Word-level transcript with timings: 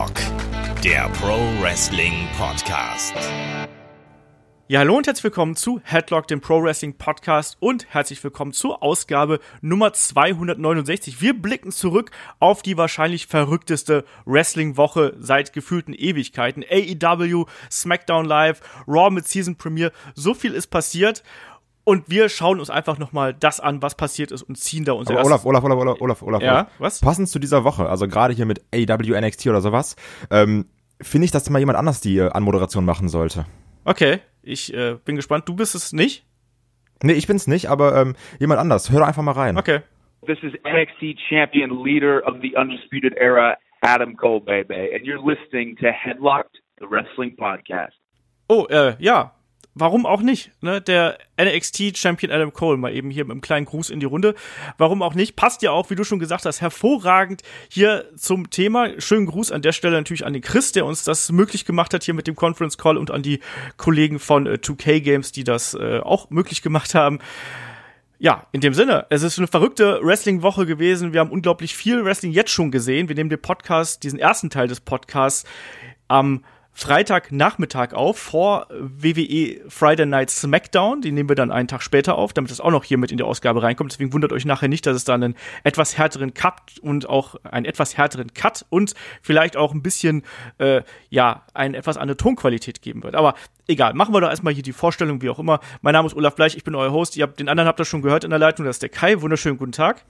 Headlock, 0.00 0.82
der 0.82 1.10
Pro 1.10 1.36
Wrestling 1.60 2.26
Podcast. 2.38 3.12
Ja, 4.66 4.78
hallo 4.78 4.96
und 4.96 5.06
herzlich 5.06 5.24
willkommen 5.24 5.56
zu 5.56 5.80
Headlock, 5.84 6.26
dem 6.26 6.40
Pro 6.40 6.62
Wrestling 6.62 6.96
Podcast 6.96 7.58
und 7.60 7.86
herzlich 7.92 8.24
willkommen 8.24 8.54
zur 8.54 8.82
Ausgabe 8.82 9.40
Nummer 9.60 9.92
269. 9.92 11.20
Wir 11.20 11.34
blicken 11.34 11.70
zurück 11.70 12.12
auf 12.38 12.62
die 12.62 12.78
wahrscheinlich 12.78 13.26
verrückteste 13.26 14.06
Wrestling-Woche 14.24 15.16
seit 15.18 15.52
gefühlten 15.52 15.92
Ewigkeiten. 15.92 16.64
AEW, 16.64 17.44
SmackDown 17.70 18.24
Live, 18.24 18.62
Raw 18.88 19.10
mit 19.10 19.28
Season 19.28 19.56
Premiere. 19.56 19.92
So 20.14 20.32
viel 20.32 20.54
ist 20.54 20.68
passiert. 20.68 21.24
Und 21.84 22.10
wir 22.10 22.28
schauen 22.28 22.60
uns 22.60 22.70
einfach 22.70 22.98
nochmal 22.98 23.34
das 23.34 23.58
an, 23.58 23.82
was 23.82 23.94
passiert 23.94 24.30
ist 24.30 24.42
und 24.42 24.56
ziehen 24.56 24.84
da 24.84 24.92
unser 24.92 25.14
Aber 25.14 25.24
Olaf, 25.24 25.44
Olaf, 25.44 25.64
Olaf, 25.64 25.78
Olaf, 25.78 26.00
Olaf, 26.00 26.22
Olaf. 26.22 26.42
Ja, 26.42 26.68
was? 26.78 27.00
Passend 27.00 27.28
zu 27.28 27.38
dieser 27.38 27.64
Woche, 27.64 27.88
also 27.88 28.06
gerade 28.06 28.34
hier 28.34 28.46
mit 28.46 28.60
AEW, 28.72 29.18
NXT 29.18 29.46
oder 29.46 29.60
sowas, 29.60 29.96
ähm, 30.30 30.66
finde 31.00 31.24
ich, 31.24 31.30
dass 31.30 31.48
mal 31.48 31.58
jemand 31.58 31.78
anders 31.78 32.00
die 32.00 32.18
äh, 32.18 32.30
Anmoderation 32.30 32.84
machen 32.84 33.08
sollte. 33.08 33.46
Okay, 33.84 34.20
ich 34.42 34.72
äh, 34.74 34.96
bin 35.04 35.16
gespannt. 35.16 35.48
Du 35.48 35.56
bist 35.56 35.74
es 35.74 35.92
nicht? 35.92 36.26
Nee, 37.02 37.14
ich 37.14 37.26
bin's 37.26 37.46
nicht, 37.46 37.68
aber 37.68 37.96
ähm, 37.96 38.14
jemand 38.38 38.60
anders. 38.60 38.90
Hör 38.90 39.00
doch 39.00 39.06
einfach 39.06 39.22
mal 39.22 39.32
rein. 39.32 39.56
Okay. 39.56 39.80
This 40.26 40.38
is 40.42 40.52
NXT 40.64 41.18
champion 41.30 41.82
leader 41.82 42.22
of 42.26 42.36
the 42.42 42.54
Undisputed 42.56 43.14
Era, 43.16 43.56
Adam 43.80 44.16
Cole, 44.16 44.40
baby. 44.40 44.94
And 44.94 45.06
you're 45.06 45.18
listening 45.18 45.76
to 45.76 45.86
Headlocked, 45.86 46.58
the 46.78 46.86
wrestling 46.86 47.34
podcast. 47.36 47.94
Oh, 48.48 48.66
äh, 48.68 48.96
ja. 48.98 49.32
Warum 49.74 50.04
auch 50.04 50.20
nicht? 50.20 50.50
Ne? 50.62 50.80
Der 50.80 51.18
NXT 51.40 51.96
Champion 51.96 52.32
Adam 52.32 52.52
Cole, 52.52 52.76
mal 52.76 52.92
eben 52.92 53.08
hier 53.10 53.24
mit 53.24 53.30
einem 53.30 53.40
kleinen 53.40 53.66
Gruß 53.66 53.90
in 53.90 54.00
die 54.00 54.06
Runde. 54.06 54.34
Warum 54.78 55.00
auch 55.00 55.14
nicht? 55.14 55.36
Passt 55.36 55.62
ja 55.62 55.70
auch, 55.70 55.90
wie 55.90 55.94
du 55.94 56.02
schon 56.02 56.18
gesagt 56.18 56.44
hast, 56.44 56.60
hervorragend 56.60 57.42
hier 57.68 58.06
zum 58.16 58.50
Thema. 58.50 59.00
Schönen 59.00 59.26
Gruß 59.26 59.52
an 59.52 59.62
der 59.62 59.70
Stelle 59.72 59.96
natürlich 59.96 60.26
an 60.26 60.32
den 60.32 60.42
Chris, 60.42 60.72
der 60.72 60.86
uns 60.86 61.04
das 61.04 61.30
möglich 61.30 61.64
gemacht 61.64 61.94
hat 61.94 62.02
hier 62.02 62.14
mit 62.14 62.26
dem 62.26 62.34
Conference 62.34 62.78
Call 62.78 62.98
und 62.98 63.12
an 63.12 63.22
die 63.22 63.38
Kollegen 63.76 64.18
von 64.18 64.46
äh, 64.46 64.58
2K 64.60 65.00
Games, 65.00 65.30
die 65.30 65.44
das 65.44 65.74
äh, 65.74 66.00
auch 66.00 66.30
möglich 66.30 66.62
gemacht 66.62 66.96
haben. 66.96 67.20
Ja, 68.18 68.48
in 68.52 68.60
dem 68.60 68.74
Sinne, 68.74 69.06
es 69.08 69.22
ist 69.22 69.38
eine 69.38 69.46
verrückte 69.46 70.00
Wrestling-Woche 70.02 70.66
gewesen. 70.66 71.12
Wir 71.12 71.20
haben 71.20 71.30
unglaublich 71.30 71.74
viel 71.74 72.04
Wrestling 72.04 72.32
jetzt 72.32 72.50
schon 72.50 72.70
gesehen. 72.70 73.08
Wir 73.08 73.14
nehmen 73.14 73.30
den 73.30 73.40
Podcast, 73.40 74.02
diesen 74.02 74.18
ersten 74.18 74.50
Teil 74.50 74.68
des 74.68 74.80
Podcasts 74.80 75.48
am 76.08 76.44
Freitagnachmittag 76.72 77.92
auf 77.92 78.18
vor 78.18 78.66
WWE 78.70 79.60
Friday 79.68 80.06
Night 80.06 80.30
SmackDown. 80.30 81.02
Die 81.02 81.12
nehmen 81.12 81.28
wir 81.28 81.36
dann 81.36 81.50
einen 81.50 81.68
Tag 81.68 81.82
später 81.82 82.16
auf, 82.16 82.32
damit 82.32 82.50
das 82.50 82.60
auch 82.60 82.70
noch 82.70 82.84
hier 82.84 82.96
mit 82.96 83.10
in 83.10 83.18
die 83.18 83.22
Ausgabe 83.22 83.62
reinkommt. 83.62 83.92
Deswegen 83.92 84.12
wundert 84.12 84.32
euch 84.32 84.44
nachher 84.44 84.68
nicht, 84.68 84.86
dass 84.86 84.96
es 84.96 85.04
da 85.04 85.14
einen 85.14 85.34
etwas 85.64 85.98
härteren 85.98 86.32
Cut 86.32 86.78
und 86.80 87.08
auch 87.08 87.34
einen 87.44 87.66
etwas 87.66 87.96
härteren 87.96 88.32
Cut 88.32 88.64
und 88.70 88.94
vielleicht 89.20 89.56
auch 89.56 89.74
ein 89.74 89.82
bisschen, 89.82 90.22
äh, 90.58 90.82
ja, 91.10 91.44
eine 91.54 91.76
etwas 91.76 91.96
andere 91.96 92.16
Tonqualität 92.16 92.82
geben 92.82 93.02
wird. 93.02 93.14
Aber 93.14 93.34
egal, 93.66 93.94
machen 93.94 94.14
wir 94.14 94.20
doch 94.20 94.30
erstmal 94.30 94.54
hier 94.54 94.62
die 94.62 94.72
Vorstellung, 94.72 95.22
wie 95.22 95.30
auch 95.30 95.38
immer. 95.38 95.60
Mein 95.82 95.92
Name 95.92 96.06
ist 96.06 96.14
Olaf 96.14 96.34
Bleich, 96.34 96.56
ich 96.56 96.64
bin 96.64 96.74
euer 96.74 96.92
Host. 96.92 97.16
Ihr 97.16 97.24
habt, 97.24 97.40
den 97.40 97.48
anderen 97.48 97.68
habt 97.68 97.80
ihr 97.80 97.84
schon 97.84 98.02
gehört 98.02 98.24
in 98.24 98.30
der 98.30 98.38
Leitung, 98.38 98.64
das 98.64 98.76
ist 98.76 98.82
der 98.82 98.88
Kai. 98.88 99.20
Wunderschönen 99.20 99.58
guten 99.58 99.72
Tag. 99.72 100.04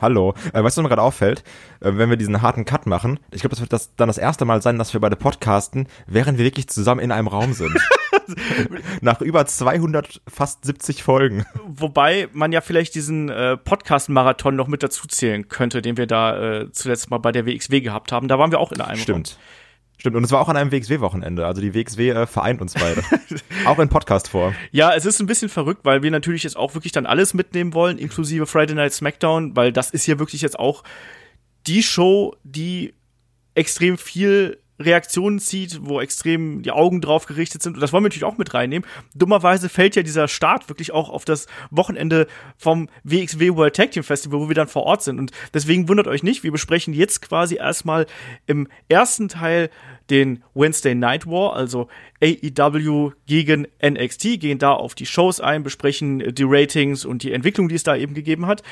Hallo. 0.00 0.34
Äh, 0.52 0.62
weißt 0.62 0.76
du, 0.76 0.80
was 0.80 0.84
mir 0.84 0.88
gerade 0.88 1.02
auffällt? 1.02 1.42
Äh, 1.80 1.92
wenn 1.94 2.10
wir 2.10 2.16
diesen 2.16 2.40
harten 2.40 2.64
Cut 2.64 2.86
machen, 2.86 3.18
ich 3.32 3.40
glaube, 3.40 3.50
das 3.50 3.60
wird 3.60 3.72
das 3.72 3.94
dann 3.96 4.08
das 4.08 4.18
erste 4.18 4.44
Mal 4.44 4.62
sein, 4.62 4.78
dass 4.78 4.92
wir 4.92 5.00
beide 5.00 5.16
podcasten, 5.16 5.88
während 6.06 6.38
wir 6.38 6.44
wirklich 6.44 6.68
zusammen 6.68 7.00
in 7.00 7.10
einem 7.10 7.26
Raum 7.26 7.52
sind. 7.52 7.76
Nach 9.00 9.20
über 9.20 9.44
200, 9.46 10.20
fast 10.28 10.64
70 10.64 11.02
Folgen. 11.02 11.44
Wobei 11.66 12.28
man 12.32 12.52
ja 12.52 12.60
vielleicht 12.60 12.94
diesen 12.94 13.28
äh, 13.28 13.56
Podcast-Marathon 13.56 14.54
noch 14.54 14.68
mit 14.68 14.82
dazu 14.82 15.08
zählen 15.08 15.48
könnte, 15.48 15.82
den 15.82 15.96
wir 15.96 16.06
da 16.06 16.60
äh, 16.60 16.72
zuletzt 16.72 17.10
mal 17.10 17.18
bei 17.18 17.32
der 17.32 17.46
WXW 17.46 17.80
gehabt 17.80 18.12
haben. 18.12 18.28
Da 18.28 18.38
waren 18.38 18.52
wir 18.52 18.60
auch 18.60 18.72
in 18.72 18.80
einem 18.80 19.00
Stimmt. 19.00 19.30
Raum. 19.30 19.38
Stimmt, 19.98 20.14
und 20.14 20.22
es 20.22 20.30
war 20.30 20.40
auch 20.40 20.48
an 20.48 20.56
einem 20.56 20.70
WXW-Wochenende. 20.70 21.44
Also 21.44 21.60
die 21.60 21.74
WXW 21.74 22.10
äh, 22.10 22.26
vereint 22.26 22.60
uns 22.62 22.74
beide. 22.74 23.02
auch 23.66 23.80
in 23.80 23.88
Podcast-Form. 23.88 24.54
Ja, 24.70 24.94
es 24.94 25.04
ist 25.04 25.18
ein 25.20 25.26
bisschen 25.26 25.48
verrückt, 25.48 25.84
weil 25.84 26.04
wir 26.04 26.10
natürlich 26.12 26.44
jetzt 26.44 26.56
auch 26.56 26.74
wirklich 26.74 26.92
dann 26.92 27.04
alles 27.04 27.34
mitnehmen 27.34 27.74
wollen, 27.74 27.98
inklusive 27.98 28.46
Friday 28.46 28.76
Night 28.76 28.92
SmackDown, 28.92 29.56
weil 29.56 29.72
das 29.72 29.90
ist 29.90 30.04
hier 30.04 30.20
wirklich 30.20 30.40
jetzt 30.40 30.58
auch 30.58 30.84
die 31.66 31.82
Show, 31.82 32.36
die 32.44 32.94
extrem 33.56 33.98
viel 33.98 34.58
Reaktionen 34.78 35.38
zieht, 35.38 35.80
wo 35.82 36.00
extrem 36.00 36.62
die 36.62 36.70
Augen 36.70 37.00
drauf 37.00 37.26
gerichtet 37.26 37.62
sind. 37.62 37.74
Und 37.74 37.80
das 37.80 37.92
wollen 37.92 38.04
wir 38.04 38.08
natürlich 38.08 38.24
auch 38.24 38.38
mit 38.38 38.54
reinnehmen. 38.54 38.88
Dummerweise 39.14 39.68
fällt 39.68 39.96
ja 39.96 40.02
dieser 40.02 40.28
Start 40.28 40.68
wirklich 40.68 40.92
auch 40.92 41.10
auf 41.10 41.24
das 41.24 41.46
Wochenende 41.70 42.26
vom 42.56 42.88
WXW 43.04 43.54
World 43.54 43.76
Tag 43.76 43.92
Team 43.92 44.02
Festival, 44.02 44.40
wo 44.40 44.48
wir 44.48 44.54
dann 44.54 44.68
vor 44.68 44.84
Ort 44.84 45.02
sind. 45.02 45.18
Und 45.18 45.32
deswegen 45.54 45.88
wundert 45.88 46.06
euch 46.06 46.22
nicht, 46.22 46.42
wir 46.42 46.52
besprechen 46.52 46.94
jetzt 46.94 47.22
quasi 47.22 47.56
erstmal 47.56 48.06
im 48.46 48.68
ersten 48.88 49.28
Teil 49.28 49.70
den 50.10 50.42
Wednesday 50.54 50.94
Night 50.94 51.26
War, 51.26 51.54
also 51.54 51.88
AEW 52.22 53.12
gegen 53.26 53.66
NXT, 53.84 54.40
gehen 54.40 54.58
da 54.58 54.72
auf 54.72 54.94
die 54.94 55.06
Shows 55.06 55.40
ein, 55.40 55.62
besprechen 55.62 56.34
die 56.34 56.44
Ratings 56.46 57.04
und 57.04 57.22
die 57.22 57.32
Entwicklung, 57.32 57.68
die 57.68 57.74
es 57.74 57.82
da 57.82 57.94
eben 57.94 58.14
gegeben 58.14 58.46
hat. 58.46 58.62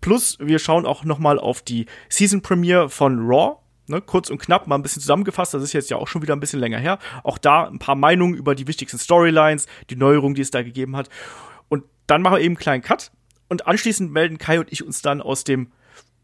Plus, 0.00 0.36
wir 0.38 0.58
schauen 0.58 0.84
auch 0.84 1.04
noch 1.04 1.18
mal 1.18 1.38
auf 1.38 1.62
die 1.62 1.86
Season 2.10 2.42
Premiere 2.42 2.90
von 2.90 3.26
Raw, 3.26 3.56
Ne, 3.86 4.00
kurz 4.00 4.30
und 4.30 4.38
knapp 4.38 4.66
mal 4.66 4.76
ein 4.76 4.82
bisschen 4.82 5.02
zusammengefasst, 5.02 5.52
das 5.52 5.62
ist 5.62 5.74
jetzt 5.74 5.90
ja 5.90 5.98
auch 5.98 6.08
schon 6.08 6.22
wieder 6.22 6.34
ein 6.34 6.40
bisschen 6.40 6.60
länger 6.60 6.78
her. 6.78 6.98
Auch 7.22 7.36
da 7.36 7.64
ein 7.64 7.78
paar 7.78 7.96
Meinungen 7.96 8.34
über 8.34 8.54
die 8.54 8.66
wichtigsten 8.66 8.98
Storylines, 8.98 9.66
die 9.90 9.96
Neuerungen, 9.96 10.34
die 10.34 10.40
es 10.40 10.50
da 10.50 10.62
gegeben 10.62 10.96
hat. 10.96 11.10
Und 11.68 11.84
dann 12.06 12.22
machen 12.22 12.36
wir 12.36 12.40
eben 12.40 12.54
einen 12.54 12.58
kleinen 12.58 12.82
Cut 12.82 13.10
und 13.48 13.66
anschließend 13.66 14.10
melden 14.10 14.38
Kai 14.38 14.58
und 14.58 14.72
ich 14.72 14.84
uns 14.84 15.02
dann 15.02 15.20
aus 15.20 15.44
dem 15.44 15.70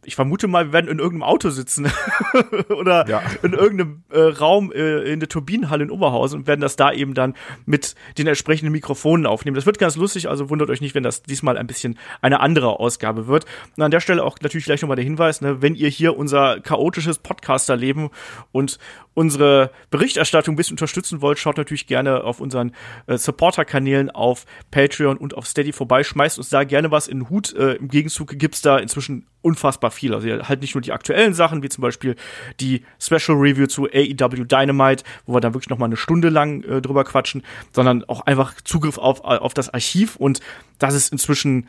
ich 0.05 0.15
vermute 0.17 0.49
mal, 0.49 0.67
wir 0.69 0.73
werden 0.73 0.89
in 0.89 0.99
irgendeinem 0.99 1.29
Auto 1.29 1.51
sitzen 1.51 1.91
oder 2.71 3.07
Ja. 3.09 3.23
in 3.43 3.53
irgendeinem 3.53 4.03
äh, 4.11 4.19
Raum 4.21 4.73
äh, 4.73 5.03
in 5.13 5.21
der 5.21 5.29
Turbinenhalle 5.29 5.85
in 5.85 5.91
Oberhausen 5.91 6.41
und 6.41 6.47
werden 6.47 6.61
das 6.61 6.77
da 6.77 6.91
eben 6.93 7.13
dann 7.15 7.35
mit 7.67 7.95
den 8.17 8.27
entsprechenden 8.27 8.73
Mikrofonen 8.73 9.27
aufnehmen. 9.27 9.55
Das 9.55 9.67
wird 9.67 9.79
ganz 9.79 9.97
lustig, 9.97 10.29
also 10.29 10.49
wundert 10.49 10.71
euch 10.71 10.81
nicht, 10.81 10.95
wenn 10.95 11.03
das 11.03 11.23
diesmal 11.23 11.59
ein 11.59 11.67
bisschen 11.67 11.99
eine 12.23 12.41
andere 12.41 12.81
Ausgabe 12.81 13.27
wird. 13.27 13.45
Und 13.77 13.83
an 13.83 13.91
der 13.91 14.01
Stelle 14.01 14.25
auch 14.25 14.39
natürlich 14.41 14.65
gleich 14.65 14.81
nochmal 14.81 14.97
der 14.97 15.05
Hinweis, 15.05 15.43
ne, 15.43 15.61
wenn 15.61 15.75
ihr 15.75 15.89
hier 15.89 16.17
unser 16.17 16.61
chaotisches 16.61 17.19
Podcaster-Leben 17.19 18.11
und 18.53 18.79
unsere 19.13 19.71
Berichterstattung 19.91 20.55
ein 20.55 20.57
bisschen 20.57 20.75
unterstützen 20.75 21.21
wollt, 21.21 21.39
schaut 21.39 21.59
natürlich 21.59 21.87
gerne 21.87 22.25
auf 22.25 22.41
unseren 22.41 22.73
äh, 23.07 23.19
Supporter-Kanälen 23.19 24.09
auf 24.11 24.47
Patreon 24.71 25.19
und 25.19 25.37
auf 25.37 25.47
Steady 25.47 25.73
vorbei. 25.73 26.05
Schmeißt 26.05 26.39
uns 26.39 26.49
da 26.49 26.65
gerne 26.65 26.91
was 26.91 27.09
in 27.09 27.19
den 27.19 27.29
Hut. 27.31 27.55
Äh, 27.55 27.73
Im 27.75 27.89
Gegenzug 27.89 28.39
gibt's 28.39 28.63
da 28.63 28.79
inzwischen 28.79 29.27
unfassbar 29.43 29.90
viel. 29.93 30.15
Also 30.15 30.29
halt 30.29 30.61
nicht 30.61 30.75
nur 30.75 30.83
die 30.83 30.93
aktuellen 30.93 31.35
Sachen, 31.35 31.63
wie 31.63 31.69
zum 31.69 31.83
Beispiel 31.83 32.17
die 32.61 32.85
Special 33.01 33.37
Review 33.39 33.67
zu 33.67 33.87
AEW 33.87 34.45
Dynamite, 34.45 35.05
wo 35.27 35.35
wir 35.35 35.41
dann 35.41 35.55
wirklich 35.55 35.71
noch 35.71 35.79
mal 35.79 35.87
eine 35.87 35.97
Stunde 35.97 36.29
lang 36.29 36.63
äh, 36.63 36.81
drüber 36.81 37.05
quatschen, 37.05 37.43
sondern 37.73 38.05
auch 38.05 38.23
einfach 38.23 38.55
Zugriff 38.63 38.99
auf, 38.99 39.23
auf 39.23 39.55
das 39.55 39.73
Archiv 39.73 40.17
und 40.17 40.41
das 40.79 40.95
ist 40.95 41.13
inzwischen 41.13 41.69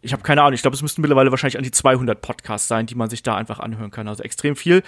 ich 0.00 0.12
habe 0.12 0.22
keine 0.22 0.42
Ahnung, 0.42 0.54
ich 0.54 0.62
glaube, 0.62 0.76
es 0.76 0.82
müssten 0.82 1.00
mittlerweile 1.00 1.32
wahrscheinlich 1.32 1.58
an 1.58 1.64
die 1.64 1.72
200 1.72 2.20
Podcasts 2.22 2.68
sein, 2.68 2.86
die 2.86 2.94
man 2.94 3.10
sich 3.10 3.24
da 3.24 3.36
einfach 3.36 3.58
anhören 3.58 3.90
kann. 3.90 4.06
Also 4.06 4.22
extrem 4.22 4.54
viel. 4.54 4.84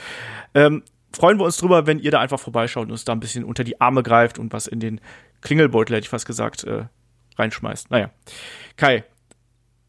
Ähm, 0.54 0.84
freuen 1.12 1.38
wir 1.38 1.44
uns 1.44 1.56
drüber, 1.56 1.86
wenn 1.86 1.98
ihr 1.98 2.10
da 2.10 2.20
einfach 2.20 2.38
vorbeischaut 2.38 2.86
und 2.86 2.92
uns 2.92 3.04
da 3.04 3.12
ein 3.12 3.20
bisschen 3.20 3.44
unter 3.44 3.64
die 3.64 3.80
Arme 3.80 4.02
greift 4.02 4.38
und 4.38 4.52
was 4.52 4.66
in 4.66 4.80
den 4.80 5.00
Klingelbeutel, 5.41 5.97
hätte 5.97 6.04
ich 6.04 6.10
fast 6.10 6.26
gesagt, 6.26 6.64
äh, 6.64 6.84
reinschmeißt. 7.36 7.91
Naja. 7.91 8.10
Kai, 8.76 9.04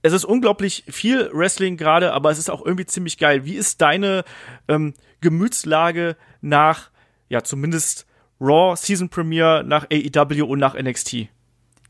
es 0.02 0.14
ist 0.14 0.26
unglaublich 0.26 0.84
viel 0.88 1.30
Wrestling 1.34 1.78
gerade, 1.78 2.14
aber 2.14 2.32
es 2.32 2.40
ist 2.40 2.50
auch 2.50 2.66
irgendwie 2.66 2.86
ziemlich 2.86 3.18
geil. 3.18 3.46
Wie 3.46 3.56
ist 3.56 3.82
deine 3.82 4.24
ähm, 4.68 4.94
Gemütslage 5.22 6.16
nach, 6.42 6.90
ja, 7.30 7.44
zumindest 7.44 8.08
Raw 8.40 8.76
Season 8.76 9.10
Premiere, 9.10 9.64
nach 9.64 9.86
AEW 9.92 10.46
und 10.46 10.60
nach 10.60 10.76
NXT? 10.76 11.28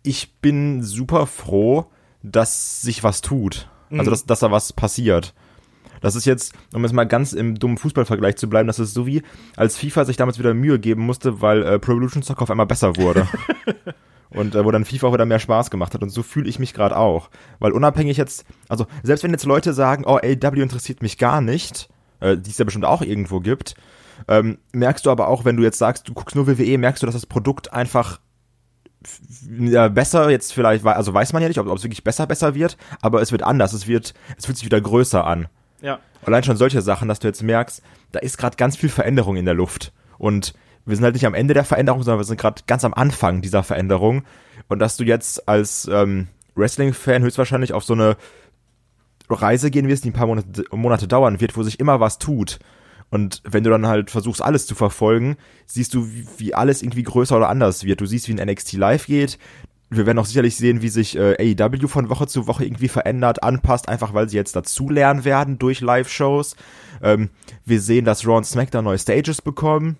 Ich 0.04 0.34
bin 0.42 0.84
super 0.84 1.28
froh, 1.28 1.86
dass 2.24 2.82
sich 2.82 3.04
was 3.04 3.22
tut. 3.22 3.70
Also, 3.92 4.10
dass, 4.10 4.26
dass 4.26 4.40
da 4.40 4.52
was 4.52 4.74
passiert. 4.74 5.34
Das 6.02 6.16
ist 6.16 6.26
jetzt, 6.26 6.54
um 6.74 6.84
jetzt 6.84 6.94
mal 6.94 7.04
ganz 7.06 7.34
im 7.34 7.56
dummen 7.56 7.78
Fußballvergleich 7.78 8.36
zu 8.36 8.50
bleiben, 8.50 8.68
das 8.68 8.80
ist 8.80 8.94
so 8.94 9.06
wie, 9.06 9.22
als 9.56 9.78
FIFA 9.78 10.06
sich 10.06 10.18
damals 10.18 10.40
wieder 10.40 10.54
Mühe 10.54 10.80
geben 10.80 11.04
musste, 11.04 11.42
weil 11.42 11.62
äh, 11.64 11.80
Pro 11.80 11.92
Evolution 11.92 12.24
Soccer 12.24 12.42
auf 12.42 12.52
einmal 12.52 12.66
besser 12.66 12.98
wurde. 12.98 13.28
Und 14.34 14.56
äh, 14.56 14.64
wo 14.64 14.72
dann 14.72 14.86
FIFA 14.86 15.08
auch 15.08 15.14
wieder 15.14 15.26
mehr 15.26 15.40
Spaß 15.40 15.70
gemacht 15.70 15.94
hat. 15.94 16.02
Und 16.02 16.10
so 16.10 16.24
fühle 16.24 16.50
ich 16.50 16.58
mich 16.58 16.74
gerade 16.74 16.96
auch. 16.96 17.30
Weil 17.60 17.74
unabhängig 17.74 18.18
jetzt, 18.18 18.46
also 18.70 18.88
selbst 19.04 19.24
wenn 19.24 19.32
jetzt 19.32 19.46
Leute 19.46 19.74
sagen, 19.74 20.06
oh, 20.06 20.18
AW 20.18 20.62
interessiert 20.62 21.02
mich 21.02 21.18
gar 21.18 21.42
nicht, 21.42 21.90
äh, 22.22 22.38
die 22.38 22.50
es 22.50 22.58
ja 22.58 22.66
bestimmt 22.66 22.86
auch 22.86 23.02
irgendwo 23.02 23.42
gibt, 23.42 23.76
ähm, 24.28 24.60
merkst 24.72 25.06
du 25.06 25.12
aber 25.12 25.28
auch, 25.28 25.46
wenn 25.46 25.58
du 25.58 25.64
jetzt 25.64 25.78
sagst, 25.78 26.08
du 26.08 26.14
guckst 26.14 26.36
nur 26.36 26.48
WWE, 26.48 26.78
merkst 26.78 27.02
du, 27.02 27.06
dass 27.06 27.16
das 27.16 27.26
Produkt 27.26 27.74
einfach 27.74 28.20
ja, 29.60 29.88
besser 29.88 30.30
jetzt 30.30 30.54
vielleicht, 30.54 30.86
also 30.86 31.14
weiß 31.14 31.34
man 31.34 31.42
ja 31.42 31.48
nicht, 31.48 31.60
ob 31.60 31.68
ob 31.68 31.78
es 31.78 31.84
wirklich 31.84 32.04
besser, 32.04 32.28
besser 32.28 32.54
wird, 32.54 32.78
aber 33.02 33.22
es 33.22 33.32
wird 33.32 33.44
anders, 33.44 33.74
es 33.74 33.88
wird, 33.88 34.14
es 34.38 34.46
fühlt 34.46 34.58
sich 34.58 34.66
wieder 34.66 34.80
größer 34.80 35.26
an. 35.26 35.48
Ja. 35.82 36.00
Allein 36.24 36.44
schon 36.44 36.58
solche 36.58 36.82
Sachen, 36.82 37.08
dass 37.08 37.20
du 37.20 37.28
jetzt 37.28 37.42
merkst, 37.42 37.82
da 38.12 38.20
ist 38.20 38.38
gerade 38.38 38.58
ganz 38.58 38.78
viel 38.78 38.90
Veränderung 38.90 39.38
in 39.38 39.46
der 39.46 39.56
Luft. 39.56 39.92
Und 40.20 40.54
wir 40.86 40.96
sind 40.96 41.04
halt 41.04 41.14
nicht 41.14 41.26
am 41.26 41.34
Ende 41.34 41.54
der 41.54 41.64
Veränderung, 41.64 42.04
sondern 42.04 42.20
wir 42.20 42.26
sind 42.26 42.40
gerade 42.40 42.64
ganz 42.68 42.84
am 42.84 42.94
Anfang 42.94 43.42
dieser 43.42 43.64
Veränderung. 43.64 44.24
Und 44.68 44.80
dass 44.80 44.98
du 44.98 45.04
jetzt 45.04 45.48
als 45.48 45.90
ähm, 45.92 46.28
Wrestling-Fan 46.56 47.24
höchstwahrscheinlich 47.24 47.74
auf 47.74 47.84
so 47.84 47.94
eine 47.94 48.18
Reise 49.30 49.72
gehen 49.72 49.88
wirst, 49.88 50.04
die 50.04 50.10
ein 50.10 50.14
paar 50.14 50.28
Monate, 50.28 50.64
Monate 50.72 51.08
dauern 51.08 51.40
wird, 51.40 51.56
wo 51.56 51.64
sich 51.64 51.80
immer 51.80 52.00
was 52.00 52.20
tut. 52.20 52.60
Und 53.10 53.42
wenn 53.44 53.64
du 53.64 53.70
dann 53.70 53.88
halt 53.88 54.10
versuchst, 54.10 54.42
alles 54.42 54.66
zu 54.66 54.76
verfolgen, 54.76 55.36
siehst 55.66 55.94
du, 55.94 56.08
wie, 56.08 56.26
wie 56.38 56.56
alles 56.56 56.82
irgendwie 56.82 57.04
größer 57.04 57.36
oder 57.36 57.50
anders 57.50 57.84
wird. 57.84 58.02
Du 58.02 58.06
siehst, 58.06 58.28
wie 58.28 58.34
ein 58.34 58.50
NXT 58.50 58.74
live 58.74 59.06
geht. 59.06 59.38
Wir 59.90 60.06
werden 60.06 60.20
auch 60.20 60.26
sicherlich 60.26 60.56
sehen, 60.56 60.82
wie 60.82 60.88
sich 60.88 61.18
äh, 61.18 61.56
AEW 61.60 61.90
von 61.90 62.10
Woche 62.10 62.28
zu 62.28 62.48
Woche 62.48 62.64
irgendwie 62.64 62.88
verändert, 62.88 63.44
anpasst, 63.44 63.90
einfach 63.90 64.14
weil 64.14 64.30
sie 64.30 64.38
jetzt 64.38 64.56
dazulernen 64.56 65.26
werden 65.26 65.60
durch 65.60 65.82
Live-Shows. 65.82 66.56
Ähm, 67.04 67.30
wir 67.66 67.82
sehen, 67.82 68.06
dass 68.06 68.26
Raw 68.26 68.38
und 68.38 68.46
SmackDown 68.46 68.86
neue 68.86 68.98
Stages 68.98 69.42
bekommen. 69.42 69.98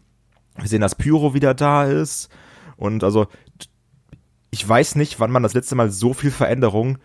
Wir 0.62 0.70
sehen, 0.70 0.82
dass 0.82 0.96
Pyro 0.96 1.34
wieder 1.34 1.54
da 1.54 1.86
ist. 1.86 2.30
Und 2.78 3.04
also, 3.04 3.28
ich 4.52 4.68
weiß 4.68 4.96
nicht, 4.96 5.20
wann 5.20 5.32
man 5.32 5.44
das 5.44 5.54
letzte 5.54 5.76
Mal 5.76 5.92
so 5.92 6.14
viel 6.14 6.32
Veränderung 6.32 6.98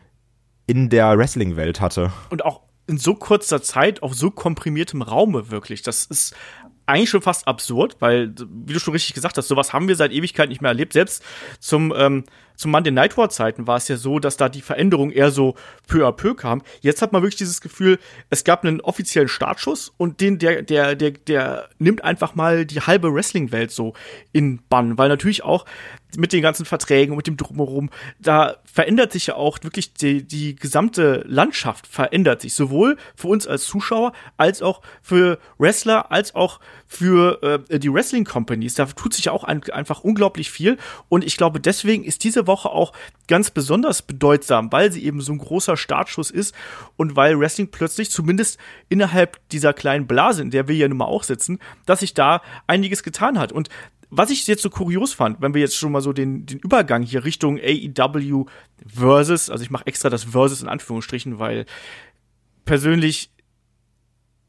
in 0.66 0.88
der 0.88 1.16
Wrestling-Welt 1.18 1.80
hatte. 1.80 2.12
Und 2.30 2.44
auch 2.44 2.62
in 2.86 2.98
so 2.98 3.14
kurzer 3.14 3.62
Zeit 3.62 4.02
auf 4.02 4.14
so 4.14 4.30
komprimiertem 4.30 5.02
Raume 5.02 5.50
wirklich. 5.50 5.82
Das 5.82 6.04
ist 6.04 6.34
eigentlich 6.86 7.10
schon 7.10 7.22
fast 7.22 7.46
absurd, 7.48 7.96
weil, 7.98 8.32
wie 8.38 8.72
du 8.72 8.78
schon 8.78 8.92
richtig 8.92 9.14
gesagt 9.14 9.36
hast, 9.36 9.48
sowas 9.48 9.72
haben 9.72 9.88
wir 9.88 9.96
seit 9.96 10.12
Ewigkeit 10.12 10.48
nicht 10.48 10.62
mehr 10.62 10.70
erlebt. 10.70 10.92
Selbst 10.92 11.22
zum, 11.58 11.92
ähm, 11.96 12.24
zum 12.54 12.70
Monday 12.70 12.92
Night 12.92 13.16
War 13.16 13.28
Zeiten 13.28 13.66
war 13.66 13.76
es 13.76 13.88
ja 13.88 13.96
so, 13.96 14.18
dass 14.18 14.36
da 14.36 14.48
die 14.48 14.62
Veränderung 14.62 15.10
eher 15.10 15.30
so 15.30 15.56
peu 15.88 16.06
à 16.06 16.12
peu 16.12 16.34
kam. 16.34 16.62
Jetzt 16.80 17.02
hat 17.02 17.12
man 17.12 17.22
wirklich 17.22 17.36
dieses 17.36 17.60
Gefühl, 17.60 17.98
es 18.30 18.44
gab 18.44 18.64
einen 18.64 18.80
offiziellen 18.80 19.28
Startschuss 19.28 19.92
und 19.96 20.20
den, 20.20 20.38
der, 20.38 20.62
der, 20.62 20.94
der, 20.94 21.10
der 21.10 21.68
nimmt 21.78 22.04
einfach 22.04 22.34
mal 22.34 22.64
die 22.64 22.80
halbe 22.80 23.12
Wrestling-Welt 23.12 23.72
so 23.72 23.94
in 24.32 24.60
Bann, 24.68 24.96
weil 24.96 25.08
natürlich 25.08 25.42
auch 25.42 25.66
mit 26.16 26.32
den 26.32 26.42
ganzen 26.42 26.66
Verträgen 26.66 27.12
und 27.12 27.18
mit 27.18 27.26
dem 27.26 27.36
Drumherum, 27.36 27.90
da 28.18 28.56
verändert 28.64 29.12
sich 29.12 29.28
ja 29.28 29.36
auch 29.36 29.58
wirklich 29.62 29.94
die, 29.94 30.22
die 30.22 30.56
gesamte 30.56 31.24
Landschaft 31.26 31.86
verändert 31.86 32.40
sich, 32.40 32.54
sowohl 32.54 32.96
für 33.14 33.28
uns 33.28 33.46
als 33.46 33.64
Zuschauer, 33.64 34.12
als 34.36 34.62
auch 34.62 34.82
für 35.02 35.38
Wrestler, 35.58 36.10
als 36.12 36.34
auch 36.34 36.60
für 36.86 37.64
äh, 37.68 37.78
die 37.78 37.92
Wrestling 37.92 38.24
Companies. 38.24 38.74
Da 38.74 38.86
tut 38.86 39.14
sich 39.14 39.26
ja 39.26 39.32
auch 39.32 39.44
ein, 39.44 39.62
einfach 39.70 40.00
unglaublich 40.00 40.50
viel. 40.50 40.78
Und 41.08 41.24
ich 41.24 41.36
glaube, 41.36 41.60
deswegen 41.60 42.04
ist 42.04 42.24
diese 42.24 42.46
Woche 42.46 42.70
auch 42.70 42.92
ganz 43.28 43.50
besonders 43.50 44.02
bedeutsam, 44.02 44.70
weil 44.70 44.92
sie 44.92 45.04
eben 45.04 45.20
so 45.20 45.32
ein 45.32 45.38
großer 45.38 45.76
Startschuss 45.76 46.30
ist 46.30 46.54
und 46.96 47.16
weil 47.16 47.38
Wrestling 47.38 47.70
plötzlich 47.70 48.10
zumindest 48.10 48.58
innerhalb 48.88 49.40
dieser 49.50 49.72
kleinen 49.72 50.06
Blase, 50.06 50.42
in 50.42 50.50
der 50.50 50.68
wir 50.68 50.76
ja 50.76 50.88
nun 50.88 50.98
mal 50.98 51.06
auch 51.06 51.24
sitzen, 51.24 51.58
dass 51.86 52.00
sich 52.00 52.14
da 52.14 52.42
einiges 52.66 53.02
getan 53.02 53.38
hat. 53.38 53.52
Und 53.52 53.68
was 54.10 54.30
ich 54.30 54.46
jetzt 54.46 54.62
so 54.62 54.70
kurios 54.70 55.12
fand, 55.12 55.40
wenn 55.40 55.54
wir 55.54 55.60
jetzt 55.60 55.76
schon 55.76 55.92
mal 55.92 56.00
so 56.00 56.12
den, 56.12 56.46
den 56.46 56.58
Übergang 56.58 57.02
hier 57.02 57.24
Richtung 57.24 57.58
AEW 57.58 58.46
versus, 58.86 59.50
also 59.50 59.62
ich 59.62 59.70
mache 59.70 59.86
extra 59.86 60.10
das 60.10 60.24
versus 60.24 60.62
in 60.62 60.68
Anführungsstrichen, 60.68 61.38
weil 61.38 61.66
persönlich 62.64 63.30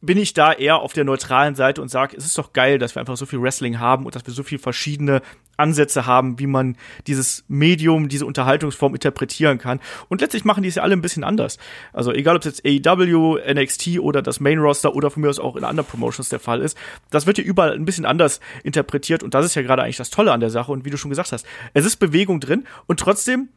bin 0.02 0.18
ich 0.18 0.34
da 0.34 0.54
eher 0.54 0.78
auf 0.78 0.94
der 0.94 1.06
neutralen 1.06 1.56
Seite 1.56 1.82
und 1.82 1.90
sage, 1.90 2.16
es 2.16 2.26
ist 2.26 2.38
doch 2.38 2.54
geil, 2.54 2.78
dass 2.78 2.96
wir 2.96 3.00
einfach 3.00 3.18
so 3.18 3.26
viel 3.26 3.42
Wrestling 3.42 3.80
haben 3.80 4.06
und 4.06 4.14
dass 4.16 4.26
wir 4.28 4.34
so 4.34 4.44
viel 4.44 4.60
verschiedene 4.60 5.22
Ansätze 5.58 6.06
haben, 6.06 6.38
wie 6.38 6.46
man 6.46 6.78
dieses 7.08 7.44
Medium, 7.48 8.08
diese 8.08 8.28
Unterhaltungsform 8.28 8.94
interpretieren 8.94 9.58
kann. 9.58 9.80
Und 10.08 10.22
letztlich 10.22 10.46
machen 10.46 10.62
die 10.62 10.70
es 10.70 10.76
ja 10.76 10.84
alle 10.84 10.94
ein 10.94 11.02
bisschen 11.02 11.24
anders. 11.24 11.58
Also 11.94 12.12
egal, 12.14 12.36
ob 12.36 12.46
es 12.46 12.62
jetzt 12.64 12.88
AEW, 12.88 13.40
NXT 13.52 14.00
oder 14.00 14.22
das 14.22 14.40
Main 14.40 14.60
Roster 14.60 14.94
oder 14.94 15.10
von 15.10 15.24
mir 15.24 15.30
aus 15.30 15.40
auch 15.40 15.56
in 15.56 15.64
anderen 15.64 15.90
Promotions 15.90 16.30
der 16.30 16.40
Fall 16.40 16.62
ist, 16.62 16.78
das 17.10 17.26
wird 17.26 17.40
ja 17.40 17.44
überall 17.44 17.74
ein 17.74 17.86
bisschen 17.86 18.06
anders 18.06 18.40
interpretiert 18.64 19.24
und 19.24 19.34
das 19.34 19.46
ist 19.46 19.56
ja 19.56 19.64
gerade 19.64 19.82
eigentlich 19.82 19.98
das 19.98 20.12
Tolle 20.12 20.32
an 20.32 20.40
der 20.40 20.52
Sache. 20.52 20.72
Und 20.72 20.86
wie 20.86 20.92
du 20.92 20.98
schon 20.98 21.10
gesagt 21.10 21.32
hast, 21.32 21.46
es 21.74 21.86
ist 21.86 21.98
Bewegung 21.98 22.40
drin 22.40 22.68
und 22.86 23.00
trotzdem 23.00 23.50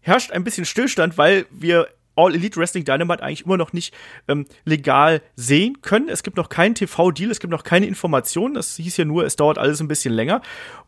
herrscht 0.00 0.30
ein 0.30 0.44
bisschen 0.44 0.66
Stillstand, 0.66 1.16
weil 1.16 1.46
wir 1.50 1.88
All 2.16 2.34
Elite 2.34 2.58
Wrestling 2.58 2.84
Dynamite 2.84 3.22
eigentlich 3.22 3.44
immer 3.44 3.56
noch 3.56 3.72
nicht 3.72 3.94
ähm, 4.26 4.46
legal 4.64 5.22
sehen 5.36 5.82
können. 5.82 6.08
Es 6.08 6.22
gibt 6.22 6.36
noch 6.36 6.48
keinen 6.48 6.74
TV-Deal, 6.74 7.30
es 7.30 7.40
gibt 7.40 7.50
noch 7.50 7.62
keine 7.62 7.86
Informationen. 7.86 8.54
Das 8.54 8.76
hieß 8.76 8.96
ja 8.96 9.04
nur, 9.04 9.24
es 9.24 9.36
dauert 9.36 9.58
alles 9.58 9.80
ein 9.80 9.88
bisschen 9.88 10.14
länger. 10.14 10.42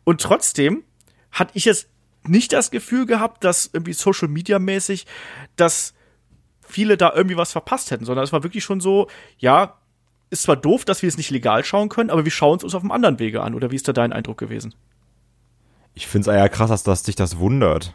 Und 0.05 0.21
trotzdem 0.21 0.85
hatte 1.31 1.53
ich 1.55 1.67
jetzt 1.67 1.89
nicht 2.27 2.53
das 2.53 2.71
Gefühl 2.71 3.07
gehabt, 3.07 3.45
dass 3.45 3.71
irgendwie 3.73 3.93
Social 3.93 4.29
Media 4.29 4.59
mäßig, 4.59 5.07
dass 5.57 5.95
viele 6.67 6.97
da 6.97 7.13
irgendwie 7.15 7.37
was 7.37 7.53
verpasst 7.53 7.91
hätten, 7.91 8.05
sondern 8.05 8.25
es 8.25 8.33
war 8.33 8.43
wirklich 8.43 8.65
schon 8.65 8.81
so, 8.81 9.09
ja, 9.39 9.79
ist 10.31 10.43
zwar 10.43 10.57
doof, 10.57 10.85
dass 10.85 11.03
wir 11.03 11.09
es 11.09 11.17
nicht 11.17 11.31
legal 11.31 11.65
schauen 11.65 11.89
können, 11.89 12.11
aber 12.11 12.25
wir 12.25 12.31
schauen 12.33 12.59
es 12.59 12.65
uns 12.65 12.75
auf 12.75 12.83
einem 12.83 12.93
anderen 12.93 13.19
Wege 13.19 13.43
an. 13.43 13.55
Oder 13.55 13.71
wie 13.71 13.77
ist 13.77 13.89
da 13.89 13.93
dein 13.93 14.13
Eindruck 14.13 14.39
gewesen? 14.39 14.75
Ich 15.95 16.07
finde 16.07 16.31
es 16.31 16.37
eher 16.37 16.49
krass, 16.49 16.69
dass, 16.69 16.83
dass 16.83 17.03
dich 17.03 17.17
das 17.17 17.39
wundert. 17.39 17.95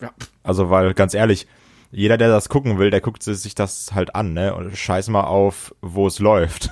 Ja. 0.00 0.10
Also, 0.42 0.70
weil, 0.70 0.94
ganz 0.94 1.12
ehrlich, 1.12 1.46
jeder, 1.90 2.18
der 2.18 2.28
das 2.28 2.48
gucken 2.48 2.78
will, 2.78 2.90
der 2.90 3.00
guckt 3.00 3.22
sich 3.22 3.54
das 3.54 3.94
halt 3.94 4.14
an, 4.14 4.34
ne? 4.34 4.54
Und 4.54 4.76
scheiß 4.76 5.08
mal 5.08 5.24
auf, 5.24 5.74
wo 5.80 6.06
es 6.06 6.18
läuft. 6.18 6.70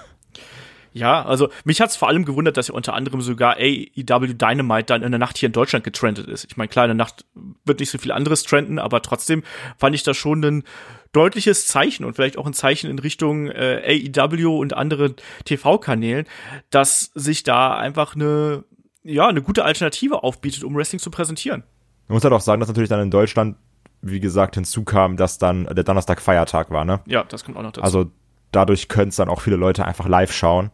Ja, 0.96 1.26
also 1.26 1.50
mich 1.64 1.82
hat's 1.82 1.94
vor 1.94 2.08
allem 2.08 2.24
gewundert, 2.24 2.56
dass 2.56 2.68
ja 2.68 2.74
unter 2.74 2.94
anderem 2.94 3.20
sogar 3.20 3.56
AEW 3.58 4.32
Dynamite 4.32 4.86
dann 4.86 5.02
in 5.02 5.12
der 5.12 5.18
Nacht 5.18 5.36
hier 5.36 5.48
in 5.48 5.52
Deutschland 5.52 5.84
getrendet 5.84 6.26
ist. 6.26 6.46
Ich 6.46 6.56
meine, 6.56 6.68
klar, 6.68 6.86
in 6.86 6.88
der 6.88 6.94
Nacht 6.94 7.26
wird 7.66 7.80
nicht 7.80 7.90
so 7.90 7.98
viel 7.98 8.12
anderes 8.12 8.44
trenden, 8.44 8.78
aber 8.78 9.02
trotzdem 9.02 9.42
fand 9.76 9.94
ich 9.94 10.04
das 10.04 10.16
schon 10.16 10.42
ein 10.42 10.64
deutliches 11.12 11.66
Zeichen 11.66 12.06
und 12.06 12.14
vielleicht 12.14 12.38
auch 12.38 12.46
ein 12.46 12.54
Zeichen 12.54 12.88
in 12.88 12.98
Richtung 12.98 13.48
äh, 13.48 14.08
AEW 14.16 14.58
und 14.58 14.72
anderen 14.72 15.16
TV-Kanälen, 15.44 16.24
dass 16.70 17.10
sich 17.14 17.42
da 17.42 17.76
einfach 17.76 18.14
eine, 18.14 18.64
ja, 19.02 19.28
eine 19.28 19.42
gute 19.42 19.66
Alternative 19.66 20.22
aufbietet, 20.22 20.64
um 20.64 20.74
Wrestling 20.74 21.00
zu 21.00 21.10
präsentieren. 21.10 21.62
Man 22.08 22.14
muss 22.14 22.24
halt 22.24 22.32
auch 22.32 22.40
sagen, 22.40 22.60
dass 22.60 22.70
natürlich 22.70 22.88
dann 22.88 23.02
in 23.02 23.10
Deutschland 23.10 23.56
wie 24.02 24.20
gesagt, 24.20 24.54
hinzukam, 24.54 25.16
dass 25.16 25.38
dann 25.38 25.64
der 25.64 25.84
Donnerstag 25.84 26.20
Feiertag 26.20 26.70
war, 26.70 26.84
ne? 26.84 27.00
Ja, 27.06 27.24
das 27.24 27.44
kommt 27.44 27.56
auch 27.56 27.62
noch 27.62 27.72
dazu. 27.72 27.84
Also 27.84 28.10
dadurch 28.52 28.88
können 28.88 29.08
es 29.08 29.16
dann 29.16 29.28
auch 29.28 29.40
viele 29.40 29.56
Leute 29.56 29.84
einfach 29.84 30.06
live 30.06 30.32
schauen, 30.32 30.70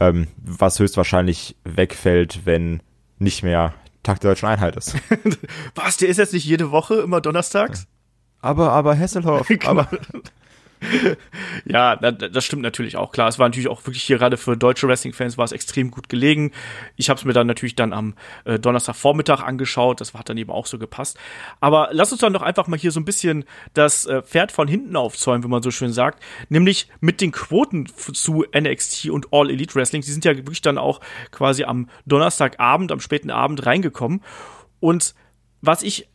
ähm, 0.00 0.28
was 0.36 0.78
höchstwahrscheinlich 0.78 1.56
wegfällt, 1.64 2.46
wenn 2.46 2.82
nicht 3.18 3.42
mehr 3.42 3.74
Tag 4.02 4.20
der 4.20 4.30
deutschen 4.30 4.48
Einheit 4.48 4.76
ist. 4.76 4.96
was, 5.74 5.96
der 5.96 6.08
ist 6.08 6.18
jetzt 6.18 6.32
nicht 6.32 6.44
jede 6.44 6.70
Woche 6.70 6.94
immer 6.94 7.20
donnerstags? 7.20 7.86
Aber, 8.40 8.72
aber 8.72 8.94
Hesselhoff, 8.94 9.48
genau. 9.48 9.68
aber 9.68 9.88
ja, 11.64 11.96
das 11.96 12.44
stimmt 12.44 12.62
natürlich 12.62 12.96
auch. 12.96 13.12
Klar, 13.12 13.28
es 13.28 13.38
war 13.38 13.48
natürlich 13.48 13.68
auch 13.68 13.84
wirklich 13.86 14.02
hier 14.02 14.18
gerade 14.18 14.36
für 14.36 14.56
deutsche 14.56 14.86
Wrestling-Fans 14.86 15.38
war 15.38 15.44
es 15.44 15.52
extrem 15.52 15.90
gut 15.90 16.08
gelegen. 16.08 16.52
Ich 16.96 17.10
habe 17.10 17.18
es 17.18 17.24
mir 17.24 17.32
dann 17.32 17.46
natürlich 17.46 17.74
dann 17.74 17.92
am 17.92 18.14
äh, 18.44 18.58
Donnerstagvormittag 18.58 19.42
angeschaut. 19.42 20.00
Das 20.00 20.14
hat 20.14 20.28
dann 20.28 20.36
eben 20.36 20.50
auch 20.50 20.66
so 20.66 20.78
gepasst. 20.78 21.18
Aber 21.60 21.88
lass 21.92 22.12
uns 22.12 22.20
dann 22.20 22.32
doch 22.32 22.42
einfach 22.42 22.66
mal 22.66 22.78
hier 22.78 22.92
so 22.92 23.00
ein 23.00 23.04
bisschen 23.04 23.44
das 23.74 24.06
äh, 24.06 24.22
Pferd 24.22 24.52
von 24.52 24.68
hinten 24.68 24.96
aufzäumen, 24.96 25.44
wie 25.44 25.48
man 25.48 25.62
so 25.62 25.70
schön 25.70 25.92
sagt. 25.92 26.22
Nämlich 26.48 26.88
mit 27.00 27.20
den 27.20 27.32
Quoten 27.32 27.86
zu 27.86 28.44
NXT 28.56 29.10
und 29.10 29.32
All 29.32 29.50
Elite 29.50 29.74
Wrestling. 29.74 30.02
Die 30.02 30.10
sind 30.10 30.24
ja 30.24 30.36
wirklich 30.36 30.62
dann 30.62 30.78
auch 30.78 31.00
quasi 31.30 31.64
am 31.64 31.88
Donnerstagabend, 32.06 32.92
am 32.92 33.00
späten 33.00 33.30
Abend 33.30 33.66
reingekommen. 33.66 34.22
Und 34.80 35.14
was 35.60 35.82
ich 35.82 36.08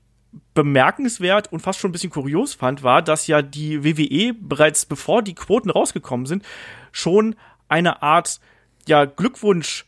bemerkenswert 0.53 1.51
und 1.51 1.61
fast 1.61 1.79
schon 1.79 1.89
ein 1.89 1.93
bisschen 1.93 2.09
kurios 2.09 2.53
fand, 2.53 2.83
war, 2.83 3.01
dass 3.01 3.27
ja 3.27 3.41
die 3.41 3.83
WWE 3.83 4.33
bereits 4.33 4.85
bevor 4.85 5.21
die 5.21 5.35
Quoten 5.35 5.69
rausgekommen 5.69 6.25
sind, 6.25 6.43
schon 6.91 7.35
eine 7.67 8.01
Art 8.01 8.39
ja 8.87 9.05
Glückwunsch 9.05 9.85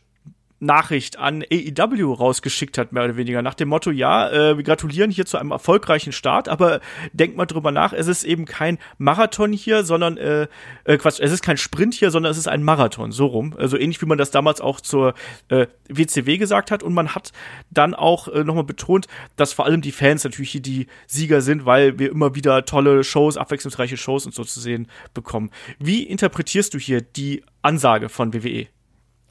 Nachricht 0.58 1.18
an 1.18 1.42
AEW 1.42 2.12
rausgeschickt 2.14 2.78
hat, 2.78 2.92
mehr 2.92 3.04
oder 3.04 3.16
weniger, 3.16 3.42
nach 3.42 3.54
dem 3.54 3.68
Motto, 3.68 3.90
ja, 3.90 4.30
äh, 4.30 4.56
wir 4.56 4.64
gratulieren 4.64 5.10
hier 5.10 5.26
zu 5.26 5.36
einem 5.36 5.50
erfolgreichen 5.50 6.12
Start, 6.12 6.48
aber 6.48 6.80
denkt 7.12 7.36
mal 7.36 7.46
drüber 7.46 7.72
nach, 7.72 7.92
es 7.92 8.06
ist 8.06 8.24
eben 8.24 8.46
kein 8.46 8.78
Marathon 8.98 9.52
hier, 9.52 9.84
sondern, 9.84 10.16
äh, 10.16 10.46
äh, 10.84 10.96
Quatsch, 10.96 11.20
es 11.20 11.32
ist 11.32 11.42
kein 11.42 11.58
Sprint 11.58 11.94
hier, 11.94 12.10
sondern 12.10 12.30
es 12.30 12.38
ist 12.38 12.48
ein 12.48 12.62
Marathon, 12.62 13.12
so 13.12 13.26
rum. 13.26 13.54
Also 13.58 13.76
ähnlich 13.76 14.00
wie 14.00 14.06
man 14.06 14.18
das 14.18 14.30
damals 14.30 14.60
auch 14.60 14.80
zur 14.80 15.14
äh, 15.48 15.66
WCW 15.88 16.38
gesagt 16.38 16.70
hat 16.70 16.82
und 16.82 16.94
man 16.94 17.14
hat 17.14 17.32
dann 17.70 17.94
auch 17.94 18.28
äh, 18.28 18.44
nochmal 18.44 18.64
betont, 18.64 19.06
dass 19.36 19.52
vor 19.52 19.66
allem 19.66 19.82
die 19.82 19.92
Fans 19.92 20.24
natürlich 20.24 20.50
hier 20.50 20.62
die 20.62 20.86
Sieger 21.06 21.42
sind, 21.42 21.66
weil 21.66 21.98
wir 21.98 22.10
immer 22.10 22.34
wieder 22.34 22.64
tolle 22.64 23.04
Shows, 23.04 23.36
abwechslungsreiche 23.36 23.96
Shows 23.96 24.26
und 24.26 24.34
so 24.34 24.44
zu 24.44 24.60
sehen 24.60 24.88
bekommen. 25.12 25.50
Wie 25.78 26.02
interpretierst 26.02 26.72
du 26.72 26.78
hier 26.78 27.00
die 27.02 27.44
Ansage 27.62 28.08
von 28.08 28.32
WWE? 28.32 28.68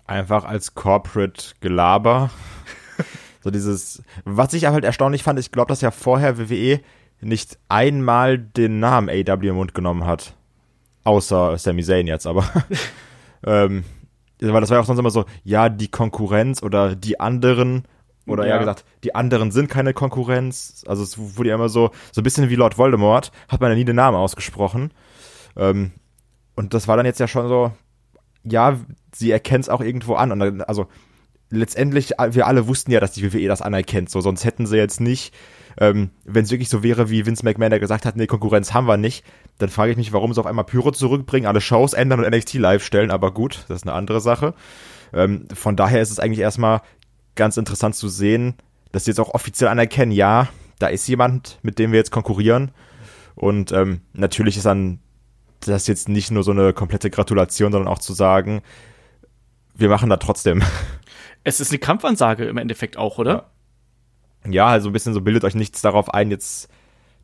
Einfach 0.07 0.45
als 0.45 0.75
Corporate 0.75 1.53
Gelaber. 1.59 2.29
so 3.41 3.51
dieses, 3.51 4.03
was 4.23 4.53
ich 4.53 4.65
halt 4.65 4.83
erstaunlich 4.83 5.23
fand, 5.23 5.39
ich 5.39 5.51
glaube, 5.51 5.69
dass 5.69 5.81
ja 5.81 5.91
vorher 5.91 6.37
WWE 6.37 6.79
nicht 7.21 7.57
einmal 7.69 8.37
den 8.37 8.79
Namen 8.79 9.09
AW 9.09 9.47
im 9.47 9.55
Mund 9.55 9.73
genommen 9.73 10.05
hat. 10.05 10.35
Außer 11.03 11.57
Sami 11.57 11.83
Zayn 11.83 12.07
jetzt, 12.07 12.27
aber. 12.27 12.45
ähm, 13.45 13.83
weil 14.39 14.61
das 14.61 14.69
war 14.69 14.77
ja 14.77 14.81
auch 14.81 14.87
sonst 14.87 14.99
immer 14.99 15.11
so, 15.11 15.25
ja, 15.43 15.69
die 15.69 15.87
Konkurrenz 15.87 16.61
oder 16.61 16.95
die 16.95 17.19
anderen. 17.19 17.83
Oder 18.27 18.45
ja. 18.45 18.53
eher 18.53 18.59
gesagt, 18.59 18.85
die 19.03 19.13
anderen 19.13 19.51
sind 19.51 19.69
keine 19.69 19.93
Konkurrenz. 19.93 20.83
Also 20.87 21.03
es 21.03 21.37
wurde 21.37 21.49
ja 21.49 21.55
immer 21.55 21.69
so, 21.69 21.91
so 22.11 22.21
ein 22.21 22.23
bisschen 22.23 22.49
wie 22.49 22.55
Lord 22.55 22.77
Voldemort, 22.77 23.31
hat 23.47 23.61
man 23.61 23.69
ja 23.71 23.75
nie 23.75 23.85
den 23.85 23.95
Namen 23.95 24.17
ausgesprochen. 24.17 24.91
Ähm, 25.55 25.91
und 26.55 26.73
das 26.73 26.87
war 26.87 26.97
dann 26.97 27.05
jetzt 27.05 27.19
ja 27.19 27.27
schon 27.27 27.47
so, 27.47 27.71
ja, 28.45 28.79
sie 29.13 29.31
erkennt 29.31 29.65
es 29.65 29.69
auch 29.69 29.81
irgendwo 29.81 30.15
an. 30.15 30.31
Und 30.31 30.39
dann, 30.39 30.61
also 30.61 30.87
letztendlich, 31.49 32.13
wir 32.29 32.47
alle 32.47 32.67
wussten 32.67 32.91
ja, 32.91 32.99
dass 32.99 33.11
die 33.11 33.33
WWE 33.33 33.47
das 33.47 33.61
anerkennt, 33.61 34.09
so, 34.09 34.21
sonst 34.21 34.45
hätten 34.45 34.65
sie 34.65 34.77
jetzt 34.77 34.99
nicht, 34.99 35.33
ähm, 35.79 36.11
wenn 36.23 36.45
es 36.45 36.51
wirklich 36.51 36.69
so 36.69 36.83
wäre, 36.83 37.09
wie 37.09 37.25
Vince 37.25 37.43
McMahon 37.43 37.69
der 37.69 37.79
gesagt 37.79 38.05
hat, 38.05 38.15
nee, 38.15 38.27
Konkurrenz 38.27 38.73
haben 38.73 38.87
wir 38.87 38.97
nicht, 38.97 39.25
dann 39.57 39.69
frage 39.69 39.91
ich 39.91 39.97
mich, 39.97 40.13
warum 40.13 40.33
sie 40.33 40.39
auf 40.39 40.45
einmal 40.45 40.65
Pyro 40.65 40.91
zurückbringen, 40.91 41.47
alle 41.47 41.61
Shows 41.61 41.93
ändern 41.93 42.23
und 42.23 42.29
NXT 42.29 42.55
live 42.55 42.83
stellen, 42.83 43.11
aber 43.11 43.33
gut, 43.33 43.65
das 43.67 43.77
ist 43.77 43.87
eine 43.87 43.93
andere 43.93 44.21
Sache. 44.21 44.53
Ähm, 45.13 45.47
von 45.53 45.75
daher 45.75 46.01
ist 46.01 46.11
es 46.11 46.19
eigentlich 46.19 46.39
erstmal 46.39 46.81
ganz 47.35 47.57
interessant 47.57 47.95
zu 47.95 48.07
sehen, 48.07 48.55
dass 48.91 49.05
sie 49.05 49.11
jetzt 49.11 49.19
auch 49.19 49.33
offiziell 49.33 49.69
anerkennen, 49.69 50.11
ja, 50.11 50.47
da 50.79 50.87
ist 50.87 51.07
jemand, 51.07 51.59
mit 51.61 51.79
dem 51.79 51.91
wir 51.91 51.99
jetzt 51.99 52.11
konkurrieren. 52.11 52.71
Und 53.35 53.71
ähm, 53.71 54.01
natürlich 54.13 54.57
ist 54.57 54.65
dann 54.65 54.99
das 55.71 55.87
jetzt 55.87 56.09
nicht 56.09 56.31
nur 56.31 56.43
so 56.43 56.51
eine 56.51 56.73
komplette 56.73 57.09
Gratulation, 57.09 57.71
sondern 57.71 57.91
auch 57.91 57.99
zu 57.99 58.13
sagen, 58.13 58.61
wir 59.75 59.89
machen 59.89 60.09
da 60.09 60.17
trotzdem. 60.17 60.63
Es 61.43 61.59
ist 61.59 61.71
eine 61.71 61.79
Kampfansage 61.79 62.45
im 62.45 62.57
Endeffekt 62.57 62.97
auch, 62.97 63.17
oder? 63.17 63.51
Ja, 64.45 64.51
ja 64.51 64.65
also 64.67 64.89
ein 64.89 64.93
bisschen 64.93 65.13
so 65.13 65.21
bildet 65.21 65.43
euch 65.43 65.55
nichts 65.55 65.81
darauf 65.81 66.13
ein, 66.13 66.31
jetzt 66.31 66.69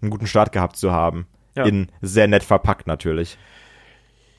einen 0.02 0.12
guten 0.12 0.28
Start 0.28 0.52
gehabt 0.52 0.78
zu 0.78 0.92
haben. 0.92 1.28
Ja. 1.56 1.66
In 1.66 1.92
sehr 2.02 2.28
nett 2.28 2.44
verpackt 2.44 2.88
natürlich 2.88 3.38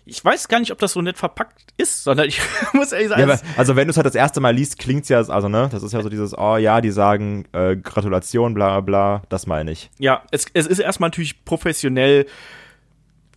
ich 0.05 0.25
weiß 0.25 0.49
gar 0.49 0.59
nicht, 0.59 0.73
ob 0.73 0.79
das 0.79 0.93
so 0.93 1.03
nett 1.03 1.17
verpackt 1.17 1.73
ist, 1.77 2.03
sondern 2.03 2.27
ich 2.27 2.41
muss 2.73 2.93
ehrlich 2.93 3.09
sagen. 3.09 3.29
Ja, 3.29 3.39
also 3.57 3.77
wenn 3.77 3.87
du 3.87 3.91
es 3.91 3.97
halt 3.97 4.07
das 4.07 4.15
erste 4.15 4.41
Mal 4.41 4.55
liest, 4.55 4.79
klingt's 4.79 5.09
ja, 5.09 5.19
also 5.19 5.49
ne, 5.49 5.69
das 5.71 5.83
ist 5.83 5.93
ja 5.93 6.03
so 6.03 6.09
dieses, 6.09 6.37
oh 6.37 6.57
ja, 6.57 6.81
die 6.81 6.91
sagen 6.91 7.45
äh, 7.53 7.77
Gratulation, 7.77 8.55
bla 8.55 8.81
bla, 8.81 9.23
das 9.29 9.47
meine 9.47 9.71
ich. 9.71 9.91
Ja, 9.99 10.23
es, 10.31 10.47
es 10.55 10.67
ist 10.67 10.81
erstmal 10.81 11.11
natürlich 11.11 11.45
professionell 11.45 12.27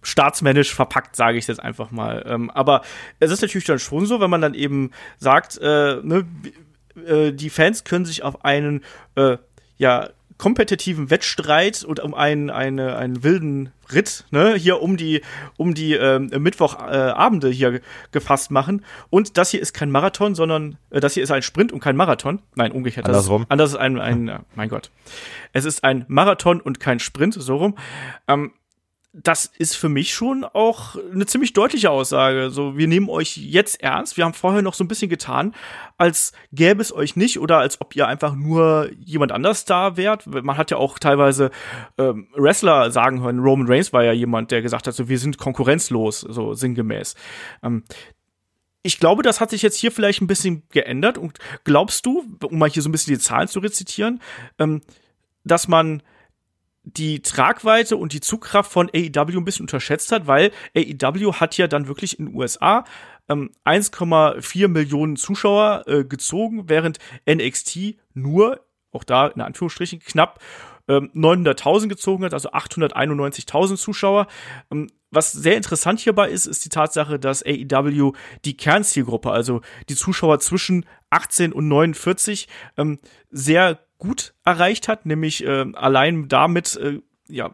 staatsmännisch 0.06 0.74
verpackt, 0.74 1.16
sage 1.16 1.38
ich 1.38 1.48
jetzt 1.48 1.62
einfach 1.62 1.92
mal. 1.92 2.24
Ähm, 2.28 2.50
aber 2.50 2.82
es 3.20 3.32
ist 3.32 3.42
natürlich 3.42 3.66
dann 3.66 3.80
schon 3.80 4.06
so, 4.06 4.20
wenn 4.20 4.30
man 4.30 4.42
dann 4.42 4.54
eben 4.54 4.92
sagt, 5.18 5.58
äh, 5.62 5.98
ne, 6.02 6.26
äh, 7.06 7.32
die 7.32 7.50
Fans 7.50 7.84
können 7.84 8.06
sich 8.06 8.24
auf 8.24 8.46
einen 8.46 8.84
äh, 9.16 9.38
ja 9.78 10.10
kompetitiven 10.38 11.10
Wettstreit 11.10 11.84
und 11.84 12.02
um 12.02 12.14
einen, 12.14 12.50
eine, 12.50 12.98
einen 12.98 13.24
wilden 13.24 13.72
Ritt, 13.94 14.26
ne, 14.32 14.56
hier 14.56 14.82
um 14.82 14.98
die, 14.98 15.22
um 15.58 15.74
die 15.74 15.94
ähm, 15.94 16.30
Mittwochabende 16.38 17.50
äh, 17.50 17.54
hier 17.54 17.82
gefasst 18.12 18.52
machen. 18.52 18.84
Und 19.10 19.38
das 19.38 19.52
hier 19.52 19.62
ist 19.62 19.74
kein 19.74 19.92
Marathon, 19.92 20.36
sondern 20.36 20.78
äh, 20.90 21.00
das 21.00 21.14
hier 21.14 21.24
ist 21.24 21.32
ein 21.32 21.42
Sprint 21.42 21.72
und 21.72 21.80
kein 21.80 21.96
Marathon. 21.96 22.42
Nein, 22.56 22.72
umgekehrt. 22.74 23.06
Andersrum. 23.06 23.44
Ist, 23.44 23.52
anders 23.52 23.70
ist 23.72 23.78
ein, 23.78 24.00
ein 24.00 24.28
äh, 24.28 24.40
mein 24.56 24.68
Gott. 24.68 24.92
Es 25.54 25.64
ist 25.64 25.84
ein 25.84 26.04
Marathon 26.10 26.60
und 26.60 26.80
kein 26.80 27.00
Sprint, 27.00 27.36
so 27.36 27.56
rum. 27.56 27.78
Ähm, 28.28 28.52
das 29.18 29.46
ist 29.46 29.76
für 29.76 29.88
mich 29.88 30.14
schon 30.14 30.44
auch 30.44 30.98
eine 31.14 31.26
ziemlich 31.26 31.54
deutliche 31.54 31.90
Aussage. 31.90 32.50
So, 32.50 32.78
wir 32.78 32.88
nehmen 32.88 33.08
euch 33.08 33.38
jetzt 33.38 33.82
ernst. 33.82 34.18
Wir 34.18 34.26
haben 34.26 34.34
vorher 34.34 34.62
noch 34.62 34.74
so 34.74 34.84
ein 34.84 34.90
bisschen 34.90 35.10
getan, 35.10 35.56
als 35.98 36.34
gäbe 36.52 36.82
es 36.82 36.94
euch 36.94 37.16
nicht 37.16 37.40
oder 37.40 37.60
als 37.60 37.80
ob 37.80 37.96
ihr 37.96 38.08
einfach 38.08 38.36
nur 38.36 38.90
jemand 39.00 39.32
anders 39.32 39.64
da 39.64 39.96
wärt. 39.96 40.28
Man 40.28 40.58
hat 40.58 40.70
ja 40.70 40.78
auch 40.78 41.00
teilweise 41.00 41.52
ähm, 41.98 42.28
Wrestler 42.36 42.92
sagen 42.92 43.22
hören. 43.22 43.40
Roman 43.40 43.68
Reigns 43.68 43.94
war 43.94 44.04
ja 44.04 44.12
jemand, 44.12 44.52
der 44.52 44.62
gesagt 44.62 44.86
hat, 44.86 44.94
so, 44.94 45.08
wir 45.08 45.18
sind 45.18 45.38
konkurrenzlos, 45.38 46.20
so 46.20 46.54
sinngemäß. 46.54 47.16
Ähm, 47.64 47.84
ich 48.84 49.00
glaube, 49.00 49.24
das 49.24 49.40
hat 49.40 49.50
sich 49.50 49.62
jetzt 49.62 49.78
hier 49.78 49.94
vielleicht 49.94 50.22
ein 50.22 50.28
bisschen 50.28 50.64
geändert. 50.72 51.18
Und 51.18 51.40
glaubst 51.64 52.06
du, 52.06 52.26
um 52.44 52.60
mal 52.60 52.70
hier 52.70 52.84
so 52.84 52.90
ein 52.90 52.92
bisschen 52.92 53.14
die 53.14 53.20
Zahlen 53.20 53.48
zu 53.48 53.60
rezitieren, 53.60 54.22
ähm, 54.60 54.82
dass 55.46 55.70
man 55.70 56.04
die 56.86 57.22
Tragweite 57.22 57.98
und 57.98 58.14
die 58.14 58.22
Zugkraft 58.22 58.72
von 58.72 58.90
AEW 58.90 59.38
ein 59.38 59.46
bisschen 59.46 59.64
unterschätzt 59.64 60.12
hat, 60.12 60.28
weil 60.28 60.52
AEW 60.76 61.34
hat 61.34 61.58
ja 61.58 61.68
dann 61.68 61.88
wirklich 61.88 62.20
in 62.20 62.28
den 62.28 62.36
USA 62.36 62.86
ähm, 63.28 63.52
1,4 63.66 64.68
Millionen 64.68 65.16
Zuschauer 65.16 65.84
äh, 65.88 66.04
gezogen, 66.04 66.70
während 66.70 67.00
NXT 67.30 67.96
nur, 68.14 68.66
auch 68.92 69.04
da 69.04 69.28
in 69.28 69.42
Anführungsstrichen, 69.42 70.00
knapp 70.00 70.40
ähm, 70.88 71.10
900.000 71.14 71.88
gezogen 71.88 72.24
hat, 72.24 72.34
also 72.34 72.52
891.000 72.52 73.78
Zuschauer. 73.78 74.28
Ähm, 74.72 74.88
was 75.12 75.32
sehr 75.32 75.56
interessant 75.56 76.00
hierbei 76.00 76.30
ist, 76.30 76.46
ist 76.46 76.66
die 76.66 76.70
Tatsache, 76.70 77.20
dass 77.20 77.44
AEW 77.44 78.14
die 78.44 78.58
Kernzielgruppe, 78.58 79.32
also 79.32 79.62
die 79.90 79.96
Zuschauer 79.96 80.40
zwischen 80.40 80.86
18 81.10 81.54
und 81.54 81.68
49, 81.68 82.48
ähm, 82.78 83.00
sehr 83.32 83.80
gut 83.98 84.34
erreicht 84.44 84.88
hat, 84.88 85.06
nämlich 85.06 85.44
äh, 85.46 85.66
allein 85.74 86.28
damit 86.28 86.76
äh, 86.76 87.00
ja 87.28 87.52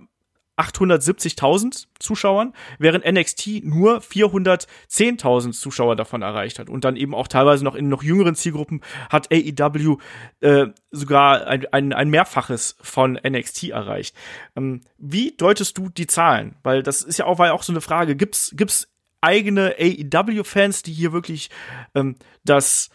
870.000 0.62 1.88
Zuschauern, 2.00 2.54
während 2.78 3.06
NXT 3.06 3.64
nur 3.64 4.00
410.000 4.00 5.54
Zuschauer 5.54 5.96
davon 5.96 6.22
erreicht 6.22 6.60
hat. 6.60 6.70
Und 6.70 6.86
dann 6.86 6.96
eben 6.96 7.16
auch 7.16 7.28
teilweise 7.28 7.64
noch 7.64 7.76
in 7.76 7.90
noch 7.90 8.04
jüngeren 8.04 8.36
Zielgruppen 8.36 8.82
hat 9.10 9.30
AEW 9.32 9.98
äh, 10.42 10.68
sogar 10.92 11.48
ein, 11.48 11.66
ein, 11.72 11.94
ein 11.94 12.10
Mehrfaches 12.10 12.76
von 12.82 13.20
NXT 13.28 13.70
erreicht. 13.70 14.16
Ähm, 14.56 14.82
wie 14.98 15.32
deutest 15.36 15.78
du 15.78 15.90
die 15.90 16.08
Zahlen? 16.08 16.56
Weil 16.64 16.84
das 16.84 17.02
ist 17.02 17.18
ja 17.18 17.26
auch, 17.26 17.40
war 17.40 17.48
ja 17.48 17.54
auch 17.54 17.64
so 17.64 17.74
eine 17.74 17.82
Frage. 17.82 18.16
Gibt's, 18.16 18.54
gibt's 18.56 18.88
eigene 19.22 19.76
AEW-Fans, 19.80 20.84
die 20.84 20.94
hier 20.94 21.14
wirklich 21.14 21.50
ähm, 21.96 22.16
das 22.44 22.90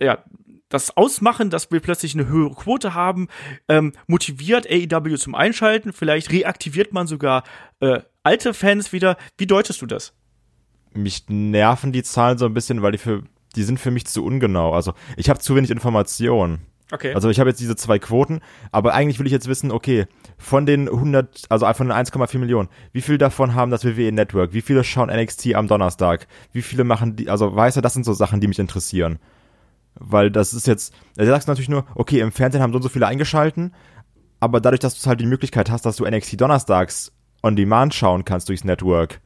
ja, 0.00 0.24
das 0.74 0.96
Ausmachen, 0.96 1.50
dass 1.50 1.70
wir 1.70 1.80
plötzlich 1.80 2.14
eine 2.14 2.26
höhere 2.26 2.54
Quote 2.54 2.94
haben, 2.94 3.28
ähm, 3.68 3.92
motiviert 4.06 4.66
AEW 4.68 5.16
zum 5.16 5.34
Einschalten. 5.34 5.92
Vielleicht 5.92 6.30
reaktiviert 6.30 6.92
man 6.92 7.06
sogar 7.06 7.44
äh, 7.80 8.00
alte 8.22 8.52
Fans 8.52 8.92
wieder. 8.92 9.16
Wie 9.38 9.46
deutest 9.46 9.80
du 9.80 9.86
das? 9.86 10.12
Mich 10.92 11.24
nerven 11.28 11.92
die 11.92 12.02
Zahlen 12.02 12.38
so 12.38 12.46
ein 12.46 12.54
bisschen, 12.54 12.82
weil 12.82 12.92
die 12.92 12.98
für 12.98 13.22
die 13.56 13.62
sind 13.62 13.78
für 13.78 13.92
mich 13.92 14.06
zu 14.06 14.24
ungenau. 14.24 14.72
Also 14.72 14.94
ich 15.16 15.30
habe 15.30 15.38
zu 15.38 15.54
wenig 15.54 15.70
Informationen. 15.70 16.66
Okay. 16.90 17.14
Also 17.14 17.30
ich 17.30 17.40
habe 17.40 17.50
jetzt 17.50 17.60
diese 17.60 17.76
zwei 17.76 17.98
Quoten, 17.98 18.40
aber 18.70 18.94
eigentlich 18.94 19.18
will 19.18 19.26
ich 19.26 19.32
jetzt 19.32 19.48
wissen, 19.48 19.70
okay, 19.70 20.06
von 20.36 20.66
den 20.66 20.88
100, 20.88 21.46
also 21.48 21.72
von 21.72 21.88
den 21.88 21.96
1,4 21.96 22.38
Millionen, 22.38 22.68
wie 22.92 23.00
viel 23.00 23.16
davon 23.16 23.54
haben 23.54 23.70
das 23.70 23.84
WWE 23.84 24.12
Network? 24.12 24.52
Wie 24.52 24.60
viele 24.60 24.84
schauen 24.84 25.08
NXT 25.08 25.54
am 25.54 25.66
Donnerstag? 25.66 26.26
Wie 26.52 26.62
viele 26.62 26.84
machen 26.84 27.16
die, 27.16 27.30
also 27.30 27.54
weißt 27.54 27.78
du, 27.78 27.80
das 27.80 27.94
sind 27.94 28.04
so 28.04 28.12
Sachen, 28.12 28.40
die 28.40 28.48
mich 28.48 28.58
interessieren. 28.58 29.18
Weil 29.96 30.30
das 30.30 30.54
ist 30.54 30.66
jetzt, 30.66 30.94
du 31.16 31.24
sagst 31.24 31.48
natürlich 31.48 31.68
nur, 31.68 31.84
okay, 31.94 32.20
im 32.20 32.32
Fernsehen 32.32 32.62
haben 32.62 32.72
so 32.72 32.76
und 32.76 32.82
so 32.82 32.88
viele 32.88 33.06
eingeschalten, 33.06 33.72
aber 34.40 34.60
dadurch, 34.60 34.80
dass 34.80 35.00
du 35.00 35.06
halt 35.08 35.20
die 35.20 35.26
Möglichkeit 35.26 35.70
hast, 35.70 35.86
dass 35.86 35.96
du 35.96 36.04
NXT 36.04 36.40
donnerstags 36.40 37.12
on 37.42 37.56
demand 37.56 37.94
schauen 37.94 38.24
kannst 38.24 38.48
durchs 38.48 38.64
Network, 38.64 39.20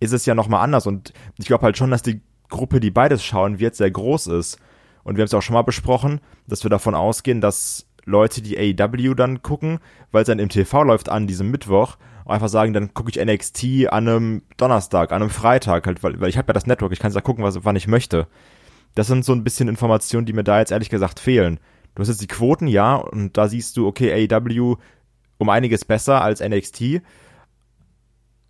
ist 0.00 0.12
es 0.12 0.26
ja 0.26 0.34
nochmal 0.34 0.62
anders. 0.62 0.86
Und 0.86 1.12
ich 1.38 1.46
glaube 1.46 1.64
halt 1.64 1.78
schon, 1.78 1.90
dass 1.90 2.02
die 2.02 2.20
Gruppe, 2.48 2.80
die 2.80 2.90
beides 2.90 3.24
schauen 3.24 3.58
wird, 3.58 3.74
sehr 3.74 3.90
groß 3.90 4.28
ist. 4.28 4.58
Und 5.02 5.16
wir 5.16 5.22
haben 5.22 5.26
es 5.26 5.34
auch 5.34 5.42
schon 5.42 5.54
mal 5.54 5.62
besprochen, 5.62 6.20
dass 6.46 6.64
wir 6.64 6.70
davon 6.70 6.94
ausgehen, 6.94 7.40
dass 7.40 7.86
Leute, 8.04 8.42
die 8.42 8.58
AEW 8.58 9.14
dann 9.14 9.42
gucken, 9.42 9.78
weil 10.12 10.22
es 10.22 10.26
dann 10.26 10.38
im 10.38 10.48
TV 10.48 10.82
läuft 10.82 11.08
an 11.08 11.26
diesem 11.26 11.50
Mittwoch, 11.50 11.96
einfach 12.26 12.48
sagen, 12.48 12.72
dann 12.72 12.94
gucke 12.94 13.10
ich 13.10 13.24
NXT 13.24 13.88
an 13.88 14.08
einem 14.08 14.42
Donnerstag, 14.56 15.12
an 15.12 15.22
einem 15.22 15.30
Freitag, 15.30 15.86
halt, 15.86 16.02
weil, 16.02 16.20
weil 16.20 16.28
ich 16.28 16.38
habe 16.38 16.48
ja 16.48 16.54
das 16.54 16.66
Network, 16.66 16.92
ich 16.92 16.98
kann 16.98 17.08
es 17.08 17.14
da 17.14 17.20
gucken, 17.20 17.44
was, 17.44 17.64
wann 17.64 17.76
ich 17.76 17.86
möchte. 17.86 18.26
Das 18.94 19.06
sind 19.06 19.24
so 19.24 19.32
ein 19.32 19.44
bisschen 19.44 19.68
Informationen, 19.68 20.26
die 20.26 20.32
mir 20.32 20.44
da 20.44 20.58
jetzt 20.58 20.72
ehrlich 20.72 20.90
gesagt 20.90 21.20
fehlen. 21.20 21.58
Du 21.94 22.00
hast 22.00 22.08
jetzt 22.08 22.22
die 22.22 22.26
Quoten, 22.26 22.66
ja, 22.66 22.96
und 22.96 23.36
da 23.36 23.48
siehst 23.48 23.76
du, 23.76 23.86
okay, 23.86 24.28
AEW 24.30 24.76
um 25.38 25.48
einiges 25.48 25.84
besser 25.84 26.22
als 26.22 26.40
NXT. 26.40 27.02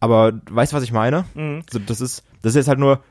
Aber 0.01 0.41
weißt 0.51 0.73
du, 0.73 0.77
was 0.77 0.85
ich 0.85 0.93
meine? 0.93 1.25
Mhm. 1.35 1.63
Das 1.87 2.01
ist, 2.01 2.25
das 2.43 2.51
ist 2.51 2.57
jetzt 2.57 2.69
halt 2.69 2.79
nur, 2.79 3.03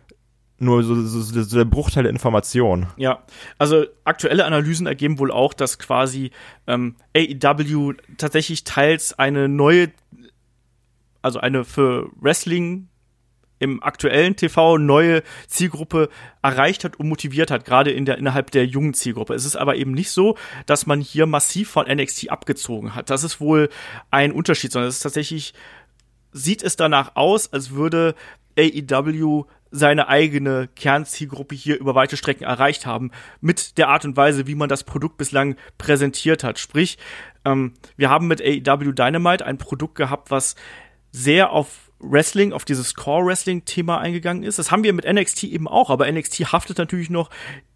nur 0.59 0.83
so, 0.83 0.95
so, 1.01 1.21
so 1.21 1.57
der 1.57 1.65
Bruchteil 1.65 2.03
der 2.03 2.11
Information. 2.11 2.87
Ja, 2.97 3.23
also 3.57 3.85
aktuelle 4.03 4.45
Analysen 4.45 4.87
ergeben 4.87 5.19
wohl 5.19 5.31
auch, 5.31 5.53
dass 5.53 5.79
quasi 5.79 6.31
ähm, 6.67 6.95
AEW 7.15 7.93
tatsächlich 8.17 8.63
teils 8.63 9.17
eine 9.17 9.49
neue, 9.49 9.91
also 11.21 11.39
eine 11.39 11.63
für 11.63 12.09
Wrestling 12.19 12.89
im 13.63 13.81
aktuellen 13.81 14.35
TV 14.35 14.77
neue 14.77 15.23
Zielgruppe 15.47 16.09
erreicht 16.41 16.83
hat 16.83 16.97
und 16.97 17.07
motiviert 17.07 17.49
hat, 17.49 17.65
gerade 17.65 17.91
in 17.91 18.05
der, 18.05 18.17
innerhalb 18.17 18.51
der 18.51 18.65
jungen 18.65 18.93
Zielgruppe. 18.93 19.33
Es 19.33 19.45
ist 19.45 19.55
aber 19.55 19.75
eben 19.75 19.93
nicht 19.93 20.11
so, 20.11 20.37
dass 20.65 20.85
man 20.85 20.99
hier 20.99 21.25
massiv 21.25 21.69
von 21.69 21.87
NXT 21.87 22.29
abgezogen 22.29 22.93
hat. 22.93 23.09
Das 23.09 23.23
ist 23.23 23.39
wohl 23.39 23.69
ein 24.11 24.31
Unterschied, 24.31 24.71
sondern 24.71 24.89
es 24.89 24.97
ist 24.97 25.03
tatsächlich, 25.03 25.53
sieht 26.31 26.61
es 26.61 26.75
danach 26.75 27.15
aus, 27.15 27.51
als 27.51 27.71
würde 27.71 28.15
AEW 28.57 29.45
seine 29.71 30.07
eigene 30.07 30.69
Kernzielgruppe 30.75 31.55
hier 31.55 31.79
über 31.79 31.95
weite 31.95 32.15
Strecken 32.15 32.43
erreicht 32.43 32.85
haben, 32.85 33.09
mit 33.41 33.77
der 33.79 33.89
Art 33.89 34.05
und 34.05 34.15
Weise, 34.15 34.45
wie 34.45 34.53
man 34.53 34.69
das 34.69 34.83
Produkt 34.83 35.17
bislang 35.17 35.55
präsentiert 35.79 36.43
hat. 36.43 36.59
Sprich, 36.59 36.99
ähm, 37.43 37.73
wir 37.97 38.11
haben 38.11 38.27
mit 38.27 38.39
AEW 38.39 38.91
Dynamite 38.91 39.45
ein 39.45 39.57
Produkt 39.57 39.95
gehabt, 39.95 40.29
was 40.29 40.55
sehr 41.11 41.51
auf 41.51 41.82
Wrestling, 42.03 42.53
auf 42.53 42.65
dieses 42.65 42.95
Core-Wrestling-Thema 42.95 43.99
eingegangen 43.99 44.43
ist. 44.43 44.59
Das 44.59 44.71
haben 44.71 44.83
wir 44.83 44.93
mit 44.93 45.11
NXT 45.11 45.45
eben 45.45 45.67
auch, 45.67 45.89
aber 45.89 46.11
NXT 46.11 46.51
haftet 46.51 46.77
natürlich 46.77 47.09
noch 47.09 47.29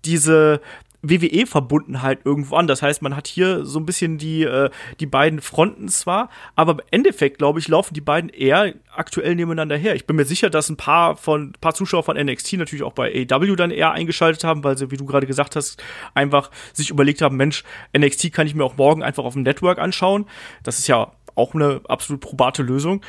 diese 0.05 0.61
WWE-Verbundenheit 1.01 2.19
irgendwo 2.25 2.55
an. 2.55 2.67
Das 2.67 2.81
heißt, 2.81 3.01
man 3.01 3.15
hat 3.15 3.27
hier 3.27 3.65
so 3.65 3.79
ein 3.79 3.85
bisschen 3.85 4.17
die, 4.17 4.43
äh, 4.43 4.69
die 4.99 5.05
beiden 5.05 5.41
Fronten 5.41 5.87
zwar, 5.89 6.29
aber 6.55 6.73
im 6.73 6.81
Endeffekt, 6.91 7.37
glaube 7.37 7.59
ich, 7.59 7.67
laufen 7.67 7.93
die 7.93 8.01
beiden 8.01 8.29
eher 8.29 8.73
aktuell 8.93 9.35
nebeneinander 9.35 9.77
her. 9.77 9.95
Ich 9.95 10.07
bin 10.07 10.15
mir 10.15 10.25
sicher, 10.25 10.49
dass 10.49 10.69
ein 10.69 10.77
paar 10.77 11.15
von 11.15 11.53
paar 11.61 11.75
Zuschauer 11.75 12.03
von 12.03 12.17
NXT 12.17 12.53
natürlich 12.53 12.83
auch 12.83 12.93
bei 12.93 13.27
AW 13.29 13.55
dann 13.55 13.71
eher 13.71 13.91
eingeschaltet 13.91 14.43
haben, 14.43 14.63
weil 14.63 14.77
sie, 14.77 14.91
wie 14.91 14.97
du 14.97 15.05
gerade 15.05 15.27
gesagt 15.27 15.55
hast, 15.55 15.81
einfach 16.13 16.51
sich 16.73 16.89
überlegt 16.89 17.21
haben, 17.21 17.37
Mensch, 17.37 17.63
NXT 17.95 18.33
kann 18.33 18.47
ich 18.47 18.55
mir 18.55 18.63
auch 18.63 18.77
morgen 18.77 19.03
einfach 19.03 19.23
auf 19.23 19.33
dem 19.33 19.43
Network 19.43 19.79
anschauen. 19.79 20.25
Das 20.63 20.79
ist 20.79 20.87
ja 20.87 21.11
auch 21.35 21.53
eine 21.53 21.81
absolut 21.87 22.21
probate 22.21 22.63
Lösung. 22.63 23.01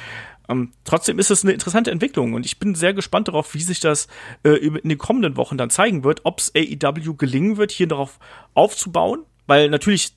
Ähm, 0.49 0.73
trotzdem 0.85 1.19
ist 1.19 1.31
es 1.31 1.45
eine 1.45 1.53
interessante 1.53 1.91
Entwicklung 1.91 2.33
und 2.35 2.47
ich 2.47 2.59
bin 2.59 2.75
sehr 2.75 2.95
gespannt 2.95 3.29
darauf, 3.29 3.55
wie 3.55 3.63
sich 3.63 3.81
das 3.81 4.09
äh, 4.45 4.51
in 4.51 4.89
den 4.89 4.99
kommenden 4.99 5.37
Wochen 5.37 5.59
dann 5.59 5.71
zeigen 5.71 6.05
wird, 6.05 6.21
ob 6.25 6.41
es 6.41 6.53
AEW 6.55 7.15
gelingen 7.15 7.57
wird, 7.57 7.71
hier 7.71 7.87
darauf 7.87 8.19
aufzubauen. 8.55 9.25
Weil 9.49 9.71
natürlich, 9.71 10.13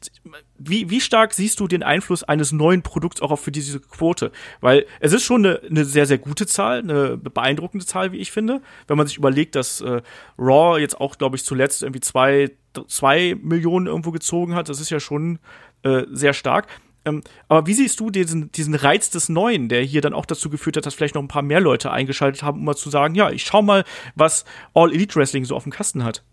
wie, 0.57 0.89
wie 0.89 0.99
stark 0.99 1.33
siehst 1.33 1.61
du 1.61 1.69
den 1.69 1.83
Einfluss 1.83 2.21
eines 2.21 2.51
neuen 2.51 2.81
Produkts 2.81 3.21
auch 3.21 3.33
für 3.37 3.53
diese 3.53 3.79
Quote? 3.79 4.33
Weil 4.59 4.85
es 4.99 5.13
ist 5.13 5.23
schon 5.23 5.45
eine, 5.45 5.61
eine 5.61 5.85
sehr, 5.85 6.05
sehr 6.05 6.17
gute 6.17 6.45
Zahl, 6.47 6.79
eine 6.79 7.15
beeindruckende 7.15 7.85
Zahl, 7.85 8.11
wie 8.11 8.17
ich 8.17 8.29
finde. 8.29 8.61
Wenn 8.87 8.97
man 8.97 9.07
sich 9.07 9.15
überlegt, 9.15 9.55
dass 9.55 9.79
äh, 9.79 10.01
Raw 10.37 10.77
jetzt 10.81 10.99
auch, 10.99 11.17
glaube 11.17 11.37
ich, 11.37 11.45
zuletzt 11.45 11.81
irgendwie 11.81 12.01
zwei, 12.01 12.51
zwei 12.87 13.37
Millionen 13.41 13.87
irgendwo 13.87 14.11
gezogen 14.11 14.53
hat, 14.53 14.67
das 14.67 14.81
ist 14.81 14.89
ja 14.89 14.99
schon 14.99 15.39
äh, 15.83 16.03
sehr 16.11 16.33
stark. 16.33 16.67
Ähm, 17.03 17.21
aber 17.47 17.67
wie 17.67 17.73
siehst 17.73 17.99
du 17.99 18.09
diesen, 18.09 18.51
diesen 18.51 18.75
Reiz 18.75 19.09
des 19.09 19.29
Neuen, 19.29 19.69
der 19.69 19.81
hier 19.81 20.01
dann 20.01 20.13
auch 20.13 20.25
dazu 20.25 20.49
geführt 20.49 20.77
hat, 20.77 20.85
dass 20.85 20.93
vielleicht 20.93 21.15
noch 21.15 21.21
ein 21.21 21.27
paar 21.27 21.41
mehr 21.41 21.59
Leute 21.59 21.91
eingeschaltet 21.91 22.43
haben, 22.43 22.59
um 22.59 22.65
mal 22.65 22.75
zu 22.75 22.89
sagen, 22.89 23.15
ja, 23.15 23.31
ich 23.31 23.43
schau 23.43 23.61
mal, 23.61 23.83
was 24.15 24.45
All 24.73 24.93
Elite 24.93 25.15
Wrestling 25.15 25.45
so 25.45 25.55
auf 25.55 25.63
dem 25.63 25.71
Kasten 25.71 26.03
hat? 26.03 26.23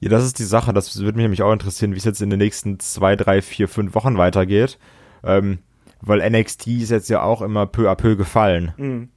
Ja, 0.00 0.08
das 0.08 0.24
ist 0.24 0.38
die 0.38 0.44
Sache. 0.44 0.72
Das 0.72 0.96
würde 0.98 1.16
mich 1.16 1.24
nämlich 1.24 1.42
auch 1.42 1.52
interessieren, 1.52 1.92
wie 1.94 1.98
es 1.98 2.04
jetzt 2.04 2.22
in 2.22 2.30
den 2.30 2.38
nächsten 2.38 2.78
zwei, 2.78 3.16
drei, 3.16 3.42
vier, 3.42 3.68
fünf 3.68 3.94
Wochen 3.94 4.16
weitergeht. 4.16 4.78
Ähm, 5.24 5.58
weil 6.00 6.28
NXT 6.30 6.68
ist 6.68 6.90
jetzt 6.90 7.10
ja 7.10 7.22
auch 7.22 7.42
immer 7.42 7.66
peu 7.66 7.90
à 7.90 7.96
peu 7.96 8.16
gefallen. 8.16 8.72
Mhm. 8.76 9.08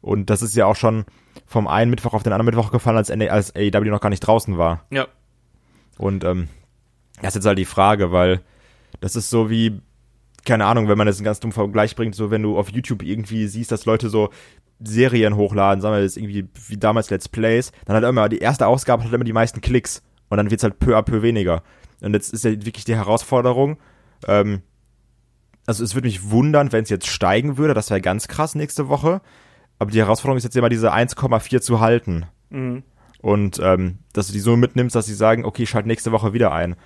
Und 0.00 0.30
das 0.30 0.42
ist 0.42 0.54
ja 0.54 0.66
auch 0.66 0.76
schon 0.76 1.04
vom 1.46 1.66
einen 1.66 1.90
Mittwoch 1.90 2.14
auf 2.14 2.22
den 2.22 2.32
anderen 2.32 2.54
Mittwoch 2.54 2.70
gefallen, 2.70 2.96
als, 2.96 3.10
als 3.10 3.54
AEW 3.56 3.90
noch 3.90 4.00
gar 4.00 4.10
nicht 4.10 4.20
draußen 4.20 4.58
war. 4.58 4.84
Ja. 4.90 5.08
Und 5.98 6.24
ähm, 6.24 6.48
das 7.20 7.30
ist 7.30 7.36
jetzt 7.36 7.46
halt 7.46 7.58
die 7.58 7.64
Frage, 7.64 8.12
weil 8.12 8.40
das 9.00 9.16
ist 9.16 9.30
so 9.30 9.50
wie 9.50 9.80
keine 10.44 10.66
Ahnung, 10.66 10.88
wenn 10.88 10.98
man 10.98 11.06
das 11.06 11.18
einen 11.18 11.24
ganz 11.24 11.40
dummen 11.40 11.52
Vergleich 11.52 11.96
bringt, 11.96 12.14
so 12.14 12.30
wenn 12.30 12.42
du 12.42 12.58
auf 12.58 12.70
YouTube 12.70 13.02
irgendwie 13.02 13.46
siehst, 13.46 13.72
dass 13.72 13.86
Leute 13.86 14.08
so 14.08 14.30
Serien 14.80 15.36
hochladen, 15.36 15.80
sagen 15.80 15.94
wir 15.94 16.02
jetzt 16.02 16.16
irgendwie 16.16 16.48
wie 16.68 16.76
damals 16.76 17.10
Let's 17.10 17.28
Plays, 17.28 17.72
dann 17.86 17.96
hat 17.96 18.04
immer 18.04 18.28
die 18.28 18.38
erste 18.38 18.66
Ausgabe 18.66 19.04
hat 19.04 19.12
immer 19.12 19.24
die 19.24 19.32
meisten 19.32 19.60
Klicks 19.60 20.02
und 20.28 20.36
dann 20.36 20.50
wird's 20.50 20.62
halt 20.62 20.78
peu 20.78 20.96
à 20.96 21.02
peu 21.02 21.22
weniger. 21.22 21.62
Und 22.00 22.12
jetzt 22.12 22.32
ist 22.32 22.44
ja 22.44 22.50
wirklich 22.50 22.84
die 22.84 22.96
Herausforderung, 22.96 23.78
ähm, 24.26 24.62
also 25.66 25.82
es 25.82 25.94
würde 25.94 26.06
mich 26.06 26.30
wundern, 26.30 26.72
wenn 26.72 26.82
es 26.82 26.90
jetzt 26.90 27.06
steigen 27.06 27.56
würde, 27.56 27.74
das 27.74 27.90
wäre 27.90 28.00
ganz 28.00 28.28
krass 28.28 28.54
nächste 28.54 28.88
Woche. 28.88 29.20
Aber 29.78 29.90
die 29.90 29.98
Herausforderung 29.98 30.36
ist 30.36 30.44
jetzt 30.44 30.56
immer 30.56 30.68
diese 30.68 30.92
1,4 30.92 31.60
zu 31.60 31.80
halten. 31.80 32.26
Mhm. 32.50 32.82
Und 33.20 33.58
ähm, 33.62 33.98
dass 34.12 34.26
du 34.26 34.32
die 34.34 34.40
so 34.40 34.56
mitnimmst, 34.56 34.94
dass 34.94 35.06
sie 35.06 35.14
sagen, 35.14 35.44
okay, 35.44 35.66
schalt 35.66 35.86
nächste 35.86 36.12
Woche 36.12 36.32
wieder 36.32 36.52
ein. 36.52 36.76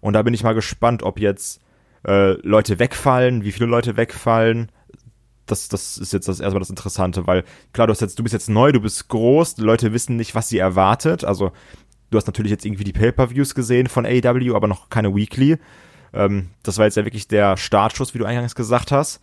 Und 0.00 0.14
da 0.14 0.22
bin 0.22 0.34
ich 0.34 0.42
mal 0.42 0.54
gespannt, 0.54 1.02
ob 1.02 1.20
jetzt 1.20 1.60
äh, 2.06 2.32
Leute 2.46 2.78
wegfallen, 2.78 3.44
wie 3.44 3.52
viele 3.52 3.66
Leute 3.66 3.96
wegfallen. 3.96 4.70
Das, 5.46 5.68
das 5.68 5.98
ist 5.98 6.12
jetzt 6.12 6.28
das 6.28 6.40
erstmal 6.40 6.60
das 6.60 6.70
Interessante, 6.70 7.26
weil 7.26 7.44
klar, 7.72 7.86
du 7.86 7.92
hast 7.92 8.00
jetzt, 8.00 8.18
du 8.18 8.22
bist 8.22 8.32
jetzt 8.32 8.48
neu, 8.48 8.72
du 8.72 8.80
bist 8.80 9.08
groß, 9.08 9.56
die 9.56 9.62
Leute 9.62 9.92
wissen 9.92 10.16
nicht, 10.16 10.34
was 10.34 10.48
sie 10.48 10.58
erwartet. 10.58 11.24
Also 11.24 11.52
du 12.10 12.18
hast 12.18 12.26
natürlich 12.26 12.50
jetzt 12.50 12.64
irgendwie 12.64 12.84
die 12.84 12.92
Pay-per-Views 12.92 13.54
gesehen 13.54 13.86
von 13.86 14.06
AEW, 14.06 14.54
aber 14.54 14.66
noch 14.68 14.88
keine 14.88 15.14
Weekly. 15.14 15.58
Ähm, 16.12 16.50
das 16.62 16.78
war 16.78 16.86
jetzt 16.86 16.96
ja 16.96 17.04
wirklich 17.04 17.28
der 17.28 17.56
Startschuss, 17.56 18.14
wie 18.14 18.18
du 18.18 18.24
eingangs 18.24 18.54
gesagt 18.54 18.92
hast. 18.92 19.20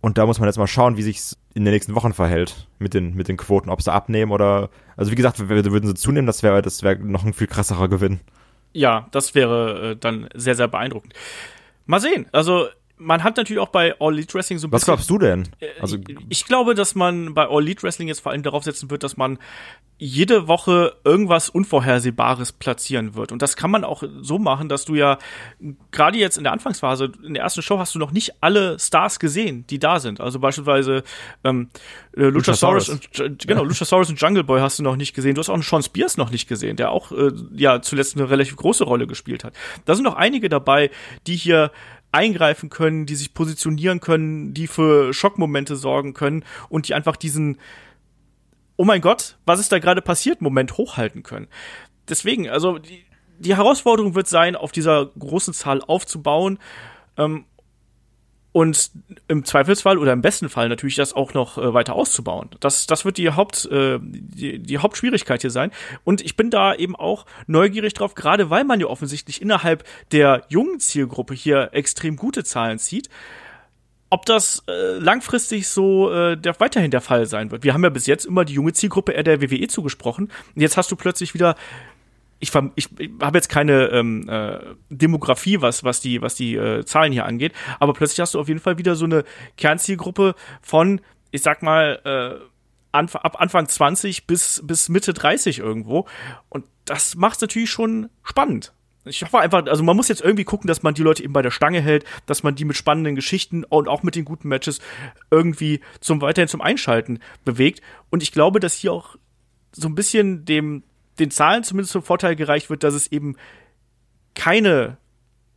Und 0.00 0.16
da 0.16 0.26
muss 0.26 0.38
man 0.38 0.48
jetzt 0.48 0.58
mal 0.58 0.66
schauen, 0.66 0.96
wie 0.96 1.02
sich 1.02 1.20
in 1.54 1.64
den 1.64 1.74
nächsten 1.74 1.94
Wochen 1.94 2.12
verhält 2.12 2.68
mit 2.78 2.94
den, 2.94 3.14
mit 3.14 3.26
den 3.26 3.36
Quoten, 3.36 3.68
ob 3.68 3.82
sie 3.82 3.92
abnehmen 3.92 4.30
oder, 4.30 4.70
also 4.96 5.10
wie 5.10 5.16
gesagt, 5.16 5.48
würden 5.48 5.86
sie 5.88 5.94
zunehmen, 5.94 6.26
das 6.26 6.42
wäre, 6.42 6.62
das 6.62 6.82
wäre 6.82 6.98
noch 6.98 7.24
ein 7.24 7.32
viel 7.32 7.48
krasserer 7.48 7.88
Gewinn 7.88 8.20
ja, 8.72 9.08
das 9.10 9.34
wäre 9.34 9.92
äh, 9.92 9.96
dann 9.96 10.28
sehr, 10.34 10.54
sehr 10.54 10.68
beeindruckend. 10.68 11.14
Mal 11.86 12.00
sehen. 12.00 12.26
Also 12.32 12.68
man 12.98 13.22
hat 13.24 13.36
natürlich 13.36 13.60
auch 13.60 13.68
bei 13.68 13.94
All 14.00 14.12
Elite 14.12 14.34
Wrestling 14.34 14.58
so 14.58 14.68
ein 14.68 14.72
Was 14.72 14.82
bisschen. 14.82 14.92
Was 14.94 15.06
glaubst 15.06 15.10
du 15.10 15.18
denn? 15.18 15.48
Äh, 15.60 15.80
also 15.80 15.96
ich 16.28 16.44
glaube, 16.44 16.74
dass 16.74 16.94
man 16.94 17.34
bei 17.34 17.46
All 17.48 17.62
Elite 17.62 17.82
Wrestling 17.82 18.08
jetzt 18.08 18.20
vor 18.20 18.32
allem 18.32 18.42
darauf 18.42 18.64
setzen 18.64 18.90
wird, 18.90 19.02
dass 19.02 19.16
man 19.16 19.38
jede 20.00 20.46
Woche 20.46 20.94
irgendwas 21.02 21.48
Unvorhersehbares 21.48 22.52
platzieren 22.52 23.16
wird. 23.16 23.32
Und 23.32 23.42
das 23.42 23.56
kann 23.56 23.70
man 23.70 23.82
auch 23.82 24.04
so 24.20 24.38
machen, 24.38 24.68
dass 24.68 24.84
du 24.84 24.94
ja 24.94 25.18
gerade 25.90 26.18
jetzt 26.18 26.38
in 26.38 26.44
der 26.44 26.52
Anfangsphase, 26.52 27.12
in 27.24 27.34
der 27.34 27.42
ersten 27.42 27.62
Show 27.62 27.78
hast 27.78 27.96
du 27.96 27.98
noch 27.98 28.12
nicht 28.12 28.34
alle 28.40 28.78
Stars 28.78 29.18
gesehen, 29.18 29.66
die 29.66 29.80
da 29.80 29.98
sind. 29.98 30.20
Also 30.20 30.38
beispielsweise 30.38 31.02
ähm, 31.42 31.68
äh, 32.16 32.26
Luchasaurus, 32.26 32.88
und 32.88 33.18
äh, 33.18 33.30
genau, 33.44 33.64
Luchasaurus 33.64 34.08
und 34.08 34.20
Jungle 34.20 34.44
Boy 34.44 34.60
hast 34.60 34.78
du 34.78 34.84
noch 34.84 34.96
nicht 34.96 35.14
gesehen. 35.14 35.34
Du 35.34 35.40
hast 35.40 35.48
auch 35.48 35.54
einen 35.54 35.64
Sean 35.64 35.82
Spears 35.82 36.16
noch 36.16 36.30
nicht 36.30 36.48
gesehen, 36.48 36.76
der 36.76 36.92
auch 36.92 37.10
äh, 37.10 37.32
ja 37.56 37.82
zuletzt 37.82 38.16
eine 38.16 38.30
relativ 38.30 38.54
große 38.54 38.84
Rolle 38.84 39.08
gespielt 39.08 39.42
hat. 39.42 39.52
Da 39.84 39.96
sind 39.96 40.04
noch 40.04 40.14
einige 40.14 40.48
dabei, 40.48 40.90
die 41.26 41.34
hier 41.34 41.72
eingreifen 42.12 42.70
können, 42.70 43.06
die 43.06 43.14
sich 43.14 43.34
positionieren 43.34 44.00
können, 44.00 44.54
die 44.54 44.66
für 44.66 45.12
Schockmomente 45.12 45.76
sorgen 45.76 46.14
können 46.14 46.44
und 46.68 46.88
die 46.88 46.94
einfach 46.94 47.16
diesen 47.16 47.58
Oh 48.80 48.84
mein 48.84 49.00
Gott, 49.00 49.36
was 49.44 49.58
ist 49.58 49.72
da 49.72 49.80
gerade 49.80 50.00
passiert? 50.00 50.40
Moment 50.40 50.78
hochhalten 50.78 51.24
können. 51.24 51.48
Deswegen, 52.08 52.48
also 52.48 52.78
die, 52.78 53.04
die 53.38 53.56
Herausforderung 53.56 54.14
wird 54.14 54.28
sein, 54.28 54.54
auf 54.54 54.70
dieser 54.70 55.06
großen 55.18 55.52
Zahl 55.52 55.82
aufzubauen 55.82 56.60
ähm, 57.16 57.44
und 58.58 58.90
im 59.28 59.44
Zweifelsfall 59.44 59.98
oder 59.98 60.12
im 60.12 60.20
besten 60.20 60.48
Fall 60.48 60.68
natürlich 60.68 60.96
das 60.96 61.14
auch 61.14 61.32
noch 61.32 61.58
äh, 61.58 61.74
weiter 61.74 61.94
auszubauen. 61.94 62.48
Das, 62.58 62.88
das 62.88 63.04
wird 63.04 63.16
die, 63.16 63.30
Haupt, 63.30 63.66
äh, 63.66 64.00
die, 64.02 64.58
die 64.58 64.78
Hauptschwierigkeit 64.78 65.42
hier 65.42 65.52
sein. 65.52 65.70
Und 66.02 66.22
ich 66.22 66.34
bin 66.34 66.50
da 66.50 66.74
eben 66.74 66.96
auch 66.96 67.24
neugierig 67.46 67.94
drauf, 67.94 68.16
gerade 68.16 68.50
weil 68.50 68.64
man 68.64 68.80
ja 68.80 68.88
offensichtlich 68.88 69.40
innerhalb 69.40 69.84
der 70.10 70.42
jungen 70.48 70.80
Zielgruppe 70.80 71.34
hier 71.34 71.68
extrem 71.70 72.16
gute 72.16 72.42
Zahlen 72.42 72.80
zieht 72.80 73.08
ob 74.10 74.24
das 74.24 74.64
äh, 74.66 74.98
langfristig 74.98 75.68
so 75.68 76.10
äh, 76.10 76.34
der, 76.34 76.58
weiterhin 76.60 76.90
der 76.90 77.02
Fall 77.02 77.26
sein 77.26 77.50
wird. 77.50 77.62
Wir 77.62 77.74
haben 77.74 77.84
ja 77.84 77.90
bis 77.90 78.06
jetzt 78.06 78.24
immer 78.24 78.46
die 78.46 78.54
junge 78.54 78.72
Zielgruppe 78.72 79.12
eher 79.12 79.22
der 79.22 79.42
WWE 79.42 79.68
zugesprochen. 79.68 80.32
Jetzt 80.54 80.78
hast 80.78 80.90
du 80.90 80.96
plötzlich 80.96 81.34
wieder 81.34 81.56
ich, 82.40 82.52
ich, 82.76 82.88
habe 83.20 83.38
jetzt 83.38 83.48
keine 83.48 83.88
ähm, 83.88 84.28
äh, 84.28 84.58
Demografie, 84.90 85.60
was, 85.60 85.84
was 85.84 86.00
die, 86.00 86.22
was 86.22 86.34
die 86.34 86.54
äh, 86.54 86.84
Zahlen 86.84 87.12
hier 87.12 87.26
angeht, 87.26 87.52
aber 87.80 87.92
plötzlich 87.92 88.20
hast 88.20 88.34
du 88.34 88.40
auf 88.40 88.48
jeden 88.48 88.60
Fall 88.60 88.78
wieder 88.78 88.94
so 88.94 89.04
eine 89.04 89.24
Kernzielgruppe 89.56 90.34
von, 90.62 91.00
ich 91.30 91.42
sag 91.42 91.62
mal, 91.62 92.00
äh, 92.04 92.44
Anf 92.92 93.16
ab 93.16 93.40
Anfang 93.40 93.68
20 93.68 94.26
bis, 94.26 94.62
bis 94.64 94.88
Mitte 94.88 95.12
30 95.12 95.58
irgendwo. 95.58 96.06
Und 96.48 96.64
das 96.84 97.16
macht 97.16 97.40
natürlich 97.40 97.70
schon 97.70 98.08
spannend. 98.22 98.72
Ich 99.04 99.22
hoffe 99.22 99.38
einfach, 99.38 99.66
also 99.66 99.82
man 99.82 99.96
muss 99.96 100.08
jetzt 100.08 100.20
irgendwie 100.20 100.44
gucken, 100.44 100.68
dass 100.68 100.82
man 100.82 100.94
die 100.94 101.02
Leute 101.02 101.22
eben 101.22 101.32
bei 101.32 101.42
der 101.42 101.50
Stange 101.50 101.80
hält, 101.80 102.04
dass 102.26 102.42
man 102.42 102.54
die 102.54 102.64
mit 102.64 102.76
spannenden 102.76 103.14
Geschichten 103.14 103.64
und 103.64 103.88
auch 103.88 104.02
mit 104.02 104.16
den 104.16 104.24
guten 104.24 104.48
Matches 104.48 104.80
irgendwie 105.30 105.80
zum 106.00 106.20
weiterhin 106.20 106.48
zum 106.48 106.60
Einschalten 106.60 107.20
bewegt. 107.44 107.80
Und 108.10 108.22
ich 108.22 108.32
glaube, 108.32 108.60
dass 108.60 108.74
hier 108.74 108.92
auch 108.92 109.16
so 109.72 109.88
ein 109.88 109.94
bisschen 109.94 110.44
dem 110.44 110.82
den 111.18 111.30
Zahlen 111.30 111.64
zumindest 111.64 111.92
zum 111.92 112.02
Vorteil 112.02 112.36
gereicht 112.36 112.70
wird, 112.70 112.82
dass 112.82 112.94
es 112.94 113.10
eben 113.12 113.36
keine 114.34 114.96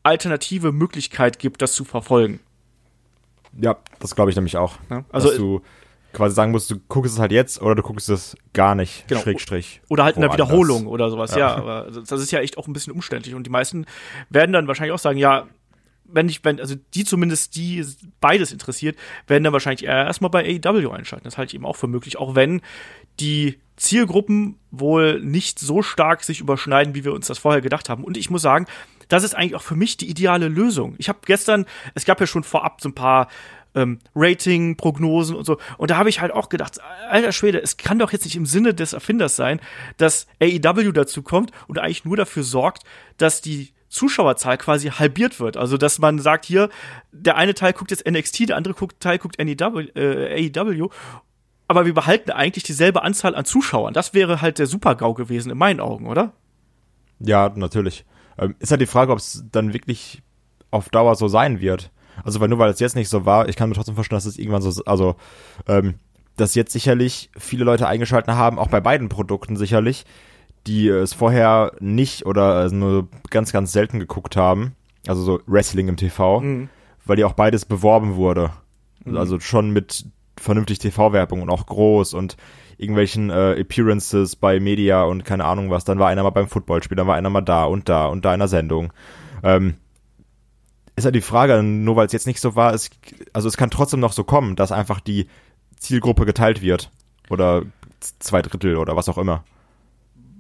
alternative 0.04 0.72
Möglichkeit 0.72 1.40
gibt, 1.40 1.62
das 1.62 1.74
zu 1.74 1.86
verfolgen. 1.86 2.40
Ja, 3.60 3.78
das 4.00 4.16
glaube 4.16 4.32
ich 4.32 4.36
nämlich 4.36 4.58
auch. 4.58 4.78
Ja, 4.90 5.04
also 5.12 5.28
dass 5.28 5.38
du 5.38 5.62
quasi 6.14 6.36
sagen 6.36 6.52
musst, 6.52 6.70
du 6.72 6.80
guckst 6.88 7.14
es 7.14 7.20
halt 7.20 7.32
jetzt 7.32 7.62
oder 7.62 7.76
du 7.76 7.84
guckst 7.84 8.10
es 8.10 8.36
gar 8.54 8.76
nicht. 8.76 9.08
Genau. 9.08 9.22
Schrägstrich. 9.22 9.82
Oder 9.90 10.04
halt 10.04 10.16
in 10.16 10.22
der 10.22 10.34
Wiederholung 10.34 10.88
oder 10.88 11.10
sowas. 11.10 11.32
Ja. 11.32 11.38
ja, 11.38 11.56
aber 11.56 11.88
das 11.92 12.12
ist 12.12 12.32
ja 12.32 12.40
echt 12.40 12.58
auch 12.58 12.68
ein 12.68 12.74
bisschen 12.74 12.94
umständlich. 12.94 13.36
Und 13.36 13.46
die 13.46 13.50
meisten 13.50 13.86
werden 14.30 14.52
dann 14.52 14.68
wahrscheinlich 14.68 14.94
auch 14.94 15.00
sagen, 15.00 15.18
ja, 15.18 15.48
wenn 16.06 16.28
ich, 16.28 16.44
wenn, 16.44 16.60
also 16.60 16.76
die 16.94 17.06
zumindest, 17.06 17.56
die 17.56 17.86
beides 18.20 18.52
interessiert, 18.52 18.98
werden 19.28 19.44
dann 19.44 19.54
wahrscheinlich 19.54 19.86
eher 19.86 20.06
erstmal 20.06 20.30
bei 20.30 20.44
AEW 20.44 20.92
einschalten. 20.92 21.24
Das 21.24 21.38
halte 21.38 21.52
ich 21.52 21.56
eben 21.56 21.66
auch 21.66 21.78
für 21.78 21.88
möglich, 21.88 22.18
auch 22.18 22.36
wenn 22.36 22.62
die 23.20 23.60
Zielgruppen 23.82 24.60
wohl 24.70 25.20
nicht 25.22 25.60
so 25.60 25.82
stark 25.82 26.24
sich 26.24 26.40
überschneiden, 26.40 26.94
wie 26.94 27.04
wir 27.04 27.14
uns 27.14 27.28
das 27.28 27.40
vorher 27.40 27.62
gedacht 27.62 27.90
haben. 27.90 28.04
Und 28.04 28.16
ich 28.16 28.30
muss 28.30 28.44
sagen, 28.44 28.68
das 29.10 29.24
ist 29.24 29.36
eigentlich 29.36 29.56
auch 29.56 29.64
für 29.64 29.76
mich 29.76 29.98
die 29.98 30.10
ideale 30.10 30.48
Lösung. 30.48 30.96
Ich 31.00 31.10
habe 31.10 31.20
gestern, 31.26 31.66
es 31.96 32.06
gab 32.06 32.20
ja 32.20 32.28
schon 32.28 32.44
vorab 32.44 32.80
so 32.80 32.90
ein 32.90 32.96
paar 32.96 33.28
ähm, 33.74 34.00
Rating-Prognosen 34.16 35.36
und 35.36 35.46
so. 35.46 35.58
Und 35.78 35.90
da 35.90 35.98
habe 35.98 36.10
ich 36.10 36.22
halt 36.22 36.32
auch 36.32 36.50
gedacht, 36.50 36.80
alter 37.10 37.32
Schwede, 37.32 37.60
es 37.60 37.78
kann 37.78 37.98
doch 37.98 38.12
jetzt 38.12 38.26
nicht 38.26 38.36
im 38.36 38.46
Sinne 38.46 38.74
des 38.74 38.94
Erfinders 38.94 39.36
sein, 39.36 39.60
dass 39.98 40.28
AEW 40.40 40.92
dazu 40.92 41.24
kommt 41.24 41.52
und 41.68 41.80
eigentlich 41.80 42.06
nur 42.06 42.18
dafür 42.18 42.44
sorgt, 42.44 42.84
dass 43.18 43.42
die 43.42 43.74
Zuschauerzahl 43.90 44.58
quasi 44.58 44.90
halbiert 44.90 45.40
wird. 45.40 45.58
Also, 45.58 45.78
dass 45.78 46.00
man 46.00 46.20
sagt, 46.20 46.46
hier, 46.46 46.70
der 47.12 47.36
eine 47.36 47.56
Teil 47.56 47.74
guckt 47.74 47.92
jetzt 47.92 48.10
NXT, 48.10 48.50
der 48.50 48.58
andere 48.58 48.76
Teil 49.00 49.18
guckt 49.18 49.38
NEW, 49.38 49.88
äh, 49.96 50.50
AEW 50.56 50.90
aber 51.72 51.86
wir 51.86 51.94
behalten 51.94 52.32
eigentlich 52.32 52.66
dieselbe 52.66 53.02
Anzahl 53.02 53.34
an 53.34 53.46
Zuschauern. 53.46 53.94
Das 53.94 54.14
wäre 54.14 54.42
halt 54.42 54.60
der 54.60 54.68
Super-GAU 54.68 55.14
gewesen 55.14 55.50
in 55.50 55.58
meinen 55.58 55.80
Augen, 55.80 56.06
oder? 56.06 56.34
Ja, 57.20 57.50
natürlich. 57.56 58.04
Ähm, 58.38 58.56
ist 58.60 58.72
halt 58.72 58.82
die 58.82 58.88
Frage, 58.88 59.14
ob 59.14 59.20
es 59.20 59.46
dann 59.54 59.72
wirklich 59.72 60.22
auf 60.70 60.90
Dauer 60.90 61.16
so 61.16 61.30
sein 61.30 61.62
wird. 61.62 61.90
Also, 62.26 62.42
weil 62.42 62.50
nur 62.50 62.60
weil 62.60 62.72
es 62.72 62.82
jetzt 62.82 62.98
nicht 62.98 63.08
so 63.08 63.26
war, 63.26 63.48
ich 63.48 63.56
kann 63.56 63.70
mir 63.70 63.76
trotzdem 63.76 63.96
vorstellen, 63.96 64.18
dass 64.18 64.26
es 64.26 64.38
irgendwann 64.38 64.62
so, 64.62 64.84
also, 64.84 65.16
ähm, 65.66 65.94
dass 66.36 66.56
jetzt 66.56 66.74
sicherlich 66.74 67.30
viele 67.38 67.64
Leute 67.64 67.88
eingeschaltet 67.88 68.36
haben, 68.36 68.60
auch 68.60 68.68
bei 68.68 68.82
beiden 68.82 69.08
Produkten 69.08 69.56
sicherlich, 69.56 70.04
die 70.68 70.90
es 70.90 71.14
vorher 71.14 71.72
nicht 71.80 72.26
oder 72.26 72.70
nur 72.70 73.08
ganz, 73.30 73.54
ganz 73.54 73.72
selten 73.72 73.98
geguckt 73.98 74.36
haben. 74.36 74.76
Also 75.08 75.24
so 75.24 75.40
Wrestling 75.48 75.88
im 75.88 75.96
TV, 75.96 76.42
mhm. 76.42 76.70
weil 77.06 77.16
die 77.16 77.24
auch 77.24 77.32
beides 77.32 77.64
beworben 77.64 78.16
wurde. 78.16 78.52
Mhm. 79.06 79.16
Also 79.16 79.40
schon 79.40 79.72
mit 79.72 80.06
vernünftig 80.42 80.80
TV-Werbung 80.80 81.42
und 81.42 81.50
auch 81.50 81.66
groß 81.66 82.14
und 82.14 82.38
irgendwelchen 82.78 83.30
äh, 83.30 83.60
Appearances 83.60 84.36
bei 84.36 84.60
Media 84.60 85.04
und 85.04 85.24
keine 85.24 85.46
Ahnung 85.46 85.70
was. 85.70 85.84
Dann 85.84 86.00
war 86.00 86.10
einer 86.10 86.24
mal 86.24 86.32
beim 86.32 86.48
Footballspiel, 86.48 86.98
dann 86.98 87.08
war 87.08 87.16
einer 87.16 87.30
mal 87.30 87.42
da 87.42 87.66
und 87.66 87.90
da 87.90 88.08
und 88.08 88.26
da 88.26 88.34
in 88.34 88.40
der 88.40 88.48
Sendung. 88.48 88.92
Ähm, 89.44 89.76
ist 90.96 91.06
halt 91.06 91.16
die 91.16 91.22
Frage, 91.22 91.64
nur 91.64 91.96
weil 91.96 92.08
es 92.08 92.14
jetzt 92.14 92.28
nicht 92.28 92.42
so 92.42 92.56
war, 92.56 92.74
es, 92.74 92.90
also 93.34 93.48
es 93.48 93.58
kann 93.58 93.70
trotzdem 93.70 94.00
noch 94.00 94.14
so 94.14 94.24
kommen, 94.24 94.56
dass 94.56 94.72
einfach 94.72 95.00
die 95.00 95.28
Zielgruppe 95.78 96.26
geteilt 96.26 96.62
wird. 96.62 96.92
Oder 97.30 97.64
zwei 98.20 98.42
Drittel 98.42 98.78
oder 98.78 98.96
was 98.96 99.08
auch 99.08 99.18
immer 99.18 99.44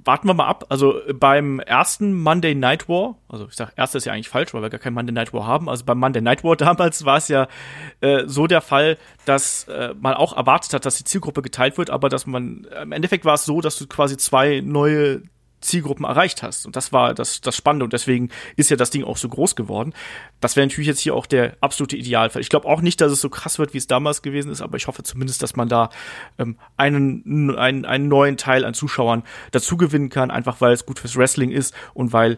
warten 0.03 0.27
wir 0.27 0.33
mal 0.33 0.47
ab. 0.47 0.65
Also 0.69 1.01
beim 1.13 1.59
ersten 1.59 2.13
Monday 2.13 2.55
Night 2.55 2.89
War, 2.89 3.15
also 3.27 3.47
ich 3.47 3.55
sag, 3.55 3.73
erster 3.75 3.97
ist 3.97 4.05
ja 4.05 4.13
eigentlich 4.13 4.29
falsch, 4.29 4.53
weil 4.53 4.61
wir 4.61 4.69
gar 4.69 4.79
kein 4.79 4.93
Monday 4.93 5.13
Night 5.13 5.33
War 5.33 5.45
haben. 5.45 5.69
Also 5.69 5.85
beim 5.85 5.99
Monday 5.99 6.21
Night 6.21 6.43
War 6.43 6.55
damals 6.57 7.05
war 7.05 7.17
es 7.17 7.27
ja 7.27 7.47
äh, 8.01 8.23
so 8.25 8.47
der 8.47 8.61
Fall, 8.61 8.97
dass 9.25 9.67
äh, 9.67 9.93
man 9.99 10.13
auch 10.13 10.35
erwartet 10.35 10.73
hat, 10.73 10.85
dass 10.85 10.97
die 10.97 11.03
Zielgruppe 11.03 11.41
geteilt 11.41 11.77
wird, 11.77 11.89
aber 11.89 12.09
dass 12.09 12.25
man 12.25 12.67
im 12.81 12.91
Endeffekt 12.91 13.25
war 13.25 13.35
es 13.35 13.45
so, 13.45 13.61
dass 13.61 13.77
du 13.77 13.87
quasi 13.87 14.17
zwei 14.17 14.61
neue 14.63 15.23
Zielgruppen 15.61 16.05
erreicht 16.05 16.43
hast. 16.43 16.65
Und 16.65 16.75
das 16.75 16.91
war 16.91 17.13
das, 17.13 17.41
das 17.41 17.55
Spannende. 17.55 17.85
Und 17.85 17.93
deswegen 17.93 18.29
ist 18.55 18.69
ja 18.69 18.75
das 18.75 18.89
Ding 18.89 19.03
auch 19.03 19.17
so 19.17 19.29
groß 19.29 19.55
geworden. 19.55 19.93
Das 20.39 20.55
wäre 20.55 20.65
natürlich 20.67 20.87
jetzt 20.87 20.99
hier 20.99 21.15
auch 21.15 21.25
der 21.25 21.55
absolute 21.61 21.95
Idealfall. 21.95 22.41
Ich 22.41 22.49
glaube 22.49 22.67
auch 22.67 22.81
nicht, 22.81 22.99
dass 23.01 23.11
es 23.11 23.21
so 23.21 23.29
krass 23.29 23.59
wird, 23.59 23.73
wie 23.73 23.77
es 23.77 23.87
damals 23.87 24.21
gewesen 24.21 24.51
ist, 24.51 24.61
aber 24.61 24.77
ich 24.77 24.87
hoffe 24.87 25.03
zumindest, 25.03 25.41
dass 25.43 25.55
man 25.55 25.69
da 25.69 25.89
ähm, 26.37 26.57
einen, 26.77 27.55
einen, 27.57 27.85
einen 27.85 28.07
neuen 28.07 28.37
Teil 28.37 28.65
an 28.65 28.73
Zuschauern 28.73 29.23
dazu 29.51 29.77
gewinnen 29.77 30.09
kann, 30.09 30.31
einfach 30.31 30.61
weil 30.61 30.73
es 30.73 30.85
gut 30.85 30.99
fürs 30.99 31.15
Wrestling 31.15 31.51
ist 31.51 31.73
und 31.93 32.13
weil 32.13 32.37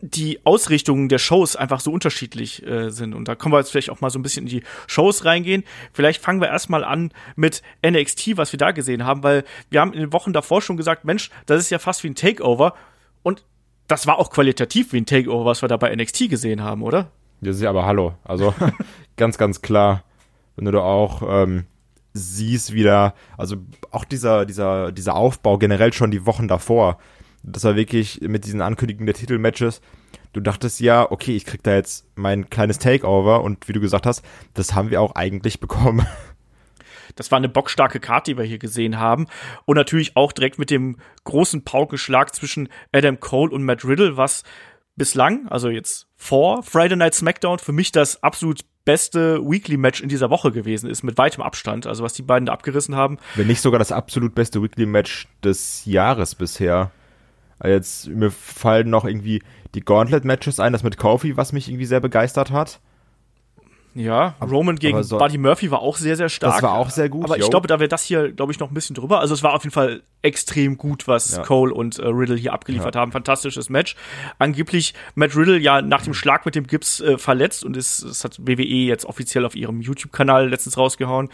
die 0.00 0.44
Ausrichtungen 0.44 1.08
der 1.08 1.18
Shows 1.18 1.56
einfach 1.56 1.80
so 1.80 1.92
unterschiedlich 1.92 2.66
äh, 2.66 2.90
sind. 2.90 3.14
Und 3.14 3.28
da 3.28 3.34
können 3.34 3.52
wir 3.52 3.58
jetzt 3.58 3.70
vielleicht 3.70 3.90
auch 3.90 4.00
mal 4.00 4.10
so 4.10 4.18
ein 4.18 4.22
bisschen 4.22 4.46
in 4.46 4.50
die 4.50 4.62
Shows 4.86 5.24
reingehen. 5.24 5.64
Vielleicht 5.92 6.22
fangen 6.22 6.40
wir 6.40 6.48
erstmal 6.48 6.84
an 6.84 7.12
mit 7.36 7.62
NXT, 7.86 8.36
was 8.36 8.52
wir 8.52 8.58
da 8.58 8.72
gesehen 8.72 9.04
haben, 9.04 9.22
weil 9.22 9.44
wir 9.70 9.80
haben 9.80 9.92
in 9.92 10.00
den 10.00 10.12
Wochen 10.12 10.32
davor 10.32 10.62
schon 10.62 10.76
gesagt, 10.76 11.04
Mensch, 11.04 11.30
das 11.46 11.60
ist 11.60 11.70
ja 11.70 11.78
fast 11.78 12.02
wie 12.04 12.08
ein 12.08 12.14
Takeover. 12.14 12.74
Und 13.22 13.44
das 13.88 14.06
war 14.06 14.18
auch 14.18 14.30
qualitativ 14.30 14.92
wie 14.92 14.98
ein 14.98 15.06
Takeover, 15.06 15.44
was 15.44 15.62
wir 15.62 15.68
da 15.68 15.76
bei 15.76 15.94
NXT 15.94 16.30
gesehen 16.30 16.62
haben, 16.62 16.82
oder? 16.82 17.10
Das 17.40 17.56
ist 17.56 17.62
ja 17.62 17.70
aber 17.70 17.84
hallo. 17.84 18.14
Also 18.24 18.54
ganz, 19.16 19.38
ganz 19.38 19.62
klar, 19.62 20.04
wenn 20.56 20.64
du 20.64 20.72
da 20.72 20.80
auch 20.80 21.22
ähm, 21.26 21.66
siehst 22.12 22.72
wieder, 22.72 23.14
also 23.36 23.56
auch 23.90 24.04
dieser, 24.04 24.46
dieser, 24.46 24.92
dieser 24.92 25.14
Aufbau 25.14 25.58
generell 25.58 25.92
schon 25.92 26.10
die 26.10 26.26
Wochen 26.26 26.48
davor 26.48 26.98
das 27.42 27.64
war 27.64 27.76
wirklich 27.76 28.20
mit 28.22 28.44
diesen 28.44 28.60
Ankündigungen 28.60 29.06
der 29.06 29.14
Titelmatches. 29.14 29.80
Du 30.32 30.40
dachtest 30.40 30.80
ja, 30.80 31.10
okay, 31.10 31.34
ich 31.34 31.44
krieg 31.44 31.62
da 31.62 31.74
jetzt 31.74 32.06
mein 32.14 32.50
kleines 32.50 32.78
Takeover 32.78 33.42
und 33.42 33.68
wie 33.68 33.72
du 33.72 33.80
gesagt 33.80 34.06
hast, 34.06 34.24
das 34.54 34.74
haben 34.74 34.90
wir 34.90 35.00
auch 35.00 35.14
eigentlich 35.14 35.60
bekommen. 35.60 36.06
Das 37.16 37.30
war 37.32 37.38
eine 37.38 37.48
bockstarke 37.48 37.98
Karte, 37.98 38.30
die 38.30 38.38
wir 38.38 38.44
hier 38.44 38.58
gesehen 38.58 38.98
haben. 38.98 39.26
Und 39.64 39.76
natürlich 39.76 40.16
auch 40.16 40.32
direkt 40.32 40.58
mit 40.58 40.70
dem 40.70 40.96
großen 41.24 41.64
Paukenschlag 41.64 42.34
zwischen 42.34 42.68
Adam 42.92 43.18
Cole 43.18 43.52
und 43.52 43.64
Matt 43.64 43.84
Riddle, 43.84 44.16
was 44.16 44.44
bislang, 44.96 45.48
also 45.48 45.70
jetzt 45.70 46.08
vor 46.16 46.62
Friday 46.62 46.96
Night 46.96 47.14
SmackDown, 47.14 47.58
für 47.58 47.72
mich 47.72 47.90
das 47.90 48.22
absolut 48.22 48.60
beste 48.84 49.40
Weekly-Match 49.40 50.00
in 50.00 50.08
dieser 50.08 50.30
Woche 50.30 50.52
gewesen 50.52 50.88
ist, 50.88 51.02
mit 51.02 51.18
weitem 51.18 51.42
Abstand. 51.42 51.86
Also 51.86 52.04
was 52.04 52.12
die 52.12 52.22
beiden 52.22 52.46
da 52.46 52.52
abgerissen 52.52 52.96
haben. 52.96 53.18
Wenn 53.34 53.46
nicht 53.46 53.60
sogar 53.60 53.78
das 53.78 53.92
absolut 53.92 54.34
beste 54.34 54.62
Weekly-Match 54.62 55.26
des 55.42 55.84
Jahres 55.84 56.34
bisher. 56.34 56.90
Jetzt, 57.62 58.08
mir 58.08 58.30
fallen 58.30 58.90
noch 58.90 59.04
irgendwie 59.04 59.42
die 59.74 59.80
Gauntlet-Matches 59.80 60.60
ein, 60.60 60.72
das 60.72 60.82
mit 60.82 60.96
Kofi, 60.96 61.36
was 61.36 61.52
mich 61.52 61.68
irgendwie 61.68 61.86
sehr 61.86 62.00
begeistert 62.00 62.50
hat. 62.50 62.80
Ja, 63.94 64.36
Roman 64.40 64.76
gegen 64.76 65.02
so, 65.02 65.18
Buddy 65.18 65.36
Murphy 65.36 65.72
war 65.72 65.80
auch 65.80 65.96
sehr, 65.96 66.14
sehr 66.14 66.28
stark. 66.28 66.54
Das 66.54 66.62
war 66.62 66.74
auch 66.74 66.90
sehr 66.90 67.08
gut. 67.08 67.24
Aber 67.24 67.36
yo. 67.36 67.44
ich 67.44 67.50
glaube, 67.50 67.66
da 67.66 67.80
wäre 67.80 67.88
das 67.88 68.04
hier, 68.04 68.30
glaube 68.30 68.52
ich, 68.52 68.60
noch 68.60 68.70
ein 68.70 68.74
bisschen 68.74 68.94
drüber. 68.94 69.18
Also 69.18 69.34
es 69.34 69.42
war 69.42 69.52
auf 69.52 69.64
jeden 69.64 69.74
Fall 69.74 70.02
extrem 70.22 70.78
gut, 70.78 71.08
was 71.08 71.36
ja. 71.36 71.42
Cole 71.42 71.74
und 71.74 71.98
äh, 71.98 72.06
Riddle 72.06 72.36
hier 72.36 72.52
abgeliefert 72.52 72.94
ja. 72.94 73.00
haben. 73.00 73.10
Fantastisches 73.10 73.68
Match. 73.68 73.96
Angeblich 74.38 74.94
Matt 75.16 75.34
Riddle 75.34 75.58
ja 75.58 75.82
nach 75.82 76.02
dem 76.02 76.14
Schlag 76.14 76.46
mit 76.46 76.54
dem 76.54 76.68
Gips 76.68 77.00
äh, 77.00 77.18
verletzt 77.18 77.64
und 77.64 77.76
ist, 77.76 78.04
das 78.04 78.22
hat 78.22 78.38
WWE 78.38 78.62
jetzt 78.62 79.06
offiziell 79.06 79.44
auf 79.44 79.56
ihrem 79.56 79.80
YouTube-Kanal 79.80 80.48
letztens 80.48 80.78
rausgehauen. 80.78 81.28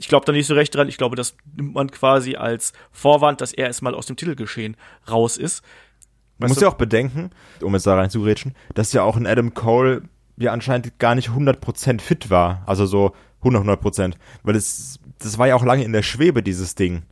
Ich 0.00 0.08
glaube 0.08 0.24
da 0.24 0.32
nicht 0.32 0.46
so 0.46 0.54
recht 0.54 0.74
dran. 0.74 0.88
Ich 0.88 0.96
glaube, 0.96 1.14
das 1.14 1.36
nimmt 1.54 1.74
man 1.74 1.90
quasi 1.90 2.34
als 2.34 2.72
Vorwand, 2.90 3.42
dass 3.42 3.52
er 3.52 3.66
erstmal 3.66 3.94
aus 3.94 4.06
dem 4.06 4.16
Titelgeschehen 4.16 4.78
raus 5.10 5.36
ist. 5.36 5.62
Man 6.38 6.48
muss 6.48 6.60
ja 6.60 6.68
auch 6.68 6.74
bedenken, 6.74 7.30
um 7.60 7.74
jetzt 7.74 7.86
da 7.86 7.90
rein 7.94 8.08
zu 8.08 8.20
reinzurätschen, 8.20 8.54
dass 8.72 8.94
ja 8.94 9.02
auch 9.02 9.16
ein 9.16 9.26
Adam 9.26 9.52
Cole 9.52 10.02
ja 10.38 10.52
anscheinend 10.52 10.98
gar 10.98 11.14
nicht 11.14 11.28
100% 11.28 12.00
fit 12.00 12.30
war. 12.30 12.62
Also 12.64 12.86
so 12.86 13.12
100, 13.40 13.82
100%. 13.82 14.14
Weil 14.42 14.56
es, 14.56 14.98
das 15.18 15.36
war 15.36 15.48
ja 15.48 15.54
auch 15.54 15.64
lange 15.66 15.84
in 15.84 15.92
der 15.92 16.02
Schwebe, 16.02 16.42
dieses 16.42 16.74
Ding. 16.74 17.02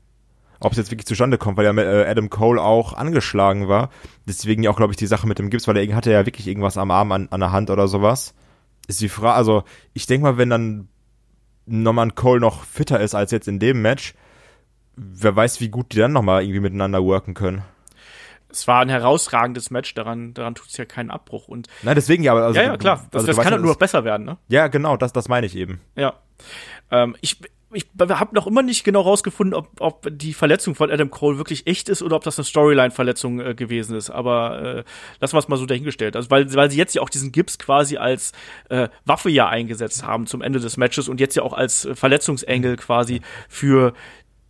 Ob 0.61 0.73
es 0.73 0.79
jetzt 0.79 0.91
wirklich 0.91 1.07
zustande 1.07 1.37
kommt, 1.37 1.59
weil 1.59 1.67
ja 1.67 1.77
äh, 1.77 2.09
Adam 2.09 2.31
Cole 2.31 2.61
auch 2.61 2.95
angeschlagen 2.95 3.69
war. 3.69 3.91
Deswegen 4.27 4.63
ja 4.63 4.71
auch, 4.71 4.77
glaube 4.77 4.95
ich, 4.95 4.97
die 4.97 5.07
Sache 5.07 5.27
mit 5.27 5.39
dem 5.39 5.51
Gips, 5.51 5.69
weil 5.69 5.77
er 5.77 5.95
hatte 5.95 6.11
ja 6.11 6.25
wirklich 6.25 6.49
irgendwas 6.49 6.79
am 6.79 6.91
Arm, 6.91 7.13
an, 7.13 7.29
an 7.31 7.41
der 7.41 7.53
Hand 7.53 7.69
oder 7.69 7.87
sowas. 7.87 8.33
Ist 8.87 9.03
die 9.03 9.11
Frage, 9.11 9.35
also 9.35 9.65
ich 9.93 10.07
denke 10.07 10.23
mal, 10.23 10.39
wenn 10.39 10.49
dann 10.49 10.89
Norman 11.69 12.15
Cole 12.15 12.41
noch 12.41 12.65
fitter 12.65 13.01
ist 13.01 13.15
als 13.15 13.31
jetzt 13.31 13.49
in 13.49 13.59
dem 13.59 13.83
Match, 13.83 14.15
wer 14.97 15.35
weiß, 15.35 15.61
wie 15.61 15.69
gut 15.69 15.93
die 15.93 15.99
dann 15.99 16.13
nochmal 16.13 16.43
irgendwie 16.43 16.61
miteinander 16.61 17.03
worken 17.05 17.35
können. 17.35 17.63
Es 18.51 18.67
war 18.67 18.81
ein 18.81 18.89
herausragendes 18.89 19.71
Match, 19.71 19.95
daran, 19.95 20.33
daran 20.33 20.55
tut 20.55 20.69
es 20.69 20.77
ja 20.79 20.87
keinen 20.87 21.11
Abbruch. 21.11 21.49
Und 21.49 21.69
Nein, 21.83 21.95
deswegen 21.95 22.23
ja, 22.23 22.33
aber 22.33 22.47
also, 22.47 22.59
ja, 22.59 22.67
ja, 22.67 22.77
klar, 22.79 23.07
das, 23.11 23.21
also, 23.21 23.27
das 23.27 23.37
kann 23.37 23.53
halt 23.53 23.61
nur 23.61 23.73
noch 23.73 23.79
besser 23.79 24.05
werden, 24.05 24.25
ne? 24.25 24.39
Ja, 24.49 24.69
genau, 24.69 24.97
das, 24.97 25.13
das 25.13 25.29
meine 25.29 25.47
ich 25.47 25.55
eben. 25.55 25.81
Ja. 25.97 26.15
Ähm, 26.91 27.15
ich, 27.21 27.39
ich 27.73 27.87
habe 28.01 28.35
noch 28.35 28.47
immer 28.47 28.63
nicht 28.63 28.85
genau 28.85 29.03
rausgefunden, 29.03 29.55
ob, 29.55 29.69
ob 29.81 30.09
die 30.11 30.33
Verletzung 30.33 30.75
von 30.75 30.91
Adam 30.91 31.11
Cole 31.11 31.37
wirklich 31.37 31.67
echt 31.67 31.89
ist 31.89 32.03
oder 32.03 32.17
ob 32.17 32.25
das 32.25 32.39
eine 32.39 32.45
Storyline-Verletzung 32.45 33.41
äh, 33.41 33.55
gewesen 33.55 33.97
ist. 33.97 34.11
Aber 34.11 34.63
äh, 34.63 34.85
lassen 35.21 35.35
wir 35.35 35.39
es 35.39 35.49
mal 35.49 35.57
so 35.57 35.67
dahingestellt. 35.67 36.17
Also 36.17 36.31
weil, 36.31 36.53
weil 36.55 36.71
sie 36.71 36.79
jetzt 36.79 36.95
ja 36.95 37.03
auch 37.03 37.11
diesen 37.11 37.31
Gips 37.31 37.59
quasi 37.59 37.99
als 37.99 38.33
äh, 38.71 38.89
Waffe 39.05 39.29
ja 39.29 39.49
eingesetzt 39.49 40.05
haben 40.05 40.27
zum 40.27 40.41
Ende 40.41 40.61
des 40.61 40.77
Matches 40.79 41.09
und 41.09 41.21
jetzt 41.21 41.37
ja 41.37 41.43
auch 41.43 41.53
als 41.53 41.89
Verletzungsengel 41.95 42.77
quasi 42.77 43.21
für 43.49 43.93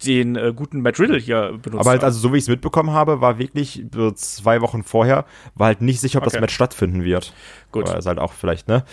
den 0.04 0.36
äh, 0.36 0.52
guten 0.54 0.80
Matt 0.80 1.00
Riddle 1.00 1.18
hier 1.18 1.58
benutzt 1.60 1.80
Aber 1.80 1.90
halt, 1.90 2.04
also 2.04 2.18
so 2.18 2.32
wie 2.32 2.38
ich 2.38 2.44
es 2.44 2.48
mitbekommen 2.48 2.90
habe, 2.90 3.20
war 3.20 3.38
wirklich 3.38 3.84
so 3.92 4.10
zwei 4.12 4.60
Wochen 4.60 4.84
vorher, 4.84 5.24
war 5.54 5.68
halt 5.68 5.80
nicht 5.80 6.00
sicher, 6.00 6.18
ob 6.18 6.24
okay. 6.24 6.34
das 6.34 6.40
Match 6.40 6.54
stattfinden 6.54 7.04
wird. 7.04 7.34
Gut. 7.72 7.88
Aber 7.88 7.98
ist 7.98 8.06
halt 8.06 8.18
auch 8.18 8.32
vielleicht, 8.32 8.68
ne? 8.68 8.84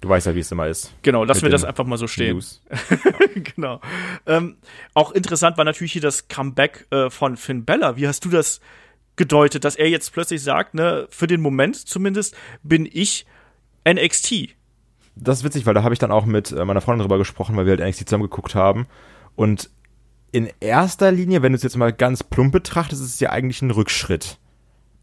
Du 0.00 0.08
weißt 0.08 0.26
ja, 0.26 0.34
wie 0.34 0.40
es 0.40 0.50
immer 0.50 0.66
ist. 0.66 0.92
Genau, 1.02 1.24
lassen 1.24 1.42
wir 1.42 1.50
das 1.50 1.64
einfach 1.64 1.84
mal 1.84 1.98
so 1.98 2.06
stehen. 2.06 2.42
genau. 3.56 3.80
Ähm, 4.26 4.56
auch 4.94 5.12
interessant 5.12 5.56
war 5.56 5.64
natürlich 5.64 5.92
hier 5.92 6.02
das 6.02 6.28
Comeback 6.28 6.86
äh, 6.90 7.10
von 7.10 7.36
Finn 7.36 7.64
Bella. 7.64 7.96
Wie 7.96 8.08
hast 8.08 8.24
du 8.24 8.30
das 8.30 8.60
gedeutet, 9.16 9.64
dass 9.64 9.76
er 9.76 9.88
jetzt 9.88 10.12
plötzlich 10.12 10.42
sagt, 10.42 10.74
ne, 10.74 11.06
für 11.10 11.26
den 11.26 11.40
Moment 11.40 11.76
zumindest 11.76 12.36
bin 12.62 12.88
ich 12.90 13.26
NXT. 13.88 14.56
Das 15.16 15.38
ist 15.38 15.44
witzig, 15.44 15.66
weil 15.66 15.74
da 15.74 15.84
habe 15.84 15.94
ich 15.94 16.00
dann 16.00 16.10
auch 16.10 16.24
mit 16.24 16.50
äh, 16.50 16.64
meiner 16.64 16.80
Freundin 16.80 17.04
drüber 17.04 17.18
gesprochen, 17.18 17.56
weil 17.56 17.66
wir 17.66 17.76
halt 17.76 17.88
NXT 17.88 18.08
zusammen 18.08 18.24
geguckt 18.24 18.54
haben. 18.54 18.86
Und 19.36 19.70
in 20.34 20.50
erster 20.58 21.12
Linie, 21.12 21.42
wenn 21.42 21.52
du 21.52 21.56
es 21.56 21.62
jetzt 21.62 21.76
mal 21.76 21.92
ganz 21.92 22.24
plump 22.24 22.50
betrachtest, 22.50 23.00
ist 23.00 23.14
es 23.14 23.20
ja 23.20 23.30
eigentlich 23.30 23.62
ein 23.62 23.70
Rückschritt. 23.70 24.38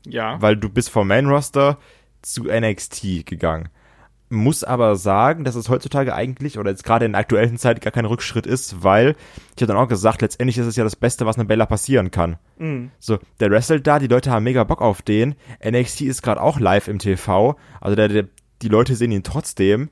Ja. 0.06 0.41
Weil 0.41 0.58
du 0.58 0.67
bist 0.67 0.89
vom 0.89 1.08
Main 1.08 1.28
Roster 1.28 1.78
zu 2.22 2.48
NXT 2.52 3.26
gegangen. 3.26 3.70
Muss 4.28 4.65
aber 4.65 4.98
sagen, 4.98 5.46
dass 5.46 5.56
es 5.56 5.70
heutzutage 5.70 6.13
eigentlich 6.13 6.60
oder 6.60 6.72
jetzt 6.72 6.84
gerade 6.84 7.06
in 7.06 7.13
der 7.13 7.22
aktuellen 7.22 7.58
Zeit 7.58 7.80
gar 7.80 7.91
kein 7.91 8.04
Rückschritt 8.04 8.46
ist, 8.46 8.84
weil 8.84 9.15
ich 9.56 9.62
habe 9.62 9.67
dann 9.67 9.78
auch 9.78 9.88
gesagt, 9.88 10.22
letztendlich 10.22 10.58
ist 10.58 10.65
es 10.65 10.76
ja 10.76 10.84
das 10.84 10.98
Beste, 10.98 11.26
was 11.26 11.38
einer 11.38 11.48
Bella 11.48 11.65
passieren 11.65 12.12
kann. 12.12 12.36
Mhm. 12.58 12.91
So, 13.00 13.17
der 13.39 13.52
wrestelt 13.52 13.88
da, 13.88 14.00
die 14.00 14.08
Leute 14.08 14.32
haben 14.32 14.44
mega 14.44 14.65
Bock 14.65 14.82
auf 14.82 15.02
den. 15.02 15.36
NXT 15.65 16.02
ist 16.02 16.24
gerade 16.24 16.41
auch 16.41 16.60
live 16.60 16.89
im 16.89 17.00
TV, 17.00 17.56
also 17.80 17.96
der, 17.96 18.10
der, 18.10 18.28
die 18.62 18.67
Leute 18.67 18.98
sehen 18.98 19.13
ihn 19.13 19.24
trotzdem. 19.24 19.91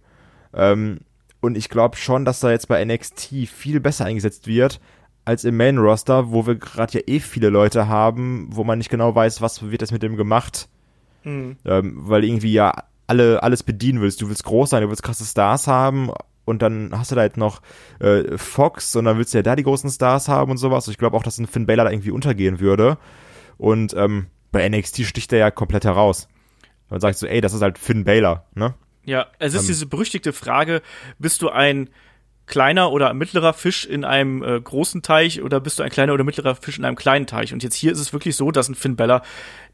Ähm, 0.54 0.99
und 1.39 1.58
ich 1.58 1.69
glaube 1.69 1.95
schon, 1.95 2.25
dass 2.25 2.43
er 2.43 2.52
jetzt 2.52 2.67
bei 2.67 2.84
NXT 2.84 3.47
viel 3.47 3.80
besser 3.80 4.04
eingesetzt 4.04 4.45
wird, 4.45 4.82
als 5.30 5.44
im 5.44 5.58
Main 5.58 5.78
Roster, 5.78 6.32
wo 6.32 6.48
wir 6.48 6.56
gerade 6.56 6.98
ja 6.98 7.04
eh 7.06 7.20
viele 7.20 7.50
Leute 7.50 7.88
haben, 7.88 8.48
wo 8.50 8.63
man 8.63 8.80
nicht 8.80 8.89
genau 8.89 9.13
weiß, 9.13 9.42
was 9.42 9.70
wird 9.70 9.84
das 9.84 9.92
mit 9.92 10.02
dem 10.02 10.15
gemacht. 10.15 10.68
Mhm. 11.24 11.58
Ähm, 11.65 11.94
weil 11.98 12.24
irgendwie 12.26 12.52
ja 12.52 12.74
alle 13.06 13.44
alles 13.44 13.62
bedienen 13.62 14.02
willst. 14.02 14.24
Du 14.24 14.30
willst 14.30 14.44
groß 14.44 14.72
sein, 14.72 14.82
du 14.82 14.89
willst 14.89 15.04
krasse 15.04 15.26
Stars 15.26 15.68
haben 15.68 16.10
und 16.46 16.63
dann 16.63 16.89
hast 16.94 17.12
du 17.12 17.15
da 17.15 17.22
halt 17.22 17.38
noch 17.38 17.62
äh, 18.00 18.38
Fox 18.39 18.96
und 18.96 19.06
dann 19.06 19.20
willst 19.20 19.36
du 19.36 19.38
ja 19.38 19.44
da 19.44 19.56
die 19.56 19.62
großen 19.62 19.92
Stars 19.92 20.28
haben 20.28 20.50
und 20.50 20.58
sowas. 20.58 20.88
Ich 20.88 20.98
glaube 20.98 21.15
auch, 21.15 21.22
dass 21.22 21.38
ein 21.38 21.46
Finn 21.46 21.68
Balor 21.68 21.86
da 21.86 21.92
irgendwie 21.92 22.12
untergehen 22.12 22.60
würde. 22.60 22.98
Und 23.60 23.94
ähm, 23.94 24.28
bei 24.52 24.68
NXT 24.68 25.04
sticht 25.06 25.32
er 25.32 25.38
ja 25.38 25.52
komplett 25.52 25.86
heraus. 25.86 26.28
Man 26.89 27.02
sagt 27.02 27.20
so, 27.20 27.28
ey, 27.28 27.39
das 27.39 27.54
ist 27.54 27.62
halt 27.62 27.78
Finn 27.78 28.04
Balor, 28.04 28.48
ne? 28.56 28.74
Ja, 29.06 29.28
es 29.38 29.54
ist 29.54 29.62
Ähm. 29.62 29.68
diese 29.68 29.86
berüchtigte 29.86 30.34
Frage, 30.34 30.82
bist 31.20 31.44
du 31.44 31.50
ein 31.50 31.92
kleiner 32.49 32.91
oder 32.91 33.13
mittlerer 33.13 33.53
Fisch 33.53 33.85
in 33.85 34.03
einem 34.03 34.43
äh, 34.43 34.59
großen 34.59 35.01
Teich 35.01 35.41
oder 35.41 35.62
bist 35.62 35.79
du 35.79 35.83
ein 35.83 35.89
kleiner 35.89 36.13
oder 36.13 36.25
mittlerer 36.25 36.55
Fisch 36.55 36.77
in 36.77 36.83
einem 36.83 36.97
kleinen 36.97 37.27
Teich? 37.27 37.53
Und 37.53 37.63
jetzt 37.63 37.75
hier 37.75 37.91
ist 37.93 37.99
es 37.99 38.12
wirklich 38.12 38.35
so, 38.35 38.51
dass 38.51 38.67
ein 38.67 38.75
Finn 38.75 38.97
Bella, 38.97 39.21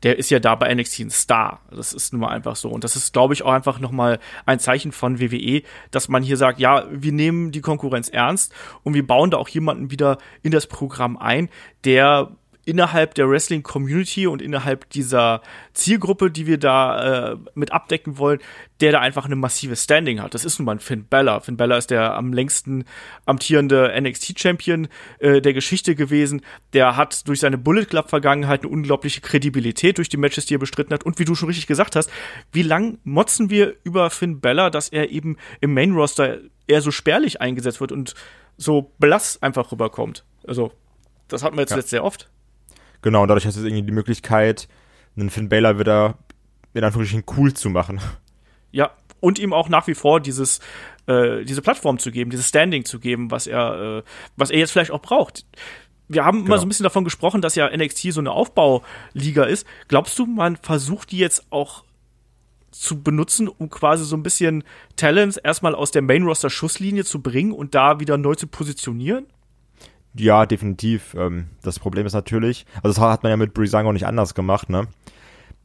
der 0.03 0.19
ist 0.19 0.29
ja 0.29 0.39
da 0.39 0.53
bei 0.53 0.71
NXT 0.73 0.99
ein 0.99 1.09
Star. 1.09 1.61
Das 1.71 1.93
ist 1.93 2.13
nun 2.13 2.21
mal 2.21 2.29
einfach 2.29 2.55
so. 2.55 2.69
Und 2.69 2.83
das 2.83 2.95
ist, 2.95 3.13
glaube 3.13 3.33
ich, 3.33 3.43
auch 3.43 3.51
einfach 3.51 3.79
nochmal 3.79 4.19
ein 4.45 4.59
Zeichen 4.59 4.91
von 4.91 5.19
WWE, 5.19 5.63
dass 5.89 6.09
man 6.09 6.21
hier 6.21 6.37
sagt, 6.37 6.59
ja, 6.59 6.85
wir 6.91 7.13
nehmen 7.13 7.51
die 7.51 7.61
Konkurrenz 7.61 8.09
ernst 8.09 8.53
und 8.83 8.93
wir 8.93 9.07
bauen 9.07 9.31
da 9.31 9.37
auch 9.37 9.49
jemanden 9.49 9.89
wieder 9.89 10.19
in 10.43 10.51
das 10.51 10.67
Programm 10.67 11.17
ein, 11.17 11.49
der 11.85 12.35
innerhalb 12.65 13.13
der 13.15 13.29
Wrestling-Community 13.29 14.27
und 14.27 14.41
innerhalb 14.41 14.89
dieser 14.89 15.41
Zielgruppe, 15.73 16.31
die 16.31 16.47
wir 16.47 16.57
da 16.57 17.33
äh, 17.33 17.37
mit 17.53 17.71
abdecken 17.71 18.17
wollen, 18.17 18.39
der 18.81 18.91
da 18.91 18.99
einfach 18.99 19.25
eine 19.25 19.35
massive 19.35 19.75
Standing 19.75 20.21
hat. 20.21 20.33
Das 20.33 20.43
ist 20.43 20.59
nun 20.59 20.65
mal 20.65 20.73
ein 20.73 20.79
Finn 20.79 21.05
Balor. 21.07 21.41
Finn 21.41 21.57
Balor 21.57 21.77
ist 21.77 21.91
der 21.91 22.15
am 22.15 22.33
längsten 22.33 22.83
amtierende 23.25 23.93
NXT-Champion 23.99 24.87
äh, 25.19 25.41
der 25.41 25.53
Geschichte 25.53 25.95
gewesen. 25.95 26.41
Der 26.73 26.97
hat 26.97 27.27
durch 27.27 27.39
seine 27.39 27.57
Bullet 27.57 27.85
Club-Vergangenheit 27.85 28.63
eine 28.63 28.71
unglaubliche 28.71 29.21
Kredibilität 29.21 29.97
durch 29.97 30.09
die 30.09 30.17
Matches, 30.17 30.45
die 30.45 30.55
er 30.55 30.59
bestritten 30.59 30.93
hat. 30.93 31.03
Und 31.03 31.19
wie 31.19 31.25
du 31.25 31.35
schon 31.35 31.47
richtig 31.47 31.67
gesagt 31.67 31.95
hast, 31.95 32.09
wie 32.51 32.63
lang 32.63 32.97
motzen 33.03 33.49
wir 33.49 33.75
über 33.83 34.09
Finn 34.09 34.41
Balor, 34.41 34.71
dass 34.71 34.89
er 34.89 35.11
eben 35.11 35.37
im 35.61 35.73
Main-Roster 35.73 36.39
eher 36.67 36.81
so 36.81 36.91
spärlich 36.91 37.41
eingesetzt 37.41 37.79
wird 37.79 37.91
und 37.91 38.15
so 38.57 38.93
blass 38.99 39.41
einfach 39.41 39.71
rüberkommt. 39.71 40.25
Also, 40.47 40.71
das 41.27 41.43
hatten 41.43 41.55
wir 41.55 41.61
jetzt 41.61 41.71
Ja. 41.71 41.77
letzt 41.77 41.89
sehr 41.89 42.03
oft. 42.03 42.29
Genau, 43.05 43.21
und 43.21 43.27
dadurch 43.27 43.45
hast 43.45 43.55
du 43.55 43.59
jetzt 43.61 43.67
irgendwie 43.69 43.85
die 43.85 43.91
Möglichkeit, 43.93 44.67
einen 45.15 45.29
Finn 45.29 45.47
Balor 45.47 45.77
wieder 45.77 46.17
in 46.73 46.83
Anführungsstrichen 46.83 47.23
cool 47.37 47.53
zu 47.53 47.69
machen. 47.69 48.01
Ja, 48.71 48.89
und 49.19 49.37
ihm 49.37 49.53
auch 49.53 49.69
nach 49.69 49.85
wie 49.85 49.93
vor 49.93 50.19
dieses, 50.19 50.59
äh, 51.05 51.45
diese 51.45 51.61
Plattform 51.61 51.99
zu 51.99 52.09
geben, 52.09 52.31
dieses 52.31 52.49
Standing 52.49 52.83
zu 52.83 52.99
geben, 52.99 53.29
was 53.29 53.45
er, 53.45 53.99
äh, 53.99 54.03
was 54.37 54.49
er 54.49 54.57
jetzt 54.57 54.71
vielleicht 54.71 54.89
auch 54.89 55.03
braucht. 55.03 55.45
Wir 56.07 56.25
haben 56.25 56.39
immer 56.39 56.45
Genau. 56.47 56.57
so 56.57 56.65
ein 56.65 56.69
bisschen 56.69 56.83
davon 56.83 57.03
gesprochen, 57.03 57.41
dass 57.41 57.53
ja 57.53 57.69
NXT 57.69 58.11
so 58.11 58.21
eine 58.21 58.31
Aufbauliga 58.31 59.43
ist. 59.43 59.67
Glaubst 59.87 60.17
du, 60.17 60.25
man 60.25 60.55
versucht 60.57 61.11
die 61.11 61.19
jetzt 61.19 61.45
auch 61.51 61.83
zu 62.71 63.03
benutzen, 63.03 63.47
um 63.47 63.69
quasi 63.69 64.03
so 64.03 64.17
ein 64.17 64.23
bisschen 64.23 64.63
Talents 64.95 65.37
erstmal 65.37 65.75
aus 65.75 65.91
der 65.91 66.01
Main-Roster-Schusslinie 66.01 67.05
zu 67.05 67.21
bringen 67.21 67.51
und 67.51 67.75
da 67.75 67.99
wieder 67.99 68.17
neu 68.17 68.33
zu 68.33 68.47
positionieren? 68.47 69.27
Ja, 70.17 70.45
definitiv. 70.45 71.13
Ähm, 71.17 71.47
das 71.61 71.79
Problem 71.79 72.05
ist 72.05 72.13
natürlich, 72.13 72.65
also 72.77 72.89
das 72.89 72.99
hat 72.99 73.23
man 73.23 73.31
ja 73.31 73.37
mit 73.37 73.53
Brisango 73.53 73.91
nicht 73.91 74.05
anders 74.05 74.33
gemacht, 74.33 74.69
ne? 74.69 74.87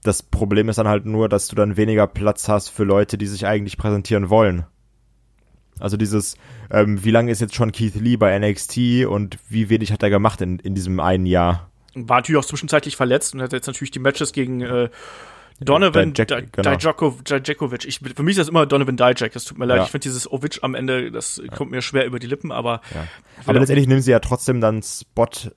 Das 0.03 0.23
Problem 0.23 0.69
ist 0.69 0.77
dann 0.77 0.89
halt 0.89 1.05
nur, 1.05 1.29
dass 1.29 1.49
du 1.49 1.57
dann 1.57 1.77
weniger 1.77 2.07
Platz 2.07 2.49
hast 2.49 2.71
für 2.71 2.85
Leute, 2.85 3.19
die 3.19 3.27
sich 3.27 3.47
eigentlich 3.47 3.77
präsentieren 3.77 4.31
wollen. 4.31 4.65
Also 5.79 5.97
dieses, 5.97 6.37
ähm, 6.71 7.05
wie 7.05 7.11
lange 7.11 7.31
ist 7.31 7.41
jetzt 7.41 7.55
schon 7.55 7.73
Keith 7.73 7.95
Lee 7.95 8.17
bei 8.17 8.39
NXT 8.39 9.07
und 9.07 9.39
wie 9.49 9.69
wenig 9.69 9.93
hat 9.93 10.03
er 10.03 10.11
gemacht 10.11 10.41
in, 10.41 10.59
in 10.59 10.75
diesem 10.75 11.01
einen 11.01 11.27
Jahr? 11.27 11.71
War 11.95 12.19
natürlich 12.19 12.39
auch 12.39 12.47
zwischenzeitlich 12.47 12.97
verletzt 12.97 13.35
und 13.35 13.43
hat 13.43 13.53
jetzt 13.53 13.67
natürlich 13.67 13.91
die 13.91 13.99
Matches 13.99 14.33
gegen 14.33 14.63
äh, 14.63 14.89
Donovan 15.61 16.13
Dijak- 16.15 16.41
Di- 16.41 16.49
genau. 16.53 16.71
Dijako- 16.71 17.23
Dijakovic. 17.41 17.85
Ich, 17.85 18.01
für 18.01 18.23
mich 18.23 18.33
ist 18.33 18.39
das 18.39 18.49
immer 18.49 18.67
Donovan 18.67 18.97
Dijak. 18.97 19.33
Das 19.33 19.45
tut 19.45 19.59
mir 19.59 19.67
leid. 19.67 19.79
Ja. 19.79 19.85
Ich 19.85 19.91
finde 19.91 20.03
dieses 20.05 20.31
Ovic 20.31 20.59
am 20.63 20.75
Ende, 20.75 21.11
das 21.13 21.41
kommt 21.57 21.71
mir 21.71 21.83
schwer 21.83 22.07
über 22.07 22.19
die 22.19 22.27
Lippen, 22.27 22.51
aber 22.53 22.81
Ja. 22.95 23.07
Aber 23.47 23.59
letztendlich 23.59 23.87
nehmen 23.89 24.01
sie 24.01 24.11
ja 24.11 24.21
trotzdem 24.21 24.61
dann 24.61 24.83
Spots 24.83 25.51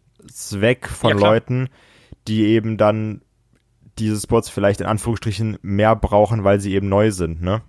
weg 0.52 0.88
von 0.88 1.12
Ja. 1.12 1.16
Leuten, 1.18 1.70
die 2.28 2.46
eben 2.46 2.78
dann 2.78 3.22
diese 4.00 4.20
Spots 4.20 4.50
vielleicht 4.50 4.82
in 4.82 4.88
Anführungsstrichen 4.88 5.58
mehr 5.62 5.96
brauchen, 5.96 6.44
weil 6.44 6.60
sie 6.60 6.74
eben 6.74 6.90
neu 6.90 7.12
sind, 7.12 7.42
ne? 7.42 7.62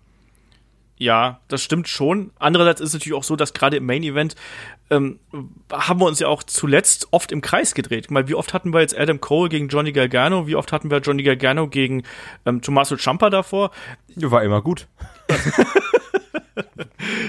Ja, 0.96 1.40
das 1.48 1.62
stimmt 1.62 1.88
schon. 1.88 2.30
Andererseits 2.38 2.80
ist 2.80 2.88
es 2.88 2.94
natürlich 2.94 3.18
auch 3.18 3.24
so, 3.24 3.34
dass 3.34 3.52
gerade 3.52 3.76
im 3.76 3.86
Main 3.86 4.04
Event 4.04 4.36
ähm, 4.90 5.18
haben 5.72 6.00
wir 6.00 6.06
uns 6.06 6.20
ja 6.20 6.28
auch 6.28 6.42
zuletzt 6.44 7.08
oft 7.10 7.32
im 7.32 7.40
Kreis 7.40 7.74
gedreht. 7.74 8.10
Mal, 8.10 8.28
wie 8.28 8.34
oft 8.34 8.54
hatten 8.54 8.72
wir 8.72 8.80
jetzt 8.80 8.96
Adam 8.96 9.20
Cole 9.20 9.48
gegen 9.48 9.68
Johnny 9.68 9.92
Gargano? 9.92 10.46
Wie 10.46 10.56
oft 10.56 10.72
hatten 10.72 10.90
wir 10.90 10.98
Johnny 10.98 11.24
Gargano 11.24 11.68
gegen 11.68 12.04
ähm, 12.46 12.62
Tommaso 12.62 12.96
Ciampa 12.96 13.28
davor? 13.30 13.70
War 14.14 14.44
immer 14.44 14.62
gut. 14.62 14.86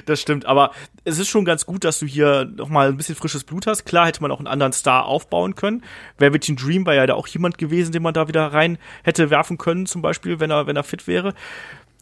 Das 0.06 0.22
stimmt, 0.22 0.46
aber 0.46 0.72
es 1.04 1.18
ist 1.20 1.28
schon 1.28 1.46
ganz 1.46 1.66
gut, 1.66 1.84
dass 1.84 2.00
du 2.00 2.06
hier 2.06 2.46
noch 2.46 2.70
mal 2.70 2.90
ein 2.90 2.98
bisschen 2.98 3.16
frisches 3.16 3.44
Blut 3.44 3.68
hast. 3.68 3.86
Klar 3.86 4.08
hätte 4.08 4.22
man 4.22 4.32
auch 4.32 4.40
einen 4.40 4.48
anderen 4.48 4.74
Star 4.74 5.06
aufbauen 5.06 5.56
können. 5.56 5.84
Velveteen 6.18 6.56
Dream 6.56 6.86
war 6.86 6.94
ja 6.94 7.06
da 7.06 7.16
auch 7.16 7.28
jemand 7.28 7.58
gewesen, 7.58 7.92
den 7.92 8.04
man 8.04 8.14
da 8.14 8.28
wieder 8.28 8.54
rein 8.54 8.78
hätte 9.04 9.30
werfen 9.30 9.58
können, 9.58 9.86
zum 9.86 10.02
Beispiel, 10.02 10.40
wenn 10.40 10.52
er, 10.52 10.68
wenn 10.68 10.76
er 10.76 10.84
fit 10.84 11.08
wäre. 11.08 11.34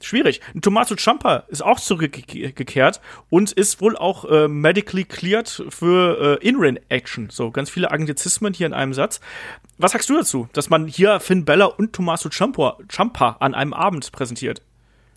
Schwierig. 0.05 0.41
Tommaso 0.61 0.95
Ciampa 0.95 1.43
ist 1.47 1.63
auch 1.63 1.79
zurückgekehrt 1.79 3.01
und 3.29 3.51
ist 3.51 3.81
wohl 3.81 3.95
auch 3.95 4.25
äh, 4.25 4.47
medically 4.47 5.03
cleared 5.03 5.63
für 5.69 6.39
äh, 6.41 6.47
In-Ring-Action. 6.47 7.29
So, 7.29 7.51
ganz 7.51 7.69
viele 7.69 7.91
Anglizismen 7.91 8.53
hier 8.53 8.67
in 8.67 8.73
einem 8.73 8.93
Satz. 8.93 9.19
Was 9.77 9.93
sagst 9.93 10.09
du 10.09 10.17
dazu, 10.17 10.47
dass 10.53 10.69
man 10.69 10.87
hier 10.87 11.19
Finn 11.19 11.45
Bella 11.45 11.65
und 11.65 11.93
Tommaso 11.93 12.29
Ciampa, 12.29 12.77
Ciampa 12.89 13.37
an 13.39 13.53
einem 13.53 13.73
Abend 13.73 14.11
präsentiert? 14.11 14.61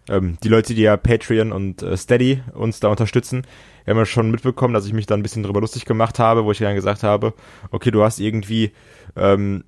Ähm, 0.08 0.38
die 0.42 0.48
Leute, 0.48 0.74
die 0.74 0.82
ja 0.82 0.96
Patreon 0.96 1.52
und 1.52 1.82
äh, 1.82 1.96
Steady 1.96 2.42
uns 2.54 2.80
da 2.80 2.88
unterstützen, 2.88 3.42
haben 3.86 3.98
ja 3.98 4.06
schon 4.06 4.30
mitbekommen, 4.30 4.74
dass 4.74 4.86
ich 4.86 4.92
mich 4.92 5.06
da 5.06 5.14
ein 5.14 5.22
bisschen 5.22 5.42
drüber 5.42 5.60
lustig 5.60 5.84
gemacht 5.84 6.18
habe, 6.18 6.44
wo 6.44 6.52
ich 6.52 6.58
dann 6.58 6.74
gesagt 6.74 7.02
habe, 7.02 7.34
okay, 7.70 7.90
du 7.90 8.02
hast 8.02 8.18
irgendwie 8.18 8.72
ähm, 9.16 9.64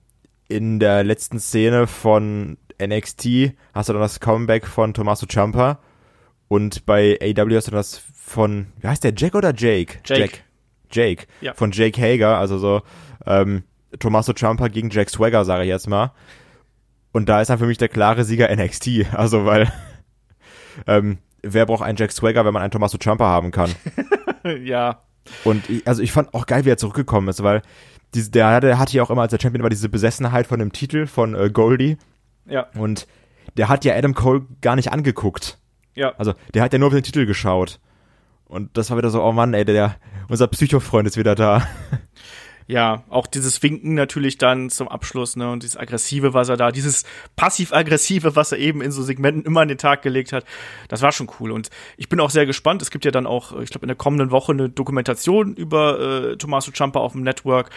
in 0.48 0.80
der 0.80 1.04
letzten 1.04 1.38
Szene 1.38 1.86
von 1.86 2.56
NXT 2.80 3.54
hast 3.74 3.88
du 3.88 3.92
dann 3.92 4.02
das 4.02 4.20
Comeback 4.20 4.66
von 4.66 4.94
Tommaso 4.94 5.26
Ciampa 5.26 5.78
und 6.48 6.86
bei 6.86 7.18
AW 7.20 7.56
hast 7.56 7.68
du 7.68 7.72
das 7.72 7.98
von, 7.98 8.68
wie 8.80 8.88
heißt 8.88 9.04
der, 9.04 9.12
Jack 9.16 9.34
oder 9.34 9.54
Jake? 9.54 9.98
Jake. 10.04 10.20
Jack. 10.20 10.44
Jake. 10.90 11.26
Ja. 11.40 11.54
Von 11.54 11.70
Jake 11.72 12.00
Hager, 12.00 12.38
also 12.38 12.58
so 12.58 12.82
ähm, 13.26 13.64
Tommaso 13.98 14.32
Ciampa 14.32 14.68
gegen 14.68 14.90
Jack 14.90 15.10
Swagger, 15.10 15.44
sage 15.44 15.64
ich 15.64 15.68
jetzt 15.68 15.88
mal. 15.88 16.12
Und 17.12 17.28
da 17.28 17.40
ist 17.40 17.48
dann 17.48 17.58
für 17.58 17.66
mich 17.66 17.78
der 17.78 17.88
klare 17.88 18.24
Sieger 18.24 18.54
NXT. 18.54 19.06
Also, 19.12 19.44
weil 19.44 19.72
ähm, 20.86 21.18
wer 21.42 21.66
braucht 21.66 21.82
einen 21.82 21.98
Jack 21.98 22.12
Swagger, 22.12 22.44
wenn 22.44 22.52
man 22.52 22.62
einen 22.62 22.70
Tommaso 22.70 22.98
Ciampa 22.98 23.26
haben 23.26 23.50
kann? 23.50 23.74
ja, 24.64 25.02
Und 25.44 25.68
ich, 25.68 25.86
also 25.86 26.02
ich 26.02 26.12
fand 26.12 26.34
auch 26.34 26.46
geil, 26.46 26.64
wie 26.64 26.70
er 26.70 26.76
zurückgekommen 26.76 27.28
ist, 27.28 27.42
weil 27.42 27.62
diese, 28.14 28.30
der, 28.30 28.60
der 28.60 28.78
hatte 28.78 28.96
ja 28.96 29.02
auch 29.02 29.10
immer, 29.10 29.22
als 29.22 29.30
der 29.30 29.40
Champion 29.40 29.62
war, 29.62 29.70
diese 29.70 29.88
Besessenheit 29.88 30.46
von 30.46 30.58
dem 30.58 30.72
Titel 30.72 31.06
von 31.06 31.34
äh, 31.34 31.50
Goldie. 31.50 31.98
Ja, 32.48 32.66
Und 32.74 33.06
der 33.56 33.68
hat 33.68 33.84
ja 33.84 33.94
Adam 33.94 34.14
Cole 34.14 34.46
gar 34.60 34.76
nicht 34.76 34.92
angeguckt. 34.92 35.58
ja. 35.94 36.14
Also 36.16 36.34
der 36.54 36.62
hat 36.62 36.72
ja 36.72 36.78
nur 36.78 36.88
auf 36.88 36.94
den 36.94 37.02
Titel 37.02 37.26
geschaut. 37.26 37.80
Und 38.46 38.76
das 38.76 38.90
war 38.90 38.96
wieder 38.96 39.10
so, 39.10 39.22
oh 39.22 39.32
Mann, 39.32 39.52
ey, 39.52 39.64
der, 39.64 39.96
unser 40.28 40.46
Psychofreund 40.48 41.06
ist 41.06 41.16
wieder 41.16 41.34
da. 41.34 41.66
Ja, 42.70 43.02
auch 43.08 43.26
dieses 43.26 43.62
Winken 43.62 43.94
natürlich 43.94 44.36
dann 44.36 44.68
zum 44.68 44.88
Abschluss, 44.88 45.36
ne, 45.36 45.50
und 45.50 45.62
dieses 45.62 45.78
Aggressive, 45.78 46.34
was 46.34 46.50
er 46.50 46.58
da, 46.58 46.70
dieses 46.70 47.04
passiv-aggressive, 47.34 48.36
was 48.36 48.52
er 48.52 48.58
eben 48.58 48.82
in 48.82 48.92
so 48.92 49.02
Segmenten 49.02 49.42
immer 49.46 49.62
an 49.62 49.68
den 49.68 49.78
Tag 49.78 50.02
gelegt 50.02 50.34
hat, 50.34 50.44
das 50.88 51.00
war 51.00 51.10
schon 51.10 51.30
cool. 51.40 51.50
Und 51.50 51.70
ich 51.96 52.10
bin 52.10 52.20
auch 52.20 52.28
sehr 52.28 52.44
gespannt. 52.44 52.82
Es 52.82 52.90
gibt 52.90 53.06
ja 53.06 53.10
dann 53.10 53.26
auch, 53.26 53.58
ich 53.58 53.70
glaube, 53.70 53.84
in 53.84 53.88
der 53.88 53.96
kommenden 53.96 54.30
Woche 54.30 54.52
eine 54.52 54.68
Dokumentation 54.68 55.54
über 55.54 55.98
äh, 56.32 56.36
Tommaso 56.36 56.70
Ciampa 56.70 57.00
auf 57.00 57.12
dem 57.12 57.22
Network. 57.22 57.70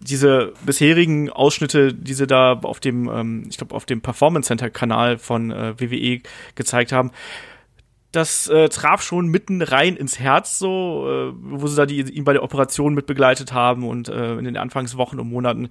Diese 0.00 0.52
bisherigen 0.64 1.30
Ausschnitte, 1.30 1.92
die 1.92 2.14
sie 2.14 2.26
da 2.26 2.52
auf 2.52 2.80
dem, 2.80 3.08
ähm, 3.08 3.44
ich 3.48 3.58
glaube, 3.58 3.74
auf 3.74 3.84
dem 3.84 4.00
Performance 4.00 4.46
Center 4.48 4.70
Kanal 4.70 5.18
von 5.18 5.50
äh, 5.50 5.74
WWE 5.80 6.20
gezeigt 6.54 6.92
haben, 6.92 7.10
das 8.12 8.48
äh, 8.48 8.70
traf 8.70 9.02
schon 9.02 9.26
mitten 9.26 9.60
rein 9.60 9.94
ins 9.94 10.18
Herz, 10.18 10.58
so, 10.58 11.06
äh, 11.06 11.32
wo 11.34 11.66
sie 11.66 11.76
da 11.76 11.84
die, 11.84 12.00
ihn 12.00 12.24
bei 12.24 12.32
der 12.32 12.42
Operation 12.42 12.94
mit 12.94 13.06
begleitet 13.06 13.52
haben 13.52 13.86
und 13.86 14.08
äh, 14.08 14.36
in 14.36 14.44
den 14.44 14.56
Anfangswochen 14.56 15.20
und 15.20 15.28
Monaten, 15.28 15.68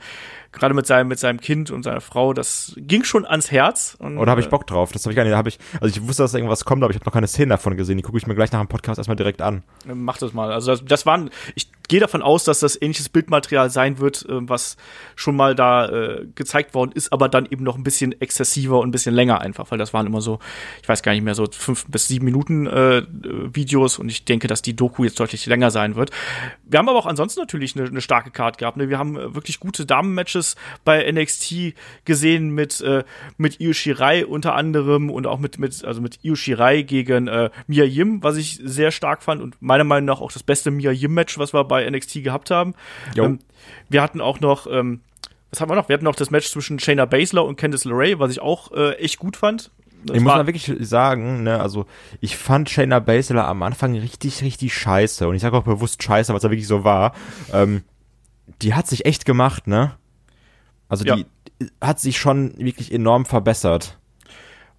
gerade 0.52 0.76
mit 0.76 0.86
seinem, 0.86 1.08
mit 1.08 1.18
seinem 1.18 1.42
Kind 1.42 1.72
und 1.72 1.82
seiner 1.82 2.00
Frau, 2.00 2.34
das 2.34 2.74
ging 2.78 3.04
schon 3.04 3.26
ans 3.26 3.52
Herz. 3.52 3.98
Und, 4.00 4.20
Oder 4.20 4.32
habe 4.32 4.42
ich 4.42 4.48
äh, 4.48 4.52
Bock 4.52 4.68
drauf? 4.68 4.92
Das 4.92 5.04
habe 5.06 5.14
ich 5.14 5.16
gar 5.16 5.24
nicht. 5.24 5.34
Hab 5.34 5.48
ich, 5.48 5.58
also 5.82 5.88
ich 5.88 6.08
wusste, 6.08 6.24
dass 6.24 6.34
irgendwas 6.36 6.64
kommt, 6.64 6.84
aber 6.84 6.92
ich 6.92 6.98
habe 6.98 7.06
noch 7.06 7.14
keine 7.14 7.28
Szene 7.28 7.50
davon 7.50 7.76
gesehen. 7.76 7.98
Die 7.98 8.04
gucke 8.04 8.20
ich 8.20 8.28
mir 8.28 8.36
gleich 8.36 8.52
nach 8.52 8.62
dem 8.62 8.68
Podcast 8.68 9.00
erstmal 9.00 9.18
direkt 9.18 9.42
an. 9.42 9.64
Mach 9.86 10.18
das 10.18 10.34
mal. 10.34 10.52
Also 10.52 10.72
das, 10.72 10.86
das 10.86 11.06
waren, 11.08 11.32
ich 11.56 11.70
gehe 11.88 12.00
davon 12.00 12.22
aus, 12.22 12.44
dass 12.44 12.60
das 12.60 12.82
ähnliches 12.82 13.10
Bildmaterial 13.10 13.70
sein 13.70 14.00
wird, 14.00 14.26
äh, 14.28 14.48
was 14.48 14.78
schon 15.16 15.36
mal 15.36 15.56
da 15.56 15.90
äh, 15.90 16.26
gezeigt 16.36 16.74
worden 16.74 16.92
ist, 16.94 17.12
aber 17.12 17.30
dann 17.30 17.46
eben 17.46 17.64
noch 17.64 17.78
ein 17.78 17.84
bisschen 17.84 18.20
exzessiver 18.22 18.80
und 18.80 18.90
ein 18.90 18.92
bisschen 18.92 19.16
länger 19.16 19.42
einfach, 19.42 19.72
weil 19.72 19.78
das 19.78 19.94
waren 19.94 20.06
immer 20.06 20.22
so, 20.22 20.40
ich 20.82 20.90
weiß 20.90 21.04
gar 21.04 21.14
nicht 21.14 21.24
mehr, 21.24 21.36
so 21.36 21.48
fünf 21.52 21.86
bis 21.88 22.08
sieben 22.08 22.26
Minuten 22.26 22.68
äh, 22.68 23.04
Videos 23.54 24.00
und 24.00 24.10
ich 24.10 24.26
denke, 24.26 24.48
dass 24.48 24.62
die 24.62 24.76
Doku 24.76 25.04
jetzt 25.04 25.20
deutlich 25.20 25.46
länger 25.46 25.72
sein 25.72 25.96
wird. 25.96 26.12
Wir 26.70 26.80
haben 26.80 26.90
aber 26.90 27.00
auch 27.00 27.06
ansonsten 27.06 27.40
natürlich 27.40 27.76
eine, 27.76 27.88
eine 27.88 28.02
starke 28.02 28.32
Card 28.32 28.58
gehabt. 28.58 28.78
Ne? 28.78 28.90
Wir 28.90 28.98
haben 28.98 29.18
äh, 29.18 29.36
wirklich 29.36 29.60
gute 29.60 29.86
Damen-Matches 29.86 30.56
bei 30.84 31.10
NXT 31.10 31.74
gesehen 32.06 32.50
mit 32.50 32.82
äh, 32.82 33.04
mit 33.38 33.60
Io 33.60 33.74
Shirai 33.74 34.26
unter 34.26 34.56
anderem 34.56 35.10
und 35.10 35.28
auch 35.28 35.40
mit 35.40 35.60
mit 35.60 35.84
also 35.86 36.02
mit 36.02 36.20
Io 36.24 36.36
Shirai 36.36 36.82
gegen 36.82 37.28
äh, 37.28 37.50
Mia 37.68 37.86
Yim, 37.86 38.24
was 38.24 38.38
ich 38.38 38.60
sehr 38.64 38.92
stark 38.92 39.24
fand 39.24 39.42
und 39.42 39.62
meiner 39.62 39.84
Meinung 39.84 40.06
nach 40.06 40.22
auch 40.22 40.32
das 40.32 40.44
beste 40.44 40.72
Mia 40.72 40.92
Yim 40.92 41.14
Match, 41.14 41.38
was 41.38 41.54
wir 41.54 41.64
bei 41.64 41.90
NXT 41.90 42.24
gehabt 42.24 42.52
haben. 42.52 42.74
Ähm, 43.26 43.40
wir 43.90 44.02
hatten 44.02 44.22
auch 44.22 44.40
noch 44.40 44.68
ähm, 44.70 45.02
Was 45.52 45.62
haben 45.62 45.70
wir 45.70 45.76
noch? 45.76 45.90
Wir 45.90 45.94
hatten 45.94 46.06
noch 46.06 46.16
das 46.16 46.32
Match 46.32 46.50
zwischen 46.50 46.80
Shayna 46.80 47.06
Baszler 47.06 47.46
und 47.46 47.56
Candice 47.56 47.86
LeRae, 47.86 48.20
was 48.20 48.32
ich 48.32 48.42
auch 48.42 48.72
äh, 48.72 48.94
echt 48.96 49.20
gut 49.20 49.38
fand. 49.38 49.72
Das 50.06 50.16
ich 50.16 50.24
muss 50.24 50.34
mal 50.34 50.48
wirklich 50.48 50.72
sagen, 50.88 51.44
ne, 51.44 51.60
also 51.60 51.86
ich 52.22 52.38
fand 52.38 52.70
Shayna 52.70 53.00
Baszler 53.00 53.48
am 53.48 53.64
Anfang 53.64 53.96
richtig, 53.98 54.42
richtig 54.42 54.74
scheiße. 54.74 55.28
Und 55.28 55.36
ich 55.36 55.42
sage 55.42 55.58
auch 55.58 55.64
bewusst 55.64 56.02
scheiße, 56.02 56.34
was 56.34 56.42
da 56.42 56.50
wirklich 56.50 56.68
so 56.68 56.84
war. 56.84 57.14
Ähm, 57.52 57.84
die 58.62 58.74
hat 58.74 58.88
sich 58.88 59.06
echt 59.06 59.26
gemacht, 59.26 59.68
ne? 59.68 59.94
Also 60.90 61.04
Ja. 61.06 61.16
die 61.16 61.26
hat 61.82 62.00
sich 62.00 62.18
schon 62.18 62.58
wirklich 62.58 62.94
enorm 62.94 63.26
verbessert. 63.26 63.98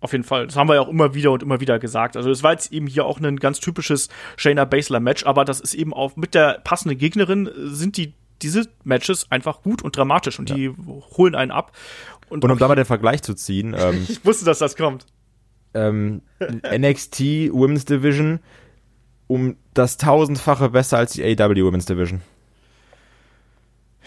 Auf 0.00 0.12
jeden 0.12 0.24
Fall. 0.24 0.46
Das 0.46 0.56
haben 0.56 0.68
wir 0.68 0.76
ja 0.76 0.80
auch 0.80 0.88
immer 0.88 1.14
wieder 1.14 1.32
und 1.32 1.42
immer 1.42 1.60
wieder 1.60 1.78
gesagt. 1.78 2.16
Also 2.16 2.30
es 2.30 2.42
war 2.42 2.52
jetzt 2.52 2.72
eben 2.72 2.86
hier 2.86 3.04
auch 3.04 3.20
ein 3.20 3.36
ganz 3.38 3.58
typisches 3.58 4.08
Shayna 4.36 4.64
Baszler 4.64 5.00
Match, 5.00 5.26
aber 5.26 5.44
das 5.44 5.60
ist 5.60 5.74
eben 5.74 5.92
auch 5.92 6.14
mit 6.16 6.34
der 6.34 6.60
passenden 6.62 6.98
Gegnerin 6.98 7.46
äh, 7.48 7.50
sind 7.66 7.96
die 7.96 8.14
diese 8.40 8.68
Matches 8.84 9.30
einfach 9.32 9.62
gut 9.62 9.82
und 9.82 9.96
dramatisch 9.96 10.38
und 10.38 10.48
die 10.48 10.70
holen 11.16 11.34
einen 11.34 11.50
ab. 11.50 11.72
Und 12.28 12.44
um 12.44 12.58
da 12.58 12.68
mal 12.68 12.74
den 12.74 12.84
Vergleich 12.84 13.22
zu 13.22 13.34
ziehen, 13.34 13.74
ähm, 13.78 14.06
ich 14.08 14.24
wusste, 14.24 14.44
dass 14.44 14.58
das 14.58 14.76
kommt. 14.76 15.06
ähm, 15.74 16.22
NXT 16.40 17.20
Women's 17.52 17.84
Division 17.84 18.40
um 19.26 19.56
das 19.74 19.98
tausendfache 19.98 20.70
besser 20.70 20.96
als 20.96 21.12
die 21.12 21.22
AEW 21.22 21.64
Women's 21.66 21.84
Division. 21.84 22.22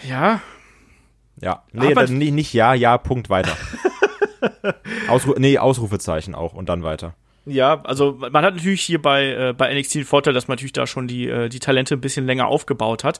Ja, 0.07 0.41
Ja. 1.41 1.63
Nee, 1.73 1.93
dann, 1.93 2.17
nicht, 2.17 2.34
nicht 2.34 2.53
ja, 2.53 2.73
ja, 2.73 2.97
Punkt 2.97 3.29
weiter. 3.29 3.55
Ausru 5.07 5.36
nee, 5.38 5.57
Ausrufezeichen 5.57 6.36
auch 6.36 6.53
und 6.53 6.69
dann 6.69 6.84
weiter. 6.84 7.15
Ja, 7.45 7.81
also 7.84 8.17
man 8.19 8.45
hat 8.45 8.55
natürlich 8.55 8.81
hier 8.81 9.01
bei, 9.01 9.49
äh, 9.49 9.53
bei 9.53 9.73
NXT 9.73 9.95
den 9.95 10.05
Vorteil, 10.05 10.34
dass 10.34 10.47
man 10.47 10.55
natürlich 10.55 10.73
da 10.73 10.86
schon 10.86 11.07
die, 11.07 11.27
äh, 11.27 11.49
die 11.49 11.60
Talente 11.60 11.95
ein 11.95 12.01
bisschen 12.01 12.27
länger 12.27 12.47
aufgebaut 12.47 13.03
hat. 13.03 13.19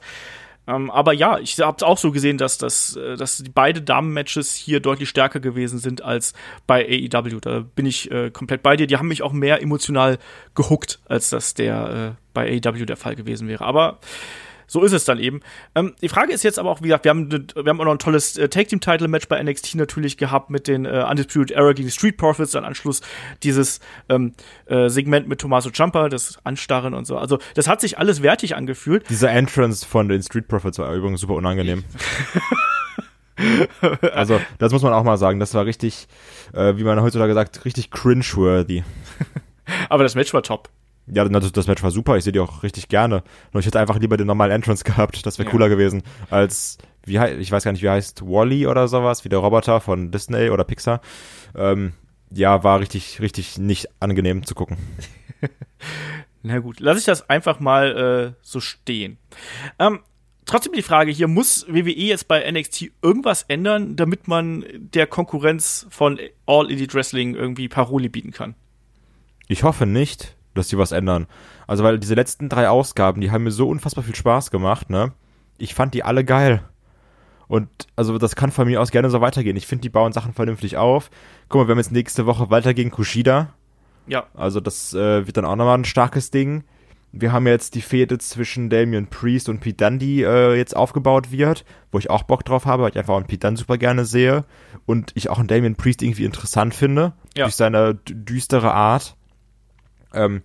Ähm, 0.66 0.90
aber 0.90 1.12
ja, 1.12 1.38
ich 1.38 1.58
habe 1.58 1.76
es 1.76 1.82
auch 1.82 1.98
so 1.98 2.12
gesehen, 2.12 2.38
dass, 2.38 2.56
das, 2.56 2.96
äh, 2.96 3.16
dass 3.16 3.38
die 3.38 3.50
beide 3.50 3.82
Damen-Matches 3.82 4.54
hier 4.54 4.80
deutlich 4.80 5.08
stärker 5.08 5.40
gewesen 5.40 5.78
sind 5.78 6.02
als 6.02 6.34
bei 6.66 6.86
AEW. 6.86 7.40
Da 7.40 7.64
bin 7.74 7.86
ich 7.86 8.10
äh, 8.10 8.30
komplett 8.30 8.62
bei 8.62 8.76
dir. 8.76 8.86
Die 8.86 8.96
haben 8.96 9.08
mich 9.08 9.22
auch 9.22 9.32
mehr 9.32 9.60
emotional 9.60 10.18
gehuckt, 10.54 11.00
als 11.08 11.30
das 11.30 11.54
der 11.54 12.14
äh, 12.14 12.22
bei 12.32 12.60
AEW 12.64 12.84
der 12.84 12.96
Fall 12.96 13.16
gewesen 13.16 13.48
wäre. 13.48 13.64
Aber 13.64 13.98
so 14.72 14.82
ist 14.82 14.92
es 14.92 15.04
dann 15.04 15.18
eben. 15.18 15.40
Ähm, 15.74 15.92
die 16.00 16.08
Frage 16.08 16.32
ist 16.32 16.42
jetzt 16.44 16.58
aber 16.58 16.70
auch, 16.70 16.80
wie 16.80 16.86
gesagt, 16.86 17.04
wir 17.04 17.10
haben, 17.10 17.28
ne- 17.28 17.46
wir 17.54 17.68
haben 17.68 17.78
auch 17.78 17.84
noch 17.84 17.92
ein 17.92 17.98
tolles 17.98 18.38
äh, 18.38 18.48
Tag-Team-Title-Match 18.48 19.28
bei 19.28 19.42
NXT 19.42 19.74
natürlich 19.74 20.16
gehabt 20.16 20.48
mit 20.48 20.66
den 20.66 20.86
äh, 20.86 21.04
Undisputed 21.08 21.50
Era 21.50 21.74
gegen 21.74 21.88
die 21.88 21.92
Street 21.92 22.16
Profits, 22.16 22.52
dann 22.52 22.64
Anschluss 22.64 23.02
dieses 23.42 23.80
ähm, 24.08 24.32
äh, 24.64 24.88
Segment 24.88 25.28
mit 25.28 25.42
Tommaso 25.42 25.68
Ciampa, 25.70 26.08
das 26.08 26.38
Anstarren 26.44 26.94
und 26.94 27.06
so. 27.06 27.18
Also 27.18 27.38
das 27.54 27.68
hat 27.68 27.82
sich 27.82 27.98
alles 27.98 28.22
wertig 28.22 28.56
angefühlt. 28.56 29.10
Dieser 29.10 29.30
Entrance 29.30 29.86
von 29.86 30.08
den 30.08 30.22
Street 30.22 30.48
Profits 30.48 30.78
war 30.78 30.94
übrigens 30.94 31.20
super 31.20 31.34
unangenehm. 31.34 31.84
also, 34.14 34.40
das 34.58 34.72
muss 34.72 34.82
man 34.82 34.92
auch 34.92 35.04
mal 35.04 35.16
sagen. 35.16 35.38
Das 35.40 35.54
war 35.54 35.66
richtig, 35.66 36.06
äh, 36.54 36.76
wie 36.76 36.84
man 36.84 37.00
heutzutage 37.02 37.34
sagt, 37.34 37.64
richtig 37.64 37.90
cringe-worthy. 37.90 38.84
Aber 39.88 40.02
das 40.02 40.14
Match 40.14 40.32
war 40.34 40.42
top. 40.42 40.68
Ja, 41.06 41.28
das, 41.28 41.52
das 41.52 41.66
Match 41.66 41.82
war 41.82 41.90
super. 41.90 42.16
Ich 42.16 42.24
sehe 42.24 42.32
die 42.32 42.40
auch 42.40 42.62
richtig 42.62 42.88
gerne. 42.88 43.22
Nur 43.52 43.60
ich 43.60 43.66
hätte 43.66 43.80
einfach 43.80 43.98
lieber 43.98 44.16
den 44.16 44.26
normalen 44.26 44.52
Entrance 44.52 44.84
gehabt. 44.84 45.26
Das 45.26 45.38
wäre 45.38 45.46
Ja. 45.46 45.50
cooler 45.52 45.68
gewesen. 45.68 46.02
Als, 46.30 46.78
wie 47.04 47.18
ich 47.18 47.50
weiß 47.50 47.64
gar 47.64 47.72
nicht, 47.72 47.82
wie 47.82 47.90
heißt 47.90 48.22
Wally 48.22 48.66
oder 48.66 48.86
sowas, 48.88 49.24
wie 49.24 49.28
der 49.28 49.40
Roboter 49.40 49.80
von 49.80 50.10
Disney 50.10 50.50
oder 50.50 50.64
Pixar. 50.64 51.00
Ähm, 51.56 51.92
ja, 52.30 52.62
war 52.64 52.80
richtig, 52.80 53.20
richtig 53.20 53.58
nicht 53.58 53.88
angenehm 54.00 54.46
zu 54.46 54.54
gucken. 54.54 54.76
Na 56.42 56.58
gut, 56.58 56.80
lass 56.80 56.98
ich 56.98 57.04
das 57.04 57.28
einfach 57.28 57.60
mal 57.60 58.34
äh, 58.34 58.38
so 58.42 58.58
stehen. 58.60 59.18
Ähm, 59.78 60.00
trotzdem 60.44 60.72
die 60.72 60.82
Frage 60.82 61.12
hier, 61.12 61.28
muss 61.28 61.66
WWE 61.68 61.90
jetzt 61.92 62.26
bei 62.26 62.50
NXT 62.50 62.90
irgendwas 63.02 63.42
ändern, 63.44 63.96
damit 63.96 64.28
man 64.28 64.64
der 64.72 65.06
Konkurrenz 65.06 65.86
von 65.90 66.18
All 66.46 66.70
Elite 66.70 66.94
Wrestling 66.94 67.34
irgendwie 67.34 67.68
Paroli 67.68 68.08
bieten 68.08 68.32
kann? 68.32 68.54
Ich 69.46 69.62
hoffe 69.62 69.86
nicht, 69.86 70.36
dass 70.54 70.68
die 70.68 70.78
was 70.78 70.92
ändern. 70.92 71.26
Also, 71.66 71.84
weil 71.84 71.98
diese 71.98 72.14
letzten 72.14 72.48
drei 72.48 72.68
Ausgaben, 72.68 73.20
die 73.20 73.30
haben 73.30 73.44
mir 73.44 73.50
so 73.50 73.68
unfassbar 73.68 74.04
viel 74.04 74.14
Spaß 74.14 74.50
gemacht, 74.50 74.90
ne? 74.90 75.12
Ich 75.58 75.74
fand 75.74 75.94
die 75.94 76.02
alle 76.04 76.24
geil. 76.24 76.62
Und 77.48 77.68
also 77.96 78.16
das 78.18 78.34
kann 78.34 78.50
von 78.50 78.66
mir 78.66 78.80
aus 78.80 78.90
gerne 78.90 79.10
so 79.10 79.20
weitergehen. 79.20 79.56
Ich 79.56 79.66
finde, 79.66 79.82
die 79.82 79.90
bauen 79.90 80.12
Sachen 80.12 80.32
vernünftig 80.32 80.76
auf. 80.78 81.10
Guck 81.48 81.60
mal, 81.62 81.68
wir 81.68 81.72
haben 81.72 81.78
jetzt 81.78 81.92
nächste 81.92 82.24
Woche 82.26 82.50
Walter 82.50 82.72
gegen 82.72 82.90
Kushida. 82.90 83.50
Ja, 84.06 84.24
Also 84.34 84.60
das 84.60 84.94
äh, 84.94 85.26
wird 85.26 85.36
dann 85.36 85.44
auch 85.44 85.54
nochmal 85.56 85.78
ein 85.78 85.84
starkes 85.84 86.30
Ding. 86.30 86.64
Wir 87.12 87.30
haben 87.30 87.46
jetzt 87.46 87.74
die 87.74 87.82
Fehde 87.82 88.16
zwischen 88.16 88.70
Damian 88.70 89.06
Priest 89.06 89.50
und 89.50 89.60
Pete 89.60 89.84
Dunne, 89.84 90.02
äh, 90.02 90.56
jetzt 90.56 90.74
aufgebaut 90.74 91.30
wird, 91.30 91.64
wo 91.92 91.98
ich 91.98 92.08
auch 92.08 92.22
Bock 92.22 92.42
drauf 92.44 92.64
habe, 92.64 92.84
weil 92.84 92.90
ich 92.90 92.98
einfach 92.98 93.12
auch 93.12 93.18
einen 93.18 93.26
Pete 93.26 93.46
Dunne 93.46 93.58
super 93.58 93.76
gerne 93.76 94.06
sehe 94.06 94.44
und 94.86 95.12
ich 95.14 95.28
auch 95.28 95.38
einen 95.38 95.46
Damian 95.48 95.76
Priest 95.76 96.02
irgendwie 96.02 96.24
interessant 96.24 96.74
finde, 96.74 97.12
Ja. 97.36 97.44
durch 97.44 97.54
seine 97.56 97.96
düstere 98.06 98.72
Art. 98.72 99.14
Ähm, 100.14 100.42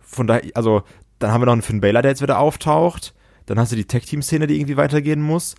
von 0.00 0.26
daher, 0.26 0.42
also, 0.54 0.82
dann 1.18 1.32
haben 1.32 1.40
wir 1.40 1.46
noch 1.46 1.52
einen 1.52 1.62
Finn 1.62 1.80
Balor, 1.80 2.02
der 2.02 2.10
jetzt 2.10 2.22
wieder 2.22 2.38
auftaucht. 2.38 3.14
Dann 3.46 3.58
hast 3.58 3.72
du 3.72 3.76
die 3.76 3.86
Tech-Team-Szene, 3.86 4.46
die 4.46 4.56
irgendwie 4.56 4.76
weitergehen 4.76 5.22
muss. 5.22 5.54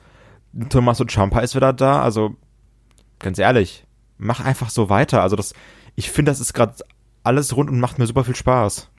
Tommaso 0.70 1.06
Ciampa 1.06 1.40
ist 1.40 1.56
wieder 1.56 1.74
da, 1.74 2.02
also, 2.02 2.36
ganz 3.20 3.40
ehrlich, 3.40 3.86
mach 4.18 4.40
einfach 4.44 4.70
so 4.70 4.90
weiter. 4.90 5.22
Also, 5.22 5.36
das, 5.36 5.54
ich 5.96 6.12
finde, 6.12 6.32
das 6.32 6.40
ist 6.40 6.54
gerade 6.54 6.76
alles 7.24 7.56
rund 7.56 7.70
und 7.70 7.80
macht 7.80 8.00
mir 8.00 8.08
super 8.08 8.24
viel 8.24 8.36
Spaß. 8.36 8.90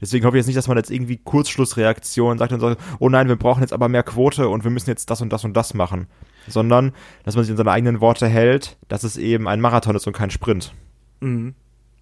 Deswegen 0.00 0.24
hoffe 0.24 0.36
ich 0.36 0.40
jetzt 0.40 0.46
nicht, 0.46 0.56
dass 0.56 0.68
man 0.68 0.76
jetzt 0.76 0.90
irgendwie 0.90 1.16
Kurzschlussreaktion 1.16 2.38
sagt 2.38 2.52
und 2.52 2.60
sagt, 2.60 2.80
oh 3.00 3.08
nein, 3.08 3.28
wir 3.28 3.36
brauchen 3.36 3.62
jetzt 3.62 3.72
aber 3.72 3.88
mehr 3.88 4.02
Quote 4.02 4.48
und 4.48 4.64
wir 4.64 4.70
müssen 4.70 4.90
jetzt 4.90 5.10
das 5.10 5.20
und 5.20 5.32
das 5.32 5.44
und 5.44 5.56
das 5.56 5.74
machen. 5.74 6.06
Sondern, 6.46 6.92
dass 7.24 7.34
man 7.34 7.44
sich 7.44 7.50
in 7.50 7.56
seine 7.56 7.72
eigenen 7.72 8.00
Worte 8.00 8.28
hält, 8.28 8.78
dass 8.88 9.04
es 9.04 9.16
eben 9.16 9.48
ein 9.48 9.60
Marathon 9.60 9.96
ist 9.96 10.06
und 10.06 10.12
kein 10.12 10.30
Sprint. 10.30 10.72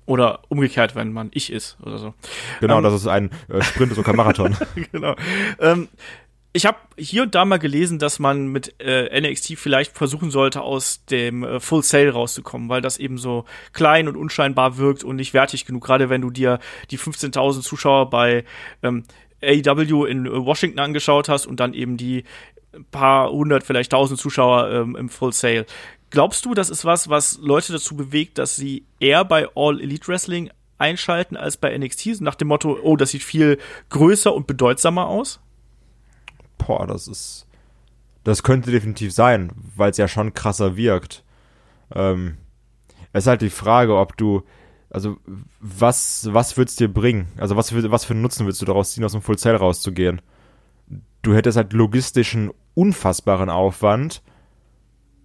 Oder 0.06 0.40
umgekehrt, 0.48 0.94
wenn 0.94 1.12
man 1.12 1.30
ich 1.32 1.52
ist 1.52 1.76
oder 1.82 1.98
so. 1.98 2.14
Genau, 2.60 2.78
Ähm, 2.78 2.82
dass 2.82 2.94
es 2.94 3.06
ein 3.06 3.30
äh, 3.48 3.62
Sprint 3.62 3.92
ist 3.92 3.98
und 3.98 4.04
kein 4.04 4.16
Marathon. 4.16 4.56
genau. 4.92 5.14
Ähm, 5.60 5.88
ich 6.52 6.64
habe 6.64 6.78
hier 6.96 7.24
und 7.24 7.34
da 7.34 7.44
mal 7.44 7.58
gelesen, 7.58 7.98
dass 7.98 8.18
man 8.18 8.46
mit 8.46 8.80
äh, 8.80 9.20
NXT 9.20 9.58
vielleicht 9.58 9.94
versuchen 9.94 10.30
sollte, 10.30 10.62
aus 10.62 11.04
dem 11.04 11.44
äh, 11.44 11.60
Full 11.60 11.82
Sail 11.82 12.08
rauszukommen, 12.08 12.70
weil 12.70 12.80
das 12.80 12.96
eben 12.96 13.18
so 13.18 13.44
klein 13.74 14.08
und 14.08 14.16
unscheinbar 14.16 14.78
wirkt 14.78 15.04
und 15.04 15.16
nicht 15.16 15.34
wertig 15.34 15.66
genug. 15.66 15.84
Gerade 15.84 16.08
wenn 16.08 16.22
du 16.22 16.30
dir 16.30 16.58
die 16.90 16.98
15.000 16.98 17.60
Zuschauer 17.60 18.08
bei 18.08 18.44
ähm, 18.82 19.04
AEW 19.42 20.06
in 20.06 20.24
äh, 20.24 20.30
Washington 20.30 20.78
angeschaut 20.78 21.28
hast 21.28 21.46
und 21.46 21.60
dann 21.60 21.74
eben 21.74 21.98
die 21.98 22.24
paar 22.90 23.30
hundert, 23.30 23.64
vielleicht 23.64 23.92
tausend 23.92 24.18
Zuschauer 24.18 24.70
ähm, 24.70 24.96
im 24.96 25.08
Full 25.08 25.32
Sail. 25.32 25.66
Glaubst 26.10 26.44
du, 26.44 26.54
das 26.54 26.70
ist 26.70 26.84
was, 26.84 27.08
was 27.08 27.38
Leute 27.38 27.72
dazu 27.72 27.96
bewegt, 27.96 28.38
dass 28.38 28.56
sie 28.56 28.84
eher 29.00 29.24
bei 29.24 29.48
All 29.54 29.80
Elite 29.80 30.06
Wrestling 30.08 30.50
einschalten 30.78 31.36
als 31.36 31.56
bei 31.56 31.76
NXT? 31.76 32.20
Nach 32.20 32.36
dem 32.36 32.48
Motto, 32.48 32.78
oh, 32.82 32.96
das 32.96 33.10
sieht 33.10 33.22
viel 33.22 33.58
größer 33.90 34.32
und 34.32 34.46
bedeutsamer 34.46 35.06
aus? 35.06 35.40
Boah, 36.58 36.86
das 36.86 37.08
ist. 37.08 37.46
Das 38.24 38.42
könnte 38.42 38.70
definitiv 38.70 39.12
sein, 39.12 39.52
weil 39.76 39.90
es 39.90 39.98
ja 39.98 40.08
schon 40.08 40.34
krasser 40.34 40.76
wirkt. 40.76 41.22
Ähm, 41.94 42.38
es 43.12 43.24
ist 43.24 43.28
halt 43.28 43.42
die 43.42 43.50
Frage, 43.50 43.96
ob 43.96 44.16
du. 44.16 44.42
Also, 44.88 45.16
was, 45.60 46.28
was 46.32 46.56
wird's 46.56 46.76
dir 46.76 46.88
bringen? 46.88 47.26
Also, 47.36 47.56
was 47.56 47.70
für, 47.70 47.90
was 47.90 48.04
für 48.04 48.14
einen 48.14 48.22
Nutzen 48.22 48.46
willst 48.46 48.62
du 48.62 48.66
daraus 48.66 48.92
ziehen, 48.92 49.04
aus 49.04 49.12
dem 49.12 49.22
Full 49.22 49.38
Sail 49.38 49.56
rauszugehen? 49.56 50.22
Du 51.22 51.34
hättest 51.34 51.56
halt 51.56 51.72
logistischen, 51.72 52.52
unfassbaren 52.74 53.50
Aufwand 53.50 54.22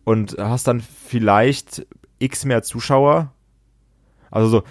und 0.04 0.38
hast 0.38 0.68
dann 0.68 0.82
vielleicht 0.82 1.86
x 2.20 2.46
mehr 2.46 2.64
Zuschauer. 2.64 3.32
Also, 4.30 4.48
so, 4.50 4.64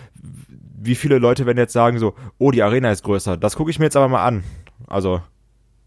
wie 0.83 0.95
viele 0.95 1.19
Leute 1.19 1.47
werden 1.47 1.59
jetzt 1.59 1.73
sagen, 1.73 1.99
so, 1.99 2.15
oh, 2.39 2.51
die 2.51 2.63
Arena 2.63 2.91
ist 2.91 3.03
größer, 3.05 3.37
das 3.37 3.57
gucke 3.57 3.71
ich 3.71 3.79
mir 3.79 3.87
jetzt 3.87 3.97
aber 3.97 4.09
mal 4.09 4.25
an. 4.25 4.45
Also, 4.87 5.21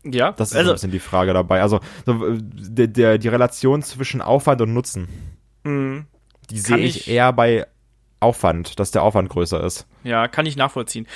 Ja, 0.03 0.31
das 0.33 0.51
ist 0.51 0.57
also, 0.57 0.71
ein 0.71 0.75
bisschen 0.75 0.91
die 0.91 0.99
Frage 0.99 1.33
dabei. 1.33 1.61
Also 1.61 1.79
so, 2.05 2.37
der, 2.37 2.87
der, 2.87 3.17
die 3.17 3.27
Relation 3.29 3.81
zwischen 3.81 4.21
Aufwand 4.21 4.61
und 4.61 4.73
Nutzen, 4.73 5.07
mh, 5.63 6.05
die 6.49 6.59
sehe 6.59 6.77
ich 6.77 6.97
ich- 7.01 7.07
eher 7.07 7.33
bei 7.33 7.65
Aufwand, 8.19 8.79
dass 8.79 8.91
der 8.91 9.01
Aufwand 9.03 9.29
größer 9.29 9.63
ist. 9.63 9.87
ja, 10.03 10.27
kann 10.27 10.45
ich 10.45 10.55
nachvollziehen. 10.55 11.07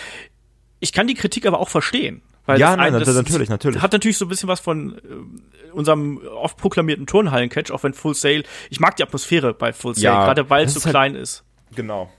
Ich 0.79 0.91
kann 0.93 1.07
die 1.07 1.13
Kritik 1.13 1.45
aber 1.45 1.59
auch 1.59 1.69
verstehen. 1.69 2.21
Weil 2.47 2.59
Ja, 2.59 2.69
das 2.69 2.77
nein, 2.77 2.95
ein- 2.95 2.99
das- 3.03 3.13
natürlich, 3.15 3.49
natürlich. 3.49 3.81
Hat 3.81 3.91
natürlich 3.91 4.17
so 4.17 4.25
ein 4.25 4.29
bisschen 4.29 4.49
was 4.49 4.59
von 4.59 4.97
äh, 4.97 5.71
unserem 5.73 6.17
oft 6.17 6.57
proklamierten 6.57 7.05
Turnhallen-Catch, 7.05 7.71
auch 7.71 7.83
wenn 7.83 7.93
Full 7.93 8.15
Sail. 8.15 8.43
Ich 8.69 8.79
mag 8.79 8.95
die 8.95 9.03
Atmosphäre 9.03 9.53
bei 9.53 9.73
Full 9.73 9.93
Sail, 9.95 10.03
Ja, 10.05 10.25
gerade 10.25 10.49
weil 10.49 10.65
es 10.65 10.73
so 10.73 10.83
halt- 10.83 10.91
klein 10.93 11.15
ist. 11.15 11.43
Genau. 11.75 12.09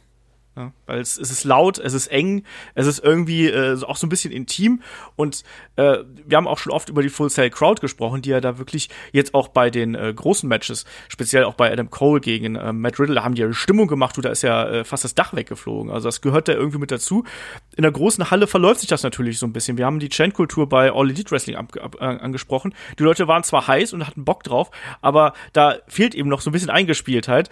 Ja, 0.58 0.72
weil 0.86 1.00
es, 1.00 1.16
es 1.18 1.30
ist 1.30 1.44
laut, 1.44 1.78
es 1.78 1.94
ist 1.94 2.08
eng, 2.08 2.42
es 2.74 2.88
ist 2.88 2.98
irgendwie 2.98 3.46
äh, 3.46 3.80
auch 3.84 3.94
so 3.94 4.06
ein 4.06 4.10
bisschen 4.10 4.32
intim 4.32 4.82
und 5.14 5.44
äh, 5.76 5.98
wir 6.26 6.36
haben 6.36 6.48
auch 6.48 6.58
schon 6.58 6.72
oft 6.72 6.88
über 6.88 7.00
die 7.00 7.10
Full 7.10 7.30
Sail 7.30 7.48
Crowd 7.48 7.80
gesprochen, 7.80 8.22
die 8.22 8.30
ja 8.30 8.40
da 8.40 8.58
wirklich 8.58 8.88
jetzt 9.12 9.34
auch 9.34 9.46
bei 9.46 9.70
den 9.70 9.94
äh, 9.94 10.12
großen 10.12 10.48
Matches, 10.48 10.84
speziell 11.08 11.44
auch 11.44 11.54
bei 11.54 11.70
Adam 11.70 11.90
Cole 11.90 12.20
gegen 12.20 12.56
äh, 12.56 12.72
Matt 12.72 12.98
Riddle, 12.98 13.14
da 13.14 13.22
haben 13.22 13.36
die 13.36 13.42
ja 13.42 13.52
Stimmung 13.52 13.86
gemacht, 13.86 14.16
du, 14.16 14.20
da 14.20 14.30
ist 14.30 14.42
ja 14.42 14.68
äh, 14.68 14.84
fast 14.84 15.04
das 15.04 15.14
Dach 15.14 15.32
weggeflogen. 15.32 15.92
Also 15.92 16.08
das 16.08 16.22
gehört 16.22 16.48
da 16.48 16.54
irgendwie 16.54 16.78
mit 16.78 16.90
dazu. 16.90 17.22
In 17.76 17.82
der 17.82 17.92
großen 17.92 18.28
Halle 18.32 18.48
verläuft 18.48 18.80
sich 18.80 18.88
das 18.88 19.04
natürlich 19.04 19.38
so 19.38 19.46
ein 19.46 19.52
bisschen. 19.52 19.78
Wir 19.78 19.86
haben 19.86 20.00
die 20.00 20.08
Chant-Kultur 20.08 20.68
bei 20.68 20.90
All 20.90 21.08
Elite 21.08 21.30
Wrestling 21.30 21.54
ab, 21.54 21.76
ab, 21.80 21.98
äh, 22.00 22.04
angesprochen. 22.04 22.74
Die 22.98 23.04
Leute 23.04 23.28
waren 23.28 23.44
zwar 23.44 23.68
heiß 23.68 23.92
und 23.92 24.04
hatten 24.04 24.24
Bock 24.24 24.42
drauf, 24.42 24.72
aber 25.02 25.34
da 25.52 25.76
fehlt 25.86 26.16
eben 26.16 26.28
noch 26.28 26.40
so 26.40 26.50
ein 26.50 26.52
bisschen 26.52 26.70
Eingespieltheit. 26.70 27.48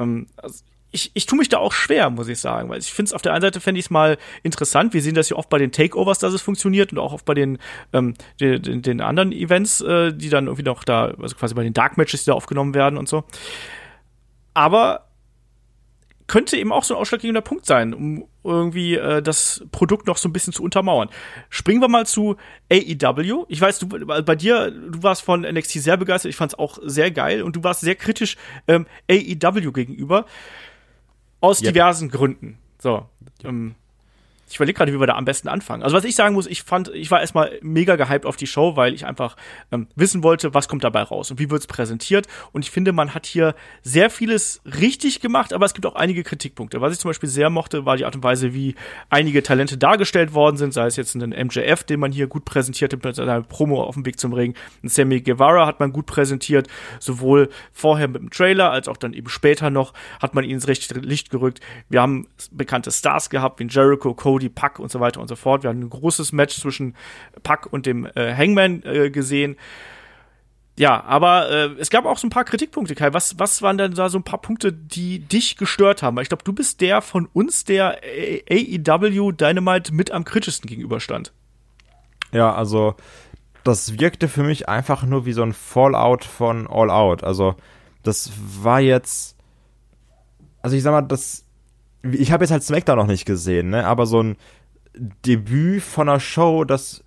Ähm, 0.00 0.26
also 0.36 0.64
ich, 0.90 1.10
ich 1.14 1.26
tue 1.26 1.38
mich 1.38 1.48
da 1.48 1.58
auch 1.58 1.72
schwer, 1.72 2.08
muss 2.10 2.28
ich 2.28 2.38
sagen, 2.38 2.70
weil 2.70 2.78
ich 2.78 2.92
finde 2.92 3.10
es 3.10 3.12
auf 3.12 3.22
der 3.22 3.32
einen 3.32 3.42
Seite 3.42 3.60
fände 3.60 3.78
ich 3.78 3.86
es 3.86 3.90
mal 3.90 4.16
interessant. 4.42 4.94
Wir 4.94 5.02
sehen 5.02 5.14
das 5.14 5.28
ja 5.28 5.36
oft 5.36 5.50
bei 5.50 5.58
den 5.58 5.70
Takeovers, 5.70 6.18
dass 6.18 6.32
es 6.32 6.40
funktioniert 6.40 6.92
und 6.92 6.98
auch 6.98 7.12
oft 7.12 7.26
bei 7.26 7.34
den, 7.34 7.58
ähm, 7.92 8.14
den, 8.40 8.62
den, 8.62 8.82
den 8.82 9.00
anderen 9.00 9.32
Events, 9.32 9.80
äh, 9.82 10.12
die 10.14 10.30
dann 10.30 10.46
irgendwie 10.46 10.62
noch 10.62 10.84
da, 10.84 11.12
also 11.20 11.36
quasi 11.36 11.54
bei 11.54 11.62
den 11.62 11.74
Dark 11.74 11.98
Matches, 11.98 12.24
die 12.24 12.30
da 12.30 12.34
aufgenommen 12.34 12.74
werden 12.74 12.98
und 12.98 13.08
so. 13.08 13.24
Aber 14.54 15.08
könnte 16.26 16.56
eben 16.58 16.72
auch 16.72 16.84
so 16.84 16.94
ein 16.94 17.00
ausschlaggebender 17.00 17.40
Punkt 17.40 17.66
sein, 17.66 17.94
um 17.94 18.28
irgendwie 18.44 18.96
äh, 18.96 19.22
das 19.22 19.64
Produkt 19.72 20.06
noch 20.06 20.18
so 20.18 20.28
ein 20.28 20.32
bisschen 20.32 20.52
zu 20.52 20.62
untermauern. 20.62 21.08
Springen 21.48 21.80
wir 21.80 21.88
mal 21.88 22.06
zu 22.06 22.36
AEW. 22.70 23.46
Ich 23.48 23.60
weiß, 23.60 23.78
du 23.78 23.88
bei 23.88 24.36
dir, 24.36 24.70
du 24.70 25.02
warst 25.02 25.22
von 25.22 25.40
NXT 25.40 25.82
sehr 25.82 25.96
begeistert. 25.96 26.30
Ich 26.30 26.36
fand 26.36 26.52
es 26.52 26.58
auch 26.58 26.78
sehr 26.82 27.10
geil 27.10 27.42
und 27.42 27.56
du 27.56 27.64
warst 27.64 27.80
sehr 27.80 27.94
kritisch 27.94 28.36
ähm, 28.68 28.86
AEW 29.10 29.72
gegenüber. 29.72 30.26
Aus 31.40 31.60
Ja. 31.60 31.70
diversen 31.70 32.08
Gründen. 32.08 32.58
So. 32.78 33.06
Ähm, 33.44 33.74
ich 34.48 34.56
überlege 34.56 34.76
gerade, 34.76 34.92
wie 34.92 35.00
wir 35.00 35.06
da 35.06 35.14
am 35.14 35.24
besten 35.24 35.48
anfangen. 35.48 35.82
Also 35.82 35.96
was 35.96 36.04
ich 36.04 36.14
sagen 36.14 36.34
muss, 36.34 36.46
ich 36.46 36.62
fand, 36.62 36.88
ich 36.88 37.10
war 37.10 37.20
erstmal 37.20 37.58
mega 37.62 37.96
gehypt 37.96 38.26
auf 38.26 38.36
die 38.36 38.46
Show, 38.46 38.76
weil 38.76 38.94
ich 38.94 39.06
einfach 39.06 39.36
ähm, 39.70 39.86
wissen 39.96 40.22
wollte, 40.22 40.54
was 40.54 40.68
kommt 40.68 40.84
dabei 40.84 41.02
raus 41.02 41.30
und 41.30 41.38
wie 41.38 41.50
wird's 41.50 41.66
präsentiert. 41.66 42.26
Und 42.52 42.64
ich 42.64 42.70
finde, 42.70 42.92
man 42.92 43.14
hat 43.14 43.26
hier 43.26 43.54
sehr 43.82 44.10
vieles 44.10 44.60
richtig 44.64 45.20
gemacht, 45.20 45.52
aber 45.52 45.66
es 45.66 45.74
gibt 45.74 45.86
auch 45.86 45.94
einige 45.94 46.22
Kritikpunkte. 46.22 46.80
Was 46.80 46.92
ich 46.92 46.98
zum 46.98 47.10
Beispiel 47.10 47.28
sehr 47.28 47.50
mochte, 47.50 47.84
war 47.84 47.96
die 47.96 48.04
Art 48.04 48.16
und 48.16 48.22
Weise, 48.22 48.54
wie 48.54 48.74
einige 49.10 49.42
Talente 49.42 49.76
dargestellt 49.76 50.34
worden 50.34 50.56
sind, 50.56 50.72
sei 50.72 50.86
es 50.86 50.96
jetzt 50.96 51.14
ein 51.14 51.30
MJF, 51.30 51.84
den 51.84 52.00
man 52.00 52.12
hier 52.12 52.26
gut 52.26 52.44
präsentiert 52.44 52.92
hat 52.92 53.04
mit 53.04 53.14
seiner 53.16 53.42
Promo 53.42 53.82
auf 53.82 53.94
dem 53.94 54.06
Weg 54.06 54.18
zum 54.18 54.32
Ring. 54.32 54.54
Ein 54.82 54.88
Sammy 54.88 55.20
Guevara 55.20 55.66
hat 55.66 55.80
man 55.80 55.92
gut 55.92 56.06
präsentiert, 56.06 56.68
sowohl 57.00 57.48
vorher 57.72 58.08
mit 58.08 58.22
dem 58.22 58.30
Trailer 58.30 58.70
als 58.70 58.88
auch 58.88 58.96
dann 58.96 59.12
eben 59.12 59.28
später 59.28 59.70
noch 59.70 59.92
hat 60.20 60.34
man 60.34 60.44
ihn 60.44 60.52
ins 60.52 60.68
rechte 60.68 60.98
Licht 61.00 61.30
gerückt. 61.30 61.60
Wir 61.88 62.00
haben 62.00 62.26
bekannte 62.50 62.90
Stars 62.90 63.30
gehabt, 63.30 63.60
wie 63.60 63.66
Jericho, 63.66 64.14
Cody, 64.14 64.37
Puck 64.48 64.78
und 64.78 64.90
so 64.90 65.00
weiter 65.00 65.20
und 65.20 65.28
so 65.28 65.36
fort. 65.36 65.64
Wir 65.64 65.70
haben 65.70 65.80
ein 65.80 65.90
großes 65.90 66.32
Match 66.32 66.60
zwischen 66.60 66.94
Puck 67.42 67.68
und 67.70 67.84
dem 67.86 68.06
äh, 68.14 68.34
Hangman 68.34 68.82
äh, 68.84 69.10
gesehen. 69.10 69.56
Ja, 70.78 71.02
aber 71.02 71.50
äh, 71.50 71.70
es 71.80 71.90
gab 71.90 72.04
auch 72.04 72.18
so 72.18 72.28
ein 72.28 72.30
paar 72.30 72.44
Kritikpunkte, 72.44 72.94
Kai. 72.94 73.12
Was, 73.12 73.36
was 73.40 73.62
waren 73.62 73.78
denn 73.78 73.94
da 73.94 74.08
so 74.08 74.18
ein 74.18 74.22
paar 74.22 74.40
Punkte, 74.40 74.72
die 74.72 75.18
dich 75.18 75.56
gestört 75.56 76.04
haben? 76.04 76.14
Weil 76.14 76.22
ich 76.22 76.28
glaube, 76.28 76.44
du 76.44 76.52
bist 76.52 76.80
der 76.80 77.02
von 77.02 77.26
uns, 77.32 77.64
der 77.64 77.98
AEW 78.48 79.32
Dynamite 79.32 79.92
mit 79.92 80.12
am 80.12 80.24
kritischsten 80.24 80.68
gegenüberstand. 80.68 81.32
Ja, 82.30 82.54
also 82.54 82.94
das 83.64 83.98
wirkte 83.98 84.28
für 84.28 84.44
mich 84.44 84.68
einfach 84.68 85.02
nur 85.02 85.26
wie 85.26 85.32
so 85.32 85.42
ein 85.42 85.52
Fallout 85.52 86.24
von 86.24 86.68
All 86.68 86.90
Out. 86.90 87.24
Also 87.24 87.56
das 88.04 88.30
war 88.62 88.80
jetzt, 88.80 89.36
also 90.62 90.76
ich 90.76 90.82
sag 90.84 90.92
mal, 90.92 91.02
das, 91.02 91.44
ich 92.02 92.32
habe 92.32 92.44
jetzt 92.44 92.50
halt 92.50 92.62
SmackDown 92.62 92.96
noch 92.96 93.06
nicht 93.06 93.24
gesehen, 93.24 93.70
ne? 93.70 93.86
Aber 93.86 94.06
so 94.06 94.22
ein 94.22 94.36
Debüt 95.26 95.82
von 95.82 96.08
einer 96.08 96.20
Show, 96.20 96.64
das 96.64 97.04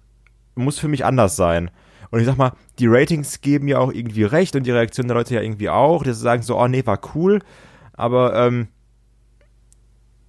muss 0.56 0.80
für 0.80 0.88
mich 0.88 1.06
anders 1.06 1.36
sein. 1.36 1.72
Und 2.10 2.20
ich 2.20 2.26
sag 2.26 2.38
mal, 2.38 2.54
die 2.80 2.88
Ratings 2.88 3.42
geben 3.42 3.68
ja 3.68 3.80
auch 3.80 3.92
irgendwie 3.92 4.24
recht 4.24 4.56
und 4.56 4.66
die 4.66 4.72
Reaktion 4.72 5.08
der 5.08 5.16
Leute 5.16 5.36
ja 5.36 5.42
irgendwie 5.42 5.70
auch. 5.70 6.04
Die 6.04 6.14
sagen 6.14 6.44
so, 6.44 6.60
oh 6.60 6.68
nee, 6.68 6.86
war 6.86 7.00
cool. 7.16 7.39
Aber 7.94 8.36
ähm, 8.36 8.68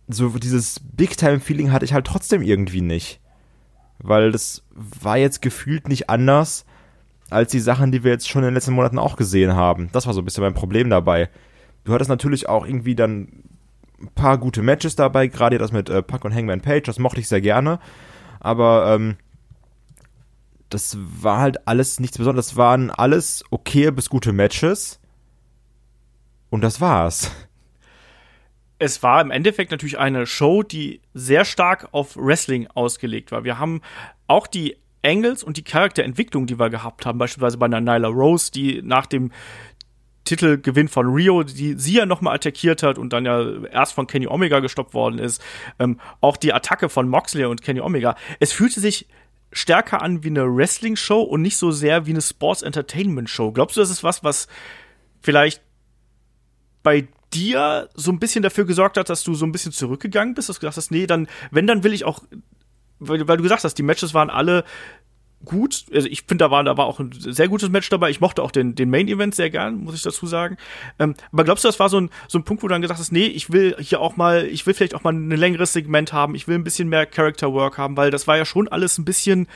so 0.07 0.29
dieses 0.29 0.81
Big-Time-Feeling 0.81 1.73
hatte 1.73 1.85
ich 1.85 1.93
halt 1.93 2.07
trotzdem 2.07 2.43
irgendwie 2.43 2.83
nicht 2.83 3.21
weil 4.03 4.33
das 4.33 4.63
war 4.75 5.17
jetzt 5.17 5.41
gefühlt 5.41 5.89
nicht 5.89 6.11
anders 6.11 6.67
als 7.31 7.51
die 7.51 7.61
Sachen, 7.61 7.93
die 7.93 8.05
wir 8.05 8.11
jetzt 8.11 8.29
schon 8.29 8.43
in 8.43 8.49
den 8.49 8.55
letzten 8.55 8.75
Monaten 8.75 8.99
auch 8.99 9.17
gesehen 9.17 9.55
haben. 9.55 9.89
Das 9.93 10.07
war 10.07 10.13
so 10.13 10.21
ein 10.21 10.25
bisschen 10.25 10.43
mein 10.43 10.55
Problem 10.55 10.91
dabei. 10.91 11.31
Du 11.85 11.95
hattest 11.95 12.11
natürlich 12.11 12.49
auch 12.49 12.67
irgendwie 12.67 12.95
dann 12.95 13.29
paar 14.15 14.39
gute 14.39 14.63
Matches 14.63 14.97
dabei, 14.97 15.27
gerade 15.27 15.59
das 15.59 15.73
mit 15.73 15.89
äh, 15.89 16.03
Puck 16.03 16.25
und 16.25 16.35
Hangman 16.35 16.61
Page, 16.61 16.85
das 16.85 16.99
mochte 16.99 17.21
ich 17.21 17.29
sehr 17.29 17.41
gerne, 17.41 17.79
aber 18.41 18.95
ähm, 18.95 19.17
das 20.69 20.97
war 20.99 21.39
halt 21.39 21.69
alles 21.69 22.01
nichts 22.01 22.19
Besonderes. 22.19 22.49
Das 22.49 22.57
waren 22.57 22.91
alles 22.91 23.45
okay 23.51 23.91
bis 23.91 24.09
gute 24.09 24.33
Matches 24.33 25.01
und 26.51 26.63
das 26.63 26.81
war's. 26.81 27.31
es 28.79 29.03
war 29.03 29.21
im 29.21 29.31
Endeffekt 29.31 29.71
natürlich 29.71 29.99
eine 29.99 30.27
Show, 30.27 30.63
die 30.63 31.01
sehr 31.15 31.45
stark 31.45 31.89
auf 31.93 32.17
Wrestling 32.17 32.67
ausgelegt 32.75 33.31
war. 33.31 33.45
Wir 33.45 33.59
haben 33.59 33.81
auch 34.27 34.47
die 34.47 34.77
Angles 35.05 35.45
und 35.45 35.57
die 35.57 35.63
Charakterentwicklung, 35.63 36.47
die 36.47 36.59
wir 36.59 36.71
gehabt 36.71 37.07
haben, 37.07 37.19
beispielsweise 37.19 37.59
bei 37.59 37.67
einer 37.67 37.81
Nyla 37.81 38.09
Rose, 38.09 38.51
die 38.51 38.83
nach 38.83 39.07
dem 39.07 39.31
Titelgewinn 40.25 40.89
von 40.89 41.13
Rio, 41.13 41.43
die 41.43 41.75
sie 41.75 41.95
ja 41.95 42.07
nochmal 42.07 42.35
attackiert 42.35 42.83
hat 42.83 42.99
und 42.99 43.13
dann 43.13 43.25
ja 43.25 43.65
erst 43.65 43.93
von 43.95 44.07
Kenny 44.07 44.27
Omega 44.27 44.61
gestoppt 44.61 44.95
worden 44.95 45.19
ist. 45.19 45.43
Ähm, 45.79 45.99
auch 46.21 46.37
die 46.37 46.53
Attacke 46.53 46.89
von 46.89 47.09
Moxley 47.09 47.45
und 47.45 47.63
Kenny 47.63 47.81
Omega. 47.81 48.17
Es 48.39 48.53
fühlte 48.53 48.81
sich 48.81 49.09
stärker 49.53 50.01
an 50.03 50.25
wie 50.25 50.29
eine 50.29 50.45
Wrestling-Show 50.45 51.21
und 51.21 51.43
nicht 51.43 51.57
so 51.57 51.71
sehr 51.71 52.07
wie 52.07 52.11
eine 52.11 52.23
Sports-Entertainment-Show. 52.23 53.53
Glaubst 53.53 53.77
du, 53.77 53.81
das 53.81 53.91
ist 53.91 54.03
was, 54.03 54.25
was 54.25 54.49
vielleicht 55.21 55.61
bei 56.83 57.09
dir 57.33 57.89
so 57.95 58.11
ein 58.11 58.19
bisschen 58.19 58.43
dafür 58.43 58.65
gesorgt 58.65 58.97
hat, 58.97 59.09
dass 59.09 59.25
du 59.25 59.35
so 59.35 59.45
ein 59.45 59.53
bisschen 59.53 59.73
zurückgegangen 59.73 60.35
bist, 60.35 60.49
dass 60.49 60.57
du 60.57 60.61
gesagt 60.61 60.77
hast, 60.77 60.91
nee, 60.91 61.07
dann, 61.07 61.29
wenn, 61.51 61.67
dann 61.67 61.85
will 61.85 61.93
ich 61.93 62.05
auch, 62.05 62.23
weil, 62.99 63.27
weil 63.29 63.37
du 63.37 63.43
gesagt 63.43 63.65
hast, 63.65 63.75
die 63.75 63.83
Matches 63.83 64.15
waren 64.15 64.31
alle 64.31 64.65
gut. 65.45 65.85
Also 65.93 66.09
ich 66.09 66.23
finde, 66.23 66.45
da 66.45 66.51
war, 66.51 66.63
da 66.65 66.77
war 66.77 66.87
auch 66.87 67.01
ein 67.01 67.11
sehr 67.13 67.49
gutes 67.49 67.69
Match 67.69 67.89
dabei. 67.89 68.11
Ich 68.11 68.21
mochte 68.21 68.43
auch 68.43 68.51
den, 68.51 68.75
den 68.75 68.91
Main 68.91 69.09
Event 69.09 69.35
sehr 69.35 69.51
gern, 69.51 69.77
muss 69.77 69.95
ich 69.95 70.03
dazu 70.03 70.27
sagen. 70.27 70.57
Ähm, 70.99 71.15
aber 71.33 71.45
glaubst 71.45 71.65
du, 71.65 71.69
das 71.69 71.81
war 71.81 71.89
so 71.89 72.01
ein, 72.01 72.11
so 72.29 72.39
ein 72.39 72.45
Punkt, 72.45 72.63
wo 72.63 72.69
du 72.69 72.73
dann 72.73 72.83
gesagt 72.83 73.01
hast, 73.01 73.13
nee, 73.13 73.27
ich 73.27 73.51
will 73.53 73.77
hier 73.79 74.01
auch 74.01 74.17
mal, 74.17 74.47
ich 74.47 74.67
will 74.67 74.75
vielleicht 74.75 74.95
auch 74.95 75.05
mal 75.05 75.13
ein 75.13 75.31
längeres 75.31 75.73
Segment 75.73 76.13
haben, 76.13 76.35
ich 76.35 76.49
will 76.49 76.55
ein 76.55 76.65
bisschen 76.65 76.89
mehr 76.89 77.07
Character 77.07 77.53
Work 77.53 77.79
haben, 77.79 77.97
weil 77.97 78.11
das 78.11 78.27
war 78.27 78.37
ja 78.37 78.45
schon 78.45 78.69
alles 78.69 78.99
ein 78.99 79.05
bisschen 79.05 79.47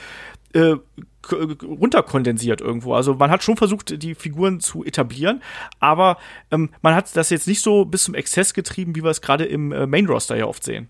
äh, 0.54 0.76
k- 1.22 1.56
runterkondensiert 1.64 2.60
irgendwo. 2.60 2.94
Also 2.94 3.14
man 3.14 3.30
hat 3.30 3.42
schon 3.42 3.56
versucht, 3.56 4.02
die 4.02 4.14
Figuren 4.14 4.60
zu 4.60 4.84
etablieren, 4.84 5.42
aber 5.80 6.18
ähm, 6.50 6.70
man 6.82 6.94
hat 6.94 7.14
das 7.16 7.30
jetzt 7.30 7.46
nicht 7.46 7.62
so 7.62 7.84
bis 7.84 8.04
zum 8.04 8.14
Exzess 8.14 8.54
getrieben, 8.54 8.96
wie 8.96 9.02
wir 9.04 9.10
es 9.10 9.20
gerade 9.20 9.44
im 9.44 9.72
äh, 9.72 9.86
Main 9.86 10.06
Roster 10.06 10.36
ja 10.36 10.46
oft 10.46 10.64
sehen. 10.64 10.88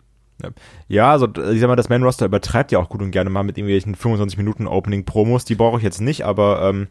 Ja, 0.88 1.12
also 1.12 1.26
ich 1.26 1.60
sag 1.60 1.68
mal, 1.68 1.76
das 1.76 1.88
Man-Roster 1.88 2.26
übertreibt 2.26 2.72
ja 2.72 2.78
auch 2.78 2.88
gut 2.88 3.02
und 3.02 3.10
gerne 3.10 3.30
mal 3.30 3.42
mit 3.42 3.56
irgendwelchen 3.56 3.94
25 3.94 4.36
Minuten 4.36 4.66
Opening-Promos. 4.66 5.44
Die 5.44 5.54
brauche 5.54 5.78
ich 5.78 5.82
jetzt 5.82 6.00
nicht, 6.00 6.24
aber 6.24 6.62
ähm, 6.62 6.88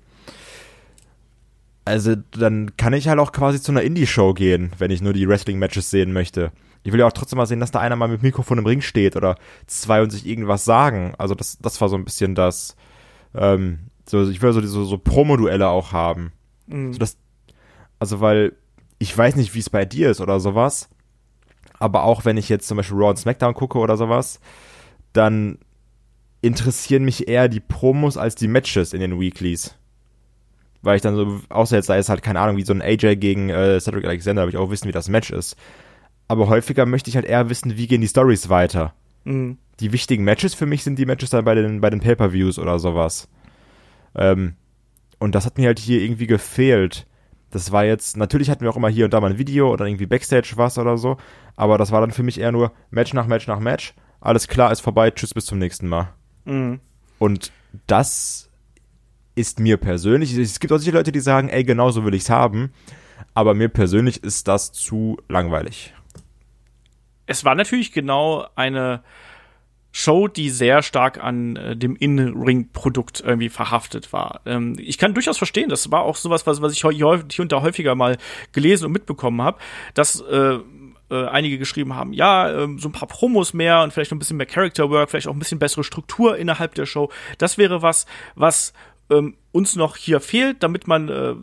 also 1.86 2.16
dann 2.16 2.76
kann 2.78 2.94
ich 2.94 3.08
halt 3.08 3.20
auch 3.20 3.32
quasi 3.32 3.62
zu 3.62 3.72
einer 3.72 3.84
Indie-Show 3.84 4.34
gehen, 4.34 4.72
wenn 4.80 4.92
ich 4.92 5.02
nur 5.02 5.14
die 5.14 5.28
Wrestling-Matches 5.28 5.92
sehen 5.92 6.14
möchte. 6.14 6.52
Ich 6.84 6.92
will 6.92 7.00
ja 7.00 7.08
auch 7.08 7.12
trotzdem 7.12 7.38
mal 7.38 7.46
sehen, 7.46 7.60
dass 7.60 7.72
da 7.72 7.80
einer 7.80 7.96
mal 7.96 8.08
mit 8.08 8.24
Mikrofon 8.24 8.58
im 8.58 8.66
Ring 8.66 8.82
steht 8.82 9.16
oder 9.16 9.38
zwei 9.68 10.02
und 10.02 10.12
sich 10.12 10.26
irgendwas 10.26 10.66
sagen. 10.66 11.14
Also 11.18 11.36
das, 11.36 11.58
das 11.60 11.80
war 11.82 11.90
so 11.90 11.96
ein 11.96 12.06
bisschen 12.06 12.36
das, 12.36 12.76
ähm, 13.36 13.80
so, 14.08 14.28
ich 14.30 14.42
will 14.42 14.54
so, 14.54 14.62
so, 14.62 14.84
so 14.84 14.98
Promo-Duelle 14.98 15.68
auch 15.68 15.94
haben. 15.94 16.32
So 16.68 17.00
das, 17.00 17.18
also 18.00 18.22
weil 18.22 18.54
ich 18.98 19.16
weiß 19.16 19.36
nicht, 19.36 19.54
wie 19.54 19.60
es 19.60 19.70
bei 19.70 19.86
dir 19.86 20.10
ist 20.10 20.22
oder 20.22 20.40
sowas, 20.40 20.90
aber 21.80 22.04
auch 22.04 22.26
wenn 22.26 22.38
ich 22.38 22.50
jetzt 22.50 22.68
zum 22.68 22.78
Beispiel 22.78 22.98
Raw 22.98 23.10
und 23.10 23.18
SmackDown 23.18 23.54
gucke 23.54 23.78
oder 23.78 23.98
sowas, 23.98 24.40
dann 25.14 25.60
interessieren 26.42 27.04
mich 27.04 27.28
eher 27.28 27.48
die 27.48 27.60
Promos 27.60 28.18
als 28.18 28.36
die 28.36 28.48
Matches 28.48 28.94
in 28.94 29.00
den 29.00 29.20
Weeklies. 29.20 29.76
Weil 30.82 30.98
ich 30.98 31.02
dann 31.02 31.16
so, 31.16 31.42
außer 31.50 31.78
jetzt 31.78 31.88
sei 31.88 31.98
es 31.98 32.10
halt 32.10 32.22
keine 32.22 32.40
Ahnung, 32.40 32.58
wie 32.58 32.64
so 32.64 32.74
ein 32.74 32.82
AJ 32.82 33.16
gegen 33.16 33.50
äh, 33.50 33.80
Cedric 33.80 34.06
Alexander, 34.06 34.44
will 34.44 34.50
ich 34.50 34.58
auch 34.58 34.70
wissen, 34.70 34.88
wie 34.88 34.92
das 34.94 35.10
Match 35.10 35.32
ist. 35.32 35.56
Aber 36.28 36.48
häufiger 36.48 36.86
möchte 36.86 37.10
ich 37.10 37.16
halt 37.16 37.26
eher 37.26 37.50
wissen, 37.50 37.78
wie 37.78 37.88
gehen 37.88 38.02
die 38.02 38.08
Stories 38.08 38.50
weiter. 38.50 38.94
Mhm. 39.24 39.58
Die 39.80 39.92
wichtigen 39.92 40.24
Matches 40.24 40.54
für 40.54 40.66
mich 40.66 40.84
sind 40.84 41.00
die 41.00 41.06
Matches 41.06 41.32
dann 41.32 41.46
bei 41.46 41.56
den, 41.56 41.82
bei 41.82 41.90
den 41.90 42.00
Pay-Per-Views 42.00 42.60
oder 42.60 42.80
sowas. 42.80 43.28
Ähm, 44.16 44.54
und 45.20 45.36
das 45.36 45.46
hat 45.46 45.58
mir 45.58 45.68
halt 45.68 45.80
hier 45.80 46.02
irgendwie 46.02 46.28
gefehlt. 46.28 47.08
Das 47.56 47.72
war 47.72 47.86
jetzt, 47.86 48.18
natürlich 48.18 48.50
hatten 48.50 48.66
wir 48.66 48.70
auch 48.70 48.76
immer 48.76 48.90
hier 48.90 49.06
und 49.06 49.14
da 49.14 49.22
mal 49.22 49.32
ein 49.32 49.38
Video 49.38 49.72
oder 49.72 49.86
irgendwie 49.86 50.08
Backstage 50.08 50.52
was 50.58 50.78
oder 50.78 50.98
so, 50.98 51.16
aber 51.56 51.78
das 51.78 51.90
war 51.90 52.02
dann 52.02 52.12
für 52.12 52.22
mich 52.22 52.38
eher 52.38 52.52
nur 52.52 52.74
Match 52.90 53.14
nach 53.14 53.28
Match 53.28 53.48
nach 53.48 53.62
Match. 53.62 53.94
Alles 54.20 54.50
klar, 54.50 54.74
ist 54.74 54.82
vorbei, 54.82 55.10
tschüss, 55.10 55.34
bis 55.34 55.46
zum 55.46 55.58
nächsten 55.58 55.88
Mal. 55.88 56.10
Mhm. 56.44 56.82
Und 57.18 57.54
das 57.88 58.50
ist 59.36 59.62
mir 59.62 59.78
persönlich, 59.78 60.36
es 60.36 60.60
gibt 60.60 60.74
auch 60.74 60.80
sicher 60.80 60.92
Leute, 60.98 61.14
die 61.14 61.22
sagen, 61.22 61.48
ey, 61.48 61.64
genau 61.64 61.92
so 61.92 62.04
will 62.04 62.14
ich's 62.14 62.30
haben, 62.30 62.74
aber 63.34 63.54
mir 63.54 63.70
persönlich 63.70 64.22
ist 64.22 64.50
das 64.50 64.74
zu 64.74 65.16
langweilig. 65.30 65.94
es 67.26 67.46
war 67.46 67.56
natürlich 67.56 67.94
genau 67.94 68.48
eine 68.56 69.02
Show, 69.98 70.28
die 70.28 70.50
sehr 70.50 70.84
stark 70.84 71.24
an 71.24 71.56
äh, 71.56 71.78
dem 71.78 71.96
In-Ring-Produkt 71.96 73.24
irgendwie 73.26 73.48
verhaftet 73.48 74.12
war. 74.12 74.42
Ähm, 74.46 74.76
ich 74.78 74.98
kann 74.98 75.14
durchaus 75.14 75.38
verstehen, 75.38 75.70
das 75.70 75.90
war 75.90 76.02
auch 76.02 76.18
sowas, 76.18 76.46
was, 76.46 76.62
was 76.62 76.74
ich 76.74 76.82
hier 76.82 77.08
und 77.08 77.52
da 77.54 77.62
häufiger 77.62 77.96
mal 77.96 78.18
gelesen 78.52 78.88
und 78.88 78.92
mitbekommen 78.92 79.42
habe, 79.42 79.58
dass 79.94 80.20
äh, 80.20 80.58
äh, 81.10 81.26
einige 81.28 81.58
geschrieben 81.58 81.96
haben, 81.96 82.12
ja, 82.12 82.50
äh, 82.50 82.68
so 82.78 82.90
ein 82.90 82.92
paar 82.92 83.08
Promos 83.08 83.54
mehr 83.54 83.84
und 83.84 83.94
vielleicht 83.94 84.12
noch 84.12 84.18
ein 84.18 84.20
bisschen 84.20 84.36
mehr 84.36 84.46
Character 84.46 84.90
Work, 84.90 85.12
vielleicht 85.12 85.30
auch 85.30 85.34
ein 85.34 85.40
bisschen 85.40 85.60
bessere 85.60 85.86
Struktur 85.86 86.36
innerhalb 86.36 86.76
der 86.76 86.86
Show. 86.86 87.10
Das 87.38 87.58
wäre 87.58 87.82
was, 87.82 88.06
was 88.36 88.74
ähm, 89.10 89.36
uns 89.54 89.76
noch 89.76 89.96
hier 89.96 90.20
fehlt, 90.20 90.62
damit 90.62 90.88
man, 90.88 91.08
äh, 91.08 91.36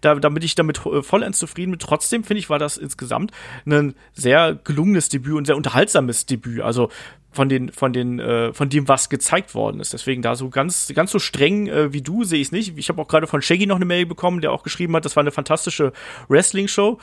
da, 0.00 0.16
damit 0.16 0.42
ich 0.42 0.56
damit 0.56 0.84
äh, 0.84 1.02
vollends 1.02 1.38
zufrieden 1.38 1.70
bin. 1.70 1.78
Trotzdem 1.78 2.24
finde 2.24 2.40
ich, 2.40 2.50
war 2.50 2.58
das 2.58 2.76
insgesamt 2.76 3.30
ein 3.66 3.94
sehr 4.14 4.58
gelungenes 4.64 5.10
Debüt 5.10 5.34
und 5.34 5.46
sehr 5.46 5.56
unterhaltsames 5.56 6.26
Debüt. 6.26 6.62
Also 6.62 6.90
von 7.32 7.48
den 7.48 7.70
von 7.70 7.92
den 7.92 8.18
äh, 8.18 8.52
von 8.52 8.68
dem 8.68 8.88
was 8.88 9.08
gezeigt 9.08 9.54
worden 9.54 9.80
ist. 9.80 9.92
Deswegen 9.92 10.20
da 10.20 10.34
so 10.34 10.50
ganz 10.50 10.92
ganz 10.94 11.12
so 11.12 11.18
streng 11.18 11.68
äh, 11.68 11.92
wie 11.92 12.02
du 12.02 12.24
sehe 12.24 12.40
ich 12.40 12.48
es 12.48 12.52
nicht. 12.52 12.76
Ich 12.76 12.88
habe 12.88 13.00
auch 13.00 13.08
gerade 13.08 13.26
von 13.26 13.40
Shaggy 13.40 13.66
noch 13.66 13.76
eine 13.76 13.84
Mail 13.84 14.06
bekommen, 14.06 14.40
der 14.40 14.52
auch 14.52 14.62
geschrieben 14.62 14.96
hat, 14.96 15.04
das 15.04 15.16
war 15.16 15.22
eine 15.22 15.30
fantastische 15.30 15.92
Wrestling 16.28 16.66
Show. 16.66 16.98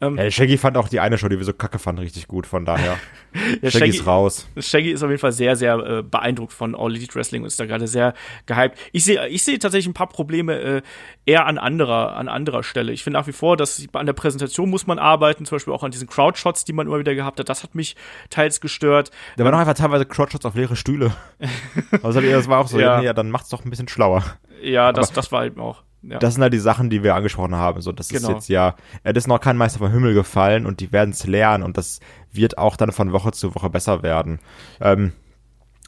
Ähm, 0.00 0.16
ja, 0.16 0.30
Shaggy 0.30 0.56
fand 0.56 0.76
auch 0.76 0.88
die 0.88 1.00
eine 1.00 1.18
Show, 1.18 1.28
die 1.28 1.38
wir 1.38 1.44
so 1.44 1.52
kacke 1.52 1.78
fanden, 1.78 2.02
richtig 2.02 2.28
gut. 2.28 2.46
Von 2.46 2.64
daher 2.64 2.96
ja, 3.34 3.70
Shaggy, 3.70 3.70
Shaggy, 3.70 3.90
ist 3.90 4.06
raus. 4.06 4.48
Shaggy 4.56 4.90
ist 4.92 5.02
auf 5.02 5.10
jeden 5.10 5.20
Fall 5.20 5.32
sehr 5.32 5.56
sehr 5.56 5.74
äh, 5.78 6.02
beeindruckt 6.02 6.52
von 6.52 6.76
All 6.76 6.94
Elite 6.94 7.14
Wrestling 7.14 7.42
und 7.42 7.48
ist 7.48 7.58
da 7.58 7.66
gerade 7.66 7.88
sehr 7.88 8.14
gehypt. 8.46 8.78
Ich 8.92 9.04
sehe 9.04 9.26
ich 9.28 9.42
sehe 9.42 9.58
tatsächlich 9.58 9.88
ein 9.88 9.94
paar 9.94 10.08
Probleme 10.08 10.60
äh, 10.60 10.82
eher 11.26 11.46
an 11.46 11.58
anderer 11.58 12.14
an 12.14 12.28
anderer 12.28 12.62
Stelle. 12.62 12.92
Ich 12.92 13.02
finde 13.02 13.18
nach 13.18 13.26
wie 13.26 13.32
vor, 13.32 13.56
dass 13.56 13.84
an 13.92 14.06
der 14.06 14.12
Präsentation 14.12 14.70
muss 14.70 14.86
man 14.86 15.00
arbeiten, 15.00 15.44
zum 15.44 15.56
Beispiel 15.56 15.74
auch 15.74 15.82
an 15.82 15.90
diesen 15.90 16.08
Crowdshots, 16.08 16.64
die 16.64 16.72
man 16.72 16.86
immer 16.86 17.00
wieder 17.00 17.14
gehabt 17.16 17.40
hat. 17.40 17.48
Das 17.48 17.64
hat 17.64 17.74
mich 17.74 17.96
teils 18.30 18.60
gestört. 18.60 19.10
Da 19.36 19.44
war 19.44 19.50
noch 19.50 19.58
einfach 19.58 19.71
teilweise 19.74 20.06
Crotchshots 20.06 20.44
auf 20.46 20.54
leere 20.54 20.76
Stühle. 20.76 21.12
also 22.02 22.20
das 22.20 22.48
war 22.48 22.60
auch 22.60 22.68
so, 22.68 22.78
ja, 22.78 23.00
nee, 23.00 23.12
dann 23.12 23.30
macht's 23.30 23.48
doch 23.48 23.64
ein 23.64 23.70
bisschen 23.70 23.88
schlauer. 23.88 24.22
Ja, 24.62 24.92
das, 24.92 25.12
das 25.12 25.32
war 25.32 25.44
eben 25.44 25.60
auch. 25.60 25.82
Ja. 26.02 26.18
Das 26.18 26.34
sind 26.34 26.42
halt 26.42 26.52
die 26.52 26.58
Sachen, 26.58 26.90
die 26.90 27.02
wir 27.02 27.14
angesprochen 27.14 27.54
haben. 27.54 27.80
So, 27.80 27.92
das 27.92 28.08
genau. 28.08 28.28
ist 28.28 28.34
jetzt 28.34 28.48
ja, 28.48 28.74
es 29.04 29.16
ist 29.16 29.28
noch 29.28 29.40
kein 29.40 29.56
Meister 29.56 29.78
vom 29.78 29.90
Himmel 29.90 30.14
gefallen 30.14 30.66
und 30.66 30.80
die 30.80 30.90
werden 30.90 31.10
es 31.10 31.26
lernen 31.26 31.62
und 31.62 31.76
das 31.76 32.00
wird 32.32 32.58
auch 32.58 32.76
dann 32.76 32.90
von 32.90 33.12
Woche 33.12 33.32
zu 33.32 33.54
Woche 33.54 33.70
besser 33.70 34.02
werden. 34.02 34.40
Ähm, 34.80 35.12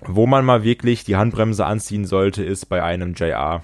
wo 0.03 0.27
man 0.27 0.45
mal 0.45 0.63
wirklich 0.63 1.05
die 1.05 1.17
Handbremse 1.17 1.67
anziehen 1.67 2.05
sollte, 2.05 2.45
ist 2.45 2.67
bei 2.67 2.83
einem 2.83 3.15
JR. 3.15 3.63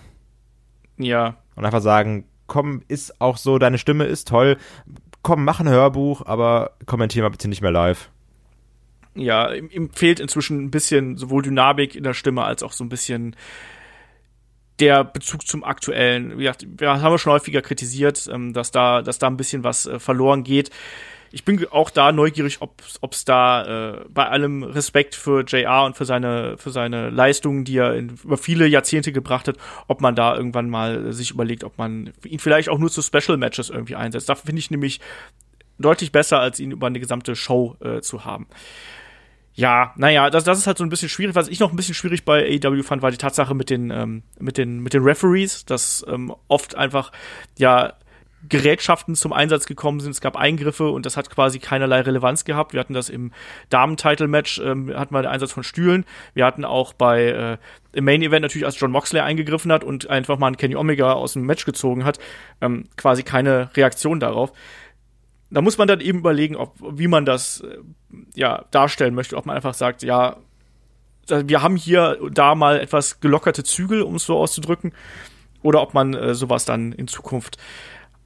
Ja. 0.97 1.37
Und 1.55 1.65
einfach 1.65 1.83
sagen, 1.83 2.25
komm, 2.47 2.83
ist 2.89 3.21
auch 3.21 3.37
so, 3.37 3.59
deine 3.59 3.79
Stimme 3.79 4.05
ist 4.05 4.27
toll, 4.29 4.57
komm, 5.23 5.45
mach 5.45 5.61
ein 5.61 5.69
Hörbuch, 5.69 6.27
aber 6.27 6.73
kommentier 6.87 7.23
mal 7.23 7.31
bitte 7.31 7.49
nicht 7.49 7.63
mehr 7.63 7.71
live 7.71 8.11
ja, 9.15 9.53
ihm, 9.53 9.69
ihm 9.71 9.91
fehlt 9.91 10.21
inzwischen 10.21 10.65
ein 10.65 10.71
bisschen 10.71 11.17
sowohl 11.17 11.43
Dynamik 11.43 11.95
in 11.95 12.05
der 12.05 12.15
Stimme 12.15 12.45
als 12.45 12.63
auch 12.63 12.73
so 12.73 12.85
ein 12.85 12.89
bisschen 12.89 13.37
der 14.79 15.05
Bezug 15.05 15.47
zum 15.47 15.63
aktuellen. 15.65 16.39
Gesagt, 16.39 16.67
wir 16.79 17.03
haben 17.03 17.19
schon 17.19 17.33
häufiger 17.33 17.63
kritisiert, 17.63 18.29
ähm, 18.33 18.53
dass 18.53 18.71
da, 18.71 19.03
dass 19.03 19.19
da 19.19 19.27
ein 19.27 19.37
bisschen 19.37 19.65
was 19.65 19.87
äh, 19.87 19.99
verloren 19.99 20.43
geht. 20.45 20.71
Ich 21.33 21.45
bin 21.45 21.65
auch 21.71 21.91
da 21.91 22.11
neugierig, 22.11 22.59
ob 22.61 22.83
es 23.13 23.25
da 23.25 23.93
äh, 23.93 24.05
bei 24.09 24.27
allem 24.27 24.65
Respekt 24.65 25.15
für 25.15 25.45
JR 25.45 25.85
und 25.85 25.97
für 25.97 26.05
seine 26.05 26.59
für 26.59 26.71
seine 26.71 27.11
Leistungen, 27.11 27.65
die 27.65 27.77
er 27.77 27.95
in, 27.95 28.19
über 28.25 28.37
viele 28.37 28.67
Jahrzehnte 28.67 29.13
gebracht 29.13 29.47
hat, 29.47 29.57
ob 29.87 30.01
man 30.01 30.17
da 30.17 30.35
irgendwann 30.35 30.69
mal 30.69 31.13
sich 31.13 31.31
überlegt, 31.31 31.63
ob 31.63 31.79
man 31.79 32.13
ihn 32.25 32.41
vielleicht 32.41 32.69
auch 32.69 32.79
nur 32.79 32.91
zu 32.91 33.01
Special 33.01 33.37
Matches 33.37 33.71
irgendwie 33.71 33.95
einsetzt. 33.95 34.29
Da 34.29 34.35
finde 34.35 34.59
ich 34.59 34.73
nämlich 34.73 34.99
deutlich 35.79 36.11
besser, 36.11 36.41
als 36.41 36.59
ihn 36.59 36.73
über 36.73 36.89
eine 36.89 36.99
gesamte 36.99 37.37
Show 37.37 37.77
äh, 37.81 38.01
zu 38.01 38.25
haben 38.25 38.49
ja, 39.55 39.93
naja, 39.97 40.31
das, 40.31 40.45
das 40.45 40.59
ist 40.59 40.67
halt 40.67 40.79
so 40.79 40.85
ein 40.85 40.91
bisschen 40.91 41.09
schwierig. 41.09 41.35
Was 41.35 41.49
ich 41.49 41.61
noch 41.61 41.71
ein 41.71 41.77
bisschen 41.77 41.95
schwierig 41.95 42.25
bei 42.25 42.61
AEW 42.65 42.83
fand, 42.83 43.03
war 43.03 43.11
die 43.11 43.17
Tatsache 43.17 43.55
mit 43.55 43.71
den, 43.71 43.91
ähm, 43.91 44.23
mit 44.39 44.59
den, 44.59 44.81
mit 44.81 44.95
den 44.95 45.03
Referees, 45.03 45.65
dass 45.65 46.05
ähm, 46.09 46.35
oft 46.49 46.77
einfach, 46.77 47.13
ja, 47.59 47.95
Gerätschaften 48.49 49.17
zum 49.17 49.35
Einsatz 49.35 49.67
gekommen 49.67 50.01
sind. 50.01 50.13
Es 50.13 50.23
gab 50.23 50.35
Eingriffe 50.35 50.89
und 50.89 51.05
das 51.05 51.19
hat 51.19 51.29
quasi 51.29 51.59
keinerlei 51.59 52.01
Relevanz 52.01 52.45
gehabt. 52.45 52.73
Wir 52.73 52.81
hatten 52.81 52.95
das 52.95 53.11
im 53.11 53.33
Damen-Title-Match, 53.69 54.61
ähm, 54.65 54.95
hatten 54.97 55.15
wir 55.15 55.21
den 55.21 55.31
Einsatz 55.31 55.53
von 55.53 55.63
Stühlen. 55.63 56.07
Wir 56.33 56.47
hatten 56.47 56.65
auch 56.65 56.95
bei 56.95 57.27
äh, 57.27 57.59
im 57.93 58.05
Main-Event 58.07 58.41
natürlich, 58.41 58.65
als 58.65 58.81
John 58.81 58.93
Moxley 58.93 59.21
eingegriffen 59.21 59.71
hat 59.71 59.85
und 59.85 60.09
einfach 60.09 60.39
mal 60.39 60.47
einen 60.47 60.57
Kenny 60.57 60.75
Omega 60.75 61.13
aus 61.13 61.35
dem 61.35 61.43
Match 61.43 61.67
gezogen 61.67 62.05
hat, 62.05 62.19
ähm, 62.63 62.89
quasi 62.97 63.25
keine 63.25 63.69
Reaktion 63.77 64.21
darauf 64.21 64.53
da 65.51 65.61
muss 65.63 65.79
man 65.79 65.89
dann 65.89 66.01
eben 66.01 66.19
überlegen, 66.19 66.57
ob, 66.57 66.77
wie 66.81 67.09
man 67.09 67.25
das 67.25 67.61
äh, 67.61 67.79
ja, 68.35 68.65
darstellen 68.71 69.15
möchte. 69.15 69.37
Ob 69.37 69.47
man 69.47 69.57
einfach 69.57 69.75
sagt, 69.75 70.03
ja, 70.03 70.37
wir 71.29 71.63
haben 71.63 71.77
hier 71.77 72.19
da 72.33 72.55
mal 72.55 72.81
etwas 72.81 73.21
gelockerte 73.21 73.63
Zügel, 73.63 74.03
um 74.03 74.17
es 74.17 74.25
so 74.25 74.37
auszudrücken, 74.37 74.93
oder 75.63 75.83
ob 75.83 75.95
man 75.95 76.15
äh, 76.15 76.35
sowas 76.35 76.65
dann 76.65 76.93
in 76.93 77.07
Zukunft 77.09 77.59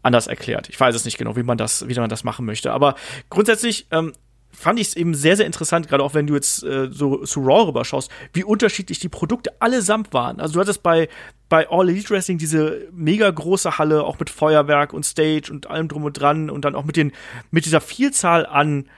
anders 0.02 0.26
erklärt. 0.26 0.68
Ich 0.68 0.78
weiß 0.78 0.94
es 0.94 1.05
nicht 1.05 1.18
genau, 1.18 1.36
wie 1.36 1.42
man 1.42 1.59
das, 1.59 1.88
wie 1.88 1.94
man 1.94 2.11
das 2.11 2.24
machen 2.24 2.44
möchte. 2.44 2.72
Aber 2.72 2.94
grundsätzlich 3.30 3.86
ähm, 3.90 4.12
fand 4.55 4.78
ich 4.78 4.88
es 4.88 4.96
eben 4.96 5.14
sehr, 5.14 5.36
sehr 5.36 5.46
interessant, 5.46 5.88
gerade 5.88 6.05
auch 6.05 6.14
wenn 6.14 6.26
du 6.26 6.34
jetzt 6.34 6.62
äh, 6.62 6.88
so 6.90 7.24
zu 7.24 7.40
Raw 7.40 7.66
rüberschaust, 7.66 8.11
wie 8.32 8.44
unterschiedlich 8.44 8.98
die 8.98 9.09
Produkte 9.09 9.52
allesamt 9.61 10.12
waren. 10.12 10.40
Also 10.40 10.55
du 10.55 10.61
hattest 10.61 10.82
bei, 10.82 11.09
bei 11.48 11.68
All 11.70 11.88
Elite 11.88 12.11
Wrestling 12.11 12.38
diese 12.38 12.86
mega 12.92 13.28
große 13.28 13.78
Halle, 13.78 14.05
auch 14.05 14.18
mit 14.18 14.30
Feuerwerk 14.30 14.92
und 14.92 15.05
Stage 15.05 15.50
und 15.50 15.68
allem 15.68 15.88
drum 15.88 16.05
und 16.05 16.12
dran 16.12 16.50
und 16.50 16.64
dann 16.64 16.74
auch 16.74 16.84
mit 16.84 16.96
den, 16.96 17.12
mit 17.50 17.64
dieser 17.64 17.80
Vielzahl 17.80 18.46
an, 18.46 18.88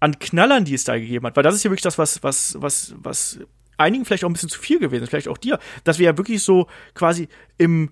an 0.00 0.18
Knallern, 0.18 0.64
die 0.64 0.74
es 0.74 0.84
da 0.84 0.98
gegeben 0.98 1.26
hat. 1.26 1.36
Weil 1.36 1.42
das 1.42 1.54
ist 1.54 1.64
ja 1.64 1.70
wirklich 1.70 1.82
das, 1.82 1.98
was, 1.98 2.22
was, 2.22 2.56
was, 2.60 2.94
was 2.98 3.40
einigen 3.76 4.04
vielleicht 4.04 4.24
auch 4.24 4.28
ein 4.28 4.32
bisschen 4.32 4.48
zu 4.48 4.60
viel 4.60 4.78
gewesen 4.78 5.02
ist, 5.02 5.10
vielleicht 5.10 5.28
auch 5.28 5.38
dir, 5.38 5.58
dass 5.84 5.98
wir 5.98 6.06
ja 6.06 6.18
wirklich 6.18 6.42
so 6.42 6.66
quasi 6.94 7.28
im, 7.56 7.90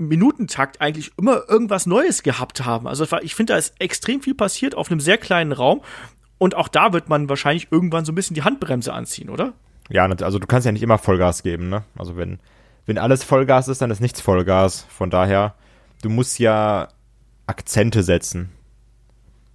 Minutentakt 0.00 0.80
eigentlich 0.80 1.12
immer 1.18 1.42
irgendwas 1.46 1.84
Neues 1.84 2.22
gehabt 2.22 2.64
haben. 2.64 2.88
Also 2.88 3.06
ich 3.20 3.34
finde, 3.34 3.52
da 3.52 3.58
ist 3.58 3.74
extrem 3.78 4.22
viel 4.22 4.34
passiert 4.34 4.74
auf 4.74 4.90
einem 4.90 4.98
sehr 4.98 5.18
kleinen 5.18 5.52
Raum 5.52 5.82
und 6.38 6.56
auch 6.56 6.68
da 6.68 6.94
wird 6.94 7.10
man 7.10 7.28
wahrscheinlich 7.28 7.68
irgendwann 7.70 8.06
so 8.06 8.12
ein 8.12 8.14
bisschen 8.14 8.34
die 8.34 8.42
Handbremse 8.42 8.94
anziehen, 8.94 9.28
oder? 9.28 9.52
Ja, 9.90 10.06
also 10.06 10.38
du 10.38 10.46
kannst 10.46 10.64
ja 10.64 10.72
nicht 10.72 10.82
immer 10.82 10.96
Vollgas 10.96 11.42
geben, 11.42 11.68
ne? 11.68 11.84
Also 11.98 12.16
wenn, 12.16 12.40
wenn 12.86 12.96
alles 12.96 13.24
Vollgas 13.24 13.68
ist, 13.68 13.82
dann 13.82 13.90
ist 13.90 14.00
nichts 14.00 14.22
Vollgas. 14.22 14.86
Von 14.88 15.10
daher, 15.10 15.54
du 16.00 16.08
musst 16.08 16.38
ja 16.38 16.88
Akzente 17.46 18.02
setzen. 18.02 18.50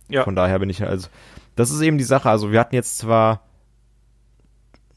Ja. 0.10 0.24
Von 0.26 0.36
daher 0.36 0.60
bin 0.60 0.70
ich 0.70 0.84
also, 0.84 1.08
das 1.56 1.72
ist 1.72 1.82
eben 1.82 1.98
die 1.98 2.04
Sache. 2.04 2.30
Also 2.30 2.52
wir 2.52 2.60
hatten 2.60 2.76
jetzt 2.76 2.98
zwar, 2.98 3.42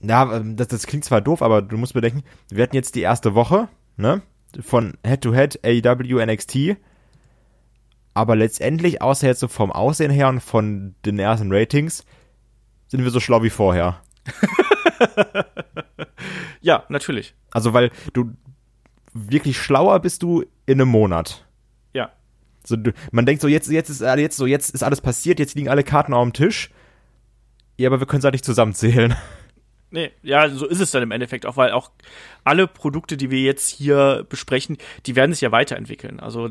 ja, 0.01 0.41
das, 0.41 0.69
das 0.69 0.87
klingt 0.87 1.05
zwar 1.05 1.21
doof, 1.21 1.43
aber 1.43 1.63
du 1.63 1.77
musst 1.77 1.95
bedenken, 1.95 2.23
wir 2.51 2.63
hatten 2.63 2.77
jetzt 2.77 2.95
die 2.95 3.03
erste 3.03 3.35
Woche, 3.35 3.69
ne? 3.97 4.23
Von 4.61 4.97
Head 5.05 5.23
to 5.23 5.35
Head 5.35 5.61
AEW 5.65 6.25
NXT 6.25 6.79
aber 8.19 8.35
letztendlich, 8.35 9.01
außer 9.01 9.29
jetzt 9.29 9.39
so 9.39 9.47
vom 9.47 9.71
Aussehen 9.71 10.11
her 10.11 10.29
und 10.29 10.41
von 10.41 10.97
den 11.07 11.21
ersten 11.21 11.53
Ratings, 11.53 12.05
sind 12.89 13.05
wir 13.05 13.13
so 13.13 13.21
schlau 13.21 13.45
wie 13.45 13.51
vorher. 13.51 14.03
ja, 16.61 16.83
natürlich. 16.89 17.37
Also, 17.53 17.75
weil 17.75 17.93
du 18.15 18.33
wirklich 19.15 19.57
schlauer 19.57 20.01
bist 20.01 20.25
du 20.25 20.43
in 20.67 20.81
einem 20.81 20.89
Monat. 20.89 21.47
So, 22.69 22.77
man 23.11 23.27
denkt 23.27 23.43
so, 23.43 23.49
jetzt, 23.49 23.71
jetzt 23.71 23.91
ist 23.91 24.01
jetzt 24.01 24.37
so, 24.37 24.47
jetzt 24.47 24.71
ist 24.71 24.83
alles 24.83 25.01
passiert, 25.01 25.39
jetzt 25.39 25.55
liegen 25.55 25.69
alle 25.69 25.85
Karten 25.85 26.15
auf 26.15 26.25
dem 26.25 26.33
Tisch. 26.33 26.71
Ja, 27.77 27.89
aber 27.89 28.01
wir 28.01 28.07
können 28.07 28.19
es 28.19 28.25
halt 28.25 28.35
nicht 28.35 28.45
zusammenzählen. 28.45 29.15
Nee, 29.91 30.11
ja, 30.23 30.51
so 30.51 30.67
ist 30.67 30.81
es 30.81 30.91
dann 30.91 31.03
im 31.03 31.13
Endeffekt 31.13 31.47
auch, 31.47 31.57
weil 31.57 31.71
auch 31.71 31.91
alle 32.45 32.67
Produkte, 32.67 33.17
die 33.17 33.31
wir 33.31 33.41
jetzt 33.41 33.71
hier 33.71 34.27
besprechen, 34.29 34.77
die 35.07 35.17
werden 35.17 35.33
sich 35.33 35.41
ja 35.41 35.51
weiterentwickeln. 35.51 36.21
Also 36.21 36.51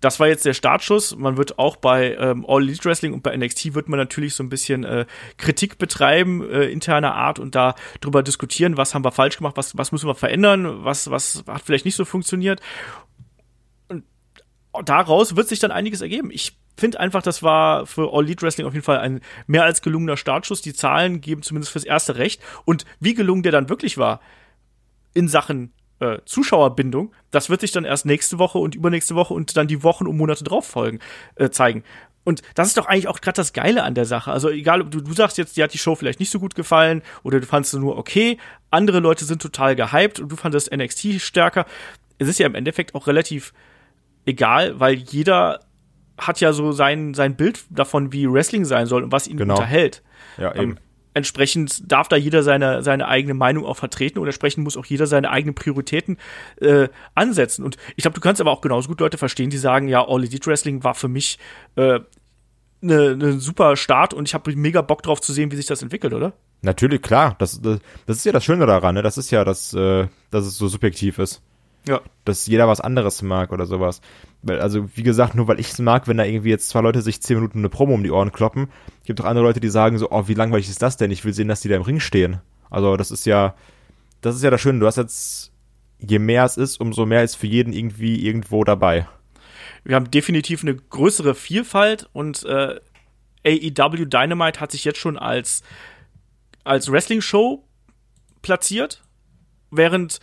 das 0.00 0.20
war 0.20 0.28
jetzt 0.28 0.44
der 0.44 0.54
Startschuss. 0.54 1.16
Man 1.16 1.36
wird 1.36 1.58
auch 1.58 1.76
bei 1.76 2.14
ähm, 2.14 2.44
All 2.46 2.62
Elite 2.62 2.84
Wrestling 2.84 3.14
und 3.14 3.22
bei 3.22 3.36
NXT 3.36 3.74
wird 3.74 3.88
man 3.88 3.98
natürlich 3.98 4.34
so 4.34 4.44
ein 4.44 4.48
bisschen 4.48 4.84
äh, 4.84 5.06
Kritik 5.38 5.78
betreiben, 5.78 6.48
äh, 6.48 6.66
interner 6.66 7.14
Art 7.14 7.40
und 7.40 7.54
da 7.54 7.74
drüber 8.00 8.22
diskutieren, 8.22 8.76
was 8.76 8.94
haben 8.94 9.04
wir 9.04 9.10
falsch 9.10 9.38
gemacht, 9.38 9.56
was, 9.56 9.76
was 9.76 9.90
müssen 9.90 10.08
wir 10.08 10.14
verändern, 10.14 10.84
was, 10.84 11.10
was 11.10 11.42
hat 11.48 11.62
vielleicht 11.62 11.84
nicht 11.84 11.96
so 11.96 12.04
funktioniert. 12.04 12.60
Daraus 14.84 15.36
wird 15.36 15.48
sich 15.48 15.58
dann 15.58 15.70
einiges 15.70 16.00
ergeben. 16.00 16.30
Ich 16.30 16.56
finde 16.76 17.00
einfach, 17.00 17.22
das 17.22 17.42
war 17.42 17.86
für 17.86 18.12
All 18.12 18.24
Elite 18.24 18.42
Wrestling 18.42 18.66
auf 18.66 18.74
jeden 18.74 18.84
Fall 18.84 18.98
ein 18.98 19.20
mehr 19.46 19.64
als 19.64 19.82
gelungener 19.82 20.16
Startschuss. 20.16 20.62
Die 20.62 20.74
Zahlen 20.74 21.20
geben 21.20 21.42
zumindest 21.42 21.72
fürs 21.72 21.84
erste 21.84 22.16
recht. 22.16 22.40
Und 22.64 22.84
wie 23.00 23.14
gelungen 23.14 23.42
der 23.42 23.52
dann 23.52 23.68
wirklich 23.68 23.98
war 23.98 24.20
in 25.14 25.28
Sachen 25.28 25.72
äh, 26.00 26.18
Zuschauerbindung, 26.24 27.12
das 27.30 27.50
wird 27.50 27.60
sich 27.60 27.72
dann 27.72 27.84
erst 27.84 28.06
nächste 28.06 28.38
Woche 28.38 28.58
und 28.58 28.74
übernächste 28.74 29.14
Woche 29.14 29.34
und 29.34 29.56
dann 29.56 29.66
die 29.66 29.82
Wochen 29.82 30.06
und 30.06 30.16
Monate 30.16 30.44
drauf 30.44 30.66
folgen, 30.66 31.00
äh, 31.34 31.50
zeigen. 31.50 31.82
Und 32.24 32.42
das 32.54 32.68
ist 32.68 32.76
doch 32.76 32.86
eigentlich 32.86 33.08
auch 33.08 33.20
gerade 33.20 33.36
das 33.36 33.54
Geile 33.54 33.82
an 33.82 33.94
der 33.94 34.04
Sache. 34.04 34.30
Also 34.30 34.50
egal, 34.50 34.84
du, 34.84 35.00
du 35.00 35.12
sagst 35.14 35.38
jetzt, 35.38 35.56
dir 35.56 35.64
hat 35.64 35.72
die 35.72 35.78
Show 35.78 35.94
vielleicht 35.94 36.20
nicht 36.20 36.30
so 36.30 36.38
gut 36.38 36.54
gefallen 36.54 37.02
oder 37.22 37.40
du 37.40 37.46
fandest 37.46 37.72
sie 37.72 37.80
nur 37.80 37.96
okay, 37.96 38.36
andere 38.70 39.00
Leute 39.00 39.24
sind 39.24 39.40
total 39.40 39.74
gehypt 39.74 40.20
und 40.20 40.28
du 40.28 40.36
fandest 40.36 40.70
NXT 40.70 41.20
stärker. 41.20 41.64
Es 42.18 42.28
ist 42.28 42.38
ja 42.38 42.46
im 42.46 42.54
Endeffekt 42.54 42.94
auch 42.94 43.06
relativ 43.06 43.54
egal, 44.28 44.78
weil 44.78 44.94
jeder 44.94 45.60
hat 46.18 46.40
ja 46.40 46.52
so 46.52 46.72
sein, 46.72 47.14
sein 47.14 47.36
Bild 47.36 47.64
davon, 47.70 48.12
wie 48.12 48.30
Wrestling 48.30 48.64
sein 48.64 48.86
soll 48.86 49.04
und 49.04 49.12
was 49.12 49.26
ihn 49.28 49.36
Genau. 49.36 49.54
unterhält. 49.54 50.02
Ja, 50.36 50.52
eben. 50.54 50.72
Ähm, 50.72 50.78
entsprechend 51.14 51.90
darf 51.90 52.08
da 52.08 52.16
jeder 52.16 52.42
seine, 52.42 52.82
seine 52.82 53.08
eigene 53.08 53.34
Meinung 53.34 53.64
auch 53.64 53.76
vertreten 53.76 54.18
und 54.18 54.26
entsprechend 54.26 54.62
muss 54.64 54.76
auch 54.76 54.84
jeder 54.84 55.06
seine 55.06 55.30
eigenen 55.30 55.54
Prioritäten 55.54 56.16
äh, 56.60 56.88
ansetzen. 57.14 57.64
Und 57.64 57.76
ich 57.96 58.02
glaube, 58.02 58.14
du 58.14 58.20
kannst 58.20 58.40
aber 58.40 58.50
auch 58.50 58.60
genauso 58.60 58.88
gut 58.88 59.00
Leute 59.00 59.18
verstehen, 59.18 59.50
die 59.50 59.58
sagen, 59.58 59.88
ja, 59.88 60.06
All 60.06 60.22
Elite 60.22 60.46
Wrestling 60.48 60.84
war 60.84 60.94
für 60.94 61.08
mich 61.08 61.38
äh, 61.76 62.00
ne 62.80 63.16
ne 63.16 63.40
super 63.40 63.76
Start 63.76 64.14
und 64.14 64.28
ich 64.28 64.34
habe 64.34 64.54
mega 64.54 64.82
Bock 64.82 65.02
drauf 65.02 65.20
zu 65.20 65.32
sehen, 65.32 65.50
wie 65.50 65.56
sich 65.56 65.66
das 65.66 65.82
entwickelt, 65.82 66.14
oder? 66.14 66.32
Natürlich, 66.62 67.02
klar. 67.02 67.36
Das, 67.38 67.60
das, 67.60 67.78
das 68.06 68.16
ist 68.18 68.24
ja 68.24 68.32
das 68.32 68.44
Schöne 68.44 68.66
daran, 68.66 68.94
ne? 68.94 69.02
Das 69.02 69.18
ist 69.18 69.30
ja, 69.30 69.44
das, 69.44 69.72
äh, 69.74 70.06
dass 70.30 70.44
es 70.46 70.56
so 70.56 70.68
subjektiv 70.68 71.18
ist. 71.18 71.42
Ja. 71.88 72.00
Dass 72.24 72.46
jeder 72.46 72.68
was 72.68 72.80
anderes 72.80 73.22
mag 73.22 73.52
oder 73.52 73.66
sowas. 73.66 74.00
Weil, 74.42 74.60
also, 74.60 74.88
wie 74.94 75.02
gesagt, 75.02 75.34
nur 75.34 75.48
weil 75.48 75.58
ich 75.58 75.70
es 75.70 75.78
mag, 75.78 76.06
wenn 76.06 76.18
da 76.18 76.24
irgendwie 76.24 76.50
jetzt 76.50 76.68
zwei 76.68 76.82
Leute 76.82 77.00
sich 77.00 77.22
zehn 77.22 77.36
Minuten 77.36 77.58
eine 77.58 77.70
Promo 77.70 77.94
um 77.94 78.04
die 78.04 78.10
Ohren 78.10 78.30
kloppen, 78.30 78.68
gibt 79.04 79.20
auch 79.20 79.24
andere 79.24 79.44
Leute, 79.44 79.60
die 79.60 79.70
sagen 79.70 79.98
so, 79.98 80.10
oh, 80.10 80.28
wie 80.28 80.34
langweilig 80.34 80.68
ist 80.68 80.82
das 80.82 80.98
denn? 80.98 81.10
Ich 81.10 81.24
will 81.24 81.32
sehen, 81.32 81.48
dass 81.48 81.62
die 81.62 81.68
da 81.68 81.76
im 81.76 81.82
Ring 81.82 81.98
stehen. 81.98 82.40
Also, 82.70 82.96
das 82.96 83.10
ist 83.10 83.24
ja, 83.24 83.54
das 84.20 84.36
ist 84.36 84.42
ja 84.44 84.50
das 84.50 84.60
Schöne. 84.60 84.80
Du 84.80 84.86
hast 84.86 84.96
jetzt, 84.96 85.52
je 85.98 86.18
mehr 86.18 86.44
es 86.44 86.58
ist, 86.58 86.78
umso 86.78 87.06
mehr 87.06 87.24
ist 87.24 87.36
für 87.36 87.46
jeden 87.46 87.72
irgendwie 87.72 88.24
irgendwo 88.26 88.62
dabei. 88.64 89.08
Wir 89.84 89.96
haben 89.96 90.10
definitiv 90.10 90.62
eine 90.62 90.74
größere 90.74 91.34
Vielfalt 91.34 92.10
und 92.12 92.44
äh, 92.44 92.78
AEW 93.46 94.04
Dynamite 94.04 94.60
hat 94.60 94.72
sich 94.72 94.84
jetzt 94.84 94.98
schon 94.98 95.16
als, 95.16 95.62
als 96.64 96.92
Wrestling-Show 96.92 97.64
platziert, 98.42 99.02
während 99.70 100.20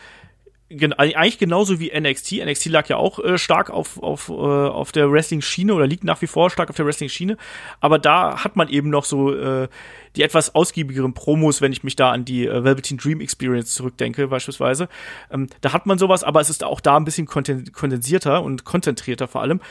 gen 0.70 0.94
eigentlich 0.94 1.38
genauso 1.38 1.80
wie 1.80 1.92
NXT. 1.98 2.44
NXT 2.44 2.68
lag 2.68 2.88
ja 2.88 2.98
auch 2.98 3.20
äh, 3.20 3.38
stark 3.38 3.70
auf, 3.70 4.02
auf, 4.02 4.30
äh, 4.30 4.34
auf 4.34 4.92
der 4.92 5.12
Wrestling-Schiene 5.12 5.74
oder 5.74 5.86
liegt 5.86 6.04
nach 6.04 6.22
wie 6.22 6.28
vor 6.28 6.50
stark 6.50 6.70
auf 6.70 6.76
der 6.76 6.86
Wrestling-Schiene. 6.86 7.38
Aber 7.80 8.00
da 8.00 8.44
hat 8.44 8.56
man 8.56 8.70
eben 8.70 8.90
noch 8.90 9.06
so 9.06 9.34
äh, 9.34 9.68
die 10.16 10.24
etwas 10.24 10.56
ausgiebigeren 10.56 11.14
Promos, 11.14 11.62
wenn 11.62 11.72
ich 11.72 11.84
mich 11.84 11.96
da 11.96 12.12
an 12.12 12.26
die 12.26 12.48
äh, 12.48 12.64
Velveteen 12.64 12.98
Dream 12.98 13.22
Experience 13.22 13.76
zurückdenke, 13.76 14.28
beispielsweise. 14.28 14.90
Ähm, 15.30 15.48
da 15.62 15.74
hat 15.74 15.86
man 15.86 16.00
sowas, 16.00 16.24
aber 16.24 16.42
es 16.42 16.50
ist 16.50 16.64
auch 16.64 16.82
da 16.82 16.98
ein 16.98 17.06
bisschen 17.06 17.28
kondensierter 17.28 18.42
und 18.42 18.64
konzentrierter 18.64 19.28
vor 19.28 19.42
allem. 19.42 19.62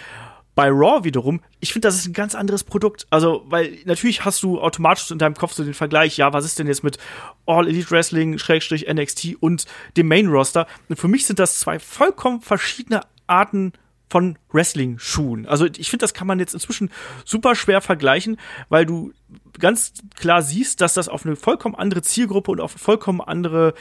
Bei 0.54 0.68
Raw 0.68 1.02
wiederum, 1.02 1.40
ich 1.60 1.72
finde, 1.72 1.88
das 1.88 1.96
ist 1.96 2.06
ein 2.06 2.12
ganz 2.12 2.34
anderes 2.34 2.62
Produkt. 2.62 3.06
Also, 3.10 3.44
weil 3.46 3.78
natürlich 3.84 4.24
hast 4.24 4.42
du 4.42 4.60
automatisch 4.60 5.10
in 5.10 5.18
deinem 5.18 5.34
Kopf 5.34 5.52
so 5.52 5.64
den 5.64 5.74
Vergleich, 5.74 6.16
ja, 6.16 6.32
was 6.32 6.44
ist 6.44 6.58
denn 6.58 6.68
jetzt 6.68 6.84
mit 6.84 6.98
All 7.46 7.66
Elite 7.68 7.90
Wrestling, 7.90 8.38
Schrägstrich 8.38 8.86
NXT 8.92 9.36
und 9.40 9.66
dem 9.96 10.06
Main 10.06 10.28
Roster? 10.28 10.66
Und 10.88 10.98
für 10.98 11.08
mich 11.08 11.26
sind 11.26 11.38
das 11.38 11.58
zwei 11.58 11.78
vollkommen 11.78 12.40
verschiedene 12.40 13.00
Arten 13.26 13.72
von 14.08 14.38
Wrestling-Schuhen. 14.52 15.46
Also 15.46 15.66
ich 15.66 15.90
finde, 15.90 16.04
das 16.04 16.14
kann 16.14 16.28
man 16.28 16.38
jetzt 16.38 16.54
inzwischen 16.54 16.90
super 17.24 17.56
schwer 17.56 17.80
vergleichen, 17.80 18.36
weil 18.68 18.86
du 18.86 19.12
ganz 19.58 19.92
klar 20.14 20.40
siehst, 20.42 20.80
dass 20.80 20.94
das 20.94 21.08
auf 21.08 21.26
eine 21.26 21.34
vollkommen 21.34 21.74
andere 21.74 22.02
Zielgruppe 22.02 22.52
und 22.52 22.60
auf 22.60 22.74
eine 22.74 22.78
vollkommen 22.78 23.20
andere 23.20 23.74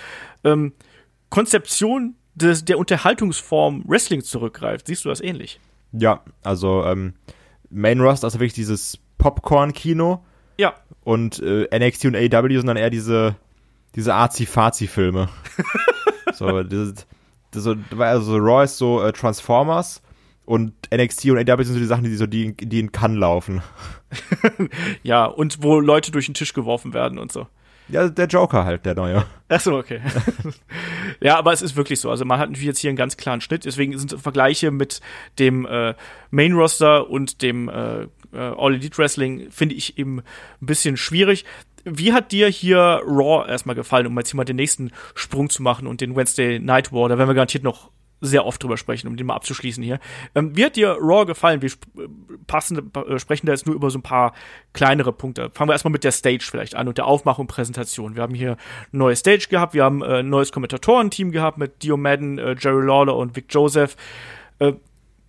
ähm, 0.43 0.74
Konzeption 1.30 2.15
des, 2.34 2.65
der 2.65 2.80
Unterhaltungsform 2.80 3.84
Wrestling 3.86 4.24
zurückgreift. 4.24 4.88
Siehst 4.88 5.05
du 5.05 5.09
das 5.09 5.21
ähnlich? 5.21 5.59
Ja, 5.93 6.21
also, 6.43 6.83
ähm, 6.85 7.13
Main 7.69 8.01
Roster 8.01 8.27
ist 8.27 8.33
wirklich 8.35 8.53
dieses 8.53 8.99
Popcorn-Kino 9.19 10.23
Ja, 10.57 10.73
und 11.03 11.39
äh, 11.41 11.67
NXT 11.77 12.05
und 12.05 12.15
AEW 12.15 12.57
sind 12.57 12.67
dann 12.67 12.77
eher 12.77 12.89
diese, 12.89 13.35
diese 13.95 14.13
Arzi-Fazi-Filme. 14.13 15.29
so, 16.33 16.63
das, 16.63 17.05
das, 17.51 17.63
so, 17.63 17.75
also 17.97 18.37
Raw 18.37 18.63
ist 18.63 18.77
so 18.77 19.01
äh, 19.01 19.11
Transformers 19.13 20.01
und 20.45 20.73
NXT 20.93 21.25
und 21.25 21.37
AEW 21.49 21.63
sind 21.63 21.73
so 21.75 21.79
die 21.79 21.85
Sachen, 21.85 22.03
die 22.03 22.15
so 22.15 22.27
die, 22.27 22.45
in- 22.47 22.57
die 22.57 22.79
in 22.79 22.91
Cannes 22.91 23.17
laufen. 23.19 23.61
ja, 25.03 25.25
und 25.25 25.63
wo 25.63 25.79
Leute 25.79 26.11
durch 26.11 26.25
den 26.25 26.33
Tisch 26.35 26.53
geworfen 26.53 26.93
werden 26.93 27.17
und 27.17 27.31
so. 27.31 27.47
Ja, 27.89 28.07
der 28.07 28.27
Joker 28.27 28.65
halt, 28.65 28.86
der 28.86 28.95
neue. 28.95 29.25
Ach 29.49 29.59
so, 29.59 29.77
okay. 29.77 30.01
ja, 31.21 31.38
aber 31.38 31.53
es 31.53 31.61
ist 31.61 31.75
wirklich 31.75 31.99
so. 31.99 32.09
Also 32.09 32.25
man 32.25 32.39
hat 32.39 32.49
natürlich 32.49 32.67
jetzt 32.67 32.79
hier 32.79 32.89
einen 32.89 32.97
ganz 32.97 33.17
klaren 33.17 33.41
Schnitt. 33.41 33.65
Deswegen 33.65 33.97
sind 33.97 34.19
Vergleiche 34.19 34.71
mit 34.71 35.01
dem 35.39 35.65
äh, 35.65 35.93
Main 36.31 36.53
Roster 36.53 37.09
und 37.09 37.41
dem 37.41 37.69
äh, 37.69 38.03
äh, 38.03 38.07
All 38.31 38.73
Elite 38.73 38.97
Wrestling 38.97 39.51
finde 39.51 39.75
ich 39.75 39.97
eben 39.97 40.19
ein 40.19 40.65
bisschen 40.65 40.97
schwierig. 40.97 41.45
Wie 41.86 42.13
hat 42.13 42.31
dir 42.31 42.47
hier 42.47 43.01
Raw 43.05 43.47
erstmal 43.47 43.75
gefallen, 43.75 44.07
um 44.07 44.17
jetzt 44.17 44.31
hier 44.31 44.38
mal 44.38 44.45
den 44.45 44.55
nächsten 44.55 44.91
Sprung 45.15 45.49
zu 45.49 45.61
machen 45.61 45.86
und 45.86 45.99
den 45.99 46.15
Wednesday 46.15 46.59
Night 46.59 46.93
War? 46.93 47.09
Da 47.09 47.17
werden 47.17 47.29
wir 47.29 47.36
garantiert 47.36 47.63
noch 47.63 47.91
sehr 48.22 48.45
oft 48.45 48.64
drüber 48.64 48.78
sprechen, 48.78 49.07
um 49.07 49.18
den 49.18 49.28
mal 49.28 49.36
abzuschließen 49.36 49.84
hier. 49.84 49.99
Ähm, 50.34 50.55
wie 50.55 50.64
hat 50.64 50.76
dir 50.76 50.97
Raw 50.99 51.26
gefallen? 51.26 51.61
Wir 51.61 51.68
sp 51.68 51.84
äh, 51.99 52.07
passende, 52.47 52.84
äh, 53.01 53.20
sprechen 53.20 53.47
da 53.47 53.51
jetzt 53.51 53.66
nur 53.66 53.76
über 53.76 53.89
so 53.89 53.99
ein 53.99 54.03
paar 54.03 54.34
kleinere 54.72 55.11
Punkte. 55.11 55.49
Fangen 55.53 55.70
wir 55.70 55.74
erstmal 55.74 55.91
mit 55.91 56.03
der 56.03 56.11
Stage 56.11 56.45
vielleicht 56.49 56.76
an 56.76 56.88
und 56.88 56.97
der 56.97 57.05
Aufmachung 57.05 57.43
und 57.43 57.47
Präsentation. 57.47 58.16
Wir 58.16 58.24
haben 58.24 58.34
hier 58.34 58.51
eine 58.51 58.57
neue 58.91 59.16
Stage 59.16 59.47
gehabt, 59.49 59.74
wir 59.74 59.84
haben 59.84 60.01
äh, 60.01 60.20
ein 60.20 60.30
neues 60.30 60.51
Kommentatorenteam 60.51 61.32
gehabt 61.32 61.57
mit 61.57 61.84
Dio 61.84 61.97
Madden, 61.97 62.38
äh, 62.38 62.55
Jerry 62.57 62.86
Lawler 62.86 63.18
und 63.18 63.36
Vic 63.36 63.45
Joseph. 63.49 63.97
Äh, 64.59 64.74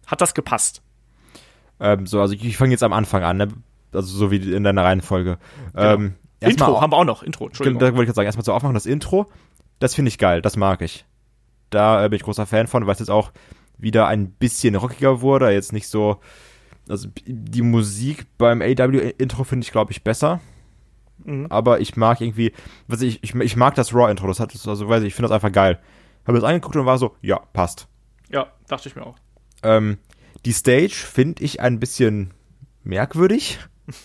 hat 0.06 0.20
das 0.20 0.34
gepasst? 0.34 0.82
Ähm, 1.80 2.06
so, 2.06 2.20
also 2.20 2.34
ich, 2.34 2.44
ich 2.44 2.56
fange 2.56 2.70
jetzt 2.70 2.82
am 2.82 2.92
Anfang 2.92 3.24
an, 3.24 3.36
ne? 3.38 3.48
also 3.92 4.16
so 4.16 4.30
wie 4.30 4.36
in 4.36 4.64
deiner 4.64 4.84
Reihenfolge. 4.84 5.38
Ähm, 5.76 6.14
erstmal- 6.40 6.68
Intro 6.68 6.80
haben 6.80 6.92
wir 6.92 6.96
auch 6.96 7.04
noch. 7.04 7.22
Intro, 7.22 7.46
Entschuldigung. 7.46 7.80
Da 7.80 7.86
wollte 7.86 8.02
ich 8.02 8.06
gerade 8.06 8.14
sagen, 8.16 8.26
erstmal 8.26 8.44
zu 8.44 8.52
aufmachen, 8.52 8.74
das 8.74 8.86
Intro, 8.86 9.26
das 9.78 9.94
finde 9.94 10.10
ich 10.10 10.18
geil, 10.18 10.42
das 10.42 10.56
mag 10.56 10.82
ich. 10.82 11.04
Da 11.70 12.04
äh, 12.04 12.08
bin 12.08 12.16
ich 12.16 12.22
großer 12.22 12.46
Fan 12.46 12.66
von, 12.66 12.86
weil 12.86 12.92
es 12.92 13.00
jetzt 13.00 13.10
auch 13.10 13.32
wieder 13.78 14.06
ein 14.06 14.30
bisschen 14.30 14.76
rockiger 14.76 15.20
wurde, 15.20 15.50
jetzt 15.50 15.72
nicht 15.72 15.88
so, 15.88 16.20
also 16.88 17.08
die 17.26 17.62
Musik 17.62 18.26
beim 18.38 18.62
AW-Intro 18.62 19.44
finde 19.44 19.64
ich, 19.64 19.72
glaube 19.72 19.92
ich, 19.92 20.04
besser. 20.04 20.40
Mhm. 21.24 21.46
Aber 21.50 21.80
ich 21.80 21.96
mag 21.96 22.20
irgendwie, 22.20 22.52
was 22.86 23.02
ich, 23.02 23.22
ich, 23.22 23.34
ich 23.34 23.56
mag 23.56 23.74
das 23.74 23.94
Raw-Intro, 23.94 24.26
das 24.26 24.40
hat, 24.40 24.54
also 24.66 24.88
weiß 24.88 25.02
ich, 25.02 25.08
ich 25.08 25.14
finde 25.14 25.28
das 25.28 25.34
einfach 25.34 25.52
geil. 25.52 25.80
Habe 26.26 26.38
das 26.38 26.48
angeguckt 26.48 26.76
und 26.76 26.86
war 26.86 26.98
so, 26.98 27.16
ja, 27.20 27.38
passt. 27.38 27.88
Ja, 28.30 28.46
dachte 28.66 28.88
ich 28.88 28.96
mir 28.96 29.06
auch. 29.06 29.16
Ähm, 29.62 29.98
die 30.44 30.52
Stage 30.52 30.94
finde 30.94 31.42
ich 31.42 31.60
ein 31.60 31.80
bisschen 31.80 32.32
merkwürdig. 32.82 33.58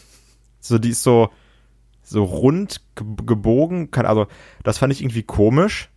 So, 0.61 0.77
die 0.77 0.89
ist 0.89 1.03
so, 1.03 1.29
so 2.03 2.21
rund 2.21 2.81
ge 2.95 3.07
gebogen. 3.25 3.91
Kann, 3.91 4.05
also, 4.05 4.27
das 4.61 4.77
fand 4.77 4.91
ich 4.91 5.01
irgendwie 5.01 5.23
komisch. 5.23 5.89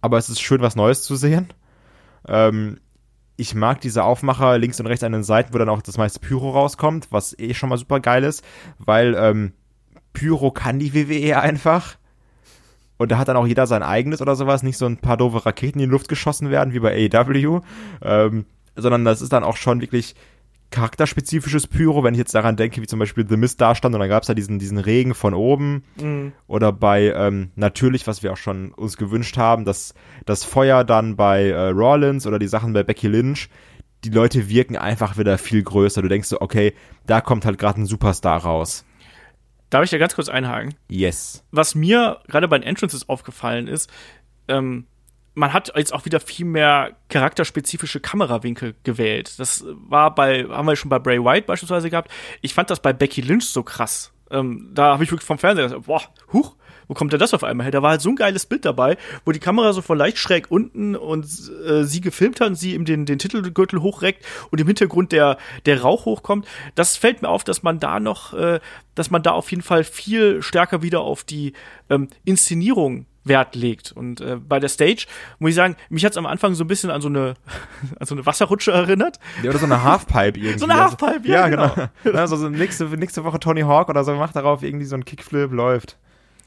Aber 0.00 0.18
es 0.18 0.28
ist 0.28 0.40
schön, 0.40 0.60
was 0.60 0.76
Neues 0.76 1.02
zu 1.02 1.16
sehen. 1.16 1.52
Ähm, 2.26 2.78
ich 3.36 3.54
mag 3.54 3.80
diese 3.80 4.04
Aufmacher 4.04 4.58
links 4.58 4.80
und 4.80 4.86
rechts 4.86 5.02
an 5.04 5.12
den 5.12 5.22
Seiten, 5.24 5.54
wo 5.54 5.58
dann 5.58 5.68
auch 5.68 5.82
das 5.82 5.96
meiste 5.96 6.20
Pyro 6.20 6.50
rauskommt, 6.50 7.08
was 7.10 7.38
eh 7.38 7.54
schon 7.54 7.70
mal 7.70 7.78
super 7.78 8.00
geil 8.00 8.24
ist, 8.24 8.44
weil 8.78 9.14
ähm, 9.18 9.52
Pyro 10.12 10.50
kann 10.50 10.78
die 10.78 10.94
WWE 10.94 11.38
einfach. 11.40 11.96
Und 12.98 13.10
da 13.10 13.16
hat 13.16 13.28
dann 13.28 13.38
auch 13.38 13.46
jeder 13.46 13.66
sein 13.66 13.82
eigenes 13.82 14.20
oder 14.20 14.36
sowas, 14.36 14.62
nicht 14.62 14.76
so 14.76 14.84
ein 14.84 14.98
paar 14.98 15.16
doofe 15.16 15.46
Raketen, 15.46 15.78
die 15.78 15.84
in 15.84 15.90
die 15.90 15.94
Luft 15.94 16.08
geschossen 16.08 16.50
werden, 16.50 16.74
wie 16.74 16.80
bei 16.80 17.08
AEW, 17.10 17.60
ähm, 18.02 18.44
sondern 18.76 19.06
das 19.06 19.22
ist 19.22 19.32
dann 19.32 19.42
auch 19.42 19.56
schon 19.56 19.80
wirklich 19.80 20.14
charakterspezifisches 20.70 21.66
Pyro, 21.66 22.04
wenn 22.04 22.14
ich 22.14 22.18
jetzt 22.18 22.34
daran 22.34 22.56
denke, 22.56 22.80
wie 22.82 22.86
zum 22.86 22.98
Beispiel 22.98 23.26
The 23.28 23.36
Mist 23.36 23.60
da 23.60 23.74
stand 23.74 23.94
und 23.94 24.00
dann 24.00 24.08
gab 24.08 24.22
es 24.22 24.26
da 24.28 24.34
diesen, 24.34 24.58
diesen 24.58 24.78
Regen 24.78 25.14
von 25.14 25.34
oben 25.34 25.84
Mhm. 26.00 26.32
oder 26.46 26.72
bei 26.72 27.12
ähm, 27.12 27.50
natürlich, 27.56 28.06
was 28.06 28.22
wir 28.22 28.32
auch 28.32 28.36
schon 28.36 28.72
uns 28.72 28.96
gewünscht 28.96 29.36
haben, 29.36 29.64
dass 29.64 29.94
das 30.26 30.44
Feuer 30.44 30.84
dann 30.84 31.16
bei 31.16 31.48
äh, 31.48 31.68
Rollins 31.70 32.26
oder 32.26 32.38
die 32.38 32.46
Sachen 32.48 32.72
bei 32.72 32.82
Becky 32.82 33.08
Lynch, 33.08 33.48
die 34.04 34.10
Leute 34.10 34.48
wirken 34.48 34.76
einfach 34.76 35.18
wieder 35.18 35.36
viel 35.38 35.62
größer. 35.62 36.00
Du 36.02 36.08
denkst 36.08 36.28
so, 36.28 36.40
okay, 36.40 36.72
da 37.06 37.20
kommt 37.20 37.44
halt 37.44 37.58
gerade 37.58 37.80
ein 37.82 37.86
Superstar 37.86 38.42
raus. 38.42 38.84
Darf 39.68 39.84
ich 39.84 39.90
da 39.90 39.98
ganz 39.98 40.14
kurz 40.14 40.28
einhaken? 40.28 40.74
Yes. 40.88 41.44
was 41.50 41.74
mir 41.74 42.18
gerade 42.28 42.48
bei 42.48 42.58
den 42.58 42.66
Entrances 42.66 43.08
aufgefallen 43.08 43.68
ist, 43.68 43.90
ähm, 44.48 44.86
man 45.40 45.54
hat 45.54 45.72
jetzt 45.74 45.92
auch 45.92 46.04
wieder 46.04 46.20
viel 46.20 46.44
mehr 46.44 46.92
charakterspezifische 47.08 47.98
Kamerawinkel 47.98 48.74
gewählt. 48.84 49.38
Das 49.38 49.64
war 49.66 50.14
bei, 50.14 50.44
haben 50.44 50.66
wir 50.66 50.76
schon 50.76 50.90
bei 50.90 50.98
Bray 50.98 51.24
White 51.24 51.46
beispielsweise 51.46 51.88
gehabt. 51.88 52.10
Ich 52.42 52.52
fand 52.54 52.70
das 52.70 52.80
bei 52.80 52.92
Becky 52.92 53.22
Lynch 53.22 53.46
so 53.46 53.62
krass. 53.62 54.12
Ähm, 54.30 54.70
da 54.74 54.92
habe 54.92 55.02
ich 55.02 55.10
wirklich 55.10 55.26
vom 55.26 55.38
Fernseher 55.38 55.64
gesagt, 55.64 55.86
boah, 55.86 56.02
huch, 56.32 56.54
wo 56.88 56.94
kommt 56.94 57.12
denn 57.12 57.20
das 57.20 57.32
auf 57.32 57.42
einmal 57.42 57.64
her? 57.64 57.70
Da 57.70 57.82
war 57.82 57.90
halt 57.90 58.02
so 58.02 58.10
ein 58.10 58.16
geiles 58.16 58.46
Bild 58.46 58.64
dabei, 58.64 58.98
wo 59.24 59.32
die 59.32 59.38
Kamera 59.38 59.72
so 59.72 59.80
von 59.80 59.96
leicht 59.96 60.18
schräg 60.18 60.50
unten 60.50 60.94
und 60.94 61.24
äh, 61.66 61.84
sie 61.84 62.00
gefilmt 62.00 62.40
hat 62.40 62.48
und 62.48 62.54
sie 62.56 62.74
ihm 62.74 62.84
den, 62.84 63.06
den 63.06 63.18
Titelgürtel 63.18 63.80
hochreckt 63.80 64.24
und 64.50 64.60
im 64.60 64.66
Hintergrund 64.66 65.12
der, 65.12 65.38
der 65.64 65.80
Rauch 65.80 66.04
hochkommt. 66.04 66.46
Das 66.74 66.96
fällt 66.96 67.22
mir 67.22 67.28
auf, 67.28 67.44
dass 67.44 67.62
man 67.62 67.80
da 67.80 67.98
noch, 67.98 68.34
äh, 68.34 68.60
dass 68.94 69.10
man 69.10 69.22
da 69.22 69.30
auf 69.30 69.50
jeden 69.50 69.62
Fall 69.62 69.84
viel 69.84 70.42
stärker 70.42 70.82
wieder 70.82 71.00
auf 71.00 71.24
die 71.24 71.54
ähm, 71.88 72.08
Inszenierung 72.24 73.06
Wert 73.24 73.54
legt. 73.54 73.92
Und 73.92 74.20
äh, 74.20 74.36
bei 74.36 74.60
der 74.60 74.68
Stage 74.68 75.06
muss 75.38 75.50
ich 75.50 75.56
sagen, 75.56 75.76
mich 75.88 76.04
hat's 76.04 76.16
am 76.16 76.26
Anfang 76.26 76.54
so 76.54 76.64
ein 76.64 76.68
bisschen 76.68 76.90
an 76.90 77.00
so 77.00 77.08
eine, 77.08 77.34
an 77.98 78.06
so 78.06 78.14
eine 78.14 78.26
Wasserrutsche 78.26 78.72
erinnert. 78.72 79.18
Ja, 79.42 79.50
oder 79.50 79.58
so 79.58 79.66
eine 79.66 79.82
Halfpipe 79.82 80.38
irgendwie. 80.38 80.58
So 80.58 80.66
eine 80.66 80.76
Halfpipe, 80.76 81.28
ja, 81.28 81.48
genau. 81.48 81.74
genau. 82.04 82.18
Also 82.18 82.36
so 82.36 82.48
nächste, 82.48 82.84
nächste 82.86 83.24
Woche 83.24 83.40
Tony 83.40 83.62
Hawk 83.62 83.88
oder 83.88 84.04
so 84.04 84.14
macht 84.14 84.36
darauf 84.36 84.62
irgendwie 84.62 84.86
so 84.86 84.96
ein 84.96 85.04
Kickflip, 85.04 85.52
läuft. 85.52 85.96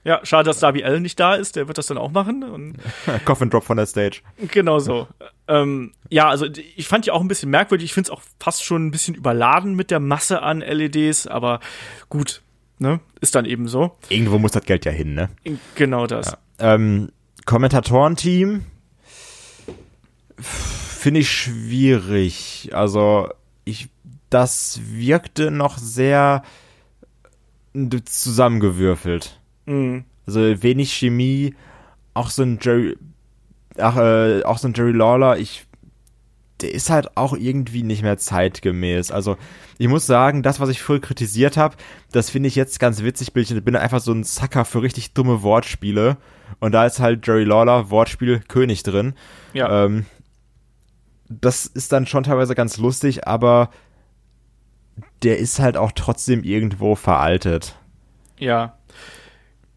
Ja, 0.06 0.20
schade, 0.24 0.46
dass 0.48 0.60
Darby 0.60 0.84
Allen 0.84 1.02
nicht 1.02 1.18
da 1.20 1.36
ist, 1.36 1.56
der 1.56 1.68
wird 1.68 1.78
das 1.78 1.88
dann 1.88 1.98
auch 1.98 2.12
machen. 2.12 2.44
Und 2.44 2.76
Coffin 3.26 3.50
Drop 3.50 3.64
von 3.64 3.78
der 3.78 3.86
Stage. 3.86 4.22
genau 4.52 4.80
so. 4.80 5.08
Ähm, 5.48 5.94
ja, 6.10 6.28
also 6.28 6.46
ich 6.76 6.88
fand 6.88 7.06
die 7.06 7.12
auch 7.12 7.22
ein 7.22 7.28
bisschen 7.28 7.50
merkwürdig. 7.50 7.86
Ich 7.86 7.94
finde 7.94 8.08
es 8.08 8.12
auch 8.12 8.22
fast 8.40 8.64
schon 8.64 8.88
ein 8.88 8.92
bisschen 8.92 9.16
überladen 9.16 9.76
mit 9.76 9.92
der 9.92 10.00
Masse 10.00 10.42
an 10.42 10.60
LEDs, 10.60 11.28
aber 11.28 11.62
gut, 12.10 12.42
ne? 12.80 13.00
Ist 13.22 13.36
dann 13.36 13.46
eben 13.46 13.68
so. 13.68 13.96
Irgendwo 14.10 14.40
muss 14.40 14.52
das 14.52 14.66
Geld 14.66 14.84
ja 14.86 14.92
hin, 14.92 15.14
ne? 15.14 15.30
Genau 15.76 16.06
das. 16.06 16.38
Ähm, 16.64 17.12
Kommentatorenteam 17.46 18.64
finde 20.40 21.20
ich 21.20 21.30
schwierig. 21.30 22.70
Also 22.72 23.28
ich, 23.66 23.90
das 24.30 24.80
wirkte 24.86 25.52
noch 25.52 25.78
sehr 25.78 26.42
zusammengewürfelt. 28.06 29.42
Mhm. 29.66 30.06
Also 30.26 30.40
wenig 30.64 30.94
Chemie, 30.94 31.54
auch 32.14 32.30
so 32.30 32.44
ein 32.44 32.60
Jerry, 32.62 32.96
ach, 33.78 33.98
äh, 33.98 34.44
auch 34.44 34.58
so 34.58 34.70
ein 34.70 34.74
Jerry 34.74 34.94
Lawler, 34.94 35.38
ich, 35.38 35.66
der 36.62 36.74
ist 36.74 36.90
halt 36.90 37.18
auch 37.18 37.34
irgendwie 37.34 37.84
nicht 37.84 38.04
mehr 38.04 38.18
zeitgemäß. 38.18 39.12
Also 39.12 39.36
ich 39.78 39.90
muss 39.90 40.06
sagen, 40.06 40.44
das, 40.44 40.62
was 40.62 40.70
ich 40.70 40.82
früher 40.82 41.02
kritisiert 41.02 41.58
habe, 41.58 41.76
das 42.14 42.30
finde 42.30 42.48
ich 42.48 42.56
jetzt 42.56 42.80
ganz 42.80 43.04
witzig. 43.04 43.32
Ich 43.36 43.64
bin 43.66 43.76
einfach 43.76 44.00
so 44.00 44.14
ein 44.14 44.24
Sucker 44.24 44.64
für 44.64 44.82
richtig 44.82 45.14
dumme 45.14 45.42
Wortspiele. 45.42 46.16
Und 46.64 46.72
da 46.72 46.86
ist 46.86 47.02
halt 47.02 47.28
Jerry 47.28 47.44
Lawler, 47.44 47.90
Wortspiel 47.90 48.40
König 48.40 48.84
drin. 48.84 49.16
Ja. 49.52 49.84
Ähm, 49.84 50.06
das 51.28 51.66
ist 51.66 51.92
dann 51.92 52.08
schon 52.08 52.24
teilweise 52.24 52.56
ganz 52.56 52.78
lustig, 52.78 53.28
aber 53.28 53.70
der 55.24 55.40
ist 55.40 55.60
halt 55.60 55.76
auch 55.76 55.92
trotzdem 55.92 56.42
irgendwo 56.42 56.96
veraltet. 56.96 57.76
Ja. 58.38 58.78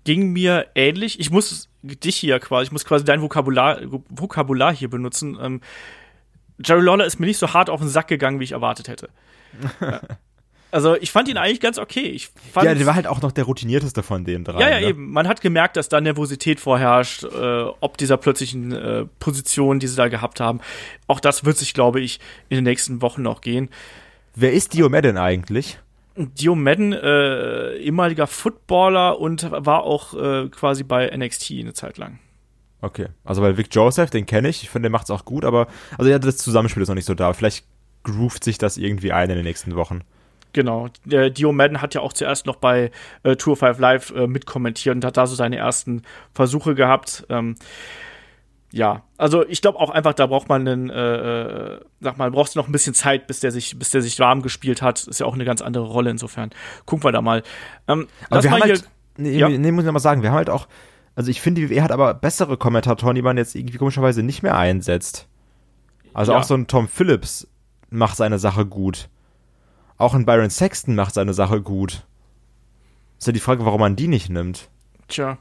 Ging 0.04 0.32
mir 0.32 0.68
ähnlich. 0.76 1.18
Ich 1.18 1.32
muss 1.32 1.68
dich 1.82 2.14
hier 2.14 2.38
quasi, 2.38 2.66
ich 2.66 2.72
muss 2.72 2.84
quasi 2.84 3.04
dein 3.04 3.20
Vokabular, 3.20 3.80
Vokabular 4.08 4.72
hier 4.72 4.88
benutzen. 4.88 5.36
Ähm, 5.42 5.62
Jerry 6.64 6.82
Lawler 6.82 7.04
ist 7.04 7.18
mir 7.18 7.26
nicht 7.26 7.38
so 7.38 7.52
hart 7.52 7.68
auf 7.68 7.80
den 7.80 7.88
Sack 7.88 8.06
gegangen, 8.06 8.38
wie 8.38 8.44
ich 8.44 8.52
erwartet 8.52 8.86
hätte. 8.86 9.08
Also 10.70 10.96
ich 10.96 11.10
fand 11.10 11.28
ihn 11.28 11.36
eigentlich 11.36 11.60
ganz 11.60 11.78
okay. 11.78 12.06
Ich 12.06 12.28
fand, 12.52 12.66
Ja, 12.66 12.74
der 12.74 12.86
war 12.86 12.94
halt 12.94 13.06
auch 13.06 13.22
noch 13.22 13.32
der 13.32 13.44
routinierteste 13.44 14.02
von 14.02 14.24
den 14.24 14.44
drei. 14.44 14.60
ja, 14.60 14.68
ja, 14.68 14.80
ne? 14.80 14.88
eben. 14.88 15.12
Man 15.12 15.28
hat 15.28 15.40
gemerkt, 15.40 15.76
dass 15.76 15.88
da 15.88 16.00
Nervosität 16.00 16.60
vorherrscht, 16.60 17.24
äh, 17.24 17.64
ob 17.80 17.96
dieser 17.96 18.16
plötzlichen 18.16 18.72
äh, 18.72 19.04
Position, 19.18 19.78
die 19.78 19.86
sie 19.86 19.96
da 19.96 20.08
gehabt 20.08 20.40
haben. 20.40 20.60
Auch 21.06 21.20
das 21.20 21.44
wird 21.44 21.56
sich, 21.56 21.72
glaube 21.72 22.00
ich, 22.00 22.20
in 22.48 22.56
den 22.56 22.64
nächsten 22.64 23.00
Wochen 23.00 23.22
noch 23.22 23.40
gehen. 23.40 23.70
Wer 24.34 24.52
ist 24.52 24.74
Dio 24.74 24.88
Madden 24.88 25.16
eigentlich? 25.16 25.78
Dio 26.16 26.54
Madden, 26.54 26.92
äh, 26.92 27.76
ehemaliger 27.76 28.26
Footballer 28.26 29.20
und 29.20 29.50
war 29.50 29.84
auch 29.84 30.14
äh, 30.14 30.48
quasi 30.48 30.82
bei 30.82 31.14
NXT 31.14 31.52
eine 31.52 31.74
Zeit 31.74 31.98
lang. 31.98 32.18
Okay, 32.80 33.08
also 33.24 33.42
weil 33.42 33.56
Vic 33.56 33.68
Joseph, 33.70 34.10
den 34.10 34.26
kenne 34.26 34.48
ich, 34.48 34.62
ich 34.62 34.70
finde, 34.70 34.86
der 34.88 34.92
macht's 34.92 35.10
auch 35.10 35.24
gut, 35.24 35.44
aber 35.44 35.66
also 35.96 36.10
ja, 36.10 36.18
das 36.18 36.36
Zusammenspiel 36.38 36.82
ist 36.82 36.88
noch 36.88 36.94
nicht 36.94 37.06
so 37.06 37.14
da. 37.14 37.32
Vielleicht 37.32 37.64
groovt 38.02 38.44
sich 38.44 38.58
das 38.58 38.76
irgendwie 38.76 39.12
ein 39.12 39.30
in 39.30 39.36
den 39.36 39.44
nächsten 39.44 39.74
Wochen. 39.74 40.02
Genau. 40.56 40.88
Der 41.04 41.28
Dio 41.28 41.52
Madden 41.52 41.82
hat 41.82 41.92
ja 41.92 42.00
auch 42.00 42.14
zuerst 42.14 42.46
noch 42.46 42.56
bei 42.56 42.90
äh, 43.24 43.36
Tour 43.36 43.58
5 43.58 43.78
Live 43.78 44.10
äh, 44.16 44.26
mitkommentiert 44.26 44.94
und 44.96 45.04
hat 45.04 45.18
da 45.18 45.26
so 45.26 45.34
seine 45.34 45.56
ersten 45.58 46.00
Versuche 46.32 46.74
gehabt. 46.74 47.26
Ähm, 47.28 47.56
ja, 48.72 49.02
also 49.18 49.46
ich 49.46 49.60
glaube 49.60 49.78
auch 49.78 49.90
einfach, 49.90 50.14
da 50.14 50.26
braucht 50.26 50.48
man 50.48 50.66
einen, 50.66 50.88
äh, 50.88 51.74
äh, 51.74 51.80
sag 52.00 52.16
mal, 52.16 52.30
brauchst 52.30 52.54
du 52.54 52.58
noch 52.58 52.68
ein 52.68 52.72
bisschen 52.72 52.94
Zeit, 52.94 53.26
bis 53.26 53.40
der 53.40 53.52
sich, 53.52 53.78
bis 53.78 53.90
der 53.90 54.00
sich 54.00 54.18
warm 54.18 54.40
gespielt 54.40 54.80
hat. 54.80 55.06
Ist 55.06 55.20
ja 55.20 55.26
auch 55.26 55.34
eine 55.34 55.44
ganz 55.44 55.60
andere 55.60 55.84
Rolle 55.84 56.08
insofern. 56.08 56.48
Gucken 56.86 57.04
wir 57.04 57.12
da 57.12 57.20
mal. 57.20 57.42
Ähm, 57.86 58.08
Aber 58.30 58.42
wir 58.42 58.50
mal 58.50 58.60
haben 58.60 58.64
hier, 58.66 58.74
halt, 58.76 58.88
nee, 59.18 59.36
Ja. 59.38 59.50
nee, 59.50 59.70
muss 59.72 59.82
ich 59.82 59.86
noch 59.86 59.92
mal 59.92 59.98
sagen, 59.98 60.22
wir 60.22 60.30
haben 60.30 60.36
halt 60.38 60.48
auch, 60.48 60.68
also 61.16 61.30
ich 61.30 61.42
finde, 61.42 61.60
die 61.60 61.68
WWE 61.70 61.82
hat 61.82 61.92
aber 61.92 62.14
bessere 62.14 62.56
Kommentatoren, 62.56 63.14
die 63.14 63.20
man 63.22 63.36
jetzt 63.36 63.54
irgendwie 63.54 63.76
komischerweise 63.76 64.22
nicht 64.22 64.42
mehr 64.42 64.56
einsetzt. 64.56 65.28
Also 66.14 66.32
Ja. 66.32 66.38
auch 66.38 66.44
so 66.44 66.54
ein 66.54 66.66
Tom 66.66 66.88
Phillips 66.88 67.46
macht 67.90 68.16
seine 68.16 68.38
Sache 68.38 68.64
gut. 68.64 69.10
Auch 69.98 70.14
ein 70.14 70.26
Byron 70.26 70.50
Sexton 70.50 70.94
macht 70.94 71.14
seine 71.14 71.34
Sache 71.34 71.62
gut. 71.62 72.04
Ist 73.18 73.26
ja 73.26 73.32
die 73.32 73.40
Frage, 73.40 73.64
warum 73.64 73.80
man 73.80 73.96
die 73.96 74.06
nicht 74.08 74.28
nimmt. 74.28 74.68
Tja, 75.08 75.38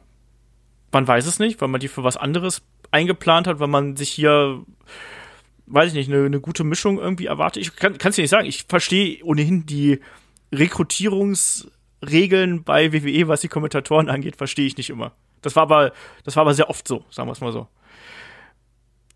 man 0.91 1.05
weiß 1.07 1.25
es 1.25 1.39
nicht, 1.39 1.59
weil 1.59 1.67
man 1.67 1.81
die 1.81 1.89
für 1.89 2.03
was 2.03 2.17
anderes 2.17 2.61
eingeplant 2.91 3.47
hat, 3.47 3.59
weil 3.59 3.67
man 3.67 3.95
sich 3.97 4.09
hier, 4.09 4.63
weiß 5.65 5.89
ich 5.89 5.95
nicht, 5.95 6.09
eine, 6.09 6.25
eine 6.25 6.39
gute 6.39 6.63
Mischung 6.63 6.99
irgendwie 6.99 7.25
erwartet. 7.25 7.61
Ich 7.61 7.75
kann 7.75 7.97
es 8.01 8.15
dir 8.15 8.21
nicht 8.21 8.31
sagen. 8.31 8.47
Ich 8.47 8.63
verstehe 8.63 9.21
ohnehin 9.23 9.65
die 9.65 9.99
Rekrutierungsregeln 10.53 12.63
bei 12.63 12.93
WWE, 12.93 13.27
was 13.27 13.41
die 13.41 13.49
Kommentatoren 13.49 14.09
angeht, 14.09 14.37
verstehe 14.37 14.67
ich 14.67 14.77
nicht 14.77 14.89
immer. 14.89 15.11
Das 15.41 15.57
war 15.57 15.63
aber, 15.63 15.91
das 16.23 16.37
war 16.37 16.41
aber 16.41 16.53
sehr 16.53 16.69
oft 16.69 16.87
so, 16.87 17.03
sagen 17.09 17.27
wir 17.27 17.33
es 17.33 17.41
mal 17.41 17.51
so. 17.51 17.67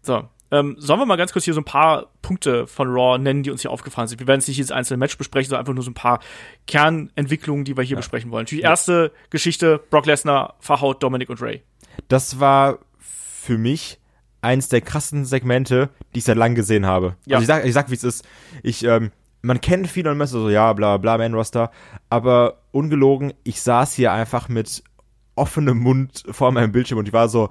So. 0.02 0.28
Ähm, 0.52 0.76
sollen 0.80 1.00
wir 1.00 1.06
mal 1.06 1.16
ganz 1.16 1.32
kurz 1.32 1.46
hier 1.46 1.54
so 1.54 1.62
ein 1.62 1.66
paar 1.66 2.08
Punkte 2.22 2.66
von 2.68 2.90
Raw 2.90 3.18
nennen, 3.18 3.44
die 3.44 3.52
uns 3.52 3.62
hier 3.62 3.72
aufgefallen 3.72 4.08
sind? 4.08 4.20
Wir 4.20 4.28
werden 4.28 4.40
jetzt 4.40 4.48
nicht 4.48 4.58
jedes 4.58 4.72
einzelne 4.72 4.98
Match 4.98 5.18
besprechen, 5.18 5.50
sondern 5.50 5.62
einfach 5.62 5.74
nur 5.74 5.84
so 5.84 5.92
ein 5.92 5.96
paar 5.96 6.20
Kernentwicklungen, 6.68 7.66
die 7.66 7.78
wir 7.78 7.84
hier 7.84 7.98
besprechen 7.98 8.32
wollen. 8.32 8.46
Die 8.46 8.62
erste 8.62 9.12
Geschichte, 9.30 9.80
Brock 9.90 10.06
Lesnar 10.06 10.56
verhaut 10.60 11.04
Dominic 11.04 11.30
und 11.30 11.42
Ray. 11.42 11.62
Das 12.08 12.40
war 12.40 12.80
für 12.98 13.58
mich 13.58 14.00
eins 14.42 14.70
der 14.70 14.82
krassen 14.82 15.26
Segmente, 15.26 15.90
die 16.14 16.20
ich 16.20 16.26
seit 16.26 16.38
langem 16.38 16.56
gesehen 16.56 16.86
habe. 16.86 17.16
Ja. 17.26 17.38
Also 17.38 17.44
ich 17.44 17.48
sag, 17.48 17.66
ich 17.66 17.74
sag, 17.74 17.90
wie 17.90 17.96
es 17.96 18.04
ist. 18.04 18.28
Ich, 18.64 18.84
ähm, 18.84 19.12
man 19.42 19.62
kennt 19.62 19.88
viele 19.88 20.12
und 20.12 20.18
man 20.18 20.26
ist 20.26 20.32
so, 20.32 20.50
ja, 20.50 20.74
bla, 20.74 20.98
bla, 20.98 21.18
Man 21.18 21.34
Roster. 21.34 21.72
Aber 22.10 22.62
ungelogen, 22.72 23.34
ich 23.44 23.62
saß 23.62 23.94
hier 23.94 24.12
einfach 24.12 24.50
mit 24.50 24.84
offenem 25.36 25.80
Mund 25.80 26.24
vor 26.30 26.52
meinem 26.52 26.72
Bildschirm 26.72 27.00
und 27.00 27.08
ich 27.08 27.14
war 27.14 27.30
so, 27.30 27.50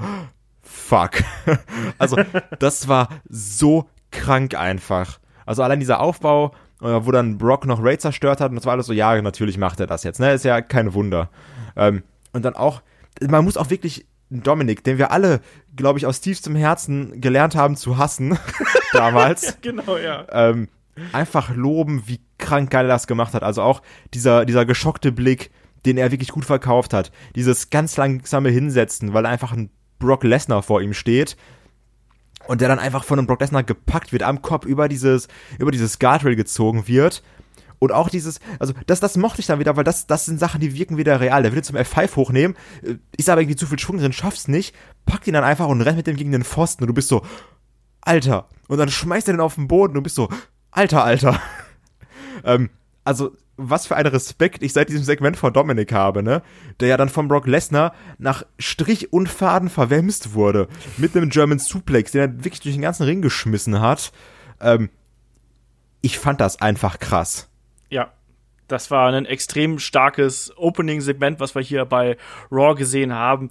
fuck. 0.69 1.23
also, 1.99 2.17
das 2.59 2.89
war 2.89 3.09
so 3.29 3.89
krank 4.11 4.55
einfach. 4.55 5.19
Also 5.47 5.63
allein 5.63 5.81
dieser 5.81 6.01
Aufbau, 6.01 6.53
äh, 6.83 6.87
wo 6.87 7.11
dann 7.11 7.39
Brock 7.39 7.67
noch 7.67 7.83
Ray 7.83 7.99
zerstört 7.99 8.41
hat 8.41 8.51
und 8.51 8.57
das 8.57 8.67
war 8.67 8.75
alles 8.75 8.87
so, 8.87 8.93
ja, 8.93 9.21
natürlich 9.21 9.59
macht 9.59 9.81
er 9.81 9.87
das 9.87 10.05
jetzt, 10.05 10.21
ne? 10.21 10.33
Ist 10.33 10.45
ja 10.45 10.61
kein 10.61 10.95
Wunder. 10.95 11.31
Ähm, 11.77 12.03
und 12.33 12.45
dann 12.45 12.55
auch, 12.55 12.83
man 13.27 13.45
muss 13.45 13.57
auch 13.57 13.71
wirklich 13.71 14.07
Dominik, 14.31 14.85
den 14.85 14.99
wir 14.99 15.11
alle, 15.11 15.41
glaube 15.75 15.99
ich, 15.99 16.07
aus 16.07 16.21
tiefstem 16.21 16.55
Herzen 16.55 17.21
gelernt 17.21 17.55
haben 17.55 17.77
zu 17.77 17.97
hassen, 17.97 18.39
damals, 18.93 19.57
Genau, 19.63 19.97
ja. 19.97 20.27
ähm, 20.31 20.69
einfach 21.13 21.55
loben, 21.55 22.03
wie 22.07 22.21
krank 22.37 22.71
geil 22.71 22.85
er 22.85 22.89
das 22.89 23.07
gemacht 23.07 23.35
hat. 23.35 23.43
Also 23.43 23.63
auch 23.63 23.83
dieser, 24.15 24.45
dieser 24.45 24.67
geschockte 24.67 25.13
Blick, 25.13 25.51
den 25.87 25.97
er 25.97 26.11
wirklich 26.11 26.31
gut 26.31 26.45
verkauft 26.45 26.93
hat. 26.93 27.11
Dieses 27.35 27.71
ganz 27.71 27.97
langsame 27.97 28.51
Hinsetzen, 28.51 29.15
weil 29.15 29.25
einfach 29.25 29.53
ein 29.53 29.71
Brock 29.99 30.25
Lesnar 30.25 30.63
vor 30.63 30.81
ihm 30.81 30.95
steht 30.95 31.37
und 32.47 32.61
der 32.61 32.69
dann 32.69 32.79
einfach 32.79 33.05
von 33.05 33.19
einem 33.19 33.27
Brock 33.27 33.41
Lesnar 33.41 33.63
gepackt 33.63 34.13
wird, 34.13 34.23
am 34.23 34.43
Kopf 34.43 34.65
über 34.65 34.89
dieses, 34.89 35.29
über 35.59 35.71
dieses 35.71 35.99
Guardrail 35.99 36.37
gezogen 36.37 36.89
wird. 36.89 37.23
Und 37.79 37.93
auch 37.93 38.09
dieses, 38.09 38.41
also 38.59 38.75
das, 38.87 39.01
das 39.01 39.17
mochte 39.17 39.41
ich 39.41 39.47
dann 39.47 39.61
wieder, 39.61 39.77
weil 39.77 39.85
das, 39.85 40.07
das 40.07 40.25
sind 40.25 40.41
Sachen, 40.41 40.61
die 40.61 40.75
wirken 40.75 40.97
wieder 40.97 41.21
real. 41.21 41.43
Der 41.43 41.53
will 41.53 41.63
zum 41.63 41.77
F5 41.77 42.17
hochnehmen, 42.17 42.57
äh, 42.83 42.95
ist 43.17 43.29
aber 43.29 43.41
irgendwie 43.41 43.57
zu 43.57 43.67
viel 43.67 43.79
Schwung 43.79 43.99
drin, 43.99 44.13
schaff's 44.13 44.49
nicht, 44.49 44.75
packt 45.07 45.27
ihn 45.27 45.35
dann 45.35 45.45
einfach 45.45 45.69
und 45.69 45.81
rennt 45.83 45.97
mit 45.97 46.07
dem 46.07 46.17
gegen 46.17 46.33
den 46.33 46.43
Pfosten 46.43 46.83
und 46.83 46.89
du 46.89 46.95
bist 46.95 47.09
so, 47.09 47.25
Alter. 48.01 48.49
Und 48.67 48.79
dann 48.79 48.89
schmeißt 48.89 49.29
er 49.29 49.35
den 49.35 49.41
auf 49.41 49.55
den 49.55 49.69
Boden 49.69 49.93
und 49.93 49.97
du 49.99 50.03
bist 50.03 50.17
so, 50.17 50.29
Alter, 50.73 51.05
Alter. 51.05 51.41
ähm, 52.45 52.71
also, 53.09 53.35
was 53.57 53.87
für 53.87 53.97
einen 53.97 54.11
Respekt 54.11 54.63
ich 54.63 54.75
seit 54.75 54.91
diesem 54.91 55.03
Segment 55.03 55.39
von 55.39 55.55
Dominik 55.55 55.93
habe, 55.93 56.23
ne? 56.23 56.43
Der 56.79 56.89
ja 56.89 56.99
dann 56.99 57.09
von 57.09 57.27
Brock 57.27 57.47
Lesnar 57.47 57.95
nach 58.19 58.45
Strich 58.59 59.15
und 59.15 59.31
Faden 59.31 59.71
verwemst 59.71 60.35
wurde. 60.35 60.69
Mit 60.99 61.17
einem 61.17 61.31
German 61.31 61.59
Suplex, 61.59 62.13
den 62.13 62.21
er 62.21 62.45
wirklich 62.45 62.61
durch 62.61 62.75
den 62.75 62.83
ganzen 62.83 63.05
Ring 63.05 63.23
geschmissen 63.23 63.81
hat. 63.81 64.13
Ähm, 64.61 64.91
ich 66.03 66.19
fand 66.19 66.43
das 66.43 66.61
einfach 66.61 66.99
krass. 66.99 67.49
Ja. 67.89 68.13
Das 68.67 68.91
war 68.91 69.11
ein 69.11 69.25
extrem 69.25 69.79
starkes 69.79 70.53
Opening-Segment, 70.59 71.41
was 71.41 71.55
wir 71.55 71.63
hier 71.63 71.87
bei 71.87 72.19
Raw 72.53 72.75
gesehen 72.75 73.15
haben. 73.15 73.49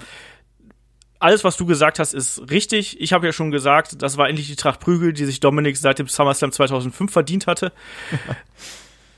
Alles, 1.17 1.43
was 1.43 1.57
du 1.57 1.65
gesagt 1.65 1.97
hast, 1.97 2.13
ist 2.13 2.51
richtig. 2.51 3.01
Ich 3.01 3.11
habe 3.11 3.25
ja 3.25 3.31
schon 3.31 3.49
gesagt, 3.49 4.03
das 4.03 4.17
war 4.17 4.29
endlich 4.29 4.45
die 4.45 4.55
Tracht 4.55 4.79
Prügel, 4.81 5.13
die 5.13 5.25
sich 5.25 5.39
Dominik 5.39 5.77
seit 5.77 5.97
dem 5.97 6.07
SummerSlam 6.07 6.51
2005 6.51 7.11
verdient 7.11 7.47
hatte. 7.47 7.71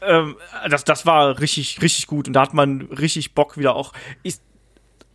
ähm, 0.01 0.35
das, 0.69 0.83
das 0.83 1.05
war 1.05 1.39
richtig, 1.39 1.81
richtig 1.81 2.07
gut. 2.07 2.27
Und 2.27 2.33
da 2.33 2.41
hat 2.41 2.53
man 2.53 2.81
richtig 2.83 3.33
Bock 3.33 3.57
wieder 3.57 3.75
auch. 3.75 3.93
Ich, 4.23 4.35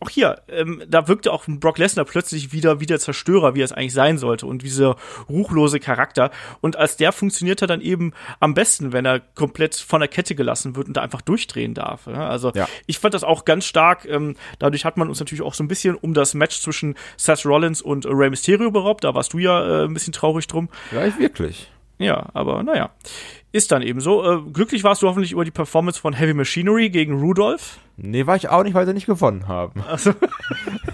auch 0.01 0.09
hier, 0.09 0.41
ähm, 0.49 0.83
da 0.89 1.07
wirkte 1.07 1.31
auch 1.31 1.45
Brock 1.47 1.77
Lesnar 1.77 2.03
plötzlich 2.05 2.51
wieder 2.51 2.81
wie 2.81 2.85
der 2.85 2.99
Zerstörer, 2.99 3.55
wie 3.55 3.61
er 3.61 3.65
es 3.65 3.71
eigentlich 3.71 3.93
sein 3.93 4.17
sollte 4.17 4.45
und 4.45 4.61
dieser 4.61 4.97
ruchlose 5.29 5.79
Charakter. 5.79 6.31
Und 6.59 6.75
als 6.75 6.97
der 6.97 7.13
funktioniert 7.13 7.61
er 7.61 7.67
dann 7.67 7.79
eben 7.79 8.11
am 8.41 8.53
besten, 8.53 8.91
wenn 8.91 9.05
er 9.05 9.21
komplett 9.21 9.73
von 9.75 10.01
der 10.01 10.09
Kette 10.09 10.35
gelassen 10.35 10.75
wird 10.75 10.87
und 10.87 10.97
da 10.97 11.01
einfach 11.01 11.21
durchdrehen 11.21 11.73
darf. 11.73 12.07
Ja? 12.07 12.27
Also 12.27 12.51
Ja. 12.53 12.67
ich 12.87 12.99
fand 12.99 13.13
das 13.13 13.23
auch 13.23 13.45
ganz 13.45 13.65
stark. 13.65 14.05
Ähm, 14.05 14.35
dadurch 14.59 14.83
hat 14.83 14.97
man 14.97 15.07
uns 15.07 15.19
natürlich 15.21 15.41
auch 15.41 15.53
so 15.53 15.63
ein 15.63 15.69
bisschen 15.69 15.95
um 15.95 16.13
das 16.13 16.33
Match 16.33 16.59
zwischen 16.59 16.95
Seth 17.15 17.45
Rollins 17.45 17.81
und 17.81 18.05
Rey 18.05 18.29
Mysterio 18.29 18.71
beraubt. 18.71 19.05
Da 19.05 19.15
warst 19.15 19.31
du 19.31 19.39
ja 19.39 19.83
äh, 19.83 19.85
ein 19.85 19.93
bisschen 19.93 20.13
traurig 20.13 20.45
drum. 20.47 20.69
Ja, 20.91 21.05
ich 21.05 21.17
wirklich. 21.17 21.71
Ja, 21.97 22.27
aber 22.33 22.61
naja. 22.63 22.91
Ist 23.55 23.71
dann 23.71 23.81
eben 23.81 24.01
so. 24.01 24.21
Äh, 24.29 24.41
glücklich 24.51 24.83
warst 24.83 25.01
du 25.01 25.07
hoffentlich 25.07 25.31
über 25.31 25.45
die 25.45 25.51
Performance 25.51 25.97
von 25.97 26.11
Heavy 26.11 26.33
Machinery 26.33 26.89
gegen 26.89 27.21
Rudolph. 27.21 27.79
Nee, 27.95 28.27
war 28.27 28.35
ich 28.35 28.49
auch 28.49 28.63
nicht, 28.63 28.73
weil 28.73 28.85
sie 28.85 28.93
nicht 28.93 29.05
gewonnen 29.05 29.47
haben. 29.47 29.81
Also, 29.87 30.13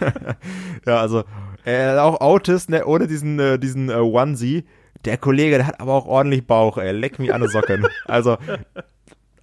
Ja, 0.85 0.99
also 0.99 1.23
äh, 1.65 1.97
auch 1.97 2.21
Otis, 2.21 2.69
ne, 2.69 2.85
ohne 2.85 3.07
diesen, 3.07 3.39
äh, 3.39 3.57
diesen 3.57 3.89
äh, 3.89 3.95
Onesie, 3.95 4.65
der 5.05 5.17
Kollege, 5.17 5.57
der 5.57 5.65
hat 5.65 5.81
aber 5.81 5.93
auch 5.95 6.05
ordentlich 6.05 6.45
Bauch, 6.45 6.77
ey. 6.77 6.91
Leck 6.91 7.17
mich 7.17 7.33
an 7.33 7.41
die 7.41 7.47
Socken. 7.47 7.87
Also, 8.05 8.37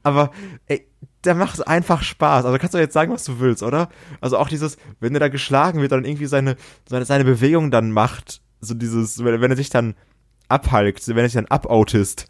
aber, 0.04 0.30
ey, 0.68 0.86
der 1.24 1.34
macht 1.34 1.66
einfach 1.66 2.04
Spaß. 2.04 2.44
Also 2.44 2.56
kannst 2.58 2.74
du 2.74 2.78
jetzt 2.78 2.94
sagen, 2.94 3.12
was 3.12 3.24
du 3.24 3.40
willst, 3.40 3.64
oder? 3.64 3.88
Also 4.20 4.38
auch 4.38 4.48
dieses, 4.48 4.78
wenn 5.00 5.12
er 5.14 5.18
da 5.18 5.28
geschlagen 5.28 5.80
wird, 5.80 5.90
dann 5.90 6.04
irgendwie 6.04 6.26
seine, 6.26 6.54
seine, 6.88 7.04
seine 7.04 7.24
Bewegung 7.24 7.72
dann 7.72 7.90
macht, 7.90 8.42
so 8.60 8.74
dieses, 8.74 9.24
wenn, 9.24 9.40
wenn 9.40 9.50
er 9.50 9.56
sich 9.56 9.70
dann 9.70 9.96
abhalkt, 10.48 11.08
wenn 11.08 11.18
er 11.18 11.24
sich 11.24 11.34
dann 11.34 11.46
abautist, 11.46 12.28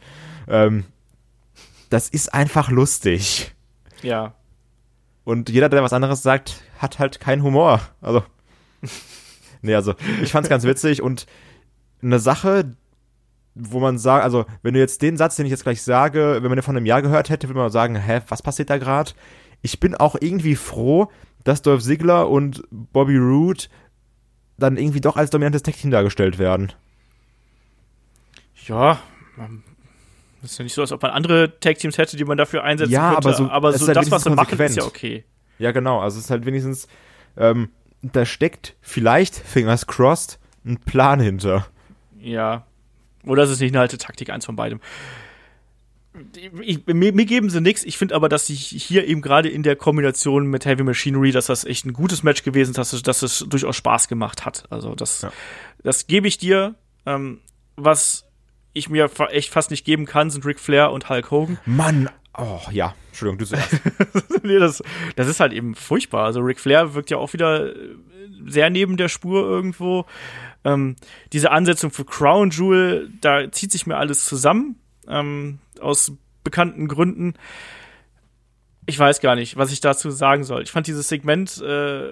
ähm, 0.49 0.85
das 1.91 2.09
ist 2.09 2.35
einfach 2.35 2.71
lustig. 2.71 3.55
Ja. 4.03 4.35
Und 5.25 5.49
jeder, 5.49 5.69
der 5.69 5.83
was 5.83 5.93
anderes 5.93 6.23
sagt, 6.23 6.63
hat 6.79 6.99
halt 6.99 7.21
keinen 7.21 7.43
Humor. 7.43 7.81
Also, 8.01 8.23
nee, 9.63 9.75
also, 9.75 9.95
ich 10.23 10.33
fand's 10.33 10.49
ganz 10.49 10.65
witzig 10.65 11.03
und 11.03 11.27
eine 12.03 12.19
Sache, 12.19 12.77
wo 13.55 13.81
man 13.81 13.99
sagt, 13.99 14.25
also, 14.25 14.47
wenn 14.63 14.75
du 14.75 14.81
jetzt 14.81 15.03
den 15.03 15.17
Satz, 15.17 15.37
den 15.37 15.47
ich 15.47 15.51
jetzt 15.51 15.65
gleich 15.65 15.83
sage, 15.83 16.39
wenn 16.41 16.49
man 16.49 16.57
den 16.57 16.63
von 16.63 16.77
einem 16.77 16.87
Jahr 16.87 17.03
gehört 17.03 17.29
hätte, 17.29 17.49
würde 17.49 17.61
man 17.61 17.71
sagen, 17.71 17.97
hä, 17.97 18.21
was 18.29 18.43
passiert 18.43 18.71
da 18.71 18.79
gerade? 18.79 19.13
Ich 19.63 19.81
bin 19.81 19.95
auch 19.95 20.17
irgendwie 20.21 20.55
froh, 20.55 21.11
dass 21.45 21.63
Dolph 21.63 21.83
Ziggler 21.83 22.29
und 22.29 22.63
Bobby 22.71 23.17
Roode 23.17 23.65
dann 24.57 24.77
irgendwie 24.77 25.01
doch 25.01 25.17
als 25.17 25.31
dominantes 25.31 25.63
Tech-Team 25.63 25.91
dargestellt 25.91 26.39
werden. 26.39 26.73
Ja, 28.67 29.01
das 30.43 30.53
ist 30.53 30.59
ja 30.59 30.63
nicht 30.65 30.75
so, 30.75 30.83
als 30.83 30.93
ob 30.93 31.03
man 31.03 31.11
andere 31.11 31.59
Tag-Teams 31.61 31.99
hätte, 31.99 32.17
die 32.17 32.25
man 32.25 32.39
dafür 32.39 32.65
einsetzen 32.65 32.93
Ja, 32.93 33.13
könnte. 33.15 33.29
aber 33.29 33.37
so- 33.37 33.49
aber 33.51 33.73
so 33.73 33.87
halt 33.87 33.97
das, 33.97 34.11
was 34.11 34.25
sie 34.25 34.31
machen, 34.31 34.59
ist 34.61 34.77
ja 34.77 34.85
okay. 34.85 35.25
Ja, 35.59 35.73
genau. 35.73 36.01
Also 36.01 36.19
es 36.19 36.25
ist 36.27 36.31
halt 36.31 36.47
wenigstens, 36.47 36.87
ähm, 37.37 37.71
da 38.03 38.25
steckt 38.25 38.77
vielleicht, 38.81 39.35
fingers 39.35 39.87
crossed, 39.87 40.39
ein 40.65 40.79
Plan 40.79 41.19
hinter. 41.21 41.67
Ja. 42.21 42.67
Oder 43.25 43.43
es 43.43 43.51
ist 43.51 43.61
nicht 43.61 43.73
eine 43.73 43.81
alte 43.81 43.99
Taktik, 43.99 44.31
eins 44.31 44.47
von 44.47 44.55
beidem. 44.57 44.81
Ich, 46.63 46.85
mir, 46.87 47.13
mir 47.13 47.27
geben 47.27 47.49
sie 47.49 47.61
nichts. 47.61 47.85
Ich 47.85 47.97
finde 47.97 48.15
aber, 48.17 48.29
dass 48.29 48.47
sie 48.47 48.55
hier 48.55 49.07
eben 49.07 49.21
gerade 49.21 49.49
in 49.49 49.63
der 49.63 49.77
Kombination 49.77 50.47
mit 50.47 50.65
Heavy 50.65 50.83
Machinery, 50.83 51.31
dass 51.31 51.47
das 51.47 51.65
echt 51.65 51.85
ein 51.87 51.93
gutes 51.93 52.23
Match 52.25 52.43
gewesen 52.43 52.71
ist, 52.71 52.79
dass 52.79 52.93
es, 52.93 53.03
dass 53.03 53.23
es 53.23 53.45
durchaus 53.49 53.77
Spaß 53.77 54.09
gemacht 54.09 54.45
hat. 54.45 54.65
Also 54.71 54.95
das, 54.97 55.23
Ja. 55.23 55.33
das 55.85 56.07
gebe 56.09 56.27
ich 56.27 56.39
dir. 56.39 56.75
Ähm, 57.07 57.41
was 57.77 58.28
ich 58.79 58.89
mir 58.89 59.11
echt 59.31 59.53
fast 59.53 59.71
nicht 59.71 59.85
geben 59.85 60.07
kann, 60.07 60.31
sind 60.31 60.47
Ric 60.47 60.61
Flair 60.61 60.93
und 60.93 61.09
Hulk 61.09 61.31
Hogan. 61.31 61.59
Mann, 61.67 62.09
oh 62.37 62.61
ja, 62.71 62.95
Entschuldigung, 63.09 63.39
du 63.39 63.45
zuerst. 63.47 63.81
nee, 64.43 64.59
das, 64.59 64.83
das 65.17 65.29
ist 65.29 65.41
halt 65.41 65.53
eben 65.53 65.75
furchtbar. 65.75 66.25
Also 66.25 66.41
Ric 66.41 66.61
Flair 66.61 66.95
wirkt 66.95 67.11
ja 67.11 67.17
auch 67.17 67.33
wieder 67.33 67.75
äh, 67.75 67.97
sehr 68.47 68.71
neben 68.71 68.97
der 68.97 69.09
Spur 69.09 69.43
irgendwo. 69.43 70.07
Ähm, 70.65 70.97
diese 71.33 71.51
Ansetzung 71.51 71.91
für 71.91 72.05
Crown 72.05 72.51
Jewel, 72.51 73.11
da 73.21 73.51
zieht 73.51 73.73
sich 73.73 73.87
mir 73.87 73.97
alles 73.97 74.25
zusammen. 74.25 74.77
Ähm, 75.07 75.59
aus 75.81 76.13
bekannten 76.45 76.89
Gründen. 76.89 77.35
Ich 78.87 78.99
weiß 78.99 79.21
gar 79.21 79.35
nicht, 79.35 79.57
was 79.57 79.73
ich 79.73 79.81
dazu 79.81 80.11
sagen 80.11 80.45
soll. 80.45 80.63
Ich 80.63 80.71
fand 80.71 80.87
dieses 80.87 81.09
Segment 81.09 81.61
äh, 81.61 82.11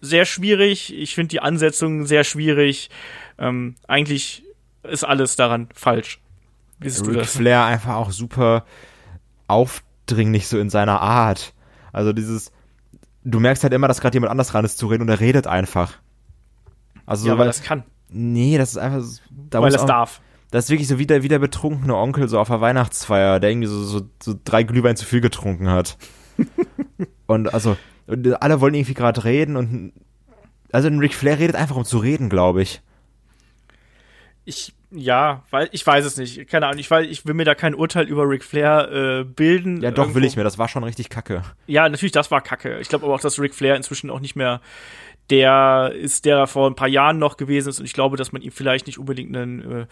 sehr 0.00 0.24
schwierig. 0.24 0.94
Ich 0.94 1.14
finde 1.14 1.28
die 1.28 1.40
Ansetzung 1.40 2.06
sehr 2.06 2.24
schwierig. 2.24 2.90
Ähm, 3.38 3.76
eigentlich 3.88 4.44
ist 4.84 5.04
alles 5.04 5.36
daran 5.36 5.68
falsch. 5.74 6.20
Wie 6.78 6.88
siehst 6.88 7.06
du 7.06 7.10
Ric 7.10 7.20
das? 7.20 7.36
Flair 7.36 7.64
einfach 7.64 7.94
auch 7.94 8.10
super 8.10 8.64
aufdringlich 9.48 10.48
so 10.48 10.58
in 10.58 10.70
seiner 10.70 11.00
Art. 11.00 11.54
Also 11.92 12.12
dieses, 12.12 12.50
du 13.24 13.40
merkst 13.40 13.62
halt 13.62 13.72
immer, 13.72 13.88
dass 13.88 14.00
gerade 14.00 14.14
jemand 14.16 14.30
anders 14.30 14.48
dran 14.48 14.64
ist 14.64 14.78
zu 14.78 14.86
reden 14.86 15.02
und 15.02 15.08
er 15.08 15.20
redet 15.20 15.46
einfach. 15.46 15.98
Also 17.06 17.26
Ja, 17.26 17.32
weil 17.34 17.40
weil, 17.40 17.46
das 17.48 17.62
kann. 17.62 17.84
nee, 18.08 18.58
das 18.58 18.70
ist 18.70 18.78
einfach, 18.78 19.00
so- 19.00 19.20
da 19.30 19.60
weil 19.62 19.76
auch, 19.76 19.84
darf. 19.86 20.20
das 20.50 20.64
ist 20.64 20.70
wirklich 20.70 20.88
so 20.88 20.98
wie 20.98 21.06
der, 21.06 21.22
wie 21.22 21.28
der 21.28 21.38
betrunkene 21.38 21.94
Onkel 21.94 22.28
so 22.28 22.38
auf 22.40 22.48
der 22.48 22.60
Weihnachtsfeier, 22.60 23.40
der 23.40 23.50
irgendwie 23.50 23.68
so, 23.68 23.82
so, 23.84 24.02
so 24.22 24.34
drei 24.44 24.62
Glühwein 24.62 24.96
zu 24.96 25.04
viel 25.04 25.20
getrunken 25.20 25.68
hat. 25.70 25.98
und 27.26 27.52
also, 27.52 27.76
und 28.06 28.42
alle 28.42 28.60
wollen 28.60 28.74
irgendwie 28.74 28.94
gerade 28.94 29.24
reden 29.24 29.56
und 29.56 29.92
also 30.72 30.88
ein 30.88 30.98
Ric 30.98 31.14
Flair 31.14 31.38
redet 31.38 31.56
einfach 31.56 31.76
um 31.76 31.84
zu 31.84 31.98
reden, 31.98 32.28
glaube 32.30 32.62
ich. 32.62 32.80
Ich, 34.44 34.72
ja, 34.90 35.42
weil 35.50 35.68
ich 35.72 35.86
weiß 35.86 36.04
es 36.04 36.16
nicht. 36.16 36.48
Keine 36.48 36.66
Ahnung, 36.66 36.78
ich, 36.80 36.90
weil, 36.90 37.04
ich 37.06 37.24
will 37.26 37.34
mir 37.34 37.44
da 37.44 37.54
kein 37.54 37.74
Urteil 37.74 38.06
über 38.08 38.28
Ric 38.28 38.42
Flair 38.44 38.90
äh, 39.20 39.24
bilden. 39.24 39.80
Ja, 39.82 39.90
doch, 39.90 40.02
will 40.14 40.22
Irgendwo- 40.22 40.26
ich 40.26 40.36
mir, 40.36 40.44
das 40.44 40.58
war 40.58 40.68
schon 40.68 40.82
richtig 40.84 41.08
kacke. 41.10 41.42
Ja, 41.66 41.88
natürlich, 41.88 42.12
das 42.12 42.30
war 42.30 42.40
kacke. 42.40 42.78
Ich 42.80 42.88
glaube 42.88 43.04
aber 43.06 43.14
auch, 43.14 43.20
dass 43.20 43.38
Ric 43.38 43.54
Flair 43.54 43.76
inzwischen 43.76 44.10
auch 44.10 44.20
nicht 44.20 44.34
mehr 44.36 44.60
der 45.30 45.92
ist, 45.94 46.24
der 46.24 46.46
vor 46.48 46.68
ein 46.68 46.74
paar 46.74 46.88
Jahren 46.88 47.18
noch 47.18 47.36
gewesen 47.36 47.68
ist. 47.68 47.78
Und 47.78 47.86
ich 47.86 47.92
glaube, 47.92 48.16
dass 48.16 48.32
man 48.32 48.42
ihm 48.42 48.50
vielleicht 48.50 48.86
nicht 48.86 48.98
unbedingt 48.98 49.34
ein 49.36 49.82
äh, 49.82 49.86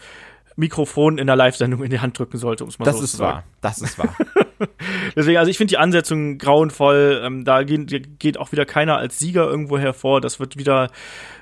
Mikrofon 0.57 1.17
in 1.17 1.27
der 1.27 1.37
Live-Sendung 1.37 1.81
in 1.83 1.89
die 1.89 2.01
Hand 2.01 2.19
drücken 2.19 2.37
sollte, 2.37 2.65
um 2.65 2.69
es 2.69 2.77
mal 2.77 2.85
Das 2.85 2.97
so 2.97 3.03
ist 3.05 3.11
zu 3.11 3.17
sagen. 3.17 3.37
wahr, 3.37 3.43
das 3.61 3.81
ist 3.81 3.97
wahr. 3.97 4.13
Deswegen, 5.15 5.37
also 5.37 5.49
ich 5.49 5.57
finde 5.57 5.69
die 5.71 5.77
Ansetzung 5.77 6.37
grauenvoll. 6.37 7.21
Ähm, 7.23 7.45
da 7.45 7.63
geht, 7.63 8.19
geht 8.19 8.37
auch 8.37 8.51
wieder 8.51 8.65
keiner 8.65 8.97
als 8.97 9.17
Sieger 9.17 9.45
irgendwo 9.47 9.79
hervor. 9.79 10.19
Das 10.21 10.39
wird 10.41 10.57
wieder 10.57 10.91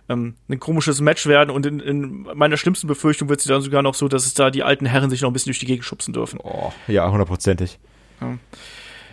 ähm, 0.09 0.35
ein 0.49 0.59
komisches 0.59 0.99
Match 1.01 1.25
werden. 1.27 1.49
Und 1.49 1.65
in, 1.65 1.79
in 1.79 2.27
meiner 2.33 2.57
schlimmsten 2.57 2.87
Befürchtung 2.87 3.29
wird 3.29 3.39
es 3.39 3.45
dann 3.45 3.61
sogar 3.61 3.81
noch 3.81 3.93
so, 3.93 4.07
dass 4.07 4.25
es 4.25 4.33
da 4.33 4.49
die 4.49 4.63
alten 4.63 4.85
Herren 4.85 5.09
sich 5.09 5.21
noch 5.21 5.29
ein 5.29 5.33
bisschen 5.33 5.51
durch 5.51 5.59
die 5.59 5.67
Gegend 5.67 5.85
schubsen 5.85 6.13
dürfen. 6.13 6.39
Oh, 6.43 6.71
ja, 6.87 7.09
hundertprozentig. 7.09 7.79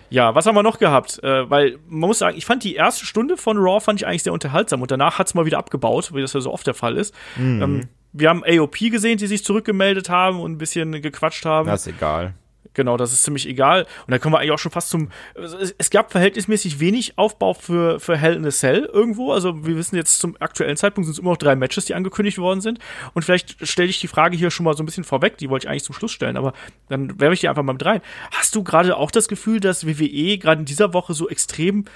Ja, 0.09 0.35
was 0.35 0.47
haben 0.47 0.55
wir 0.55 0.63
noch 0.63 0.79
gehabt? 0.79 1.23
Äh, 1.23 1.49
weil 1.51 1.79
man 1.89 2.09
muss 2.09 2.19
sagen, 2.19 2.37
ich 2.37 2.47
fand 2.47 2.65
die 2.65 2.75
erste 2.75 3.07
Stunde 3.07 3.37
von 3.37 3.57
Raw 3.59 3.81
fand 3.81 4.01
ich 4.01 4.07
eigentlich 4.07 4.23
sehr 4.23 4.33
unterhaltsam 4.33 4.83
und 4.83 4.91
danach 4.91 5.19
hat's 5.19 5.35
mal 5.35 5.47
wieder 5.47 5.59
abgebaut, 5.59 6.13
wie 6.15 6.21
das 6.21 6.33
ja 6.33 6.41
so 6.41 6.53
oft 6.53 6.67
der 6.67 6.75
Fall 6.75 6.97
ist. 6.97 7.15
Ähm, 7.39 7.89
wir 8.13 8.29
haben 8.31 8.43
AOP 8.47 8.79
gesehen, 8.79 9.19
die 9.19 9.27
sich 9.27 9.45
zurückgemeldet 9.45 10.09
haben 10.09 10.41
und 10.41 10.53
ein 10.53 10.59
bisschen 10.59 11.03
gequatscht 11.03 11.45
haben. 11.45 11.69
Das 11.69 11.87
ist 11.87 11.95
egal. 11.95 12.35
Genau, 12.77 12.99
das 12.99 13.11
ist 13.11 13.23
ziemlich 13.23 13.49
egal. 13.49 13.87
Und 14.07 14.11
da 14.11 14.19
kommen 14.19 14.35
wir 14.35 14.41
eigentlich 14.41 14.53
auch 14.53 14.59
schon 14.59 14.71
fast 14.71 14.91
zum. 14.91 15.09
Es, 15.35 15.75
es 15.79 15.89
gab 15.89 16.13
verhältnismäßig 16.13 16.79
wenig 16.79 17.17
Aufbau 17.17 17.55
für, 17.55 17.99
für 18.01 18.19
Hell 18.19 18.35
in 18.35 18.45
a 18.45 18.51
Cell 18.51 18.87
irgendwo. 18.93 19.33
Also 19.33 19.65
wir 19.65 19.77
wissen 19.77 19.97
jetzt 19.97 20.19
zum 20.19 20.37
aktuellen 20.41 20.77
Zeitpunkt 20.77 21.07
sind 21.07 21.15
es 21.15 21.19
immer 21.19 21.31
noch 21.31 21.39
drei 21.39 21.57
Matches, 21.57 21.87
die 21.87 21.95
angekündigt 21.95 22.37
worden 22.37 22.61
sind. 22.61 22.79
Und 23.15 23.23
vielleicht 23.23 23.67
stelle 23.67 23.89
ich 23.89 23.99
die 23.99 24.09
Frage 24.09 24.37
hier 24.37 24.51
schon 24.51 24.65
mal 24.65 24.77
so 24.77 24.83
ein 24.83 24.87
bisschen 24.87 25.05
vorweg, 25.05 25.39
die 25.39 25.49
wollte 25.49 25.67
ich 25.67 25.71
eigentlich 25.71 25.85
zum 25.85 25.95
Schluss 25.95 26.13
stellen, 26.13 26.37
aber 26.37 26.53
dann 26.91 27.19
werfe 27.19 27.33
ich 27.33 27.41
die 27.41 27.49
einfach 27.49 27.63
mal 27.63 27.73
mit 27.73 27.85
rein. 27.87 28.03
Hast 28.31 28.55
du 28.55 28.63
gerade 28.63 28.95
auch 28.99 29.11
das 29.11 29.27
Gefühl, 29.27 29.61
dass 29.61 29.87
WWE 29.87 30.37
gerade 30.37 30.61
in 30.61 30.67
dieser 30.67 30.93
Woche 30.93 31.15
so 31.15 31.31
extrem 31.31 31.87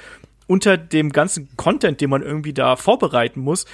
unter 0.47 0.79
dem 0.79 1.13
ganzen 1.13 1.55
Content, 1.57 2.01
den 2.01 2.09
man 2.09 2.23
irgendwie 2.23 2.55
da 2.55 2.77
vorbereiten 2.77 3.41
muss, 3.41 3.67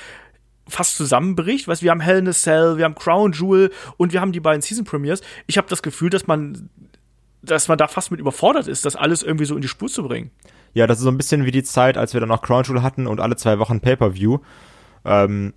fast 0.69 0.97
zusammenbricht. 0.97 1.69
Weißt, 1.69 1.83
wir 1.83 1.91
haben 1.91 2.01
Hell 2.01 2.19
in 2.19 2.29
a 2.29 2.33
Cell, 2.33 2.77
wir 2.77 2.85
haben 2.85 2.95
Crown 2.95 3.33
Jewel 3.33 3.71
und 3.97 4.13
wir 4.13 4.21
haben 4.21 4.33
die 4.33 4.41
beiden 4.41 4.63
Season 4.63 4.85
Premiers. 4.85 5.21
Ich 5.47 5.59
habe 5.59 5.69
das 5.69 5.83
Gefühl, 5.83 6.11
dass 6.11 6.27
man 6.27 6.69
dass 7.47 7.69
man 7.69 7.79
da 7.79 7.89
fast 7.89 8.11
mit 8.11 8.21
überfordert 8.21 8.69
ist, 8.69 8.85
das 8.85 8.97
alles 8.97 9.23
irgendwie 9.23 9.45
so 9.45 9.55
in 9.57 9.63
die 9.63 9.69
Spur 9.69 9.89
zu 9.89 10.03
bringen. 10.03 10.31
Ja, 10.75 10.87
das 10.87 10.99
ist 10.99 11.05
so 11.05 11.11
ein 11.11 11.17
bisschen 11.17 11.45
wie 11.45 11.51
die 11.51 11.63
Zeit, 11.63 11.97
als 11.97 12.13
wir 12.13 12.21
dann 12.21 12.29
noch 12.29 12.43
Crown 12.43 12.65
Jewel 12.65 12.83
hatten 12.83 13.07
und 13.07 13.21
alle 13.21 13.37
zwei 13.37 13.59
Wochen 13.59 13.81
Pay-Per-View. 13.81 14.39
Ähm, 15.05 15.55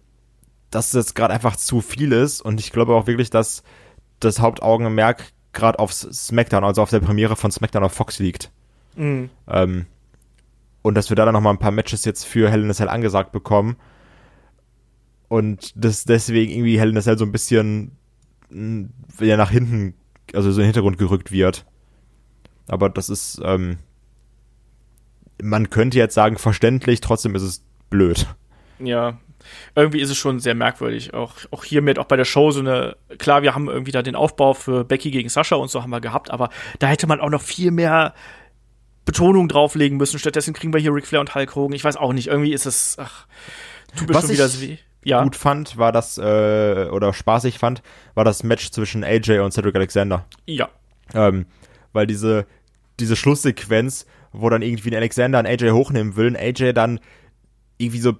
dass 0.71 0.91
das 0.91 1.15
gerade 1.15 1.33
einfach 1.33 1.55
zu 1.55 1.81
viel 1.81 2.11
ist 2.11 2.41
und 2.41 2.59
ich 2.59 2.71
glaube 2.71 2.93
auch 2.93 3.07
wirklich, 3.07 3.29
dass 3.29 3.63
das 4.19 4.39
Hauptaugenmerk 4.39 5.31
gerade 5.53 5.79
auf 5.79 5.91
SmackDown, 5.91 6.63
also 6.63 6.81
auf 6.81 6.91
der 6.91 6.99
Premiere 6.99 7.35
von 7.35 7.51
SmackDown 7.51 7.83
auf 7.83 7.93
Fox 7.93 8.19
liegt. 8.19 8.51
Mhm. 8.95 9.29
Ähm, 9.47 9.87
und 10.81 10.95
dass 10.95 11.09
wir 11.09 11.15
da 11.15 11.25
dann 11.25 11.33
noch 11.33 11.41
mal 11.41 11.49
ein 11.49 11.59
paar 11.59 11.71
Matches 11.71 12.05
jetzt 12.05 12.25
für 12.25 12.49
Hell 12.49 12.63
in 12.63 12.69
a 12.69 12.73
Cell 12.73 12.89
angesagt 12.89 13.31
bekommen. 13.31 13.75
Und 15.27 15.73
das 15.75 16.05
deswegen 16.05 16.51
irgendwie 16.51 16.79
Hell 16.79 16.89
in 16.89 16.97
a 16.97 17.01
Cell 17.01 17.17
so 17.17 17.25
ein 17.25 17.31
bisschen 17.31 17.91
ja, 19.19 19.37
nach 19.37 19.51
hinten, 19.51 19.93
also 20.33 20.51
so 20.51 20.61
in 20.61 20.63
den 20.63 20.73
Hintergrund 20.73 20.97
gerückt 20.97 21.31
wird. 21.31 21.65
Aber 22.69 22.89
das 22.89 23.09
ist, 23.09 23.41
ähm, 23.43 23.79
man 25.41 25.69
könnte 25.69 25.97
jetzt 25.97 26.13
sagen, 26.13 26.37
verständlich, 26.37 27.01
trotzdem 27.01 27.35
ist 27.35 27.41
es 27.41 27.63
blöd. 27.89 28.27
Ja. 28.79 29.17
Irgendwie 29.75 29.99
ist 29.99 30.09
es 30.09 30.17
schon 30.17 30.39
sehr 30.39 30.53
merkwürdig. 30.53 31.13
Auch, 31.13 31.33
auch 31.51 31.63
hier 31.63 31.81
mit, 31.81 31.97
auch 31.97 32.05
bei 32.05 32.15
der 32.15 32.25
Show 32.25 32.51
so 32.51 32.59
eine, 32.59 32.95
klar, 33.17 33.41
wir 33.41 33.55
haben 33.55 33.67
irgendwie 33.67 33.91
da 33.91 34.01
den 34.01 34.15
Aufbau 34.15 34.53
für 34.53 34.83
Becky 34.83 35.11
gegen 35.11 35.29
Sascha 35.29 35.55
und 35.55 35.69
so 35.71 35.81
haben 35.81 35.89
wir 35.89 36.01
gehabt, 36.01 36.29
aber 36.29 36.49
da 36.77 36.87
hätte 36.87 37.07
man 37.07 37.19
auch 37.19 37.29
noch 37.29 37.41
viel 37.41 37.71
mehr 37.71 38.13
Betonung 39.05 39.47
drauflegen 39.47 39.97
müssen. 39.97 40.19
Stattdessen 40.19 40.53
kriegen 40.53 40.73
wir 40.73 40.79
hier 40.79 40.93
Ric 40.93 41.07
Flair 41.07 41.21
und 41.21 41.33
Hulk 41.33 41.55
Hogan. 41.55 41.73
Ich 41.73 41.83
weiß 41.83 41.97
auch 41.97 42.13
nicht, 42.13 42.27
irgendwie 42.27 42.53
ist 42.53 42.65
es, 42.65 42.97
ach, 42.99 43.25
tut 43.95 44.09
mir 44.09 44.13
Was 44.13 44.23
schon 44.23 44.31
wieder 44.31 44.45
ich 44.45 44.61
weh. 44.61 44.77
Ja. 45.03 45.23
Gut 45.23 45.35
fand, 45.35 45.77
war 45.77 45.91
das, 45.91 46.17
äh, 46.17 46.89
oder 46.91 47.13
spaßig 47.13 47.57
fand, 47.57 47.81
war 48.15 48.25
das 48.25 48.43
Match 48.43 48.69
zwischen 48.71 49.03
AJ 49.03 49.39
und 49.39 49.51
Cedric 49.51 49.75
Alexander. 49.75 50.25
Ja. 50.45 50.69
Ähm, 51.13 51.45
weil 51.93 52.05
diese, 52.05 52.45
diese 52.99 53.15
Schlusssequenz, 53.15 54.05
wo 54.31 54.49
dann 54.49 54.61
irgendwie 54.61 54.89
ein 54.91 54.95
Alexander 54.97 55.39
einen 55.39 55.47
AJ 55.47 55.71
hochnehmen 55.71 56.15
will, 56.15 56.27
und 56.27 56.37
AJ 56.37 56.73
dann 56.73 56.99
irgendwie 57.77 57.99
so, 57.99 58.13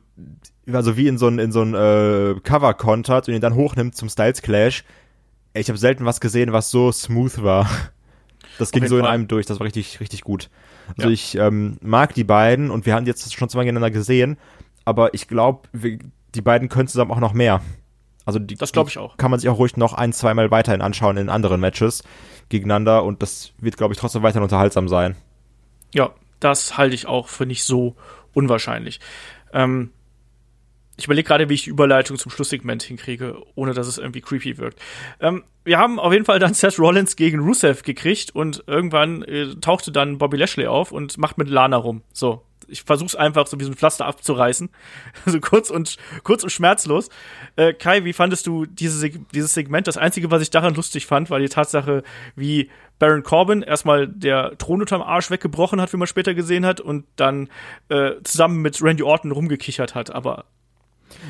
also 0.72 0.98
wie 0.98 1.08
in 1.08 1.18
so 1.18 1.28
ein, 1.28 1.40
in 1.40 1.52
so 1.52 1.62
ein 1.62 1.74
äh, 1.74 2.40
Cover 2.42 2.74
kontert 2.74 3.28
und 3.28 3.34
ihn 3.36 3.42
dann 3.42 3.56
hochnimmt 3.56 3.96
zum 3.96 4.10
Styles 4.10 4.42
Clash. 4.42 4.84
Ich 5.54 5.68
habe 5.70 5.78
selten 5.78 6.06
was 6.06 6.20
gesehen, 6.22 6.54
was 6.54 6.72
so 6.72 6.92
smooth 6.92 7.44
war. 7.44 7.70
Das 8.58 8.72
ging 8.72 8.86
so 8.88 8.98
in 8.98 9.04
Fall. 9.04 9.12
einem 9.12 9.28
durch, 9.28 9.46
das 9.46 9.60
war 9.60 9.66
richtig, 9.66 10.00
richtig 10.00 10.22
gut. 10.22 10.50
Also 10.98 11.08
Ja. 11.10 11.14
ich 11.14 11.36
ähm, 11.36 11.78
mag 11.82 12.14
die 12.14 12.24
beiden 12.24 12.72
und 12.72 12.86
wir 12.86 12.94
haben 12.96 13.06
jetzt 13.06 13.34
schon 13.34 13.50
zweimal 13.50 13.66
gegeneinander 13.66 13.92
gesehen, 13.92 14.38
aber 14.86 15.14
ich 15.14 15.28
glaube, 15.28 15.68
die 16.36 16.42
beiden 16.42 16.70
können 16.70 16.88
zusammen 16.88 17.12
auch 17.12 17.20
noch 17.20 17.34
mehr. 17.34 17.62
Also 18.26 18.40
die, 18.40 18.56
Das 18.56 18.72
glaube 18.72 18.90
ich 18.90 18.98
auch. 18.98 19.18
kann 19.18 19.32
man 19.32 19.40
sich 19.40 19.50
auch 19.50 19.58
ruhig 19.58 19.78
noch 19.78 19.94
ein, 19.94 20.14
zweimal 20.14 20.52
weiterhin 20.52 20.82
anschauen 20.82 21.18
in 21.18 21.30
anderen 21.30 21.60
Matches 21.60 22.04
gegeneinander 22.50 23.04
und 23.04 23.22
das 23.22 23.54
wird, 23.60 23.78
glaube 23.78 23.94
ich, 23.94 24.00
trotzdem 24.00 24.24
weiterhin 24.24 24.44
unterhaltsam 24.44 24.88
sein. 24.88 25.16
Ja, 25.94 26.12
das 26.40 26.78
halte 26.78 26.96
ich 26.96 27.08
auch 27.08 27.28
für 27.28 27.46
nicht 27.46 27.64
so 27.64 27.96
unwahrscheinlich. 28.34 29.00
Ähm, 29.54 29.92
ich 31.00 31.06
überlege 31.06 31.28
gerade, 31.28 31.50
wie 31.50 31.54
ich 31.54 31.64
die 31.64 31.70
Überleitung 31.70 32.18
zum 32.18 32.30
Schlusssegment 32.30 32.84
hinkriege, 32.84 33.42
ohne 33.56 33.74
dass 33.74 33.88
es 33.88 33.98
irgendwie 33.98 34.20
creepy 34.22 34.58
wirkt. 34.58 34.80
Ähm, 35.22 35.44
wir 35.64 35.78
haben 35.78 35.98
auf 35.98 36.12
jeden 36.12 36.26
Fall 36.26 36.40
dann 36.40 36.54
Seth 36.54 36.78
Rollins 36.78 37.16
gegen 37.16 37.40
Rusev 37.40 37.84
gekriegt 37.84 38.36
und 38.36 38.64
irgendwann 38.68 39.24
äh, 39.24 39.56
tauchte 39.62 39.92
dann 39.92 40.18
Bobby 40.18 40.36
Lashley 40.36 40.68
auf 40.68 40.92
und 40.92 41.18
macht 41.18 41.38
mit 41.38 41.50
Lana 41.50 41.78
rum. 41.78 42.04
So. 42.12 42.44
Ich 42.72 42.84
versuch's 42.84 43.16
einfach 43.16 43.48
so 43.48 43.60
wie 43.60 43.64
so 43.64 43.72
ein 43.72 43.76
Pflaster 43.76 44.06
abzureißen. 44.06 44.70
so 45.26 45.40
kurz 45.40 45.72
und, 45.72 45.96
kurz 46.24 46.44
und 46.44 46.52
schmerzlos. 46.52 47.10
Äh, 47.56 47.74
Kai, 47.74 48.04
wie 48.04 48.14
fandest 48.14 48.46
du 48.46 48.66
diese, 48.66 49.10
dieses 49.10 49.54
Segment? 49.54 49.88
Das 49.88 49.98
Einzige, 49.98 50.30
was 50.30 50.42
ich 50.42 50.52
daran 50.52 50.76
lustig 50.76 51.08
fand, 51.08 51.30
war 51.30 51.40
die 51.40 51.50
Tatsache, 51.50 52.04
wie 52.36 52.70
Baron 53.00 53.24
Corbin 53.24 53.64
erstmal 53.64 54.08
der 54.08 54.58
Thron 54.58 54.82
unterm 54.82 55.02
Arsch 55.02 55.32
weggebrochen 55.32 55.82
hat, 55.82 55.94
wie 55.94 55.98
man 55.98 56.08
später 56.08 56.36
gesehen 56.36 56.66
hat, 56.66 56.82
und 56.82 57.06
dann 57.16 57.50
äh, 57.88 58.12
zusammen 58.24 58.62
mit 58.62 58.84
Randy 58.84 59.04
Orton 59.04 59.32
rumgekichert 59.32 59.96
hat. 59.96 60.12
Aber 60.14 60.46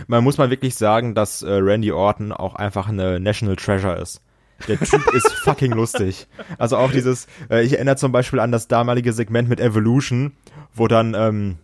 Man 0.07 0.23
muss 0.23 0.37
mal 0.37 0.49
wirklich 0.49 0.75
sagen, 0.75 1.15
dass 1.15 1.41
äh, 1.41 1.51
Randy 1.51 1.91
Orton 1.91 2.31
auch 2.31 2.55
einfach 2.55 2.87
eine 2.89 3.19
National 3.19 3.55
Treasure 3.55 3.95
ist. 3.95 4.21
Der 4.67 4.79
Typ 4.79 5.01
ist 5.13 5.31
fucking 5.43 5.71
lustig. 5.71 6.27
Also 6.57 6.77
auch 6.77 6.91
dieses, 6.91 7.27
äh, 7.49 7.63
ich 7.63 7.73
erinnere 7.73 7.95
zum 7.95 8.11
Beispiel 8.11 8.39
an 8.39 8.51
das 8.51 8.67
damalige 8.67 9.13
Segment 9.13 9.49
mit 9.49 9.59
Evolution, 9.59 10.33
wo 10.73 10.87
dann 10.87 11.13
ähm, 11.13 11.57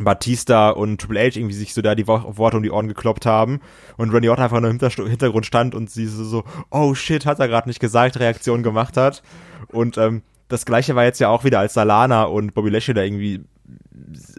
Batista 0.00 0.70
und 0.70 1.00
Triple 1.00 1.20
H 1.20 1.38
irgendwie 1.38 1.54
sich 1.54 1.74
so 1.74 1.82
da 1.82 1.94
die 1.94 2.08
Wo 2.08 2.36
Worte 2.38 2.56
um 2.56 2.62
die 2.62 2.70
Ohren 2.70 2.88
gekloppt 2.88 3.26
haben 3.26 3.60
und 3.96 4.12
Randy 4.12 4.28
Orton 4.28 4.44
einfach 4.44 4.60
nur 4.60 4.70
im 4.70 4.78
Hintergrund 5.08 5.44
stand 5.44 5.74
und 5.74 5.90
sie 5.90 6.06
so, 6.06 6.24
so 6.24 6.44
oh 6.70 6.94
shit, 6.94 7.26
hat 7.26 7.40
er 7.40 7.48
gerade 7.48 7.68
nicht 7.68 7.80
gesagt, 7.80 8.18
Reaktion 8.18 8.62
gemacht 8.62 8.96
hat. 8.96 9.22
Und 9.68 9.98
ähm, 9.98 10.22
das 10.48 10.64
gleiche 10.64 10.94
war 10.94 11.04
jetzt 11.04 11.20
ja 11.20 11.28
auch 11.28 11.44
wieder, 11.44 11.58
als 11.58 11.74
Salana 11.74 12.24
und 12.24 12.54
Bobby 12.54 12.70
Lashley 12.70 12.94
da 12.94 13.02
irgendwie 13.02 13.44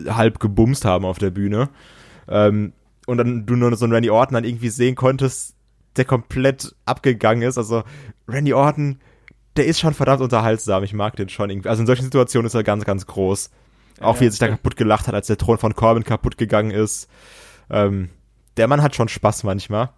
halb 0.07 0.39
gebumst 0.39 0.85
haben 0.85 1.05
auf 1.05 1.19
der 1.19 1.31
Bühne. 1.31 1.69
Ähm, 2.27 2.73
und 3.05 3.17
dann 3.17 3.45
du 3.45 3.55
nur 3.55 3.75
so 3.75 3.85
einen 3.85 3.93
Randy 3.93 4.09
Orton 4.09 4.35
dann 4.35 4.43
irgendwie 4.43 4.69
sehen 4.69 4.95
konntest, 4.95 5.55
der 5.95 6.05
komplett 6.05 6.75
abgegangen 6.85 7.47
ist. 7.47 7.57
Also 7.57 7.83
Randy 8.27 8.53
Orton, 8.53 8.99
der 9.55 9.65
ist 9.65 9.79
schon 9.79 9.93
verdammt 9.93 10.21
unterhaltsam. 10.21 10.83
Ich 10.83 10.93
mag 10.93 11.15
den 11.15 11.29
schon 11.29 11.49
irgendwie. 11.49 11.69
Also 11.69 11.81
in 11.81 11.87
solchen 11.87 12.05
Situationen 12.05 12.47
ist 12.47 12.53
er 12.53 12.63
ganz, 12.63 12.85
ganz 12.85 13.05
groß. 13.05 13.51
Auch 14.01 14.19
wie 14.19 14.25
er 14.25 14.31
sich 14.31 14.39
da 14.39 14.47
kaputt 14.47 14.75
gelacht 14.75 15.07
hat, 15.07 15.13
als 15.13 15.27
der 15.27 15.37
Thron 15.37 15.59
von 15.59 15.75
Corbin 15.75 16.03
kaputt 16.03 16.37
gegangen 16.37 16.71
ist. 16.71 17.07
Ähm, 17.69 18.09
der 18.57 18.67
Mann 18.67 18.81
hat 18.81 18.95
schon 18.95 19.07
Spaß 19.07 19.43
manchmal. 19.43 19.91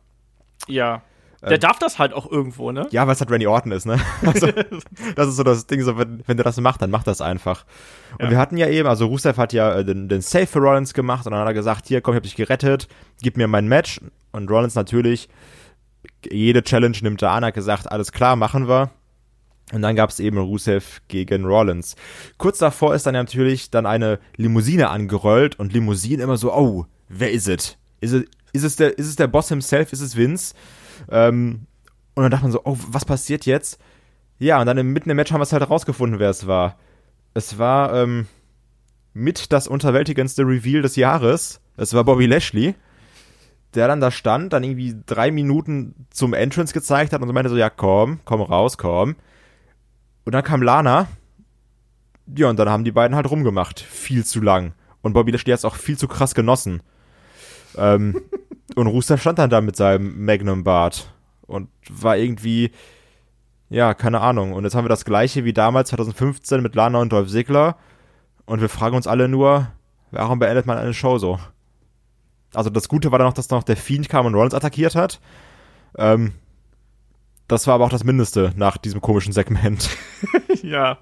ja, 0.68 1.01
der 1.42 1.58
darf 1.58 1.80
das 1.80 2.00
halt 2.00 2.14
auch 2.14 2.30
irgendwo, 2.32 2.72
ne? 2.72 2.88
Ja, 2.92 3.06
weil 3.08 3.14
es 3.14 3.20
halt 3.20 3.30
Randy 3.32 3.48
Orton 3.48 3.72
ist, 3.72 3.86
ne? 3.86 4.00
Also, 4.26 4.48
das 5.16 5.28
ist 5.28 5.36
so 5.36 5.44
das 5.44 5.68
Ding, 5.68 5.82
so, 5.84 5.98
wenn, 5.98 6.24
wenn 6.26 6.38
der 6.38 6.44
das 6.44 6.60
macht, 6.60 6.82
dann 6.82 6.90
macht 6.92 7.08
das 7.08 7.22
einfach. 7.22 7.66
Und 8.18 8.26
Ja. 8.26 8.32
wir 8.32 8.38
hatten 8.38 8.58
ja 8.58 8.68
eben, 8.68 8.88
also 8.88 9.06
Rusev 9.08 9.38
hat 9.38 9.54
ja 9.54 9.76
äh, 9.76 9.86
den, 9.86 10.08
den 10.10 10.22
Save 10.22 10.48
für 10.48 10.60
Rollins 10.60 10.94
gemacht 10.94 11.26
und 11.26 11.32
dann 11.32 11.42
hat 11.42 11.48
er 11.48 11.54
gesagt, 11.54 11.88
hier, 11.88 12.02
komm, 12.02 12.14
ich 12.14 12.18
hab 12.18 12.24
dich 12.24 12.36
gerettet, 12.36 12.88
gib 13.22 13.38
mir 13.38 13.48
mein 13.48 13.68
Match. 13.68 14.00
Und 14.32 14.50
Rollins 14.50 14.76
natürlich, 14.76 15.30
jede 16.30 16.64
Challenge 16.64 16.98
nimmt 17.02 17.22
er 17.22 17.32
an, 17.32 17.46
hat 17.46 17.54
gesagt, 17.54 17.92
alles 17.92 18.12
klar, 18.12 18.36
machen 18.36 18.68
wir. 18.68 18.90
Und 19.74 19.82
dann 19.82 19.96
gab 19.96 20.12
es 20.12 20.20
eben 20.20 20.38
Rusev 20.38 21.02
gegen 21.08 21.46
Rollins. 21.46 21.96
Kurz 22.38 22.60
davor 22.60 22.94
ist 22.94 23.08
dann 23.08 23.14
natürlich 23.14 23.72
dann 23.72 23.86
eine 23.88 24.20
Limousine 24.38 24.90
angerollt 24.90 25.58
und 25.60 25.74
Limousine 25.74 26.22
immer 26.22 26.38
so, 26.38 26.54
oh, 26.54 26.86
wer 27.10 27.32
ist 27.32 27.48
es? 27.48 27.78
Ist 28.00 28.12
es, 28.14 28.26
ist 28.54 28.64
es 28.64 28.76
der, 28.76 28.98
ist 28.98 29.08
es 29.08 29.16
der 29.16 29.28
Boss 29.28 29.50
himself? 29.50 29.92
Ist 29.92 30.02
es 30.02 30.16
Vince? 30.16 30.54
Ähm, 31.10 31.68
und 32.16 32.24
dann 32.24 32.32
dachte 32.32 32.46
man 32.46 32.52
so, 32.52 32.62
oh, 32.64 32.78
was 32.89 33.06
passiert 33.06 33.46
jetzt? 33.46 33.80
Ja, 34.39 34.60
und 34.60 34.66
dann 34.66 34.86
mitten 34.88 35.10
im 35.10 35.16
Match 35.16 35.32
haben 35.32 35.39
wir 35.39 35.43
es 35.43 35.54
halt 35.54 35.64
herausgefunden, 35.64 36.20
wer 36.20 36.30
es 36.30 36.48
war. 36.48 36.78
Es 37.34 37.58
war 37.58 37.93
ähm, 37.93 38.28
mit 39.14 39.52
das 39.52 39.68
unterwältigendste 39.68 40.43
Reveal 40.43 40.82
des 40.82 40.96
Jahres. 40.96 41.62
Es 41.78 41.93
war 41.93 42.04
Bobby 42.04 42.26
Lashley, 42.26 42.76
der 43.74 43.88
dann 43.88 44.02
da 44.02 44.12
stand, 44.12 44.54
dann 44.54 44.64
irgendwie 44.64 44.96
drei 45.06 45.32
Minuten 45.32 46.08
zum 46.10 46.34
Entrance 46.34 46.74
gezeigt 46.74 47.14
hat 47.14 47.22
und 47.22 47.28
so 47.28 47.34
meinte 47.34 47.50
so, 47.50 47.58
ja, 47.58 47.70
komm, 47.70 48.20
komm 48.26 48.41
raus, 48.41 48.78
komm. 48.78 49.16
Und 50.26 50.34
dann 50.34 50.43
kam 50.43 50.62
Lana. 50.62 51.08
Ja, 52.36 52.50
und 52.50 52.58
dann 52.58 52.70
haben 52.70 52.84
die 52.84 52.91
beiden 52.91 53.16
halt 53.16 53.30
rumgemacht. 53.30 53.80
Viel 53.80 54.26
zu 54.26 54.41
lang. 54.41 54.74
Und 55.02 55.14
Bobby 55.14 55.32
Lashley 55.32 55.52
hat 55.52 55.60
es 55.60 55.66
auch 55.66 55.76
viel 55.76 55.98
zu 55.98 56.08
krass 56.08 56.34
genossen. 56.34 56.82
Ähm, 57.78 58.22
und 58.74 58.88
Rusev 58.88 59.22
stand 59.22 59.39
dann 59.39 59.49
da 59.49 59.61
mit 59.61 59.76
seinem 59.76 60.26
Magnum-Bart 60.26 61.13
und 61.45 61.70
war 61.89 62.18
irgendwie, 62.18 62.72
ja, 63.70 63.93
keine 63.93 64.22
Ahnung. 64.22 64.53
Und 64.53 64.63
jetzt 64.63 64.76
haben 64.76 64.86
wir 64.86 64.89
das 64.89 65.05
gleiche 65.05 65.45
wie 65.45 65.53
damals 65.53 65.89
2015 65.89 66.61
mit 66.61 66.74
Lana 66.76 66.99
und 66.99 67.11
Dolph 67.11 67.30
Ziggler. 67.30 67.78
Und 68.45 68.61
wir 68.61 68.70
fragen 68.70 68.95
uns 68.95 69.07
alle 69.07 69.28
nur, 69.28 69.68
warum 70.11 70.39
beendet 70.39 70.66
man 70.66 70.78
eine 70.78 70.93
Show 70.93 71.18
so? 71.18 71.39
Also 72.53 72.70
das 72.70 72.88
Gute 72.88 73.11
war 73.11 73.20
dann 73.20 73.28
noch, 73.28 73.34
dass 73.34 73.49
noch 73.49 73.63
der 73.63 73.78
Fiend 73.78 74.09
kam 74.09 74.26
und 74.26 74.34
Rollins 74.34 74.53
attackiert 74.53 74.95
hat. 74.95 75.20
Ähm, 75.97 76.34
das 77.47 77.68
war 77.68 77.76
aber 77.76 77.86
auch 77.86 77.89
das 77.89 78.03
Mindeste 78.03 78.53
nach 78.55 78.78
diesem 78.78 79.01
komischen 79.01 79.34
Segment. 79.34 79.89
ja. 80.63 80.97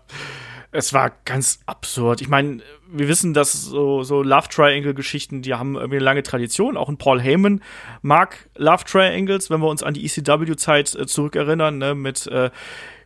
Es 0.73 0.91
war 0.91 1.11
ganz 1.25 1.59
absurd. 1.67 2.19
Ich 2.21 2.29
meine, 2.29 2.61
wir 2.91 3.07
wissen, 3.07 3.35
dass 3.35 3.53
so, 3.53 4.01
so 4.01 4.23
Love 4.23 4.49
Triangle-Geschichten, 4.49 5.43
die 5.43 5.53
haben 5.53 5.75
irgendwie 5.75 5.97
eine 5.97 6.05
lange 6.05 6.23
Tradition. 6.23 6.77
Auch 6.77 6.89
ein 6.89 6.97
Paul 6.97 7.21
Heyman 7.21 7.61
mag 8.01 8.49
Love 8.55 8.83
Triangles, 8.83 9.51
wenn 9.51 9.61
wir 9.61 9.67
uns 9.67 9.83
an 9.83 9.93
die 9.93 10.03
ECW-Zeit 10.03 10.95
äh, 10.95 11.05
zurückerinnern, 11.05 11.77
ne, 11.77 11.93
mit, 11.93 12.25
äh, 12.25 12.49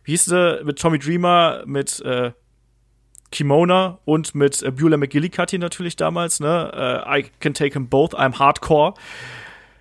wie 0.04 0.12
hieß 0.12 0.24
sie, 0.24 0.60
mit 0.64 0.78
Tommy 0.78 0.98
Dreamer, 0.98 1.64
mit 1.66 2.00
äh, 2.00 2.32
Kimona 3.30 3.98
und 4.06 4.34
mit 4.34 4.62
äh, 4.62 4.70
Beulah 4.70 4.96
McGillicuddy 4.96 5.58
natürlich 5.58 5.96
damals, 5.96 6.40
ne? 6.40 7.04
Äh, 7.06 7.20
I 7.20 7.30
can 7.40 7.52
take 7.52 7.72
them 7.72 7.88
both, 7.88 8.14
I'm 8.14 8.38
hardcore. 8.38 8.94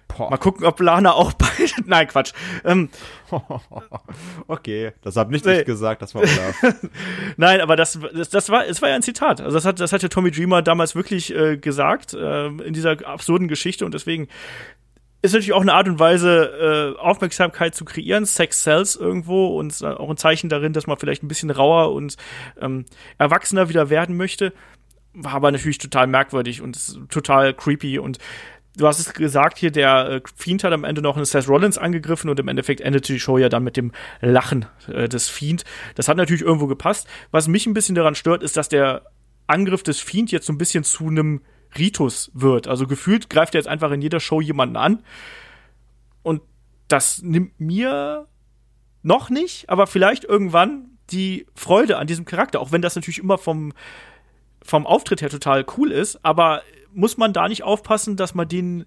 Boah. 0.07 0.29
Mal 0.29 0.37
gucken, 0.37 0.65
ob 0.65 0.79
Lana 0.79 1.13
auch 1.13 1.33
beide. 1.33 1.71
Nein, 1.85 2.07
Quatsch. 2.07 2.33
Ähm, 2.63 2.89
okay, 4.47 4.93
das 5.01 5.15
hab 5.17 5.29
nicht 5.29 5.45
Nee. 5.45 5.59
ich 5.59 5.65
gesagt, 5.65 6.01
das 6.01 6.15
war 6.15 6.21
Olaf. 6.21 6.75
Nein, 7.37 7.61
aber 7.61 7.75
das, 7.75 7.99
das, 8.13 8.29
das 8.29 8.49
war, 8.49 8.65
es 8.65 8.81
war 8.81 8.89
ja 8.89 8.95
ein 8.95 9.01
Zitat. 9.01 9.41
Also 9.41 9.55
das 9.57 9.65
hat, 9.65 9.79
das 9.79 9.91
hat 9.91 10.03
ja 10.03 10.09
Tommy 10.09 10.31
Dreamer 10.31 10.61
damals 10.61 10.95
wirklich 10.95 11.33
äh, 11.35 11.57
gesagt 11.57 12.13
äh, 12.13 12.47
in 12.47 12.73
dieser 12.73 13.05
absurden 13.05 13.47
Geschichte 13.47 13.85
und 13.85 13.93
deswegen 13.93 14.27
ist 15.21 15.33
natürlich 15.33 15.53
auch 15.53 15.61
eine 15.61 15.73
Art 15.73 15.87
und 15.87 15.99
Weise, 15.99 16.95
äh, 16.97 16.99
Aufmerksamkeit 16.99 17.73
zu 17.75 17.85
kreieren. 17.85 18.25
Sex 18.25 18.63
sells 18.63 18.95
irgendwo 18.95 19.57
und 19.57 19.83
auch 19.83 20.09
ein 20.09 20.17
Zeichen 20.17 20.47
darin, 20.47 20.73
dass 20.73 20.87
man 20.87 20.97
vielleicht 20.97 21.23
ein 21.23 21.27
bisschen 21.27 21.49
rauer 21.49 21.91
und 21.91 22.17
ähm, 22.61 22.85
erwachsener 23.17 23.67
wieder 23.67 23.89
werden 23.89 24.15
möchte. 24.15 24.53
War 25.13 25.33
aber 25.33 25.51
natürlich 25.51 25.79
total 25.79 26.05
merkwürdig 26.05 26.61
und 26.61 27.09
total 27.09 27.53
creepy 27.55 27.97
und 27.97 28.19
Du 28.77 28.85
hast 28.85 28.99
es 28.99 29.13
gesagt 29.13 29.57
hier, 29.57 29.71
der 29.71 30.09
äh, 30.09 30.21
Fiend 30.35 30.63
hat 30.63 30.71
am 30.71 30.83
Ende 30.83 31.01
noch 31.01 31.15
einen 31.15 31.25
Seth 31.25 31.49
Rollins 31.49 31.79
angegriffen 31.79 32.29
und 32.29 32.39
im 32.39 32.47
Endeffekt 32.47 32.79
endete 32.79 33.11
die 33.11 33.19
Show 33.19 33.39
ja 33.39 33.49
dann 33.49 33.63
mit 33.63 33.75
dem 33.75 33.91
Lachen 34.21 34.67
äh, 34.87 35.09
des 35.09 35.29
Fiend. 35.29 35.63
Das 35.95 36.07
hat 36.07 36.17
natürlich 36.17 36.43
irgendwo 36.43 36.67
gepasst. 36.67 37.07
Was 37.31 37.47
mich 37.47 37.65
ein 37.65 37.73
bisschen 37.73 37.95
daran 37.95 38.13
stört, 38.13 38.43
ist, 38.43 38.55
dass 38.55 38.69
der 38.69 39.07
Angriff 39.47 39.81
des 39.81 39.99
Fiend 39.99 40.31
jetzt 40.31 40.45
so 40.45 40.53
ein 40.53 40.59
bisschen 40.59 40.83
zu 40.83 41.07
einem 41.07 41.41
Ritus 41.77 42.29
wird. 42.35 42.67
Also 42.67 42.85
gefühlt 42.85 43.31
greift 43.31 43.55
er 43.55 43.59
jetzt 43.59 43.67
einfach 43.67 43.91
in 43.91 44.01
jeder 44.01 44.19
Show 44.19 44.41
jemanden 44.41 44.77
an. 44.77 45.03
Und 46.21 46.41
das 46.87 47.23
nimmt 47.23 47.59
mir 47.59 48.27
noch 49.01 49.29
nicht, 49.31 49.69
aber 49.69 49.87
vielleicht 49.87 50.23
irgendwann 50.23 50.97
die 51.09 51.47
Freude 51.55 51.97
an 51.97 52.05
diesem 52.05 52.25
Charakter, 52.25 52.59
auch 52.59 52.71
wenn 52.71 52.81
das 52.81 52.95
natürlich 52.95 53.19
immer 53.19 53.37
vom, 53.37 53.73
vom 54.61 54.85
Auftritt 54.85 55.21
her 55.21 55.29
total 55.29 55.65
cool 55.77 55.91
ist, 55.91 56.23
aber 56.23 56.61
muss 56.97 57.17
man 57.17 57.31
da 57.31 57.47
nicht 57.47 57.63
aufpassen, 57.63 58.17
dass 58.17 58.33
man 58.33 58.47
den 58.47 58.85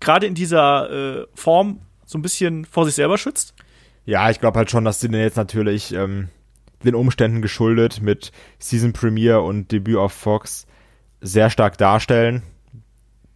gerade 0.00 0.26
in 0.26 0.34
dieser 0.34 0.90
äh, 0.90 1.26
Form 1.34 1.80
so 2.04 2.16
ein 2.16 2.22
bisschen 2.22 2.64
vor 2.64 2.86
sich 2.86 2.94
selber 2.94 3.18
schützt? 3.18 3.54
Ja, 4.04 4.30
ich 4.30 4.40
glaube 4.40 4.58
halt 4.58 4.70
schon, 4.70 4.84
dass 4.84 5.00
sie 5.00 5.08
den 5.08 5.20
jetzt 5.20 5.36
natürlich 5.36 5.92
ähm, 5.92 6.28
den 6.84 6.94
Umständen 6.94 7.42
geschuldet 7.42 8.00
mit 8.00 8.32
Season 8.58 8.92
Premiere 8.92 9.42
und 9.42 9.72
Debüt 9.72 9.96
auf 9.96 10.12
Fox 10.12 10.66
sehr 11.20 11.50
stark 11.50 11.78
darstellen. 11.78 12.42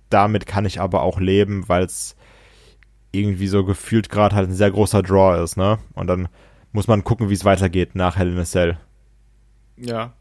Damit 0.08 0.46
kann 0.46 0.64
ich 0.64 0.80
aber 0.80 1.02
auch 1.02 1.20
leben, 1.20 1.68
weil 1.68 1.84
es 1.84 2.16
irgendwie 3.12 3.48
so 3.48 3.64
gefühlt 3.64 4.08
gerade 4.08 4.36
halt 4.36 4.48
ein 4.48 4.54
sehr 4.54 4.70
großer 4.70 5.02
Draw 5.02 5.42
ist, 5.42 5.56
ne? 5.56 5.78
Und 5.94 6.06
dann 6.06 6.28
muss 6.72 6.86
man 6.86 7.04
gucken, 7.04 7.28
wie 7.28 7.34
es 7.34 7.44
weitergeht 7.44 7.94
nach 7.94 8.16
Hell 8.16 8.32
in 8.32 8.38
a 8.38 8.44
Cell. 8.44 8.78
Ja, 9.78 10.14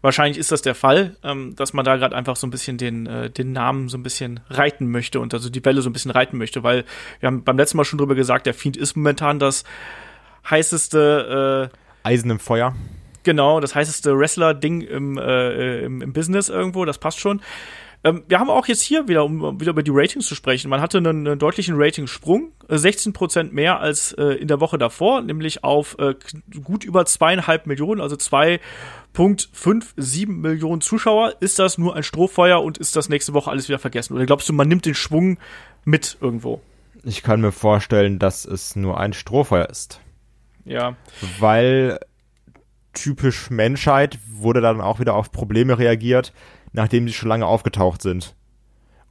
wahrscheinlich 0.00 0.38
ist 0.38 0.50
das 0.50 0.62
der 0.62 0.74
Fall, 0.74 1.16
ähm, 1.22 1.54
dass 1.56 1.74
man 1.74 1.84
da 1.84 1.96
gerade 1.96 2.16
einfach 2.16 2.36
so 2.36 2.46
ein 2.46 2.50
bisschen 2.50 2.78
den, 2.78 3.06
äh, 3.06 3.28
den 3.28 3.52
Namen 3.52 3.88
so 3.88 3.98
ein 3.98 4.02
bisschen 4.02 4.40
reiten 4.48 4.90
möchte 4.90 5.20
und 5.20 5.34
also 5.34 5.50
die 5.50 5.64
Welle 5.64 5.82
so 5.82 5.90
ein 5.90 5.92
bisschen 5.92 6.10
reiten 6.10 6.38
möchte, 6.38 6.62
weil 6.62 6.84
wir 7.20 7.26
haben 7.26 7.44
beim 7.44 7.58
letzten 7.58 7.76
Mal 7.76 7.84
schon 7.84 7.98
drüber 7.98 8.14
gesagt, 8.14 8.46
der 8.46 8.54
Fiend 8.54 8.76
ist 8.78 8.96
momentan 8.96 9.38
das 9.38 9.64
heißeste, 10.48 11.70
äh, 11.70 12.08
Eisen 12.08 12.30
im 12.30 12.38
Feuer. 12.38 12.74
genau, 13.24 13.60
das 13.60 13.74
heißeste 13.74 14.18
Wrestler-Ding 14.18 14.80
im, 14.82 15.18
äh, 15.18 15.80
im, 15.84 16.00
im 16.00 16.12
Business 16.12 16.48
irgendwo, 16.48 16.84
das 16.86 16.98
passt 16.98 17.20
schon. 17.20 17.42
Ähm, 18.04 18.22
wir 18.28 18.38
haben 18.38 18.50
auch 18.50 18.66
jetzt 18.66 18.82
hier 18.82 19.08
wieder, 19.08 19.24
um 19.24 19.58
wieder 19.58 19.70
über 19.70 19.82
die 19.82 19.90
Ratings 19.92 20.26
zu 20.26 20.34
sprechen, 20.34 20.68
man 20.68 20.82
hatte 20.82 20.98
einen, 20.98 21.26
einen 21.26 21.38
deutlichen 21.38 21.76
Ratingsprung, 21.78 22.52
äh, 22.68 22.74
16% 22.74 23.52
mehr 23.52 23.80
als 23.80 24.12
äh, 24.12 24.34
in 24.34 24.46
der 24.46 24.60
Woche 24.60 24.76
davor, 24.76 25.22
nämlich 25.22 25.64
auf 25.64 25.96
äh, 25.98 26.14
gut 26.62 26.84
über 26.84 27.06
zweieinhalb 27.06 27.66
Millionen, 27.66 28.02
also 28.02 28.16
2,57 28.16 30.28
Millionen 30.28 30.82
Zuschauer. 30.82 31.36
Ist 31.40 31.58
das 31.58 31.78
nur 31.78 31.96
ein 31.96 32.02
Strohfeuer 32.02 32.62
und 32.62 32.76
ist 32.76 32.94
das 32.94 33.08
nächste 33.08 33.32
Woche 33.32 33.50
alles 33.50 33.68
wieder 33.68 33.78
vergessen? 33.78 34.14
Oder 34.14 34.26
glaubst 34.26 34.50
du, 34.50 34.52
man 34.52 34.68
nimmt 34.68 34.84
den 34.84 34.94
Schwung 34.94 35.38
mit 35.84 36.18
irgendwo? 36.20 36.60
Ich 37.04 37.22
kann 37.22 37.40
mir 37.40 37.52
vorstellen, 37.52 38.18
dass 38.18 38.44
es 38.44 38.76
nur 38.76 39.00
ein 39.00 39.14
Strohfeuer 39.14 39.70
ist. 39.70 40.00
Ja. 40.66 40.96
Weil 41.38 42.00
typisch 42.92 43.50
Menschheit 43.50 44.18
wurde 44.30 44.60
dann 44.60 44.80
auch 44.80 45.00
wieder 45.00 45.14
auf 45.14 45.32
Probleme 45.32 45.78
reagiert, 45.78 46.32
nachdem 46.74 47.06
sie 47.06 47.14
schon 47.14 47.30
lange 47.30 47.46
aufgetaucht 47.46 48.02
sind. 48.02 48.34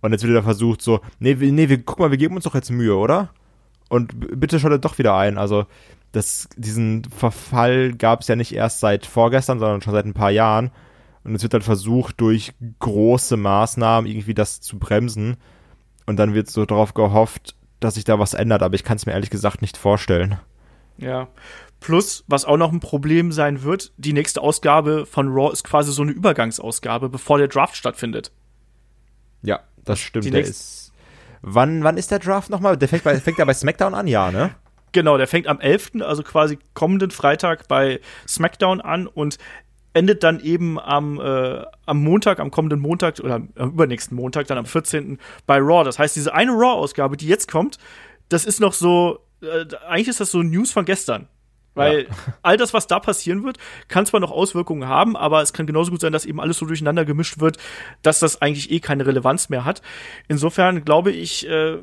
Und 0.01 0.11
jetzt 0.11 0.22
wird 0.22 0.32
wieder 0.32 0.43
versucht 0.43 0.82
so, 0.82 0.99
nee, 1.20 1.34
nee, 1.34 1.70
wir, 1.70 1.82
guck 1.82 1.99
mal, 1.99 2.11
wir 2.11 2.18
geben 2.18 2.36
uns 2.36 2.43
doch 2.43 2.55
jetzt 2.55 2.70
Mühe, 2.70 2.95
oder? 2.95 3.30
Und 3.89 4.39
bitte 4.39 4.59
schaltet 4.59 4.86
doch 4.86 4.97
wieder 4.97 5.16
ein. 5.16 5.38
Also, 5.38 5.66
das, 6.11 6.49
diesen 6.57 7.05
Verfall 7.05 7.93
gab 7.93 8.22
es 8.22 8.28
ja 8.28 8.36
nicht 8.36 8.53
erst 8.53 8.82
seit 8.82 9.05
vorgestern, 9.05 9.59
sondern 9.59 9.82
schon 9.82 9.93
seit 9.93 10.05
ein 10.05 10.14
paar 10.14 10.30
Jahren. 10.30 10.72
Und 11.24 11.36
es 11.36 11.41
wird 11.41 11.53
dann 11.53 11.61
versucht, 11.61 12.20
durch 12.20 12.53
große 12.80 13.38
Maßnahmen 13.38 14.09
irgendwie 14.09 14.34
das 14.34 14.59
zu 14.59 14.78
bremsen. 14.78 15.38
Und 16.05 16.18
dann 16.18 16.34
wird 16.34 16.49
so 16.49 16.66
darauf 16.66 16.93
gehofft, 16.93 17.55
dass 17.80 17.95
sich 17.95 18.03
da 18.03 18.20
was 18.20 18.34
ändert. 18.34 18.61
Aber 18.61 18.76
ich 18.76 18.84
kann 18.84 18.97
es 18.97 19.05
mir 19.05 19.14
ehrlich 19.14 19.30
gesagt 19.30 19.61
nicht 19.61 19.78
vorstellen. 19.78 20.38
Ja. 20.97 21.30
Plus, 21.84 22.24
was 22.28 22.46
auch 22.46 22.56
noch 22.56 22.72
ein 22.72 22.80
Problem 22.80 23.34
sein 23.34 23.64
wird, 23.64 23.92
die 23.98 24.14
nächste 24.14 24.42
Ausgabe 24.42 25.06
von 25.06 25.28
Raw 25.28 25.52
ist 25.52 25.66
quasi 25.66 25.92
so 25.92 26.02
eine 26.02 26.14
Übergangsausgabe, 26.14 27.10
bevor 27.10 27.38
der 27.38 27.50
Draft 27.50 27.76
stattfindet. 27.76 28.32
Ja, 29.42 29.60
das 29.84 30.00
stimmt. 30.00 30.24
Die 30.24 30.32
Der 30.32 30.42
ist. 30.42 30.94
Wann, 31.42 31.84
wann 31.84 31.98
ist 31.98 32.10
der 32.10 32.20
Draft 32.20 32.50
nochmal? 32.50 32.78
Der 32.78 32.88
fängt, 32.88 33.04
bei, 33.04 33.20
fängt 33.20 33.38
ja 33.38 33.44
bei 33.44 33.54
SmackDown 33.54 33.94
an, 33.94 34.08
ja, 34.08 34.32
ne? 34.32 34.56
Genau, 34.94 35.18
der 35.18 35.28
fängt 35.28 35.46
am 35.48 35.60
11., 35.60 35.92
also 36.00 36.24
quasi 36.24 36.58
kommenden 36.74 37.12
Freitag 37.12 37.68
bei 37.68 38.00
SmackDown 38.30 38.80
an 38.80 39.06
und 39.06 39.38
endet 39.92 40.24
dann 40.24 40.40
eben 40.40 40.80
am, 40.80 41.20
äh, 41.20 41.66
am 41.86 42.02
Montag, 42.02 42.40
am 42.40 42.50
kommenden 42.50 42.80
Montag 42.80 43.20
oder 43.20 43.36
am 43.36 43.50
übernächsten 43.58 44.16
Montag, 44.16 44.48
dann 44.48 44.58
am 44.58 44.66
14. 44.66 45.20
bei 45.46 45.58
Raw. 45.58 45.84
Das 45.84 46.00
heißt, 46.00 46.16
diese 46.16 46.34
eine 46.34 46.54
Raw-Ausgabe, 46.54 47.18
die 47.18 47.28
jetzt 47.28 47.52
kommt, 47.52 47.78
das 48.30 48.46
ist 48.46 48.62
noch 48.62 48.72
so, 48.72 49.20
äh, 49.42 49.66
eigentlich 49.86 50.08
ist 50.08 50.22
das 50.22 50.32
so 50.32 50.42
News 50.42 50.72
von 50.72 50.86
gestern. 50.86 51.28
Weil 51.76 52.08
all 52.42 52.58
das, 52.58 52.74
was 52.74 52.88
da 52.88 53.00
passieren 53.00 53.44
wird, 53.44 53.58
kann 53.88 54.06
zwar 54.06 54.20
noch 54.20 54.32
Auswirkungen 54.32 54.88
haben, 54.88 55.16
aber 55.16 55.42
es 55.42 55.54
kann 55.54 55.66
genauso 55.66 55.92
gut 55.92 56.02
sein, 56.02 56.14
dass 56.14 56.26
eben 56.26 56.40
alles 56.40 56.58
so 56.58 56.66
durcheinander 56.66 57.06
gemischt 57.06 57.40
wird, 57.40 57.58
dass 58.02 58.20
das 58.20 58.42
eigentlich 58.42 58.72
eh 58.72 58.80
keine 58.80 59.06
Relevanz 59.06 59.50
mehr 59.50 59.66
hat. 59.66 59.82
Insofern 60.28 60.86
glaube 60.86 61.12
ich, 61.12 61.48
äh, 61.48 61.78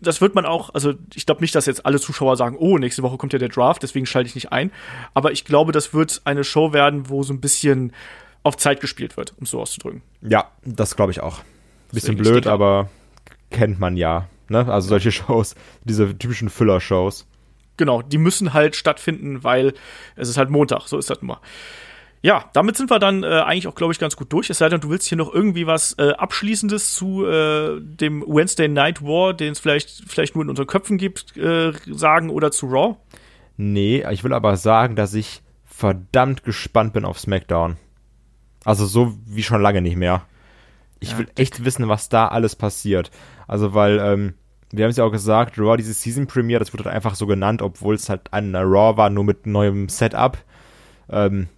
das 0.00 0.20
wird 0.20 0.34
man 0.34 0.44
auch, 0.44 0.74
also 0.74 0.94
ich 1.14 1.26
glaube 1.26 1.40
nicht, 1.40 1.54
dass 1.54 1.66
jetzt 1.66 1.86
alle 1.86 2.00
Zuschauer 2.00 2.36
sagen, 2.36 2.56
oh, 2.58 2.78
nächste 2.78 3.02
Woche 3.02 3.16
kommt 3.16 3.32
ja 3.32 3.38
der 3.38 3.48
Draft, 3.48 3.82
deswegen 3.82 4.06
schalte 4.06 4.28
ich 4.28 4.34
nicht 4.34 4.52
ein. 4.52 4.70
Aber 5.14 5.32
ich 5.32 5.44
glaube, 5.44 5.72
das 5.72 5.94
wird 5.94 6.22
eine 6.24 6.44
Show 6.44 6.72
werden, 6.72 7.08
wo 7.08 7.22
so 7.22 7.32
ein 7.32 7.40
bisschen 7.40 7.92
auf 8.42 8.56
Zeit 8.56 8.80
gespielt 8.80 9.16
wird, 9.16 9.34
um 9.38 9.44
es 9.44 9.50
so 9.50 9.60
auszudrücken. 9.60 10.02
Ja, 10.22 10.50
das 10.64 10.96
glaube 10.96 11.12
ich 11.12 11.20
auch. 11.20 11.40
Bisschen 11.90 12.16
Deswegen, 12.16 12.34
blöd, 12.34 12.46
aber 12.46 12.90
kennt 13.50 13.80
man 13.80 13.96
ja. 13.96 14.28
Ne? 14.48 14.70
Also 14.70 14.88
solche 14.88 15.12
Shows, 15.12 15.54
diese 15.84 16.16
typischen 16.16 16.48
Füller-Shows. 16.48 17.26
Genau, 17.76 18.02
die 18.02 18.18
müssen 18.18 18.54
halt 18.54 18.76
stattfinden, 18.76 19.44
weil 19.44 19.74
es 20.16 20.28
ist 20.28 20.36
halt 20.38 20.50
Montag, 20.50 20.88
so 20.88 20.98
ist 20.98 21.10
das 21.10 21.20
nun 21.20 21.28
mal. 21.28 21.40
Ja, 22.22 22.50
damit 22.54 22.76
sind 22.76 22.90
wir 22.90 22.98
dann 22.98 23.22
äh, 23.22 23.26
eigentlich 23.26 23.68
auch, 23.68 23.74
glaube 23.74 23.92
ich, 23.92 23.98
ganz 23.98 24.16
gut 24.16 24.32
durch. 24.32 24.50
Es 24.50 24.58
sei 24.58 24.68
denn, 24.68 24.80
du 24.80 24.88
willst 24.90 25.06
hier 25.06 25.18
noch 25.18 25.32
irgendwie 25.32 25.66
was 25.66 25.92
äh, 25.98 26.12
Abschließendes 26.12 26.94
zu 26.94 27.24
äh, 27.26 27.78
dem 27.80 28.22
Wednesday 28.26 28.68
Night 28.68 29.02
War, 29.02 29.34
den 29.34 29.52
es 29.52 29.60
vielleicht, 29.60 30.02
vielleicht 30.08 30.34
nur 30.34 30.42
in 30.42 30.50
unseren 30.50 30.66
Köpfen 30.66 30.96
gibt, 30.98 31.36
äh, 31.36 31.72
sagen 31.86 32.30
oder 32.30 32.50
zu 32.50 32.66
Raw. 32.66 32.96
Nee, 33.56 34.04
ich 34.10 34.24
will 34.24 34.32
aber 34.32 34.56
sagen, 34.56 34.96
dass 34.96 35.14
ich 35.14 35.42
verdammt 35.64 36.42
gespannt 36.42 36.92
bin 36.94 37.04
auf 37.04 37.18
SmackDown. 37.20 37.76
Also 38.64 38.86
so 38.86 39.16
wie 39.26 39.42
schon 39.42 39.62
lange 39.62 39.80
nicht 39.82 39.96
mehr. 39.96 40.26
Ich 40.98 41.12
Ja, 41.12 41.18
will 41.18 41.28
echt 41.36 41.64
wissen, 41.64 41.88
was 41.88 42.08
da 42.08 42.28
alles 42.28 42.56
passiert. 42.56 43.10
Also 43.46 43.74
weil, 43.74 43.98
ähm, 44.00 44.34
wir 44.76 44.84
haben 44.84 44.90
es 44.90 44.96
ja 44.96 45.04
auch 45.04 45.12
gesagt, 45.12 45.58
Raw, 45.58 45.76
diese 45.76 45.94
Season 45.94 46.26
Premiere, 46.26 46.60
das 46.60 46.72
wurde 46.72 46.84
halt 46.84 46.94
einfach 46.94 47.14
so 47.14 47.26
genannt, 47.26 47.62
obwohl 47.62 47.94
es 47.94 48.08
halt 48.08 48.32
eine 48.32 48.62
Raw 48.62 48.96
war, 48.96 49.10
nur 49.10 49.24
mit 49.24 49.46
neuem 49.46 49.88
Setup. 49.88 50.38
Ähm, 51.08 51.48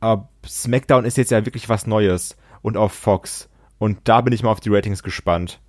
aber 0.00 0.28
SmackDown 0.46 1.04
ist 1.04 1.16
jetzt 1.16 1.30
ja 1.30 1.46
wirklich 1.46 1.68
was 1.68 1.86
Neues. 1.86 2.36
Und 2.62 2.76
auf 2.76 2.92
Fox. 2.92 3.48
Und 3.78 3.98
da 4.04 4.20
bin 4.20 4.32
ich 4.32 4.42
mal 4.42 4.50
auf 4.50 4.60
die 4.60 4.70
Ratings 4.70 5.02
gespannt. 5.02 5.60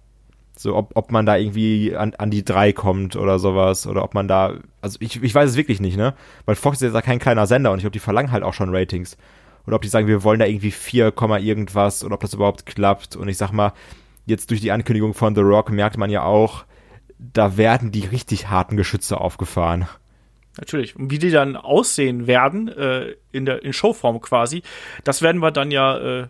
So, 0.58 0.76
ob, 0.76 0.92
ob 0.96 1.12
man 1.12 1.26
da 1.26 1.36
irgendwie 1.36 1.96
an, 1.96 2.14
an 2.16 2.32
die 2.32 2.46
drei 2.46 2.72
kommt 2.72 3.16
oder 3.18 3.40
sowas. 3.40 3.88
Oder 3.88 4.04
ob 4.04 4.14
man 4.14 4.28
da. 4.28 4.54
Also 4.82 4.98
ich, 5.02 5.22
ich 5.22 5.36
weiß 5.36 5.50
es 5.50 5.58
wirklich 5.58 5.82
nicht, 5.82 5.98
ne? 5.98 6.14
Weil 6.46 6.56
Fox 6.56 6.82
ist 6.82 6.94
ja 6.94 7.02
kein 7.02 7.20
kleiner 7.20 7.48
Sender 7.48 7.72
und 7.72 7.80
ich 7.80 7.84
glaube, 7.84 7.94
die 7.94 8.00
verlangen 8.00 8.32
halt 8.32 8.44
auch 8.44 8.54
schon 8.54 8.74
Ratings. 8.74 9.18
Oder 9.68 9.78
ob 9.78 9.82
die 9.82 9.88
sagen, 9.88 10.08
wir 10.08 10.24
wollen 10.24 10.40
da 10.40 10.46
irgendwie 10.46 10.72
4, 10.72 11.12
Komma 11.12 11.40
irgendwas 11.40 12.04
und 12.04 12.14
ob 12.14 12.22
das 12.22 12.34
überhaupt 12.34 12.66
klappt. 12.66 13.16
Und 13.16 13.28
ich 13.28 13.38
sag 13.38 13.52
mal, 13.52 13.74
jetzt 14.26 14.50
durch 14.50 14.62
die 14.62 14.72
Ankündigung 14.72 15.14
von 15.14 15.36
The 15.36 15.42
Rock 15.42 15.72
merkt 15.72 15.98
man 15.98 16.10
ja 16.10 16.24
auch, 16.24 16.66
da 17.18 17.58
werden 17.58 17.92
die 17.92 18.06
richtig 18.06 18.50
harten 18.50 18.78
Geschütze 18.78 19.20
aufgefahren. 19.20 19.88
Natürlich. 20.58 20.96
Und 20.96 21.12
wie 21.12 21.20
die 21.20 21.32
dann 21.32 21.56
aussehen 21.56 22.28
werden, 22.28 22.68
äh, 22.70 23.16
in 23.32 23.46
der 23.46 23.64
in 23.64 23.74
Showform 23.74 24.22
quasi, 24.22 24.64
das 25.04 25.22
werden 25.22 25.42
wir 25.42 25.52
dann 25.52 25.72
ja 25.72 25.98
äh, 25.98 26.28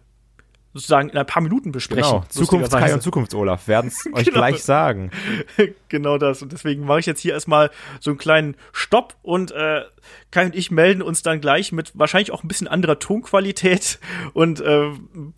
sozusagen 0.76 1.08
in 1.08 1.18
ein 1.18 1.26
paar 1.26 1.42
Minuten 1.42 1.72
besprechen. 1.72 2.04
Genau. 2.12 2.26
Zukunfts 2.28 2.76
Kai 2.76 2.94
und 2.94 3.02
Zukunfts-Olaf 3.02 3.68
werden 3.70 3.88
es 3.88 4.06
euch 4.14 4.26
Genau. 4.26 4.38
gleich 4.38 4.62
sagen. 4.62 5.10
genau 5.90 6.18
das. 6.18 6.42
Und 6.42 6.52
deswegen 6.52 6.86
mache 6.86 7.00
ich 7.00 7.06
jetzt 7.06 7.22
hier 7.22 7.32
erstmal 7.34 7.72
so 8.02 8.12
einen 8.12 8.18
kleinen 8.18 8.56
Stopp 8.74 9.16
und 9.22 9.52
äh, 9.54 9.84
Kai 10.32 10.46
und 10.48 10.54
ich 10.56 10.72
melden 10.72 11.02
uns 11.02 11.24
dann 11.24 11.40
gleich 11.40 11.72
mit 11.72 11.94
wahrscheinlich 11.98 12.32
auch 12.32 12.44
ein 12.44 12.50
bisschen 12.50 12.68
anderer 12.68 13.00
Tonqualität 13.00 14.00
und 14.34 14.60
äh, 14.60 14.90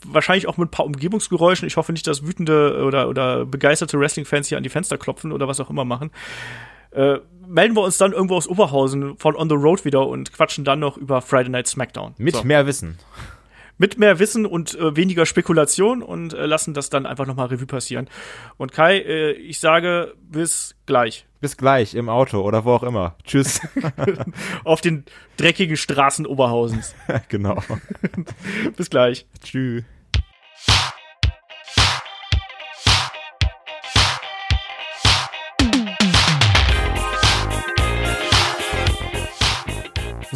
wahrscheinlich 0.04 0.48
auch 0.48 0.58
mit 0.58 0.70
ein 0.70 0.72
paar 0.72 0.88
Umgebungsgeräuschen. 0.88 1.68
Ich 1.68 1.78
hoffe 1.78 1.92
nicht, 1.94 2.08
dass 2.08 2.26
wütende 2.26 2.84
oder, 2.84 3.08
oder 3.08 3.46
begeisterte 3.46 4.00
Wrestling-Fans 4.00 4.48
hier 4.48 4.58
an 4.58 4.64
die 4.64 4.70
Fenster 4.70 4.98
klopfen 4.98 5.32
oder 5.32 5.48
was 5.48 5.60
auch 5.60 5.70
immer 5.70 5.86
machen. 5.86 6.10
Äh, 6.92 7.20
melden 7.46 7.76
wir 7.76 7.84
uns 7.84 7.98
dann 8.00 8.12
irgendwo 8.12 8.36
aus 8.38 8.48
Oberhausen 8.48 9.18
von 9.18 9.36
On 9.36 9.48
the 9.50 9.56
Road 9.56 9.86
wieder 9.86 10.08
und 10.08 10.34
quatschen 10.34 10.66
dann 10.66 10.80
noch 10.80 10.98
über 10.98 11.22
Friday 11.22 11.50
Night 11.50 11.68
SmackDown. 11.68 12.16
Mit 12.18 12.36
So. 12.36 12.44
mehr 12.44 12.66
Wissen. 12.66 12.98
Mit 13.78 13.98
mehr 13.98 14.20
Wissen 14.20 14.46
und 14.46 14.76
äh, 14.76 14.96
weniger 14.96 15.26
Spekulation 15.26 16.02
und 16.02 16.34
äh, 16.34 16.46
lassen 16.46 16.74
das 16.74 16.90
dann 16.90 17.06
einfach 17.06 17.26
nochmal 17.26 17.48
Revue 17.48 17.68
passieren. 17.68 18.10
Und 18.58 18.72
Kai, 18.72 18.98
äh, 19.00 19.32
ich 19.32 19.60
sage 19.60 20.14
bis 20.22 20.76
gleich. 20.86 21.26
Bis 21.40 21.56
gleich 21.56 21.94
im 21.94 22.10
Auto 22.10 22.42
oder 22.42 22.66
wo 22.66 22.74
auch 22.74 22.84
immer. 22.84 23.16
Tschüss. 23.24 23.62
Auf 24.64 24.82
den 24.82 25.06
dreckigen 25.38 25.78
Straßen 25.78 26.26
Oberhausens. 26.26 26.96
genau. 27.30 27.62
bis 28.76 28.90
gleich. 28.90 29.28
Tschüss. 29.44 29.84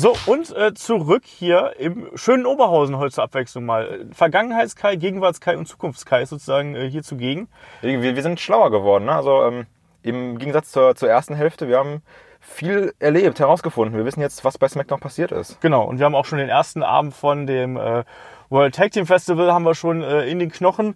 So, 0.01 0.15
und 0.25 0.49
äh, 0.57 0.73
zurück 0.73 1.21
hier 1.27 1.75
im 1.77 2.07
schönen 2.15 2.47
Oberhausen 2.47 2.97
heute 2.97 3.13
zur 3.13 3.23
Abwechslung 3.23 3.65
mal. 3.65 4.07
Vergangenheits-Kai, 4.11 4.95
Gegenwarts-Kai 4.95 5.55
und 5.55 5.67
Zukunfts-Kai 5.67 6.23
ist 6.23 6.31
sozusagen 6.31 6.73
äh, 6.73 6.89
hier 6.89 7.03
zugegen. 7.03 7.49
Wir, 7.83 8.01
wir 8.01 8.23
sind 8.23 8.39
schlauer 8.39 8.71
geworden. 8.71 9.05
Ne? 9.05 9.11
Also 9.11 9.43
ähm, 9.43 9.67
im 10.01 10.39
Gegensatz 10.39 10.71
zur, 10.71 10.95
zur 10.95 11.07
ersten 11.07 11.35
Hälfte, 11.35 11.67
wir 11.67 11.77
haben 11.77 12.01
viel 12.39 12.95
erlebt, 12.97 13.39
herausgefunden. 13.39 13.95
Wir 13.95 14.03
wissen 14.03 14.21
jetzt, 14.21 14.43
was 14.43 14.57
bei 14.57 14.67
SmackDown 14.67 14.99
passiert 14.99 15.31
ist. 15.31 15.61
Genau, 15.61 15.83
und 15.83 15.99
wir 15.99 16.07
haben 16.07 16.15
auch 16.15 16.25
schon 16.25 16.39
den 16.39 16.49
ersten 16.49 16.81
Abend 16.81 17.13
von 17.13 17.45
dem 17.45 17.77
äh, 17.77 18.03
World 18.49 18.73
Tag 18.73 18.93
Team 18.93 19.05
Festival 19.05 19.53
haben 19.53 19.65
wir 19.65 19.75
schon 19.75 20.01
äh, 20.01 20.25
in 20.25 20.39
den 20.39 20.51
Knochen. 20.51 20.95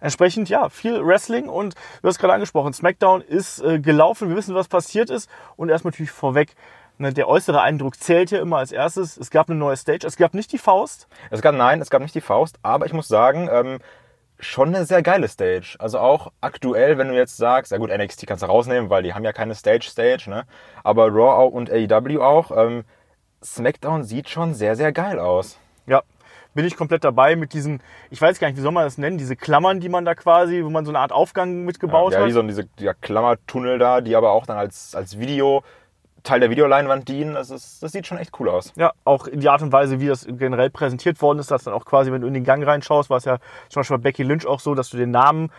Entsprechend, 0.00 0.48
ja, 0.48 0.68
viel 0.68 1.04
Wrestling 1.04 1.48
und 1.48 1.74
du 2.02 2.08
hast 2.08 2.20
gerade 2.20 2.34
angesprochen, 2.34 2.72
SmackDown 2.72 3.20
ist 3.20 3.60
äh, 3.64 3.80
gelaufen, 3.80 4.28
wir 4.28 4.36
wissen, 4.36 4.54
was 4.54 4.68
passiert 4.68 5.10
ist 5.10 5.28
und 5.56 5.70
erstmal 5.70 5.90
natürlich 5.90 6.12
vorweg, 6.12 6.54
der 6.98 7.28
äußere 7.28 7.60
Eindruck 7.60 7.96
zählt 7.96 8.30
hier 8.30 8.40
immer 8.40 8.58
als 8.58 8.72
erstes. 8.72 9.16
Es 9.16 9.30
gab 9.30 9.48
eine 9.48 9.58
neue 9.58 9.76
Stage, 9.76 10.06
es 10.06 10.16
gab 10.16 10.34
nicht 10.34 10.52
die 10.52 10.58
Faust. 10.58 11.08
Es 11.30 11.42
gab, 11.42 11.54
nein, 11.54 11.80
es 11.80 11.90
gab 11.90 12.02
nicht 12.02 12.14
die 12.14 12.20
Faust, 12.20 12.58
aber 12.62 12.86
ich 12.86 12.92
muss 12.92 13.08
sagen, 13.08 13.48
ähm, 13.50 13.78
schon 14.38 14.74
eine 14.74 14.84
sehr 14.84 15.02
geile 15.02 15.28
Stage. 15.28 15.76
Also 15.78 15.98
auch 15.98 16.32
aktuell, 16.40 16.98
wenn 16.98 17.08
du 17.08 17.14
jetzt 17.14 17.36
sagst, 17.36 17.72
ja 17.72 17.78
gut, 17.78 17.90
NXT 17.90 18.26
kannst 18.26 18.42
du 18.42 18.46
rausnehmen, 18.46 18.90
weil 18.90 19.02
die 19.02 19.14
haben 19.14 19.24
ja 19.24 19.32
keine 19.32 19.54
Stage-Stage, 19.54 20.28
ne? 20.28 20.44
Aber 20.82 21.08
Raw 21.08 21.48
und 21.48 21.70
AEW 21.70 22.20
auch, 22.20 22.50
ähm, 22.56 22.84
SmackDown 23.42 24.04
sieht 24.04 24.28
schon 24.28 24.54
sehr, 24.54 24.76
sehr 24.76 24.92
geil 24.92 25.18
aus. 25.18 25.58
Ja, 25.86 26.02
bin 26.54 26.64
ich 26.64 26.76
komplett 26.76 27.04
dabei 27.04 27.36
mit 27.36 27.52
diesen, 27.52 27.82
ich 28.10 28.20
weiß 28.20 28.38
gar 28.38 28.48
nicht, 28.48 28.56
wie 28.56 28.62
soll 28.62 28.72
man 28.72 28.84
das 28.84 28.98
nennen, 28.98 29.18
diese 29.18 29.36
Klammern, 29.36 29.80
die 29.80 29.88
man 29.88 30.04
da 30.04 30.14
quasi, 30.14 30.64
wo 30.64 30.70
man 30.70 30.84
so 30.84 30.90
eine 30.90 31.00
Art 31.00 31.12
Aufgang 31.12 31.64
mitgebaut 31.64 32.12
ja, 32.12 32.20
hat. 32.20 32.26
wie 32.26 32.32
so 32.32 32.42
diese 32.42 32.64
dieser 32.78 32.94
Klammertunnel 32.94 33.78
da, 33.78 34.00
die 34.00 34.16
aber 34.16 34.32
auch 34.32 34.46
dann 34.46 34.56
als, 34.56 34.94
als 34.94 35.18
Video 35.18 35.62
Teil 36.24 36.40
der 36.40 36.50
Videoleinwand 36.50 37.08
dienen. 37.08 37.34
Das, 37.34 37.50
ist, 37.50 37.82
das 37.82 37.92
sieht 37.92 38.06
schon 38.06 38.18
echt 38.18 38.32
cool 38.40 38.48
aus. 38.48 38.72
Ja, 38.76 38.92
auch 39.04 39.28
die 39.32 39.48
Art 39.48 39.62
und 39.62 39.70
Weise, 39.72 40.00
wie 40.00 40.08
das 40.08 40.26
generell 40.28 40.70
präsentiert 40.70 41.22
worden 41.22 41.38
ist, 41.38 41.50
dass 41.50 41.64
dann 41.64 41.74
auch 41.74 41.84
quasi, 41.84 42.10
wenn 42.10 42.22
du 42.22 42.26
in 42.26 42.34
den 42.34 42.44
Gang 42.44 42.66
reinschaust, 42.66 43.10
war 43.10 43.18
es 43.18 43.24
ja 43.24 43.38
zum 43.68 43.80
Beispiel 43.80 43.98
bei 43.98 44.02
Becky 44.04 44.22
Lynch 44.24 44.46
auch 44.46 44.58
so, 44.60 44.74
dass 44.74 44.90
du 44.90 44.96
den 44.96 45.10
Namen 45.12 45.50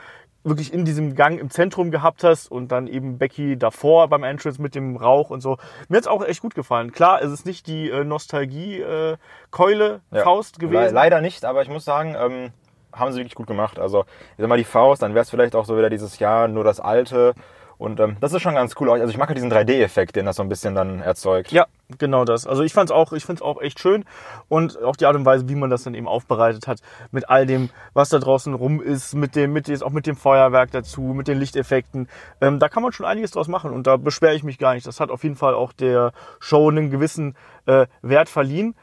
wirklich 0.44 0.72
in 0.74 0.86
diesem 0.86 1.16
Gang 1.16 1.40
im 1.40 1.50
Zentrum 1.50 1.90
gehabt 1.90 2.24
hast 2.24 2.52
und 2.52 2.72
dann 2.72 2.86
eben 2.86 3.18
Becky 3.18 3.58
davor 3.58 4.08
beim 4.10 4.24
Entrance 4.24 4.62
mit 4.62 4.76
dem 4.76 4.96
Rauch 4.96 5.32
und 5.32 5.42
so. 5.42 5.58
Mir 5.90 5.98
hat's 5.98 6.06
auch 6.08 6.24
echt 6.24 6.42
gut 6.42 6.54
gefallen. 6.54 6.92
Klar, 6.92 7.22
es 7.24 7.32
ist 7.32 7.46
nicht 7.48 7.66
die 7.66 7.90
äh, 7.90 8.04
Nostalgie-Keule, 8.04 10.02
Ja. 10.12 10.24
Faust 10.24 10.62
Le 10.62 10.68
gewesen. 10.68 10.94
leider 10.94 11.22
nicht, 11.22 11.46
aber 11.46 11.62
ich 11.62 11.70
muss 11.70 11.86
sagen, 11.86 12.16
ähm, 12.20 12.52
haben 12.94 13.12
sie 13.12 13.20
wirklich 13.20 13.36
gut 13.36 13.48
gemacht. 13.48 13.80
Also, 13.80 14.02
ich 14.02 14.40
sag 14.42 14.48
mal, 14.48 14.58
die 14.58 14.64
Faust, 14.64 15.02
dann 15.02 15.14
wäre 15.14 15.24
es 15.24 15.30
vielleicht 15.30 15.56
auch 15.56 15.66
so 15.66 15.78
wieder 15.78 15.90
dieses 15.90 16.20
Jahr 16.20 16.48
nur 16.48 16.64
das 16.64 16.80
Alte. 16.80 17.34
Und 17.78 18.00
ähm, 18.00 18.18
das 18.22 18.34
ist 18.34 18.42
schon 18.42 18.56
ganz 18.56 18.76
cool. 18.80 18.90
Also 18.90 19.08
ich 19.08 19.18
mag 19.18 19.28
halt 19.28 19.38
diesen 19.38 19.52
3D-Effekt, 19.52 20.16
den 20.16 20.26
das 20.26 20.38
so 20.38 20.44
ein 20.44 20.50
bisschen 20.50 20.76
dann 20.76 21.02
erzeugt. 21.02 21.52
Ja, 21.52 21.66
genau 21.98 22.26
das. 22.26 22.48
Also 22.48 22.64
ich 22.64 22.74
fand's 22.74 22.92
auch, 22.92 23.12
auch 23.42 23.62
echt 23.62 23.80
schön 23.80 24.06
und 24.48 24.82
auch 24.82 24.96
die 24.96 25.06
Art 25.06 25.16
und 25.16 25.26
Weise, 25.26 25.50
wie 25.50 25.56
man 25.56 25.70
das 25.70 25.84
dann 25.84 25.94
eben 25.94 26.08
aufbereitet 26.08 26.68
hat, 26.68 26.80
mit 27.12 27.30
all 27.30 27.46
dem, 27.46 27.70
was 27.94 28.10
da 28.10 28.20
draußen 28.20 28.54
rum 28.54 28.82
ist, 28.82 29.14
mit 29.16 29.36
dem, 29.36 29.54
mit 29.54 29.66
auch 29.84 29.92
mit 29.92 30.08
dem 30.08 30.16
Feuerwerk 30.16 30.72
dazu, 30.72 31.02
mit 31.02 31.28
den 31.28 31.40
Lichteffekten. 31.40 32.08
Ähm, 32.42 32.60
da 32.60 32.70
kann 32.70 32.84
man 32.84 32.92
schon 32.92 33.06
einiges 33.06 33.32
draus 33.32 33.48
machen 33.48 33.72
und 33.72 33.88
da 33.88 33.98
beschwere 33.98 34.36
ich 34.36 34.44
mich 34.44 34.58
gar 34.58 34.74
nicht. 34.74 34.88
Das 34.88 35.00
hat 35.00 35.10
auf 35.10 35.24
jeden 35.24 35.36
Fall 35.36 35.54
auch 35.54 35.74
der 35.74 36.14
Show 36.40 36.70
einen 36.70 36.92
gewissen 36.92 37.36
äh, 37.66 37.88
Wert 38.02 38.30
verliehen. 38.30 38.76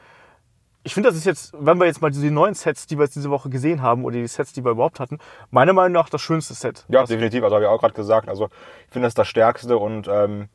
Ich 0.85 0.93
finde, 0.93 1.09
das 1.09 1.17
ist 1.17 1.25
jetzt, 1.25 1.53
wenn 1.57 1.79
wir 1.79 1.85
jetzt 1.85 2.01
mal 2.01 2.11
diese 2.11 2.29
neuen 2.29 2.55
Sets, 2.55 2.87
die 2.87 2.97
wir 2.97 3.05
jetzt 3.05 3.15
diese 3.15 3.29
Woche 3.29 3.49
gesehen 3.49 3.81
haben, 3.81 4.03
oder 4.03 4.17
die 4.17 4.27
Sets, 4.27 4.51
die 4.51 4.65
wir 4.65 4.71
überhaupt 4.71 4.99
hatten, 4.99 5.17
meiner 5.49 5.71
Meinung 5.71 5.93
nach 5.93 6.09
das 6.09 6.21
schönste 6.21 6.53
Set. 6.53 6.85
Ja, 6.89 7.05
definitiv. 7.05 7.41
Also 7.43 7.55
habe 7.55 7.65
ich 7.65 7.69
auch 7.69 7.79
gerade 7.79 7.93
gesagt. 7.93 8.27
Also 8.27 8.49
ich 8.87 8.91
finde 8.91 9.07
das 9.07 9.13
das 9.13 9.27
Stärkste 9.29 9.77
und 9.77 10.09
ähm, 10.09 10.49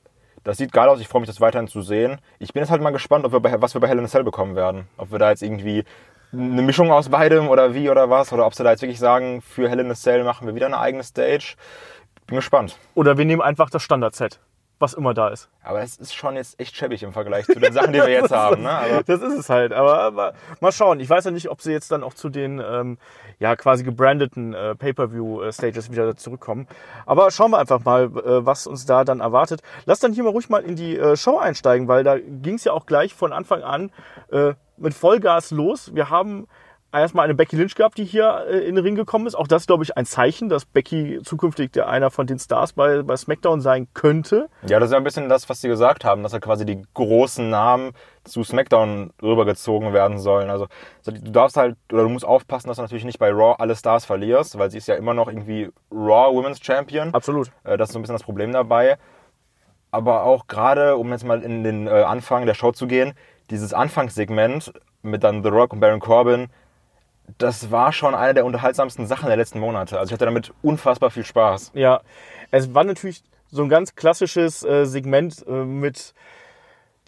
das 0.45 0.59
sieht 0.59 0.73
geil 0.73 0.89
aus. 0.89 1.01
Ich 1.01 1.09
freue 1.09 1.23
mich, 1.23 1.29
das 1.29 1.41
weiterhin 1.41 1.67
zu 1.67 1.81
sehen. 1.81 2.21
Ich 2.39 2.53
bin 2.53 2.63
jetzt 2.63 2.71
halt 2.71 2.83
mal 2.83 2.91
gespannt, 2.91 3.25
ob 3.25 3.33
wir 3.33 3.41
bei, 3.41 3.61
was 3.63 3.75
wir 3.75 3.81
bei 3.81 3.89
Hell 3.89 3.99
in 3.99 4.05
a 4.05 4.09
Cell 4.09 4.23
bekommen 4.25 4.55
werden. 4.55 4.87
Ob 4.99 5.11
wir 5.13 5.19
da 5.19 5.31
jetzt 5.31 5.43
irgendwie 5.43 5.85
eine 6.33 6.61
Mischung 6.63 6.93
aus 6.93 7.09
beidem 7.09 7.49
oder 7.49 7.73
wie 7.73 7.89
oder 7.89 8.11
was. 8.11 8.31
Oder 8.31 8.45
ob 8.45 8.55
sie 8.55 8.63
da 8.65 8.71
jetzt 8.71 8.83
wirklich 8.83 8.99
sagen, 8.99 9.41
für 9.41 9.69
Hell 9.71 9.81
in 9.81 9.91
a 9.91 9.95
Cell 9.95 10.25
machen 10.25 10.47
wir 10.47 10.55
wieder 10.55 10.67
eine 10.67 10.79
eigene 10.79 11.05
Stage. 11.05 11.55
Bin 12.27 12.37
gespannt. 12.37 12.77
Oder 12.95 13.17
wir 13.17 13.25
nehmen 13.25 13.41
einfach 13.41 13.71
das 13.71 13.83
Standard-Set, 13.83 14.41
was 14.79 14.95
immer 14.95 15.15
da 15.15 15.29
ist. 15.29 15.49
Aber 15.63 15.81
das 15.81 15.97
ist 15.97 16.15
schon 16.15 16.37
jetzt 16.37 16.59
echt 16.61 16.77
schäbig 16.77 17.03
im 17.03 17.13
Vergleich 17.13 17.47
zu 17.47 17.59
den 17.59 17.73
Sachen, 17.73 17.93
die 17.93 17.99
wir 17.99 18.09
jetzt 18.09 18.31
haben. 18.31 18.63
Ne? 18.63 18.71
Aber 18.71 19.03
Das 19.03 19.21
ist 19.21 19.35
es 19.35 19.51
halt. 19.51 19.73
Aber, 19.73 20.01
aber 20.01 20.35
mal 20.61 20.73
schauen. 20.73 21.01
Ich 21.01 21.11
weiß 21.11 21.25
ja 21.25 21.31
nicht, 21.31 21.51
ob 21.51 21.61
sie 21.61 21.73
jetzt 21.73 21.91
dann 21.91 22.03
auch 22.03 22.15
zu 22.15 22.29
den 22.29 22.59
ähm, 22.65 22.99
ja 23.39 23.57
quasi 23.57 23.85
gebrandeten 23.85 24.55
äh, 24.55 24.75
Pay-per-view-Stages 24.75 25.91
wieder 25.91 26.17
zurückkommen. 26.17 26.67
Aber 27.07 27.31
schauen 27.31 27.51
wir 27.51 27.59
einfach 27.59 27.85
mal, 27.85 28.05
äh, 28.05 28.47
was 28.47 28.67
uns 28.67 28.87
da 28.87 29.05
dann 29.05 29.21
erwartet. 29.21 29.63
Lass 29.85 30.01
dann 30.01 30.13
hier 30.13 30.25
mal 30.25 30.31
ruhig 30.31 30.49
mal 30.49 30.63
in 30.63 30.77
die 30.77 30.97
äh, 30.97 31.17
Show 31.17 31.39
einsteigen, 31.39 31.89
weil 31.89 32.05
da 32.05 32.19
ging 32.19 32.55
es 32.55 32.65
ja 32.65 32.73
auch 32.73 32.87
gleich 32.87 33.15
von 33.15 33.33
Anfang 33.33 33.63
an 33.63 33.91
äh, 34.31 34.55
mit 34.77 34.95
Vollgas 34.95 35.51
los. 35.51 35.95
Wir 35.95 36.11
haben 36.11 36.47
erstmal 36.93 37.25
eine 37.25 37.35
Becky 37.35 37.57
Lynch 37.57 37.75
gehabt, 37.75 37.99
die 37.99 38.05
hier 38.05 38.47
äh, 38.49 38.59
in 38.61 38.75
den 38.75 38.85
Ring 38.85 38.95
gekommen 38.95 39.27
ist. 39.27 39.35
Auch 39.35 39.47
das, 39.47 39.67
glaube 39.67 39.85
ich, 39.85 39.97
ein 39.97 40.07
Zeichen, 40.07 40.49
dass 40.49 40.65
Becky 40.65 41.21
zukünftig 41.23 41.73
der 41.73 41.89
einer 41.89 42.11
von 42.11 42.27
den 42.27 42.39
Stars 42.39 42.73
bei, 42.73 43.03
bei 43.03 43.17
SmackDown 43.17 43.61
sein 43.61 43.89
könnte. 43.95 44.49
ja, 44.67 44.79
das 44.81 44.89
ist 44.89 44.93
ja 44.93 44.99
ein 44.99 45.05
bisschen 45.05 45.29
das, 45.29 45.49
was 45.49 45.61
sie 45.61 45.69
gesagt 45.69 46.05
haben, 46.05 46.23
dass 46.23 46.33
ja 46.33 46.41
quasi 46.41 46.65
die 46.65 46.83
großen 46.95 47.49
Namen 47.49 47.93
zu 48.25 48.43
SmackDown 48.43 49.11
rübergezogen 49.23 49.93
werden 49.93 50.19
sollen. 50.19 50.51
Also 50.51 50.67
du 51.05 51.31
darfst 51.31 51.57
halt, 51.57 51.77
oder 51.93 52.03
du 52.03 52.09
musst 52.09 52.25
aufpassen, 52.25 52.69
dass 52.69 52.77
du 52.77 52.83
natürlich 52.83 53.05
nicht 53.05 53.19
bei 53.19 53.31
Raw 53.31 53.57
alle 53.59 53.77
Stars 53.77 54.05
verlierst, 54.05 54.59
weil 54.59 54.71
sie 54.71 54.79
ist 54.79 54.89
ja 54.89 54.95
immer 54.95 55.15
noch 55.15 55.29
irgendwie 55.29 55.71
Raw 55.91 56.35
Women's 56.35 56.61
Champion. 56.63 57.13
Absolut. 57.15 57.51
Äh, 57.65 57.77
Das 57.77 57.91
ist 57.91 57.93
so 57.93 57.99
ein 57.99 58.03
bisschen 58.03 58.15
das 58.17 58.25
Problem 58.25 58.53
dabei. 58.53 58.99
Aber 59.91 60.25
auch 60.25 60.47
gerade, 60.49 60.97
um 60.97 61.11
jetzt 61.13 61.25
mal 61.25 61.43
in 61.43 61.65
den 61.65 61.87
äh, 61.87 61.91
Anfang 61.91 62.45
der 62.45 62.55
Show 62.55 62.73
zu 62.73 62.87
gehen, 62.87 63.15
dieses 63.51 63.73
Anfangssegment 63.73 64.73
mit 65.03 65.25
dann 65.25 65.43
The 65.43 65.49
Rock 65.49 65.73
und 65.73 65.81
Baron 65.81 66.01
Corbin, 66.01 66.49
das 67.37 67.71
war 67.71 67.93
schon 67.93 68.15
eine 68.15 68.35
der 68.35 68.45
unterhaltsamsten 68.45 69.07
Sachen 69.07 69.27
der 69.27 69.37
letzten 69.37 69.61
Monate. 69.61 69.99
Also 69.99 70.11
ich 70.11 70.15
hatte 70.15 70.25
damit 70.25 70.53
unfassbar 70.63 71.11
viel 71.11 71.25
Spaß. 71.25 71.73
Ja, 71.75 72.01
es 72.51 72.75
war 72.75 72.85
natürlich 72.85 73.23
so 73.51 73.63
ein 73.63 73.69
ganz 73.69 73.95
klassisches 73.95 74.65
äh, 74.65 74.87
Segment 74.87 75.45
äh, 75.47 75.65
mit 75.65 76.15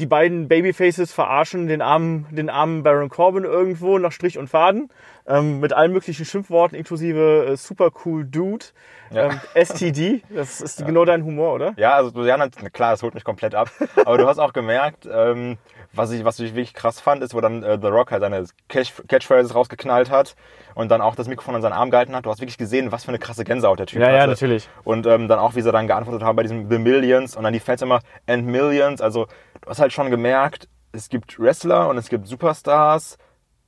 die 0.01 0.07
beiden 0.07 0.49
Babyfaces 0.49 1.13
verarschen 1.13 1.67
den 1.67 1.83
armen, 1.83 2.27
den 2.31 2.49
armen 2.49 2.83
Baron 2.83 3.11
Corbin 3.11 3.45
irgendwo 3.45 3.99
nach 3.99 4.13
Strich 4.13 4.39
und 4.39 4.49
Faden 4.49 4.89
ähm, 5.27 5.61
mit 5.61 5.75
allen 5.75 5.93
möglichen 5.93 6.25
Schimpfworten 6.25 6.77
inklusive 6.77 7.51
äh, 7.51 7.57
super 7.57 7.91
cool 8.05 8.25
Dude, 8.25 8.65
ähm, 9.13 9.39
STD. 9.55 10.23
Das 10.35 10.63
ist 10.63 10.85
genau 10.87 11.05
dein 11.05 11.25
Humor, 11.25 11.55
oder? 11.55 11.75
Ja, 11.77 11.93
also 11.93 12.25
ja, 12.25 12.49
klar, 12.49 12.93
das 12.93 13.03
holt 13.03 13.15
mich 13.15 13.25
komplett 13.25 13.55
ab. 13.55 13.71
Aber 13.97 14.17
du 14.17 14.27
hast 14.27 14.39
auch 14.39 14.55
gemerkt, 14.55 15.07
ähm, 15.11 15.59
was 15.93 16.11
ich, 16.13 16.25
was 16.25 16.39
ich 16.39 16.55
wirklich 16.55 16.75
krass 16.75 17.01
fand, 17.01 17.23
ist, 17.23 17.35
wo 17.35 17.41
dann 17.41 17.63
äh, 17.63 17.79
The 17.81 17.89
Rock 17.89 18.13
halt 18.13 18.23
seine 18.23 18.45
Catch 18.69 18.93
Catchphrases 19.09 19.55
rausgeknallt 19.55 20.11
hat 20.11 20.37
und 20.75 20.89
dann 20.91 21.01
auch 21.01 21.15
das 21.17 21.27
Mikrofon 21.29 21.57
an 21.57 21.63
seinen 21.63 21.73
Arm 21.73 21.91
gehalten 21.91 22.15
hat. 22.15 22.27
Du 22.27 22.31
hast 22.31 22.41
wirklich 22.41 22.59
gesehen, 22.59 22.93
was 22.93 23.05
für 23.05 23.09
eine 23.09 23.19
krasse 23.19 23.45
Gänsehaut 23.45 23.79
der 23.79 23.87
Typ 23.87 24.01
Ja, 24.01 24.07
hatte. 24.07 24.17
ja, 24.17 24.27
natürlich. 24.27 24.69
Und 24.85 25.07
ähm, 25.07 25.27
dann 25.29 25.39
auch, 25.39 25.55
wie 25.57 25.63
sie 25.63 25.73
dann 25.73 25.87
geantwortet 25.87 26.23
haben 26.23 26.37
bei 26.37 26.43
diesem 26.43 26.71
The 26.71 26.79
Millions 26.79 27.37
und 27.37 27.43
dann 27.43 27.53
die 27.53 27.61
Fans 27.61 27.83
immer 27.83 28.01
and 28.27 28.47
Millions. 28.47 29.01
Also 29.01 29.27
du 29.63 29.69
hast 29.71 29.81
halt 29.81 29.93
schon 29.93 30.11
gemerkt, 30.11 30.69
es 30.93 31.09
gibt 31.09 31.39
Wrestler 31.39 31.89
und 31.89 31.99
es 31.99 32.09
gibt 32.09 32.27
Superstars 32.29 33.19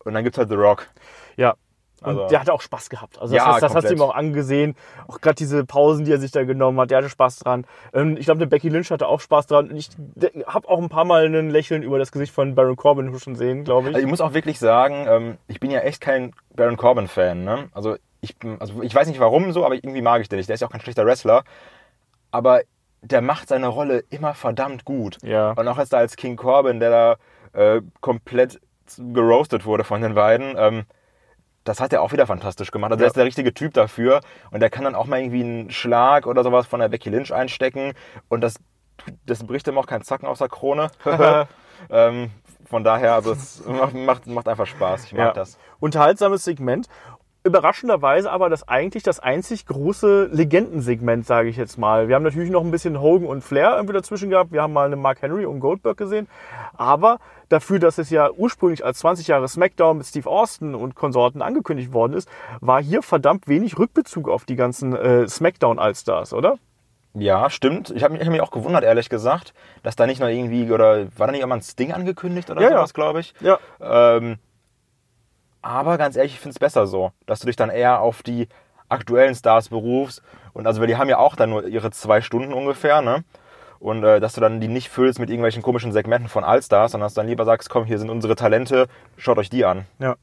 und 0.05 0.15
dann 0.15 0.23
gibt's 0.24 0.39
halt 0.39 0.49
The 0.49 0.57
Rock. 0.57 0.89
Ja. 1.36 1.55
Und 2.03 2.09
Also- 2.19 2.29
der 2.29 2.41
hatte 2.41 2.53
auch 2.53 2.61
Spaß 2.61 2.91
gehabt. 2.91 3.19
Also 3.20 3.35
das, 3.35 3.45
Ja, 3.45 3.53
das, 3.53 3.61
das 3.61 3.74
hast 3.74 3.91
du 3.91 3.95
ihm 3.95 4.03
auch 4.03 4.15
angesehen. 4.15 4.74
Auch 5.09 5.20
gerade 5.20 5.37
diese 5.37 5.65
Pausen, 5.65 6.05
die 6.05 6.12
er 6.12 6.19
sich 6.19 6.31
da 6.31 6.45
genommen 6.45 6.81
hat, 6.81 6.91
der 6.91 6.99
hatte 6.99 7.09
Spaß 7.09 7.39
dran. 7.39 7.66
Ähm, 7.95 8.16
ich 8.16 8.24
glaube, 8.27 8.39
der 8.39 8.47
Becky 8.47 8.69
Lynch 8.69 8.91
hatte 8.91 9.07
auch 9.09 9.20
Spaß 9.20 9.47
dran. 9.47 9.70
Und 9.70 9.77
ich 9.77 9.89
habe 10.47 10.69
auch 10.69 10.79
ein 10.81 10.89
paar 10.89 11.05
Mal 11.05 11.27
ein 11.27 11.51
Lächeln 11.51 11.83
über 11.83 11.99
das 11.99 12.12
Gesicht 12.12 12.33
von 12.33 12.55
Baron 12.55 12.77
Corbin 12.77 13.16
schon 13.19 13.37
sehen, 13.37 13.65
glaube 13.65 13.89
ich. 13.91 13.95
Also 13.95 14.05
ich 14.05 14.11
muss 14.11 14.20
auch 14.20 14.35
wirklich 14.35 14.59
sagen, 14.59 15.07
ähm, 15.09 15.39
ich 15.49 15.61
bin 15.61 15.70
ja 15.70 15.81
echt 15.81 16.01
kein 16.01 16.33
Baron 16.55 16.77
Corbin-Fan. 16.77 17.45
Ne? 17.45 17.69
Also, 17.73 17.97
ich, 18.20 18.37
also 18.59 18.83
ich 18.83 18.95
weiß 18.95 19.09
nicht 19.09 19.20
warum 19.20 19.53
so, 19.53 19.65
aber 19.65 19.74
irgendwie 19.74 20.03
mag 20.03 20.20
ich 20.20 20.29
den 20.29 20.37
nicht. 20.39 20.49
Der 20.49 20.55
ist 20.55 20.61
ja 20.61 20.66
auch 20.69 20.73
kein 20.73 20.81
schlechter 20.81 21.05
Wrestler. 21.07 21.45
Aber 22.31 22.61
der 23.03 23.20
macht 23.20 23.49
seine 23.49 23.66
Rolle 23.69 24.05
immer 24.11 24.35
verdammt 24.35 24.85
gut. 24.85 25.19
Ja. 25.23 25.53
Und 25.53 25.66
auch 25.69 25.79
jetzt 25.79 25.93
da 25.93 25.99
als 25.99 26.16
King 26.16 26.37
Corbin, 26.37 26.79
der 26.81 26.91
da 26.91 27.16
äh, 27.77 27.83
komplett 28.01 28.61
geroastet 28.99 29.65
wurde 29.66 29.85
von 29.85 30.03
den 30.03 30.15
beiden, 30.15 30.55
ähm, 30.57 30.85
das 31.64 31.80
hat 31.80 31.93
er 31.93 32.02
auch 32.02 32.12
wieder 32.12 32.26
fantastisch 32.26 32.70
gemacht. 32.70 32.90
Also 32.93 33.01
Ja. 33.01 33.05
der 33.05 33.09
ist 33.09 33.16
der 33.16 33.24
richtige 33.24 33.55
Typ 33.55 33.74
dafür. 33.74 34.20
Und 34.51 34.60
der 34.60 34.70
kann 34.70 34.84
dann 34.84 34.94
auch 34.94 35.06
mal 35.06 35.20
irgendwie 35.20 35.43
einen 35.44 35.70
Schlag 35.70 36.26
oder 36.26 36.43
sowas 36.43 36.66
von 36.66 36.80
der 36.80 36.89
Becky 36.89 37.10
Lynch 37.10 37.32
einstecken. 37.32 37.93
Und 38.28 38.40
das, 38.40 38.56
das 39.26 39.44
bricht 39.47 39.66
ihm 39.68 39.78
auch 39.78 39.86
keinen 39.86 40.02
Zacken 40.02 40.26
aus 40.26 40.39
der 40.39 40.48
Krone. 40.48 40.90
ähm, 41.90 42.30
von 42.68 42.84
daher, 42.84 43.14
also 43.14 43.32
es 43.32 43.64
macht, 43.66 43.94
macht, 43.94 44.26
macht 44.26 44.48
einfach 44.48 44.66
Spaß. 44.66 45.05
Ich 45.05 45.12
mag 45.12 45.26
Ja. 45.26 45.32
das. 45.32 45.59
Unterhaltsames 45.80 46.44
Segment. 46.44 46.86
Überraschenderweise 47.44 48.31
aber 48.31 48.48
das 48.48 48.69
eigentlich 48.69 49.02
das 49.02 49.19
einzig 49.19 49.66
große 49.66 50.28
Legendensegment, 50.32 51.27
sage 51.27 51.48
ich 51.48 51.56
jetzt 51.56 51.77
mal. 51.77 52.06
Wir 52.06 52.14
haben 52.14 52.23
natürlich 52.23 52.51
noch 52.51 52.62
ein 52.64 52.70
bisschen 52.70 53.01
Hogan 53.01 53.27
und 53.27 53.43
Flair 53.43 53.74
irgendwie 53.74 53.94
dazwischen 53.94 54.31
gehabt. 54.31 54.52
Wir 54.52 54.62
haben 54.62 54.73
mal 54.73 54.86
eine 54.86 54.97
Mark 54.97 55.23
Henry 55.23 55.44
und 55.44 55.59
Goldberg 55.59 55.97
gesehen. 55.97 56.28
Aber 56.77 57.19
dafür, 57.48 57.81
dass 57.81 57.98
es 57.98 58.10
ja 58.10 58.31
ursprünglich 58.31 58.85
als 58.85 58.98
20 59.01 59.27
Jahre 59.27 59.48
SmackDown 59.48 59.98
mit 59.98 60.06
Steve 60.06 60.28
Austin 60.31 60.74
und 60.77 60.94
Konsorten 60.94 61.43
angekündigt 61.43 61.93
worden 61.93 62.14
ist, 62.14 62.28
war 62.60 62.81
hier 62.81 63.02
verdammt 63.02 63.48
wenig 63.48 63.78
Rückbezug 63.78 64.28
auf 64.28 64.44
die 64.44 64.56
ganzen 64.56 64.94
äh, 64.94 65.27
SmackDown-Allstars, 65.28 66.32
oder? 66.35 66.59
Ja, 67.14 67.51
stimmt. 67.51 67.90
Ich 67.90 68.05
habe 68.05 68.12
mich, 68.12 68.23
ich 68.23 68.27
hab 68.27 68.32
mich 68.32 68.40
auch 68.40 68.52
gewundert, 68.52 68.85
ehrlich 68.85 69.09
gesagt, 69.09 69.52
dass 69.82 69.97
da 69.97 70.06
nicht 70.06 70.20
noch 70.20 70.28
irgendwie, 70.28 70.70
oder 70.70 71.06
war 71.19 71.27
da 71.27 71.32
nicht 71.32 71.43
immer 71.43 71.56
ein 71.56 71.62
Sting 71.62 71.93
angekündigt 71.93 72.51
oder 72.51 72.62
Ja, 72.62 72.70
ja. 72.70 72.77
sowas, 72.77 72.94
glaube 72.94 73.20
ich. 73.20 73.35
Ja. 73.40 73.59
Ähm, 73.81 74.39
aber 75.62 75.97
ganz 75.97 76.16
ehrlich, 76.16 76.34
ich 76.34 76.40
finde 76.40 76.55
es 76.55 76.59
besser 76.59 76.86
so, 76.86 77.12
dass 77.26 77.40
du 77.40 77.47
dich 77.47 77.56
dann 77.56 77.70
eher 77.70 78.01
auf 78.01 78.22
die 78.22 78.48
aktuellen 78.89 79.34
Stars 79.34 79.68
berufst. 79.68 80.22
Und 80.52 80.66
also, 80.66 80.80
weil 80.80 80.89
die 80.89 80.97
haben 80.97 81.09
ja 81.09 81.18
auch 81.18 81.34
dann 81.34 81.51
nur 81.51 81.66
ihre 81.66 81.90
zwei 81.90 82.20
Stunden 82.20 82.52
ungefähr, 82.52 83.01
ne? 83.01 83.24
Und 83.78 84.05
äh, 84.05 84.20
dass 84.20 84.34
du 84.34 84.40
dann 84.40 84.60
die 84.60 84.68
nicht 84.68 84.90
füllst 84.90 85.18
mit 85.18 85.28
irgendwelchen 85.28 85.62
komischen 85.62 85.93
Segmenten 85.93 86.28
von 86.28 86.44
Allstars, 86.44 86.93
sondern 86.93 87.06
dass 87.06 87.14
du 87.14 87.20
dann 87.20 87.28
lieber 87.28 87.44
sagst, 87.44 87.68
komm, 87.68 87.84
hier 87.84 87.98
sind 87.98 88.10
unsere 88.10 88.36
Talente, 88.36 88.86
schaut 89.16 89.39
euch 89.39 89.51
die 89.51 89.64
an. 89.64 89.86
Ja. 89.98 90.14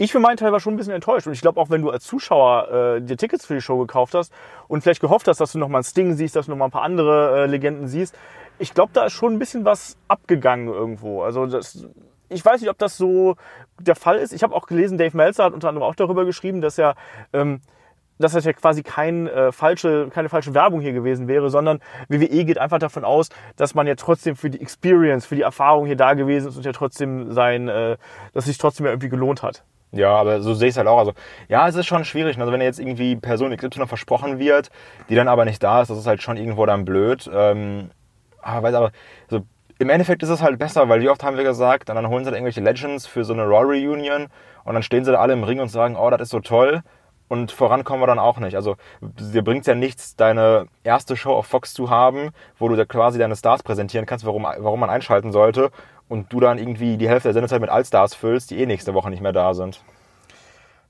Ich 0.00 0.12
für 0.12 0.20
meinen 0.20 0.36
Teil 0.36 0.52
war 0.52 0.60
schon 0.60 0.74
ein 0.74 0.76
bisschen 0.76 0.92
enttäuscht. 0.92 1.26
Und 1.26 1.32
ich 1.32 1.40
glaube 1.40 1.60
auch, 1.60 1.70
wenn 1.70 1.82
du 1.82 1.90
als 1.90 2.04
Zuschauer 2.04 2.98
äh, 2.98 3.00
dir 3.00 3.16
Tickets 3.16 3.44
für 3.44 3.54
die 3.54 3.60
Show 3.60 3.78
gekauft 3.78 4.14
hast 4.14 4.32
und 4.68 4.82
vielleicht 4.82 5.00
gehofft 5.00 5.26
hast, 5.26 5.40
dass 5.40 5.50
du 5.50 5.58
noch 5.58 5.66
mal 5.66 5.78
einen 5.78 5.84
Sting 5.84 6.14
siehst, 6.14 6.36
dass 6.36 6.46
du 6.46 6.52
noch 6.52 6.58
mal 6.58 6.66
ein 6.66 6.70
paar 6.70 6.82
andere 6.82 7.42
äh, 7.42 7.46
Legenden 7.46 7.88
siehst, 7.88 8.16
ich 8.60 8.74
glaube, 8.74 8.92
da 8.92 9.06
ist 9.06 9.12
schon 9.12 9.34
ein 9.34 9.38
bisschen 9.38 9.64
was 9.64 9.96
abgegangen 10.06 10.68
irgendwo. 10.68 11.22
Also 11.22 11.46
das, 11.46 11.86
ich 12.28 12.44
weiß 12.44 12.60
nicht, 12.60 12.70
ob 12.70 12.78
das 12.78 12.96
so 12.96 13.36
der 13.80 13.96
Fall 13.96 14.16
ist. 14.16 14.32
Ich 14.32 14.42
habe 14.42 14.54
auch 14.54 14.66
gelesen, 14.66 14.98
Dave 14.98 15.16
Meltzer 15.16 15.44
hat 15.44 15.52
unter 15.52 15.68
anderem 15.68 15.88
auch 15.88 15.94
darüber 15.94 16.24
geschrieben, 16.24 16.60
dass 16.60 16.78
er 16.78 16.94
ähm, 17.32 17.60
dass 18.18 18.32
das 18.32 18.44
ja 18.44 18.52
quasi 18.52 18.82
kein, 18.82 19.26
äh, 19.28 19.52
falsche, 19.52 20.08
keine 20.10 20.28
falsche 20.28 20.54
Werbung 20.54 20.80
hier 20.80 20.92
gewesen 20.92 21.28
wäre, 21.28 21.50
sondern 21.50 21.80
WWE 22.08 22.44
geht 22.44 22.58
einfach 22.58 22.78
davon 22.78 23.04
aus, 23.04 23.28
dass 23.56 23.74
man 23.74 23.86
ja 23.86 23.94
trotzdem 23.94 24.36
für 24.36 24.50
die 24.50 24.60
Experience, 24.60 25.26
für 25.26 25.36
die 25.36 25.42
Erfahrung 25.42 25.86
hier 25.86 25.96
da 25.96 26.14
gewesen 26.14 26.48
ist 26.48 26.56
und 26.56 26.66
ja 26.66 26.72
trotzdem 26.72 27.32
sein, 27.32 27.68
äh, 27.68 27.96
dass 28.34 28.46
sich 28.46 28.58
trotzdem 28.58 28.86
ja 28.86 28.92
irgendwie 28.92 29.08
gelohnt 29.08 29.42
hat. 29.42 29.62
Ja, 29.92 30.10
aber 30.16 30.42
so 30.42 30.52
sehe 30.52 30.68
ich 30.68 30.72
es 30.72 30.76
halt 30.76 30.88
auch. 30.88 30.98
Also, 30.98 31.12
ja, 31.48 31.66
es 31.66 31.74
ist 31.74 31.86
schon 31.86 32.04
schwierig. 32.04 32.38
Also, 32.38 32.52
wenn 32.52 32.60
jetzt 32.60 32.78
irgendwie 32.78 33.16
Person 33.16 33.56
XY 33.56 33.86
versprochen 33.86 34.38
wird, 34.38 34.70
die 35.08 35.14
dann 35.14 35.28
aber 35.28 35.46
nicht 35.46 35.62
da 35.62 35.80
ist, 35.80 35.88
das 35.88 35.96
ist 35.96 36.06
halt 36.06 36.22
schon 36.22 36.36
irgendwo 36.36 36.66
dann 36.66 36.84
blöd. 36.84 37.30
Ähm, 37.32 37.90
aber, 38.42 38.62
weiß 38.64 38.74
aber, 38.74 38.92
also, 39.30 39.46
im 39.78 39.90
Endeffekt 39.90 40.22
ist 40.22 40.28
es 40.28 40.42
halt 40.42 40.58
besser, 40.58 40.88
weil 40.88 41.00
wie 41.00 41.08
oft 41.08 41.22
haben 41.22 41.36
wir 41.36 41.44
gesagt, 41.44 41.88
und 41.88 41.96
dann 41.96 42.08
holen 42.08 42.24
sie 42.24 42.30
da 42.30 42.36
irgendwelche 42.36 42.60
Legends 42.60 43.06
für 43.06 43.24
so 43.24 43.32
eine 43.32 43.44
Raw 43.44 43.64
Reunion 43.64 44.28
und 44.64 44.74
dann 44.74 44.82
stehen 44.82 45.04
sie 45.04 45.12
da 45.12 45.18
alle 45.18 45.32
im 45.34 45.44
Ring 45.44 45.60
und 45.60 45.68
sagen, 45.68 45.96
oh, 45.96 46.10
das 46.10 46.22
ist 46.22 46.30
so 46.30 46.40
toll. 46.40 46.82
Und 47.28 47.52
voran 47.52 47.84
kommen 47.84 48.02
wir 48.02 48.06
dann 48.06 48.18
auch 48.18 48.38
nicht. 48.38 48.56
Also 48.56 48.76
dir 49.00 49.42
bringt 49.42 49.66
ja 49.66 49.74
nichts, 49.74 50.16
deine 50.16 50.66
erste 50.82 51.14
Show 51.16 51.32
auf 51.34 51.46
Fox 51.46 51.74
zu 51.74 51.90
haben, 51.90 52.30
wo 52.58 52.68
du 52.68 52.76
da 52.76 52.86
quasi 52.86 53.18
deine 53.18 53.36
Stars 53.36 53.62
präsentieren 53.62 54.06
kannst, 54.06 54.24
warum, 54.24 54.44
warum 54.44 54.80
man 54.80 54.90
einschalten 54.90 55.30
sollte. 55.30 55.70
Und 56.08 56.32
du 56.32 56.40
dann 56.40 56.58
irgendwie 56.58 56.96
die 56.96 57.08
Hälfte 57.08 57.28
der 57.28 57.34
Sendezeit 57.34 57.60
mit 57.60 57.68
Allstars 57.68 58.14
füllst, 58.14 58.50
die 58.50 58.58
eh 58.58 58.66
nächste 58.66 58.94
Woche 58.94 59.10
nicht 59.10 59.22
mehr 59.22 59.34
da 59.34 59.52
sind. 59.52 59.82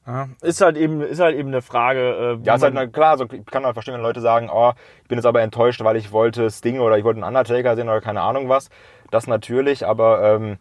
Ja, 0.09 0.27
ist 0.41 0.63
halt 0.63 0.79
eben, 0.79 1.03
ist 1.03 1.21
halt 1.21 1.37
eben 1.37 1.49
eine 1.49 1.61
Frage. 1.61 2.39
Äh, 2.41 2.47
Ja, 2.47 2.55
ist 2.55 2.63
halt 2.63 2.75
eine, 2.75 2.91
klar, 2.91 3.19
so, 3.19 3.27
ich 3.31 3.45
kann 3.45 3.65
halt 3.67 3.75
verstehen, 3.75 3.93
wenn 3.93 4.01
Leute 4.01 4.23
sagen, 4.23 4.49
oh, 4.51 4.73
ich 5.03 5.09
bin 5.09 5.19
jetzt 5.19 5.27
aber 5.27 5.43
enttäuscht, 5.43 5.85
weil 5.85 5.97
ich 5.97 6.13
wollte 6.13 6.51
Sting 6.51 6.81
oder 6.81 6.97
ich 6.97 7.05
wollte 7.05 7.19
einen 7.23 7.29
Undertaker 7.29 7.77
sehen 7.77 7.91
oder 7.91 8.01
keine 8.01 8.23
Ahnung 8.23 8.49
was. 8.49 8.71
Das 9.11 9.27
natürlich, 9.27 9.87
aber 9.87 10.23
ähm, 10.23 10.57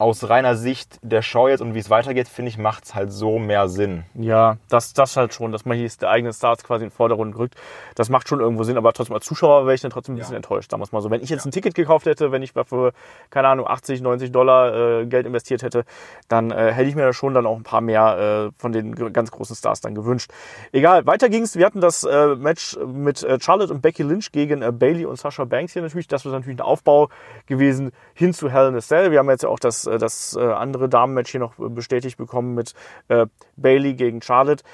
aus 0.00 0.30
reiner 0.30 0.56
Sicht 0.56 0.98
der 1.02 1.20
Show 1.20 1.46
jetzt 1.48 1.60
und 1.60 1.74
wie 1.74 1.78
es 1.78 1.90
weitergeht, 1.90 2.26
finde 2.26 2.48
ich, 2.48 2.56
macht 2.56 2.84
es 2.84 2.94
halt 2.94 3.12
so 3.12 3.38
mehr 3.38 3.68
Sinn. 3.68 4.04
Ja, 4.14 4.56
das, 4.70 4.94
das 4.94 5.16
halt 5.18 5.34
schon, 5.34 5.52
dass 5.52 5.66
man 5.66 5.76
hier 5.76 5.88
die 5.88 6.06
eigenen 6.06 6.32
Stars 6.32 6.64
quasi 6.64 6.84
in 6.84 6.88
den 6.88 6.96
Vordergrund 6.96 7.36
rückt. 7.36 7.54
Das 7.96 8.08
macht 8.08 8.26
schon 8.26 8.40
irgendwo 8.40 8.64
Sinn, 8.64 8.78
aber 8.78 8.94
trotzdem 8.94 9.14
als 9.14 9.26
Zuschauer 9.26 9.66
wäre 9.66 9.74
ich 9.74 9.82
dann 9.82 9.90
trotzdem 9.90 10.14
ein 10.14 10.18
bisschen 10.18 10.36
enttäuscht, 10.36 10.70
sagen 10.70 10.80
wir 10.80 10.84
es 10.84 10.92
mal 10.92 11.02
so. 11.02 11.10
Wenn 11.10 11.22
ich 11.22 11.28
jetzt 11.28 11.44
ein 11.44 11.50
Ticket 11.50 11.74
gekauft 11.74 12.06
hätte, 12.06 12.32
wenn 12.32 12.42
ich 12.42 12.54
dafür, 12.54 12.92
keine 13.28 13.48
Ahnung, 13.48 13.66
80, 13.66 14.00
90 14.00 14.32
Dollar 14.32 15.00
äh, 15.00 15.06
Geld 15.06 15.26
investiert 15.26 15.62
hätte, 15.62 15.84
dann 16.28 16.50
äh, 16.50 16.72
hätte 16.72 16.88
ich 16.88 16.94
mir 16.94 17.04
da 17.04 17.12
schon 17.12 17.34
dann 17.34 17.44
auch 17.44 17.56
ein 17.56 17.62
paar 17.62 17.82
mehr 17.82 18.48
äh, 18.48 18.58
von 18.58 18.72
den 18.72 19.12
ganz 19.12 19.30
großen 19.30 19.54
Stars 19.54 19.82
dann 19.82 19.94
gewünscht. 19.94 20.30
Egal, 20.72 21.04
weiter 21.04 21.28
ging's. 21.28 21.56
Wir 21.56 21.66
hatten 21.66 21.82
das 21.82 22.04
äh, 22.04 22.36
Match 22.36 22.78
mit 22.86 23.22
äh, 23.22 23.38
Charlotte 23.38 23.70
und 23.70 23.82
Becky 23.82 24.02
Lynch 24.02 24.32
gegen 24.32 24.62
äh, 24.62 24.72
Bailey 24.72 25.04
und 25.04 25.18
Sasha 25.18 25.44
Banks 25.44 25.74
hier 25.74 25.82
natürlich. 25.82 26.08
Das 26.08 26.24
war 26.24 26.32
natürlich 26.32 26.58
ein 26.58 26.62
Aufbau 26.62 27.10
gewesen 27.44 27.92
hin 28.14 28.32
zu 28.32 28.50
Hell 28.50 28.68
in 28.68 28.76
a 28.76 28.80
Cell. 28.80 29.10
Wir 29.10 29.18
haben 29.18 29.28
jetzt 29.28 29.42
ja 29.42 29.50
auch 29.50 29.58
das, 29.58 29.89
das 29.98 30.36
äh, 30.36 30.40
andere 30.52 30.88
Damenmatch 30.88 31.30
hier 31.30 31.40
noch 31.40 31.58
äh, 31.58 31.68
bestätigt 31.68 32.16
bekommen 32.18 32.54
mit 32.54 32.74
äh, 33.08 33.26
Bailey 33.56 33.94
gegen 33.94 34.22
Charlotte. 34.22 34.64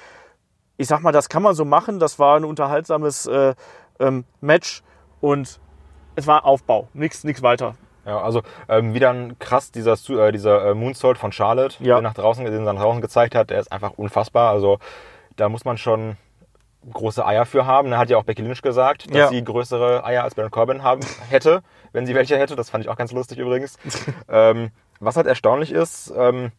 Ich 0.77 0.89
sag 0.89 1.01
mal, 1.03 1.13
das 1.13 1.29
kann 1.29 1.43
man 1.43 1.55
so 1.55 1.65
machen. 1.65 1.99
Das 1.99 2.19
war 2.19 2.37
ein 2.37 2.45
unterhaltsames 2.45 3.27
äh, 3.27 3.55
ähm, 3.99 4.25
Match 4.41 4.83
und 5.21 5.59
es 6.17 6.27
war 6.27 6.45
Aufbau, 6.45 6.89
nichts 6.95 7.25
nix 7.25 7.43
weiter. 7.43 7.75
Ja, 8.05 8.21
also 8.21 8.43
ähm, 8.69 8.95
wieder 8.95 9.11
ein 9.11 9.39
krass 9.39 9.73
dieser, 9.73 9.95
äh, 10.11 10.33
dieser 10.33 10.65
äh, 10.71 10.75
Moonsault 10.75 11.19
von 11.19 11.33
Charlotte, 11.33 11.83
Ja. 11.83 11.97
der 11.97 12.03
nach 12.03 12.15
draußen, 12.15 12.45
den 12.45 12.55
sie 12.55 12.61
nach 12.63 12.75
draußen 12.81 13.01
gezeigt 13.01 13.35
hat, 13.35 13.51
der 13.51 13.59
ist 13.59 13.73
einfach 13.73 13.93
unfassbar. 13.97 14.51
Also 14.51 14.79
da 15.37 15.49
muss 15.49 15.65
man 15.65 15.77
schon 15.77 16.17
große 16.93 17.27
Eier 17.27 17.47
für 17.47 17.67
haben. 17.67 17.91
Da 17.91 17.99
hat 17.99 18.09
ja 18.11 18.17
auch 18.17 18.23
Becky 18.23 18.43
Lynch 18.43 18.63
gesagt, 18.63 19.07
dass 19.11 19.17
Ja. 19.17 19.29
sie 19.29 19.43
größere 19.43 20.05
Eier 20.05 20.23
als 20.23 20.37
Baron 20.37 20.53
Corbin 20.53 20.83
haben 20.85 21.01
hätte, 21.31 21.63
wenn 21.97 22.05
sie 22.05 22.15
welche 22.15 22.37
hätte. 22.39 22.55
Das 22.57 22.69
fand 22.69 22.85
ich 22.85 22.91
auch 22.91 22.97
ganz 22.97 23.11
lustig 23.11 23.39
übrigens. 23.39 23.79
ähm, 24.29 24.71
was 25.01 25.17
halt 25.17 25.27
erstaunlich 25.27 25.73
ist, 25.73 26.13
ähm, 26.17 26.53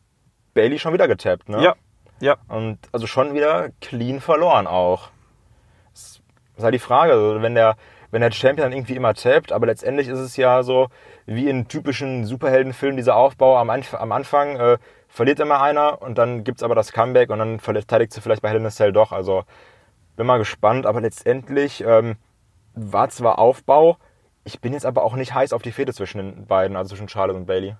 Bailey 0.53 0.79
schon 0.79 0.93
wieder 0.93 1.07
getappt, 1.07 1.47
ne? 1.47 1.63
Ja, 1.63 1.75
ja. 2.19 2.37
Und 2.47 2.79
also 2.91 3.05
schon 3.05 3.35
wieder 3.35 3.69
clean 3.79 4.19
verloren 4.19 4.65
auch. 4.65 5.09
Das 5.93 6.21
ist 6.57 6.63
halt 6.63 6.73
die 6.73 6.79
Frage, 6.79 7.13
also 7.13 7.41
wenn 7.43 7.53
der, 7.53 7.75
wenn 8.09 8.21
der 8.21 8.31
Champion 8.31 8.65
dann 8.69 8.77
irgendwie 8.77 8.95
immer 8.95 9.13
tappt, 9.13 9.51
aber 9.51 9.67
letztendlich 9.67 10.07
ist 10.07 10.19
es 10.19 10.37
ja 10.37 10.63
so, 10.63 10.87
wie 11.27 11.47
in 11.47 11.67
typischen 11.67 12.25
Superheldenfilmen, 12.25 12.97
dieser 12.97 13.15
Aufbau 13.15 13.57
am, 13.57 13.69
Anf 13.69 13.93
am 13.93 14.11
Anfang, 14.11 14.55
äh, 14.55 14.77
verliert 15.07 15.39
immer 15.39 15.61
einer 15.61 16.01
und 16.01 16.17
dann 16.17 16.43
gibt's 16.43 16.63
aber 16.63 16.73
das 16.73 16.91
Comeback 16.91 17.29
und 17.29 17.37
dann 17.37 17.59
verteidigt 17.59 18.11
sie 18.11 18.21
vielleicht 18.21 18.41
bei 18.41 18.49
Hell 18.49 18.57
in 18.57 18.65
a 18.65 18.71
Cell 18.71 18.91
doch. 18.91 19.11
Also 19.11 19.43
bin 20.15 20.25
mal 20.25 20.39
gespannt, 20.39 20.87
aber 20.87 21.01
letztendlich 21.01 21.83
ähm, 21.85 22.17
war 22.73 23.09
zwar 23.09 23.37
Aufbau, 23.37 23.97
ich 24.47 24.61
bin 24.61 24.73
jetzt 24.73 24.85
aber 24.85 25.03
auch 25.03 25.15
nicht 25.15 25.33
heiß 25.33 25.53
auf 25.53 25.61
die 25.61 25.71
Fehde 25.71 25.93
zwischen 25.93 26.17
den 26.17 26.45
beiden, 26.47 26.75
also 26.77 26.95
zwischen 26.95 27.09
Charlotte 27.09 27.37
und 27.37 27.45
Bailey. 27.45 27.75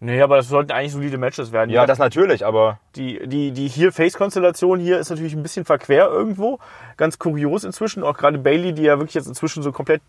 Nee, 0.00 0.22
aber 0.22 0.36
das 0.36 0.48
sollten 0.48 0.70
eigentlich 0.70 0.92
solide 0.92 1.18
Matches 1.18 1.50
werden. 1.50 1.70
Ja, 1.70 1.84
das 1.84 1.98
natürlich, 1.98 2.46
aber 2.46 2.78
Die, 2.94 3.26
die, 3.26 3.50
die 3.50 3.66
hier 3.66 3.90
Face-Konstellation 3.90 4.78
hier 4.78 5.00
ist 5.00 5.10
natürlich 5.10 5.34
ein 5.34 5.42
bisschen 5.42 5.64
verquer 5.64 6.08
irgendwo. 6.08 6.60
Ganz 6.96 7.18
kurios 7.18 7.64
inzwischen. 7.64 8.04
Auch 8.04 8.16
gerade 8.16 8.38
Bailey, 8.38 8.74
die 8.74 8.82
ja 8.82 8.98
wirklich 8.98 9.14
jetzt 9.14 9.26
inzwischen 9.26 9.64
so 9.64 9.72
komplett 9.72 10.02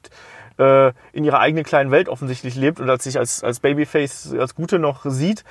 äh, 0.59 0.91
in 1.11 1.23
ihrer 1.23 1.39
eigenen 1.39 1.63
kleinen 1.63 1.89
Welt 1.89 2.07
offensichtlich 2.07 2.55
lebt 2.55 2.79
und 2.79 2.87
als 2.87 3.05
sich 3.05 3.17
als, 3.17 3.43
als 3.43 3.61
Babyface 3.61 4.35
als 4.37 4.53
Gute 4.53 4.77
noch 4.77 5.05
sieht. 5.05 5.43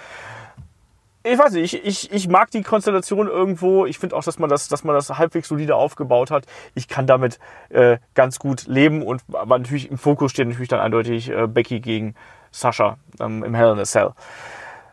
Ich 1.24 1.38
weiß 1.38 1.52
nicht, 1.52 1.74
ich, 1.74 1.84
ich, 1.84 2.12
ich 2.12 2.28
mag 2.28 2.50
die 2.52 2.62
Konstellation 2.62 3.26
irgendwo. 3.26 3.86
Ich 3.86 3.98
finde 3.98 4.16
auch, 4.16 4.22
dass 4.22 4.38
man 4.38 4.48
das, 4.48 4.68
dass 4.68 4.84
man 4.84 4.94
das 4.94 5.10
halbwegs 5.10 5.48
solide 5.48 5.74
aufgebaut 5.74 6.30
hat. 6.30 6.46
Ich 6.74 6.86
kann 6.86 7.06
damit 7.06 7.38
äh, 7.70 7.98
ganz 8.14 8.38
gut 8.38 8.66
leben 8.66 9.02
und 9.02 9.22
aber 9.32 9.58
natürlich 9.58 9.90
im 9.90 9.98
Fokus 9.98 10.30
steht 10.30 10.46
natürlich 10.46 10.68
dann 10.68 10.80
eindeutig 10.80 11.28
äh, 11.30 11.48
Becky 11.48 11.80
gegen 11.80 12.14
Sascha 12.52 12.98
ähm, 13.20 13.42
im 13.42 13.54
Hell 13.54 13.72
in 13.72 13.80
a 13.80 13.84
Cell. 13.84 14.12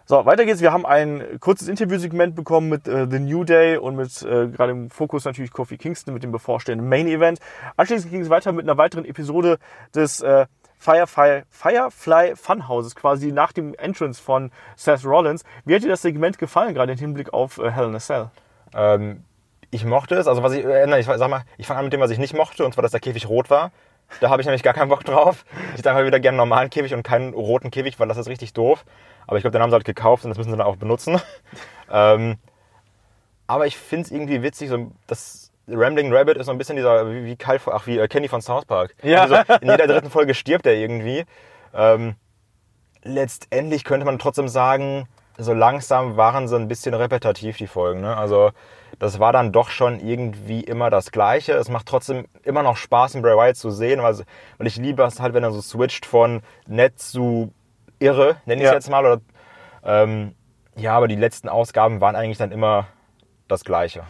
So, 0.08 0.26
weiter 0.26 0.46
geht's. 0.46 0.62
Wir 0.62 0.72
haben 0.72 0.86
ein 0.86 1.40
kurzes 1.40 1.68
Interviewsegment 1.68 2.36
bekommen 2.36 2.70
mit 2.70 2.88
äh, 2.88 3.08
The 3.10 3.20
New 3.20 3.44
Day 3.44 3.78
und 3.78 3.96
mit 3.96 4.22
äh, 4.22 4.48
gerade 4.48 4.72
im 4.72 4.90
Fokus 4.90 5.26
natürlich 5.26 5.52
Kofi 5.52 5.78
Kingston 5.78 6.14
mit 6.14 6.24
dem 6.24 6.32
bevorstehenden 6.32 6.88
Main 6.88 7.08
Event. 7.08 7.40
Anschließend 7.76 8.12
ging 8.12 8.22
es 8.22 8.30
weiter 8.30 8.52
mit 8.52 8.66
einer 8.66 8.78
weiteren 8.78 9.06
Episode 9.06 9.58
des 9.96 10.22
äh, 10.22 10.46
Firefly, 10.86 11.42
Firefly 11.50 12.36
Funhouses, 12.36 12.96
quasi 12.96 13.32
nach 13.32 13.52
dem 13.52 13.74
Entrance 13.74 14.22
von 14.22 14.52
Seth 14.76 15.04
Rollins. 15.04 15.44
Wie 15.66 15.74
hat 15.74 15.82
dir 15.82 15.90
das 15.90 16.04
Segment 16.04 16.38
gefallen, 16.38 16.76
gerade 16.76 16.92
im 16.92 17.00
Hinblick 17.00 17.34
auf 17.34 17.58
äh, 17.58 17.72
Hell 17.72 17.88
in 17.88 17.96
a 17.96 18.00
Cell? 18.00 18.30
Ähm, 18.76 19.24
ich 19.72 19.84
mochte 19.84 20.14
es, 20.14 20.28
also 20.28 20.44
was 20.44 20.54
ich, 20.54 20.64
äh, 20.64 21.00
ich 21.00 21.08
sag 21.08 21.28
mal, 21.28 21.42
ich 21.58 21.66
fange 21.66 21.80
an 21.80 21.86
mit 21.86 21.94
dem, 21.94 22.02
was 22.02 22.12
ich 22.12 22.20
nicht 22.20 22.36
mochte, 22.36 22.64
und 22.64 22.76
zwar, 22.76 22.84
dass 22.84 22.92
der 22.92 23.00
Käfig 23.00 23.28
rot 23.28 23.50
war. 23.50 23.72
Da 24.22 24.30
habe 24.30 24.44
ich 24.44 24.46
nämlich 24.46 24.62
gar 24.62 24.76
keinen 24.76 24.90
Bock 24.90 25.04
drauf. 25.04 25.44
Ich 25.72 25.80
hätte 25.80 25.90
einfach 25.90 26.06
wieder 26.06 26.20
gerne 26.20 26.40
einen 26.40 26.50
normalen 26.50 26.70
Käfig 26.70 26.94
und 26.94 27.02
keinen 27.02 27.34
roten 27.34 27.72
Käfig, 27.72 28.00
weil 28.00 28.08
das 28.08 28.18
ist 28.18 28.28
richtig 28.28 28.54
doof. 28.54 28.86
Aber 29.26 29.38
ich 29.38 29.42
glaube, 29.42 29.54
den 29.54 29.64
haben 29.64 29.72
sie 29.72 29.76
halt 29.76 29.86
gekauft 29.86 30.24
und 30.24 30.30
das 30.30 30.38
müssen 30.38 30.52
sie 30.52 30.58
dann 30.58 30.68
auch 30.68 30.76
benutzen. 30.76 31.20
ähm, 31.92 32.38
aber 33.48 33.66
ich 33.66 33.76
finde 33.76 34.06
es 34.06 34.12
irgendwie 34.12 34.44
witzig, 34.44 34.70
so, 34.70 34.92
das 35.08 35.45
Rambling 35.68 36.14
Rabbit 36.14 36.38
ist 36.38 36.46
so 36.46 36.52
ein 36.52 36.58
bisschen 36.58 36.76
dieser, 36.76 37.10
wie, 37.12 37.26
wie 37.26 37.36
Kyle, 37.36 37.60
ach, 37.72 37.88
wie 37.88 37.98
äh, 37.98 38.08
Kenny 38.08 38.28
von 38.28 38.42
South 38.42 38.66
Park. 38.66 38.96
Ja. 39.02 39.24
Also, 39.24 39.36
in 39.62 39.70
jeder 39.70 39.88
dritten 39.88 40.10
Folge 40.10 40.34
stirbt 40.34 40.66
er 40.66 40.76
irgendwie. 40.76 41.26
Ähm, 41.74 42.16
letztendlich 43.04 43.84
könnte 43.84 44.06
man 44.06 44.20
trotzdem 44.20 44.48
sagen, 44.48 45.08
so 45.38 45.54
langsam 45.54 46.18
waren 46.18 46.48
sie 46.48 46.56
ein 46.56 46.68
bisschen 46.68 46.94
repetitiv, 46.94 47.58
die 47.58 47.68
Folgen. 47.68 48.02
Ne? 48.02 48.16
Also 48.16 48.52
das 49.00 49.20
war 49.20 49.34
dann 49.34 49.52
doch 49.52 49.70
schon 49.70 50.00
irgendwie 50.00 50.62
immer 50.62 50.90
das 50.90 51.12
Gleiche. 51.12 51.54
Es 51.54 51.68
macht 51.70 51.88
trotzdem 51.88 52.28
immer 52.44 52.64
noch 52.64 52.78
Spaß, 52.78 53.16
in 53.16 53.22
Bray 53.22 53.36
Wyatt 53.36 53.58
zu 53.58 53.70
sehen, 53.70 54.02
weil, 54.02 54.16
weil 54.58 54.68
ich 54.68 54.78
liebe 54.78 55.04
es 55.04 55.20
halt, 55.20 55.34
wenn 55.34 55.44
er 55.44 55.52
so 55.52 55.62
switcht 55.62 56.06
von 56.06 56.42
nett 56.68 57.00
zu 57.00 57.52
irre, 58.00 58.38
nenne 58.46 58.62
ich 58.62 58.66
es 58.68 58.72
Ja. 58.72 58.76
jetzt 58.76 58.90
mal. 58.90 59.06
Oder, 59.06 59.22
ähm, 59.84 60.36
ja, 60.78 60.96
aber 60.96 61.08
die 61.10 61.16
letzten 61.16 61.50
Ausgaben 61.50 62.00
waren 62.00 62.16
eigentlich 62.16 62.38
dann 62.38 62.52
immer 62.54 62.88
das 63.50 63.66
Gleiche. 63.66 64.04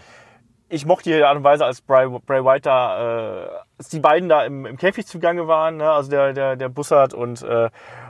Ich 0.70 0.86
mochte 0.86 1.10
die 1.10 1.24
Art 1.24 1.38
und 1.38 1.44
Weise, 1.44 1.66
als 1.66 1.82
Bray, 1.82 2.08
Bray 2.26 2.44
White 2.44 2.62
da, 2.62 3.44
äh, 3.44 3.50
als 3.78 3.90
die 3.90 4.00
beiden 4.00 4.30
da 4.30 4.44
im, 4.46 4.66
im 4.66 4.78
Käfig 4.78 5.06
zugange 5.06 5.48
waren, 5.48 5.78
ne? 5.78 5.90
also 5.90 6.10
der, 6.10 6.34
der, 6.34 6.56
der 6.56 6.70
Bussard 6.70 7.14
und, 7.14 7.44
äh, 7.44 7.70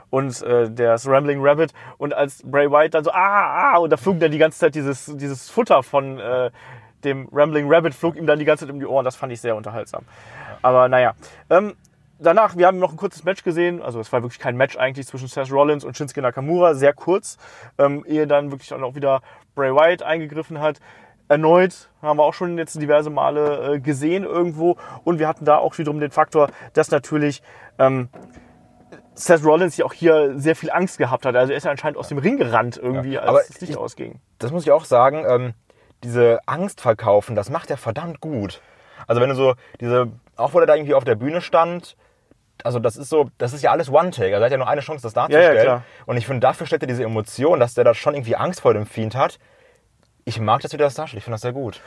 und 0.09 0.41
äh, 0.41 0.69
der 0.69 0.95
Rambling 1.05 1.39
Rabbit 1.41 1.73
und 1.97 2.13
als 2.13 2.41
Bray 2.43 2.71
White 2.71 2.91
dann 2.91 3.03
so, 3.03 3.11
ah, 3.11 3.73
ah, 3.73 3.77
und 3.77 3.89
da 3.89 3.97
flog 3.97 4.19
dann 4.19 4.31
die 4.31 4.37
ganze 4.37 4.59
Zeit 4.59 4.75
dieses, 4.75 5.05
dieses 5.17 5.49
Futter 5.49 5.83
von 5.83 6.19
äh, 6.19 6.51
dem 7.03 7.27
Rambling 7.31 7.71
Rabbit, 7.71 7.93
flog 7.93 8.15
ihm 8.15 8.25
dann 8.25 8.39
die 8.39 8.45
ganze 8.45 8.65
Zeit 8.65 8.73
um 8.73 8.79
die 8.79 8.85
Ohren, 8.85 9.03
das 9.03 9.15
fand 9.15 9.33
ich 9.33 9.41
sehr 9.41 9.55
unterhaltsam. 9.55 10.05
Aber 10.61 10.87
naja, 10.87 11.13
ähm, 11.49 11.75
danach, 12.19 12.55
wir 12.55 12.67
haben 12.67 12.79
noch 12.79 12.91
ein 12.91 12.97
kurzes 12.97 13.25
Match 13.25 13.43
gesehen, 13.43 13.81
also 13.81 13.99
es 13.99 14.11
war 14.13 14.23
wirklich 14.23 14.39
kein 14.39 14.55
Match 14.55 14.77
eigentlich 14.77 15.07
zwischen 15.07 15.27
Seth 15.27 15.51
Rollins 15.51 15.83
und 15.83 15.97
Shinsuke 15.97 16.21
Nakamura, 16.21 16.73
sehr 16.73 16.93
kurz, 16.93 17.37
ähm, 17.77 18.05
ehe 18.07 18.27
dann 18.27 18.51
wirklich 18.51 18.73
auch 18.73 18.95
wieder 18.95 19.21
Bray 19.55 19.73
Wyatt 19.73 20.03
eingegriffen 20.03 20.59
hat. 20.59 20.79
Erneut 21.27 21.89
haben 22.01 22.17
wir 22.17 22.23
auch 22.23 22.33
schon 22.33 22.57
jetzt 22.57 22.79
diverse 22.79 23.09
Male 23.09 23.73
äh, 23.75 23.79
gesehen 23.79 24.23
irgendwo 24.23 24.77
und 25.03 25.17
wir 25.19 25.27
hatten 25.27 25.45
da 25.45 25.57
auch 25.57 25.77
wiederum 25.77 25.99
den 25.99 26.11
Faktor, 26.11 26.49
dass 26.73 26.91
natürlich 26.91 27.41
ähm, 27.79 28.09
Seth 29.15 29.43
Rollins 29.43 29.77
ja 29.77 29.85
auch 29.85 29.93
hier 29.93 30.37
sehr 30.37 30.55
viel 30.55 30.69
Angst 30.71 30.97
gehabt 30.97 31.25
hat. 31.25 31.35
Also 31.35 31.51
er 31.53 31.57
ist 31.57 31.63
ja 31.63 31.71
anscheinend 31.71 31.97
aus 31.97 32.09
dem 32.09 32.17
Ring 32.17 32.37
gerannt 32.37 32.77
irgendwie, 32.81 33.13
Ja, 33.13 33.21
als 33.21 33.29
aber 33.29 33.39
es 33.41 33.61
nicht 33.61 33.71
ich- 33.71 33.77
ausging. 33.77 34.19
das 34.39 34.51
muss 34.51 34.63
ich 34.63 34.71
auch 34.71 34.85
sagen, 34.85 35.25
ähm, 35.27 35.53
diese 36.03 36.39
Angst 36.45 36.81
verkaufen, 36.81 37.35
das 37.35 37.49
macht 37.49 37.71
er 37.71 37.77
verdammt 37.77 38.19
gut. 38.21 38.61
Also 39.07 39.21
wenn 39.21 39.29
du 39.29 39.35
so 39.35 39.55
diese, 39.79 40.07
auch 40.35 40.53
wo 40.53 40.59
er 40.59 40.65
da 40.65 40.75
irgendwie 40.75 40.93
auf 40.93 41.05
der 41.05 41.15
Bühne 41.15 41.41
stand, 41.41 41.95
also 42.63 42.79
das 42.79 42.97
ist 42.97 43.09
so, 43.09 43.29
das 43.37 43.53
ist 43.53 43.61
ja 43.63 43.71
alles 43.71 43.89
One-Take. 43.89 44.33
Also 44.33 44.43
er 44.43 44.45
hat 44.45 44.51
ja 44.51 44.57
nur 44.57 44.67
eine 44.67 44.81
Chance, 44.81 45.01
das 45.03 45.13
darzustellen. 45.13 45.61
klar. 45.63 45.83
Und 46.05 46.17
ich 46.17 46.25
finde, 46.27 46.41
dafür 46.41 46.67
stellt 46.67 46.83
er 46.83 46.87
diese 46.87 47.03
Emotion, 47.03 47.59
dass 47.59 47.73
der 47.73 47.83
da 47.83 47.93
schon 47.93 48.13
irgendwie 48.13 48.35
Angst 48.35 48.61
vor 48.61 48.73
dem 48.73 48.85
Fiend 48.85 49.15
hat. 49.15 49.39
Ich 50.25 50.39
mag 50.39 50.61
das, 50.61 50.73
wie 50.73 50.77
der 50.77 50.87
das 50.87 50.95
darstellt. 50.95 51.19
Ich 51.19 51.23
finde 51.23 51.35
das 51.35 51.41
sehr 51.41 51.53
gut. 51.53 51.81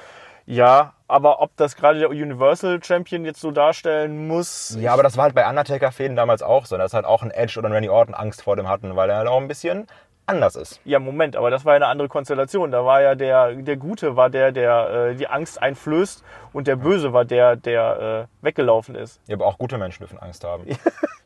Ja, 0.46 0.94
aber 1.08 1.42
ob 1.42 1.54
das 1.56 1.76
gerade 1.76 1.98
der 1.98 2.08
Universal 2.08 2.82
Champion 2.82 3.24
jetzt 3.24 3.40
so 3.40 3.50
darstellen 3.50 4.28
muss, 4.28 4.78
Ja, 4.80 4.94
aber 4.94 5.02
das 5.02 5.16
war 5.16 5.24
halt 5.24 5.34
bei 5.34 5.46
Undertaker-Fäden 5.46 6.16
damals 6.16 6.42
auch 6.42 6.64
so, 6.64 6.78
dass 6.78 6.94
halt 6.94 7.04
auch 7.04 7.22
ein 7.22 7.30
Edge 7.30 7.58
oder 7.58 7.68
ein 7.68 7.72
Randy 7.72 7.90
Orton 7.90 8.14
Angst 8.14 8.42
vor 8.42 8.56
dem 8.56 8.68
hatten, 8.68 8.96
weil 8.96 9.10
er 9.10 9.16
halt 9.18 9.28
auch 9.28 9.40
ein 9.40 9.48
bisschen 9.48 9.88
anders 10.24 10.56
ist. 10.56 10.80
Ja, 10.84 11.00
Moment, 11.00 11.36
aber 11.36 11.50
das 11.50 11.64
war 11.64 11.72
ja 11.72 11.76
eine 11.76 11.86
andere 11.86 12.08
Konstellation. 12.08 12.70
Da 12.70 12.84
war 12.84 13.02
ja 13.02 13.14
der, 13.14 13.54
der 13.54 13.76
Gute 13.76 14.16
war 14.16 14.30
der, 14.30 14.52
der 14.52 15.10
äh, 15.10 15.14
die 15.16 15.26
Angst 15.26 15.60
einflößt 15.60 16.22
und 16.52 16.66
der 16.66 16.76
Böse 16.76 17.12
war 17.12 17.24
der, 17.24 17.56
der 17.56 18.28
äh, 18.42 18.44
weggelaufen 18.44 18.94
ist. 18.94 19.20
Ja, 19.26 19.36
aber 19.36 19.46
auch 19.46 19.58
gute 19.58 19.78
Menschen 19.78 20.00
dürfen 20.00 20.18
Angst 20.18 20.44
haben. 20.44 20.64
ich 20.66 20.78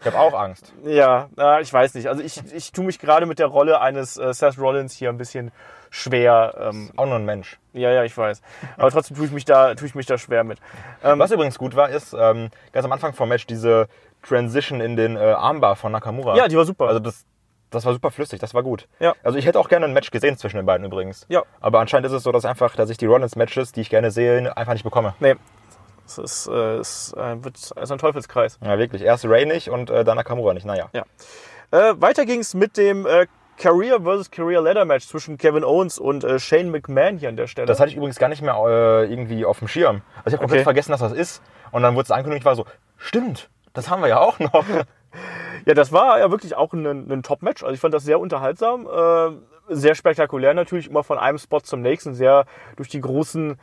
habe 0.06 0.18
auch 0.18 0.34
Angst. 0.34 0.72
Ja, 0.84 1.28
äh, 1.38 1.62
ich 1.62 1.72
weiß 1.72 1.94
nicht. 1.94 2.08
Also 2.08 2.22
ich, 2.22 2.40
ich 2.52 2.72
tue 2.72 2.84
mich 2.84 2.98
gerade 2.98 3.26
mit 3.26 3.38
der 3.38 3.48
Rolle 3.48 3.80
eines 3.80 4.16
äh, 4.16 4.32
Seth 4.32 4.58
Rollins 4.58 4.94
hier 4.94 5.10
ein 5.10 5.18
bisschen 5.18 5.52
schwer. 5.92 6.54
Ähm, 6.58 6.90
Auch 6.96 7.06
nur 7.06 7.16
ein 7.16 7.24
Mensch. 7.24 7.58
ja, 7.74 7.90
ja, 7.90 8.02
ich 8.02 8.16
weiß. 8.16 8.40
Aber 8.78 8.90
trotzdem 8.90 9.16
tue 9.16 9.26
ich 9.26 9.32
mich 9.32 9.44
da, 9.44 9.74
tue 9.74 9.86
ich 9.86 9.94
mich 9.94 10.06
da 10.06 10.16
schwer 10.18 10.42
mit. 10.42 10.58
Ähm, 11.04 11.18
Was 11.18 11.30
übrigens 11.30 11.58
gut 11.58 11.76
war, 11.76 11.90
ist 11.90 12.14
ähm, 12.18 12.48
ganz 12.72 12.84
am 12.84 12.92
Anfang 12.92 13.12
vom 13.12 13.28
Match 13.28 13.46
diese 13.46 13.88
Transition 14.22 14.80
in 14.80 14.96
den 14.96 15.16
äh, 15.16 15.20
Armbar 15.20 15.76
von 15.76 15.92
Nakamura. 15.92 16.34
Ja, 16.36 16.48
die 16.48 16.56
war 16.56 16.64
super. 16.64 16.86
Also 16.88 16.98
das, 16.98 17.24
das 17.70 17.84
war 17.84 17.92
super 17.92 18.10
flüssig, 18.10 18.40
das 18.40 18.54
war 18.54 18.62
gut. 18.62 18.88
Ja. 19.00 19.14
Also 19.22 19.38
ich 19.38 19.44
hätte 19.46 19.58
auch 19.60 19.68
gerne 19.68 19.84
ein 19.86 19.92
Match 19.92 20.10
gesehen 20.10 20.36
zwischen 20.38 20.56
den 20.56 20.66
beiden 20.66 20.86
übrigens. 20.86 21.26
Ja. 21.28 21.42
Aber 21.60 21.80
anscheinend 21.80 22.06
ist 22.06 22.12
es 22.12 22.22
so, 22.22 22.32
dass 22.32 22.44
einfach, 22.46 22.74
dass 22.74 22.88
ich 22.88 22.96
die 22.96 23.06
Rollins-Matches, 23.06 23.72
die 23.72 23.82
ich 23.82 23.90
gerne 23.90 24.10
sehe, 24.10 24.56
einfach 24.56 24.72
nicht 24.72 24.84
bekomme. 24.84 25.14
nee. 25.20 25.34
Es 26.04 26.18
ist, 26.18 26.46
äh, 26.48 26.76
es 26.78 27.12
äh, 27.16 27.42
wird 27.44 27.56
es 27.56 27.70
ist 27.70 27.92
ein 27.92 27.96
Teufelskreis. 27.98 28.58
Ja, 28.60 28.76
wirklich. 28.76 29.02
Erst 29.02 29.24
Ray 29.24 29.46
nicht 29.46 29.70
und 29.70 29.88
äh, 29.88 30.04
dann 30.04 30.16
Nakamura 30.16 30.52
nicht. 30.52 30.66
Naja. 30.66 30.88
Ja. 30.92 31.04
Äh, 31.70 31.94
weiter 32.02 32.26
ging 32.26 32.40
es 32.40 32.54
mit 32.54 32.76
dem 32.76 33.06
äh, 33.06 33.26
Career 33.62 34.00
vs. 34.00 34.30
Career 34.32 34.60
Ladder 34.60 34.84
Match 34.84 35.06
zwischen 35.06 35.38
Kevin 35.38 35.62
Owens 35.62 35.98
und 35.98 36.24
äh, 36.24 36.40
Shane 36.40 36.70
McMahon 36.70 37.16
hier 37.16 37.28
an 37.28 37.36
der 37.36 37.46
Stelle. 37.46 37.66
Das 37.66 37.78
hatte 37.78 37.90
ich 37.90 37.96
übrigens 37.96 38.18
gar 38.18 38.28
nicht 38.28 38.42
mehr 38.42 38.54
äh, 38.66 39.04
irgendwie 39.04 39.44
auf 39.44 39.60
dem 39.60 39.68
Schirm. 39.68 40.02
Also 40.24 40.28
ich 40.28 40.32
habe 40.32 40.38
komplett 40.38 40.58
Okay. 40.58 40.64
vergessen, 40.64 40.90
dass 40.90 41.00
das 41.00 41.12
ist. 41.12 41.42
Und 41.70 41.82
dann 41.82 41.94
wurde 41.94 42.04
es 42.04 42.10
angekündigt, 42.10 42.44
war 42.44 42.56
so, 42.56 42.66
stimmt, 42.96 43.48
das 43.72 43.88
haben 43.88 44.02
wir 44.02 44.08
ja 44.08 44.18
auch 44.20 44.38
noch. 44.40 44.64
Ja, 45.66 45.74
das 45.74 45.92
war 45.92 46.18
ja 46.18 46.30
wirklich 46.30 46.56
auch 46.56 46.72
ein, 46.72 46.86
ein 46.86 47.22
Top-Match. 47.22 47.62
Also 47.62 47.74
ich 47.74 47.78
fand 47.80 47.92
das 47.94 48.02
sehr 48.02 48.18
unterhaltsam, 48.18 48.86
äh, 48.86 49.74
sehr 49.74 49.94
spektakulär 49.94 50.54
natürlich, 50.54 50.88
immer 50.88 51.04
von 51.04 51.18
einem 51.18 51.36
Spot 51.38 51.60
zum 51.60 51.82
nächsten, 51.82 52.14
sehr 52.14 52.46
durch 52.76 52.88
die 52.88 53.00
großen 53.00 53.58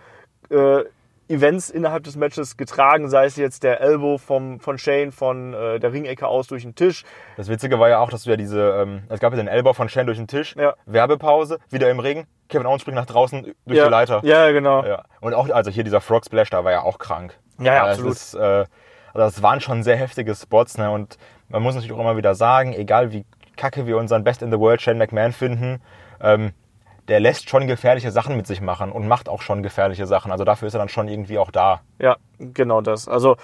äh, 0.52 0.84
Events 1.30 1.70
innerhalb 1.70 2.04
des 2.04 2.16
Matches 2.16 2.58
getragen, 2.58 3.10
sei 3.10 3.26
es 3.26 3.36
jetzt 3.36 3.64
der 3.64 3.82
Elbow 3.82 4.18
vom, 4.18 4.60
von 4.60 4.78
Shane 4.78 5.12
von 5.12 5.54
äh, 5.54 5.80
der 5.80 5.94
Ringecke 5.94 6.28
aus 6.28 6.48
durch 6.48 6.64
den 6.64 6.76
Tisch. 6.76 7.04
Das 7.38 7.50
Witzige 7.50 7.80
war 7.80 7.88
ja 7.90 8.00
auch, 8.00 8.10
dass 8.10 8.24
du 8.24 8.32
ja 8.32 8.36
diese, 8.36 8.82
ähm, 8.82 9.04
es 9.10 9.20
gab 9.20 9.32
ja 9.34 9.38
den 9.38 9.48
Elbow 9.48 9.74
von 9.74 9.90
Shane 9.90 10.08
durch 10.08 10.18
den 10.18 10.28
Tisch, 10.28 10.56
Ja. 10.56 10.74
Werbepause, 10.86 11.60
wieder 11.70 11.90
im 11.92 12.00
Ring, 12.00 12.26
Kevin 12.50 12.66
Owens 12.66 12.82
springt 12.82 12.96
nach 12.96 13.06
draußen 13.06 13.44
durch 13.44 13.78
ja, 13.78 13.86
die 13.86 13.92
Leiter. 13.92 14.22
Ja, 14.24 14.52
genau. 14.52 14.84
Ja. 14.84 15.04
Und 15.22 15.34
auch, 15.36 15.50
also 15.50 15.70
hier 15.70 15.84
dieser 15.84 16.02
Frog 16.02 16.26
Splash, 16.26 16.50
da 16.50 16.64
war 16.64 16.72
ja 16.72 16.82
auch 16.82 16.98
krank. 16.98 17.38
Ja, 17.60 17.66
ja, 17.74 17.80
Das 17.86 17.90
absolut. 18.00 18.14
Ist, 18.14 18.34
äh, 18.34 18.40
also 18.40 18.68
das 19.14 19.42
waren 19.44 19.62
schon 19.62 19.84
sehr 19.84 19.98
heftige 19.98 20.34
Spots, 20.36 20.78
ne? 20.78 20.90
Und 20.90 21.18
man 21.48 21.62
muss 21.62 21.76
natürlich 21.76 21.94
auch 21.94 22.00
immer 22.00 22.18
wieder 22.18 22.36
sagen, 22.36 22.74
egal 22.74 23.12
wie 23.12 23.26
kacke 23.58 23.86
wir 23.86 23.98
unseren 23.98 24.24
Best 24.24 24.42
in 24.42 24.52
the 24.52 24.60
World 24.60 24.82
Shane 24.82 24.98
McMahon 24.98 25.32
finden, 25.32 25.82
ähm, 26.22 26.54
der 27.10 27.20
lässt 27.20 27.50
schon 27.50 27.68
gefährliche 27.68 28.12
Sachen 28.12 28.38
mit 28.38 28.48
sich 28.48 28.62
machen 28.62 28.92
und 28.92 29.08
macht 29.08 29.28
auch 29.28 29.42
schon 29.42 29.64
gefährliche 29.64 30.06
Sachen. 30.06 30.32
Also 30.32 30.44
dafür 30.44 30.68
ist 30.68 30.76
er 30.76 30.80
dann 30.80 30.90
schon 30.90 31.08
irgendwie 31.08 31.38
auch 31.38 31.52
da. 31.52 31.82
Ja, 32.00 32.18
genau 32.40 32.82
das. 32.82 33.08
Also, 33.08 33.36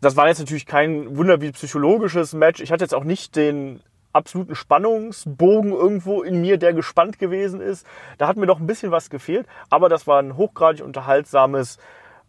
das 0.00 0.16
war 0.16 0.26
jetzt 0.26 0.40
natürlich 0.40 0.66
kein 0.66 1.16
Wunder 1.16 1.40
wie 1.40 1.52
psychologisches 1.52 2.32
Match. 2.32 2.60
Ich 2.60 2.72
hatte 2.72 2.82
jetzt 2.82 2.94
auch 2.94 3.04
nicht 3.04 3.36
den 3.36 3.80
absoluten 4.12 4.54
Spannungsbogen 4.54 5.72
irgendwo 5.72 6.22
in 6.22 6.40
mir, 6.40 6.58
der 6.58 6.74
gespannt 6.74 7.18
gewesen 7.18 7.60
ist. 7.60 7.86
Da 8.18 8.26
hat 8.26 8.36
mir 8.36 8.46
noch 8.46 8.60
ein 8.60 8.66
bisschen 8.66 8.90
was 8.90 9.10
gefehlt, 9.10 9.46
aber 9.70 9.88
das 9.88 10.06
war 10.06 10.20
ein 10.20 10.36
hochgradig 10.36 10.84
unterhaltsames, 10.84 11.78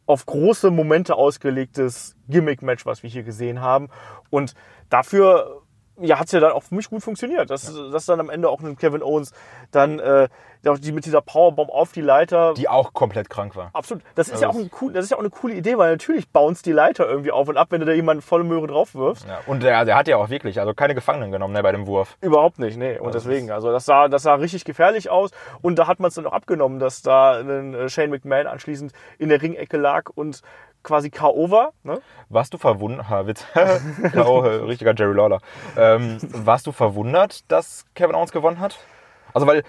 auf 0.05 0.26
große 0.26 0.69
Momente 0.69 1.15
ausgelegtes 1.15 2.15
Gimmick-Match, 2.27 2.85
was 2.85 3.03
wir 3.03 3.10
hier 3.10 3.23
gesehen 3.23 3.61
haben. 3.61 3.89
Und 4.30 4.53
dafür 4.89 5.62
ja, 6.02 6.20
hat 6.20 6.28
es 6.28 6.32
ja 6.32 6.40
dann 6.40 6.52
auch 6.52 6.64
für 6.64 6.76
mich 6.76 6.90
gut 6.90 7.03
funktioniert. 7.03 7.49
Dass, 7.49 7.74
dass 7.91 8.06
dann 8.06 8.20
am 8.20 8.30
Ende 8.30 8.49
auch 8.49 8.61
ein 8.61 8.78
Kevin 8.78 9.03
Owens 9.03 9.32
dann 9.72 9.99
äh, 9.99 10.28
die 10.64 10.91
mit 10.94 11.06
dieser 11.06 11.22
Powerbomb 11.22 11.70
auf 11.70 11.91
die 11.91 12.02
Leiter 12.02 12.53
Die 12.53 12.70
auch 12.70 12.94
komplett 12.94 13.30
krank 13.30 13.56
war. 13.56 13.70
Absolut. 13.74 14.03
Das 14.15 14.28
ist 14.28 14.36
Also 14.36 14.45
ja 14.45 14.49
auch 14.49 14.56
ein 14.56 14.72
cool, 14.82 14.94
das 14.94 15.06
ist 15.06 15.11
ja 15.11 15.18
auch 15.18 15.22
eine 15.22 15.30
coole 15.30 15.56
Idee, 15.56 15.78
weil 15.78 15.91
natürlich 15.91 16.30
bounce 16.30 16.64
die 16.64 16.72
Leiter 16.72 17.07
irgendwie 17.07 17.32
auf 17.32 17.49
und 17.49 17.57
ab, 17.57 17.68
wenn 17.72 17.82
du 17.82 17.86
da 17.86 17.91
jemanden 17.91 18.22
volle 18.22 18.44
Möhre 18.44 18.68
drauf 18.68 18.95
wirfst. 18.95 19.28
Ja. 19.28 19.41
Und 19.45 19.61
der, 19.61 19.84
der 19.86 19.95
hat 19.95 20.07
ja 20.07 20.18
auch 20.18 20.30
wirklich, 20.30 20.60
also 20.60 20.74
keine 20.74 20.95
Gefangenen 20.95 21.32
genommen 21.32 21.53
ne, 21.53 21.61
bei 21.64 21.72
dem 21.72 21.86
Wurf. 21.86 22.18
Überhaupt 22.22 22.60
nicht, 22.60 22.78
nee. 22.78 22.98
Und 22.98 23.07
Also 23.07 23.30
deswegen, 23.30 23.52
also 23.52 23.72
das 23.72 23.86
sah, 23.86 24.07
das 24.07 24.24
sah 24.24 24.36
richtig 24.36 24.64
gefährlich 24.64 25.10
aus. 25.10 25.32
Und 25.61 25.78
da 25.78 25.88
hat 25.88 25.99
man 25.99 26.10
es 26.10 26.15
dann 26.15 26.26
auch 26.26 26.34
abgenommen, 26.34 26.80
dass 26.80 27.02
da 27.02 27.40
ein 27.40 27.74
äh, 27.74 27.90
Shane 27.90 28.10
McMahon 28.10 28.48
anschließend 28.48 28.94
in 29.18 29.30
der 29.30 29.41
Ringecke 29.41 29.78
lag 29.78 30.10
und 30.15 30.41
quasi 30.84 31.10
K.O. 31.10 31.49
war. 31.49 31.72
Ne? 31.84 31.99
Warst 32.30 32.53
du 32.53 32.57
verwundert, 32.57 33.10
ha, 33.10 33.26
Witz, 33.27 33.45
K.O., 34.14 34.39
richtiger 34.39 34.93
Jerry 34.95 35.14
Lawler. 35.15 35.39
Ähm, 35.77 36.18
warst 36.22 36.68
du 36.68 36.72
verwundert, 36.72 37.49
dass 37.51 37.85
Kevin 37.95 38.15
Owens 38.15 38.31
gewonnen 38.31 38.60
hat? 38.60 38.77
Also, 39.34 39.47
weil 39.47 39.64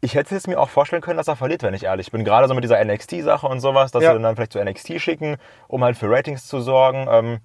ich 0.00 0.14
hätte 0.14 0.36
es 0.36 0.46
mir 0.46 0.60
auch 0.60 0.68
vorstellen 0.68 1.02
können, 1.02 1.16
dass 1.16 1.26
er 1.26 1.34
verliert, 1.34 1.62
wenn 1.64 1.74
ich 1.74 1.84
ehrlich 1.84 2.12
bin. 2.12 2.24
Gerade 2.24 2.46
so 2.46 2.54
mit 2.54 2.62
dieser 2.62 2.82
NXT-Sache 2.84 3.46
und 3.48 3.58
sowas, 3.60 3.90
dass 3.90 4.04
Ja. 4.04 4.14
sie 4.14 4.22
dann 4.22 4.36
vielleicht 4.36 4.52
zu 4.52 4.60
NXT 4.64 5.00
schicken, 5.00 5.38
um 5.66 5.82
halt 5.82 5.96
für 5.96 6.08
Ratings 6.08 6.46
zu 6.46 6.60
sorgen. 6.60 7.08
Ähm, 7.10 7.38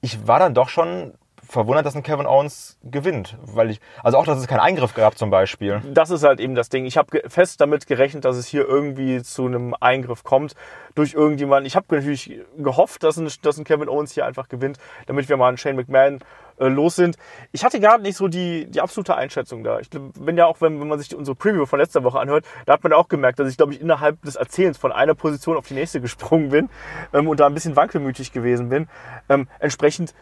ich 0.00 0.28
war 0.28 0.38
dann 0.38 0.54
doch 0.54 0.68
schon 0.68 1.14
verwundert, 1.48 1.86
dass 1.86 1.96
ein 1.96 2.02
Kevin 2.02 2.26
Owens 2.26 2.78
gewinnt. 2.84 3.36
Weil 3.42 3.70
ich, 3.70 3.80
also 4.02 4.18
auch, 4.18 4.24
dass 4.24 4.38
es 4.38 4.46
keinen 4.46 4.60
Eingriff 4.60 4.94
gab 4.94 5.16
zum 5.16 5.30
Beispiel. 5.30 5.82
Das 5.92 6.10
ist 6.10 6.22
halt 6.22 6.40
eben 6.40 6.54
das 6.54 6.68
Ding. 6.68 6.84
Ich 6.84 6.96
habe 6.96 7.22
fest 7.28 7.60
damit 7.60 7.86
gerechnet, 7.86 8.24
dass 8.24 8.36
es 8.36 8.46
hier 8.46 8.66
irgendwie 8.68 9.22
zu 9.22 9.46
einem 9.46 9.74
Eingriff 9.80 10.24
kommt 10.24 10.54
durch 10.94 11.14
irgendjemanden. 11.14 11.66
Ich 11.66 11.76
habe 11.76 11.86
natürlich 11.90 12.40
gehofft, 12.56 13.02
dass 13.02 13.16
ein, 13.16 13.28
dass 13.42 13.58
ein 13.58 13.64
Kevin 13.64 13.88
Owens 13.88 14.12
hier 14.12 14.26
einfach 14.26 14.48
gewinnt, 14.48 14.78
damit 15.06 15.28
wir 15.28 15.36
mal 15.36 15.48
einen 15.48 15.56
Shane 15.56 15.76
McMahon 15.76 16.20
äh, 16.58 16.68
los 16.68 16.96
sind. 16.96 17.16
Ich 17.52 17.64
hatte 17.64 17.80
gar 17.80 17.98
nicht 17.98 18.16
so 18.16 18.28
die, 18.28 18.66
die 18.66 18.80
absolute 18.80 19.16
Einschätzung 19.16 19.64
da. 19.64 19.78
Ich 19.80 19.90
bin 19.90 20.36
ja 20.36 20.46
auch, 20.46 20.60
wenn, 20.60 20.80
wenn 20.80 20.88
man 20.88 20.98
sich 20.98 21.14
unsere 21.14 21.34
Preview 21.34 21.66
von 21.66 21.78
letzter 21.78 22.04
Woche 22.04 22.18
anhört, 22.18 22.44
da 22.66 22.74
hat 22.74 22.82
man 22.82 22.92
auch 22.92 23.08
gemerkt, 23.08 23.38
dass 23.38 23.48
ich, 23.48 23.56
glaube 23.56 23.72
ich, 23.72 23.80
innerhalb 23.80 24.20
des 24.22 24.36
Erzählens 24.36 24.76
von 24.76 24.92
einer 24.92 25.14
Position 25.14 25.56
auf 25.56 25.66
die 25.66 25.74
nächste 25.74 26.00
gesprungen 26.08 26.50
bin 26.50 26.68
ähm, 27.12 27.28
und 27.28 27.40
da 27.40 27.46
ein 27.46 27.54
bisschen 27.54 27.76
wankelmütig 27.76 28.32
gewesen 28.32 28.68
bin. 28.68 28.88
Ähm, 29.28 29.48
entsprechend 29.60 30.14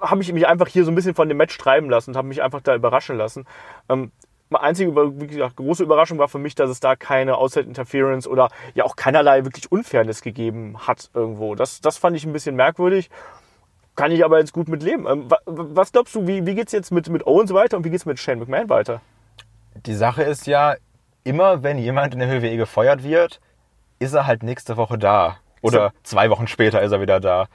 habe 0.00 0.22
ich 0.22 0.32
mich 0.32 0.46
einfach 0.46 0.68
hier 0.68 0.84
so 0.84 0.90
ein 0.90 0.94
bisschen 0.94 1.14
von 1.14 1.28
dem 1.28 1.36
Match 1.38 1.56
treiben 1.58 1.88
lassen 1.90 2.10
und 2.10 2.16
habe 2.16 2.28
mich 2.28 2.42
einfach 2.42 2.60
da 2.60 2.74
überraschen 2.74 3.16
lassen. 3.16 3.46
Ähm, 3.88 4.12
einzige 4.52 4.94
wie 5.20 5.26
gesagt, 5.26 5.56
große 5.56 5.82
Überraschung 5.82 6.18
war 6.18 6.28
für 6.28 6.38
mich, 6.38 6.54
dass 6.54 6.70
es 6.70 6.78
da 6.80 6.94
keine 6.96 7.36
Outside 7.38 7.66
Interference 7.66 8.26
oder 8.26 8.50
ja 8.74 8.84
auch 8.84 8.94
keinerlei 8.96 9.44
wirklich 9.44 9.72
Unfairness 9.72 10.22
gegeben 10.22 10.76
hat 10.86 11.10
irgendwo. 11.14 11.54
Das, 11.54 11.80
das 11.80 11.98
fand 11.98 12.16
ich 12.16 12.24
ein 12.24 12.32
bisschen 12.32 12.54
merkwürdig. 12.54 13.10
Kann 13.96 14.10
ich 14.10 14.24
aber 14.24 14.38
jetzt 14.38 14.52
gut 14.52 14.68
mit 14.68 14.82
leben. 14.82 15.06
Ähm, 15.06 15.30
wa- 15.30 15.40
was 15.46 15.92
glaubst 15.92 16.14
du, 16.14 16.26
wie, 16.26 16.46
wie 16.46 16.54
geht 16.54 16.66
es 16.66 16.72
jetzt 16.72 16.90
mit, 16.90 17.08
mit 17.08 17.26
Owens 17.26 17.52
weiter 17.54 17.76
und 17.76 17.84
wie 17.84 17.90
geht 17.90 18.00
es 18.00 18.06
mit 18.06 18.18
Shane 18.18 18.38
McMahon 18.40 18.68
weiter? 18.68 19.00
Die 19.86 19.94
Sache 19.94 20.22
ist 20.22 20.46
ja, 20.46 20.74
immer 21.24 21.62
wenn 21.62 21.78
jemand 21.78 22.12
in 22.14 22.20
der 22.20 22.30
WWE 22.42 22.56
gefeuert 22.56 23.02
wird, 23.04 23.40
ist 23.98 24.12
er 24.14 24.26
halt 24.26 24.42
nächste 24.42 24.76
Woche 24.76 24.98
da. 24.98 25.38
Oder 25.62 25.92
zwei 26.02 26.28
Wochen 26.30 26.46
später 26.46 26.82
ist 26.82 26.92
er 26.92 27.00
wieder 27.00 27.20
da. 27.20 27.46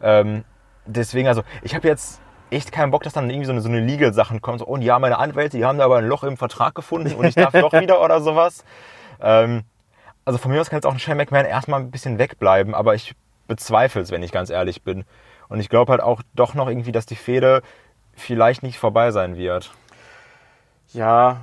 Ähm, 0.00 0.44
deswegen, 0.86 1.28
also, 1.28 1.42
ich 1.62 1.74
habe 1.74 1.88
jetzt 1.88 2.20
echt 2.50 2.72
keinen 2.72 2.90
Bock, 2.90 3.02
dass 3.02 3.12
dann 3.12 3.30
irgendwie 3.30 3.46
so 3.46 3.52
eine, 3.52 3.60
so 3.60 3.68
eine 3.68 3.80
Legal-Sachen 3.80 4.40
kommen. 4.40 4.58
So, 4.58 4.66
oh 4.66 4.76
ja, 4.76 4.98
meine 4.98 5.18
Anwälte, 5.18 5.56
die 5.56 5.64
haben 5.64 5.78
da 5.78 5.84
aber 5.84 5.98
ein 5.98 6.06
Loch 6.06 6.22
im 6.22 6.36
Vertrag 6.36 6.74
gefunden 6.74 7.14
und 7.14 7.24
ich 7.24 7.34
darf 7.34 7.52
doch 7.52 7.72
wieder 7.72 8.02
oder 8.02 8.20
sowas. 8.20 8.64
Ähm, 9.20 9.62
also 10.24 10.38
von 10.38 10.52
mir 10.52 10.60
aus 10.60 10.70
kann 10.70 10.76
jetzt 10.76 10.86
auch 10.86 10.92
ein 10.92 10.98
Shane 10.98 11.16
McMahon 11.16 11.46
erstmal 11.46 11.80
ein 11.80 11.90
bisschen 11.90 12.18
wegbleiben, 12.18 12.74
aber 12.74 12.94
ich 12.94 13.14
bezweifle 13.48 14.02
es, 14.02 14.10
wenn 14.10 14.22
ich 14.22 14.32
ganz 14.32 14.50
ehrlich 14.50 14.82
bin. 14.82 15.04
Und 15.48 15.60
ich 15.60 15.68
glaube 15.68 15.92
halt 15.92 16.00
auch 16.00 16.22
doch 16.34 16.54
noch 16.54 16.68
irgendwie, 16.68 16.92
dass 16.92 17.06
die 17.06 17.16
Fehde 17.16 17.62
vielleicht 18.14 18.62
nicht 18.62 18.78
vorbei 18.78 19.10
sein 19.10 19.36
wird. 19.36 19.72
Ja, 20.92 21.40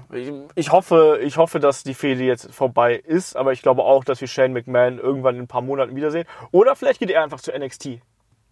ich 0.54 0.72
hoffe, 0.72 1.20
ich 1.24 1.38
hoffe, 1.38 1.60
dass 1.60 1.84
die 1.84 1.96
Fehde 1.96 2.24
jetzt 2.24 2.54
vorbei 2.54 2.96
ist, 2.96 3.36
aber 3.36 3.52
ich 3.52 3.64
glaube 3.64 3.84
auch, 3.84 4.04
dass 4.04 4.22
wir 4.22 4.28
Shane 4.28 4.54
McMahon 4.54 5.00
irgendwann 5.00 5.36
in 5.36 5.42
ein 5.42 5.48
paar 5.48 5.62
Monaten 5.62 5.96
wiedersehen. 5.96 6.28
Oder 6.52 6.76
vielleicht 6.76 7.00
geht 7.00 7.10
er 7.10 7.24
einfach 7.24 7.42
zu 7.42 7.52
NXT. 7.52 8.00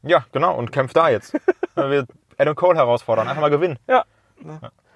Ja, 0.08 0.26
genau, 0.32 0.56
und 0.56 0.72
kämpft 0.72 0.96
da 0.96 1.10
jetzt. 1.10 1.34
Wenn 1.76 1.92
wir 1.92 2.06
Adam 2.38 2.56
Cole 2.56 2.78
herausfordern, 2.78 3.28
einfach 3.28 3.42
mal 3.42 3.50
gewinnen. 3.50 3.78
Ja. 3.88 4.06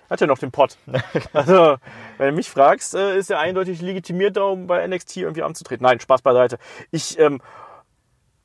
Hat 0.09 0.21
ja 0.21 0.27
noch 0.27 0.37
den 0.37 0.51
Pott. 0.51 0.77
Also, 1.33 1.77
wenn 2.17 2.29
du 2.29 2.35
mich 2.35 2.49
fragst, 2.49 2.93
äh, 2.95 3.17
ist 3.17 3.31
er 3.31 3.39
eindeutig 3.39 3.81
legitimiert, 3.81 4.35
da 4.35 4.43
um 4.43 4.67
bei 4.67 4.85
NXT 4.85 5.17
irgendwie 5.17 5.41
anzutreten. 5.41 5.83
Nein, 5.83 5.99
Spaß 5.99 6.21
beiseite. 6.21 6.59
Ich 6.91 7.17
ähm, 7.17 7.41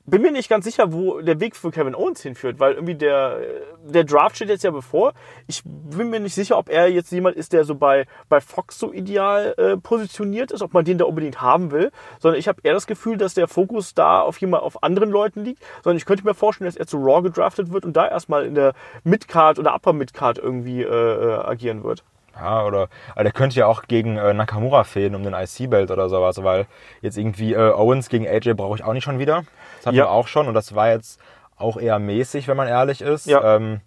bin 0.06 0.22
mir 0.22 0.30
nicht 0.30 0.48
ganz 0.48 0.64
sicher, 0.64 0.92
wo 0.92 1.20
der 1.20 1.40
Weg 1.40 1.56
für 1.56 1.70
Kevin 1.70 1.94
Owens 1.94 2.22
hinführt, 2.22 2.60
weil 2.60 2.74
irgendwie 2.74 2.94
der, 2.94 3.40
der 3.84 4.04
Draft 4.04 4.36
steht 4.36 4.48
jetzt 4.48 4.64
ja 4.64 4.70
bevor. 4.70 5.12
Ich 5.48 5.62
bin 5.64 6.10
mir 6.10 6.20
nicht 6.20 6.34
sicher, 6.34 6.56
ob 6.58 6.68
er 6.68 6.88
jetzt 6.88 7.10
jemand 7.10 7.36
ist, 7.36 7.52
der 7.52 7.64
so 7.64 7.74
bei, 7.74 8.06
bei 8.28 8.40
Fox 8.40 8.78
so 8.78 8.92
ideal 8.92 9.54
äh, 9.58 9.76
positioniert 9.76 10.52
ist, 10.52 10.62
ob 10.62 10.74
man 10.74 10.84
den 10.84 10.98
da 10.98 11.04
unbedingt 11.04 11.40
haben 11.40 11.70
will, 11.72 11.90
sondern 12.20 12.38
ich 12.38 12.48
habe 12.48 12.60
eher 12.62 12.74
das 12.74 12.86
Gefühl, 12.86 13.16
dass 13.16 13.34
der 13.34 13.48
Fokus 13.48 13.94
da 13.94 14.20
auf 14.20 14.38
jemand, 14.38 14.62
auf 14.62 14.82
anderen 14.82 15.10
Leuten 15.10 15.44
liegt, 15.44 15.62
sondern 15.82 15.96
ich 15.96 16.06
könnte 16.06 16.24
mir 16.24 16.34
vorstellen, 16.34 16.66
dass 16.66 16.76
er 16.76 16.86
zu 16.86 16.98
Raw 16.98 17.22
gedraftet 17.22 17.72
wird 17.72 17.84
und 17.84 17.96
da 17.96 18.06
erstmal 18.06 18.46
in 18.46 18.54
der 18.54 18.74
Midcard 19.02 19.58
oder 19.58 19.74
Upper 19.74 19.92
Midcard 19.92 20.38
irgendwie 20.38 20.82
äh, 20.82 20.86
äh, 20.86 21.34
agieren 21.44 21.82
wird. 21.82 22.04
Ja, 22.38 22.64
oder 22.64 22.88
aber 23.14 23.22
der 23.24 23.32
könnte 23.32 23.56
ja 23.58 23.66
auch 23.66 23.84
gegen 23.84 24.18
äh, 24.18 24.34
Nakamura 24.34 24.84
fehlen 24.84 25.14
um 25.14 25.22
den 25.22 25.32
IC-Belt 25.34 25.90
oder 25.90 26.08
sowas, 26.10 26.42
weil 26.44 26.66
jetzt 27.00 27.16
irgendwie 27.16 27.54
äh, 27.54 27.72
Owens 27.72 28.08
gegen 28.10 28.26
AJ 28.28 28.52
brauche 28.54 28.76
ich 28.76 28.84
auch 28.84 28.92
nicht 28.92 29.04
schon 29.04 29.18
wieder. 29.18 29.44
Das 29.78 29.86
hatten 29.86 29.96
Ja. 29.96 30.04
wir 30.04 30.10
auch 30.10 30.28
schon 30.28 30.46
und 30.46 30.54
das 30.54 30.74
war 30.74 30.90
jetzt 30.90 31.18
auch 31.56 31.78
eher 31.78 31.98
mäßig, 31.98 32.46
wenn 32.48 32.56
man 32.56 32.68
ehrlich 32.68 33.00
ist. 33.00 33.26
Ja. 33.26 33.56
Ähm, 33.56 33.80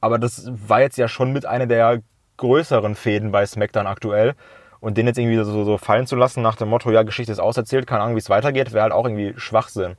aber 0.00 0.18
das 0.18 0.50
war 0.50 0.80
jetzt 0.80 0.98
ja 0.98 1.08
schon 1.08 1.32
mit 1.32 1.46
einer 1.46 1.66
der 1.66 2.00
größeren 2.36 2.94
Fäden 2.96 3.32
bei 3.32 3.46
SmackDown 3.46 3.86
aktuell. 3.86 4.34
Und 4.80 4.98
den 4.98 5.06
jetzt 5.06 5.18
irgendwie 5.18 5.42
so, 5.42 5.64
so 5.64 5.78
fallen 5.78 6.06
zu 6.06 6.16
lassen 6.16 6.42
nach 6.42 6.54
dem 6.56 6.68
Motto, 6.68 6.90
ja, 6.90 7.02
Geschichte 7.02 7.32
ist 7.32 7.38
auserzählt, 7.40 7.86
keine 7.86 8.02
Ahnung, 8.02 8.14
wie 8.14 8.20
es 8.20 8.28
weitergeht, 8.28 8.72
wäre 8.72 8.82
halt 8.82 8.92
auch 8.92 9.06
irgendwie 9.06 9.32
Schwachsinn. 9.38 9.96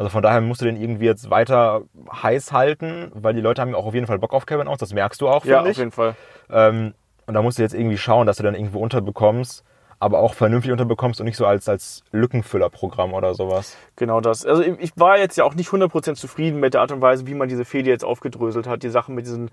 Also 0.00 0.08
von 0.08 0.22
daher 0.22 0.40
musst 0.40 0.62
du 0.62 0.64
den 0.64 0.80
irgendwie 0.80 1.04
jetzt 1.04 1.28
weiter 1.28 1.82
heiß 2.10 2.52
halten, 2.52 3.12
weil 3.14 3.34
die 3.34 3.42
Leute 3.42 3.60
haben 3.60 3.72
ja 3.72 3.76
auch 3.76 3.84
auf 3.84 3.92
jeden 3.92 4.06
Fall 4.06 4.18
Bock 4.18 4.32
auf 4.32 4.46
Kevin 4.46 4.66
Owens, 4.66 4.78
das 4.78 4.94
merkst 4.94 5.20
du 5.20 5.28
auch, 5.28 5.44
Ja, 5.44 5.58
finde 5.58 5.60
auf 5.60 5.68
ich. 5.72 5.76
jeden 5.76 5.90
Fall. 5.90 6.14
Ähm, 6.48 6.94
und 7.26 7.34
da 7.34 7.42
musst 7.42 7.58
du 7.58 7.62
jetzt 7.62 7.74
irgendwie 7.74 7.98
schauen, 7.98 8.26
dass 8.26 8.38
du 8.38 8.42
dann 8.42 8.54
irgendwo 8.54 8.78
unterbekommst, 8.78 9.62
aber 9.98 10.20
auch 10.20 10.32
vernünftig 10.32 10.72
unterbekommst 10.72 11.20
und 11.20 11.26
nicht 11.26 11.36
so 11.36 11.44
als, 11.44 11.68
als 11.68 12.02
Lückenfüllerprogramm 12.12 13.12
oder 13.12 13.34
sowas. 13.34 13.76
Genau 13.96 14.22
das. 14.22 14.46
Also 14.46 14.62
ich 14.62 14.78
ich 14.80 14.92
war 14.96 15.18
jetzt 15.18 15.36
ja 15.36 15.44
auch 15.44 15.54
nicht 15.54 15.68
100% 15.68 16.14
zufrieden 16.14 16.60
mit 16.60 16.72
der 16.72 16.80
Art 16.80 16.92
und 16.92 17.02
Weise, 17.02 17.26
wie 17.26 17.34
man 17.34 17.50
diese 17.50 17.66
Fehde 17.66 17.90
jetzt 17.90 18.02
aufgedröselt 18.06 18.66
hat. 18.66 18.82
Die 18.82 18.88
Sachen 18.88 19.14
mit 19.14 19.26
diesen 19.26 19.50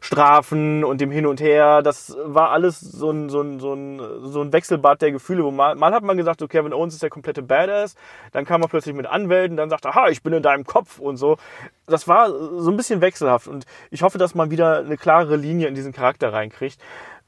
Strafen 0.00 0.84
und 0.84 1.00
dem 1.00 1.10
Hin 1.10 1.26
und 1.26 1.40
Her, 1.40 1.82
das 1.82 2.16
war 2.22 2.50
alles 2.50 2.80
so 2.80 3.10
ein, 3.10 3.28
so 3.28 3.40
ein, 3.40 3.60
so 3.60 3.74
ein, 3.74 4.00
so 4.22 4.42
ein 4.42 4.52
Wechselbad 4.52 5.02
der 5.02 5.12
Gefühle. 5.12 5.44
Wo 5.44 5.50
mal, 5.50 5.74
mal 5.74 5.92
hat 5.92 6.02
man 6.02 6.16
gesagt, 6.16 6.40
so 6.40 6.48
Kevin 6.48 6.72
Owens 6.72 6.94
ist 6.94 7.02
der 7.02 7.10
komplette 7.10 7.42
Badass. 7.42 7.94
Dann 8.32 8.44
kam 8.44 8.62
er 8.62 8.68
plötzlich 8.68 8.94
mit 8.94 9.06
Anwälten, 9.06 9.56
dann 9.56 9.70
sagt 9.70 9.84
er, 9.84 9.94
ha, 9.94 10.08
ich 10.08 10.22
bin 10.22 10.32
in 10.32 10.42
deinem 10.42 10.64
Kopf 10.64 10.98
und 10.98 11.16
so. 11.16 11.36
Das 11.86 12.06
war 12.06 12.30
so 12.30 12.70
ein 12.70 12.76
bisschen 12.76 13.00
wechselhaft 13.00 13.48
und 13.48 13.64
ich 13.90 14.02
hoffe, 14.02 14.18
dass 14.18 14.34
man 14.34 14.50
wieder 14.50 14.78
eine 14.78 14.96
klarere 14.96 15.36
Linie 15.36 15.68
in 15.68 15.74
diesen 15.74 15.92
Charakter 15.92 16.32
reinkriegt. 16.32 16.78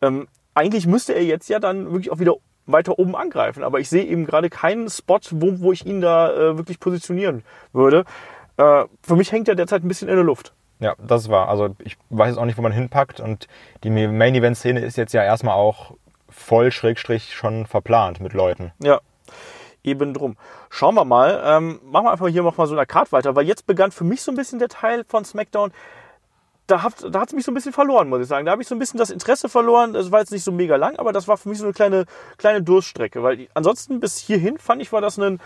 Ähm, 0.03 0.29
eigentlich 0.55 0.87
müsste 0.87 1.15
er 1.15 1.25
jetzt 1.25 1.49
ja 1.49 1.59
dann 1.59 1.87
wirklich 1.87 2.11
auch 2.11 2.19
wieder 2.19 2.37
weiter 2.67 2.99
oben 2.99 3.17
angreifen. 3.17 3.63
Aber 3.63 3.81
ich 3.81 3.89
sehe 3.89 4.05
eben 4.05 4.27
gerade 4.27 4.51
keinen 4.51 4.89
Spot, 4.89 5.21
wo, 5.31 5.61
wo 5.61 5.73
ich 5.73 5.87
ihn 5.87 6.01
da 6.01 6.33
äh, 6.33 6.59
wirklich 6.59 6.81
positionieren 6.81 7.43
würde. 7.73 8.05
Äh, 8.57 8.85
für 9.03 9.17
mich 9.17 9.33
hängt 9.33 9.49
er 9.49 9.55
derzeit 9.55 9.83
ein 9.85 9.89
bisschen 9.89 10.09
in 10.09 10.17
der 10.17 10.25
Luft. 10.25 10.53
Ja, 10.81 10.94
das 10.98 11.28
war. 11.28 11.48
Also 11.48 11.77
ich 11.78 11.97
weiß 12.09 12.31
jetzt 12.31 12.39
auch 12.39 12.47
nicht, 12.47 12.59
wo 12.59 12.62
man 12.62 12.73
hinpackt. 12.73 13.20
Und 13.20 13.47
die 13.85 13.90
Main-Event-Szene 13.90 14.81
ist 14.81 14.97
jetzt 14.97 15.12
ja 15.12 15.23
erstmal 15.23 15.55
auch 15.55 15.93
voll 16.28 16.73
schrägstrich 16.73 17.35
schon 17.35 17.66
verplant 17.66 18.20
mit 18.20 18.32
Leuten. 18.32 18.73
Ja, 18.82 19.01
eben 19.85 20.15
drum. 20.15 20.36
Schauen 20.70 20.94
wir 20.94 21.05
mal. 21.05 21.43
Ähm, 21.44 21.81
machen 21.85 22.07
wir 22.07 22.12
einfach 22.12 22.28
hier 22.28 22.43
noch 22.43 22.57
mal 22.57 22.66
so 22.66 22.74
eine 22.74 22.86
Karte 22.86 23.12
weiter, 23.12 23.36
weil 23.36 23.47
jetzt 23.47 23.66
begann 23.66 23.93
für 23.93 24.05
mich 24.05 24.23
so 24.23 24.32
ein 24.32 24.36
bisschen 24.36 24.59
der 24.59 24.69
Teil 24.69 25.05
von 25.05 25.24
SmackDown. 25.24 25.73
Da 26.66 26.82
hat 26.82 26.94
da 27.11 27.20
hat's 27.20 27.32
mich 27.32 27.44
so 27.44 27.51
ein 27.51 27.55
bisschen 27.55 27.73
verloren, 27.73 28.09
muss 28.09 28.23
ich 28.23 28.28
sagen. 28.28 28.47
Da 28.47 28.52
habe 28.52 28.62
ich 28.62 28.69
so 28.69 28.77
ein 28.77 28.78
bisschen 28.78 28.98
das 28.98 29.11
Interesse 29.11 29.48
verloren. 29.48 29.93
Das 29.93 30.12
war 30.12 30.20
jetzt 30.20 30.31
nicht 30.31 30.44
so 30.44 30.52
mega 30.52 30.77
lang, 30.77 30.97
aber 30.97 31.12
das 31.12 31.27
war 31.27 31.36
für 31.36 31.48
mich 31.48 31.59
so 31.59 31.65
eine 31.65 31.73
kleine, 31.73 32.07
kleine 32.39 32.62
Durststrecke. 32.62 33.23
Weil 33.23 33.48
ansonsten 33.55 34.01
bis 34.01 34.19
hierhin 34.19 34.57
fand 34.57 34.81
ich, 34.81 34.93
war 34.93 35.01
das 35.01 35.19
ein, 35.19 35.40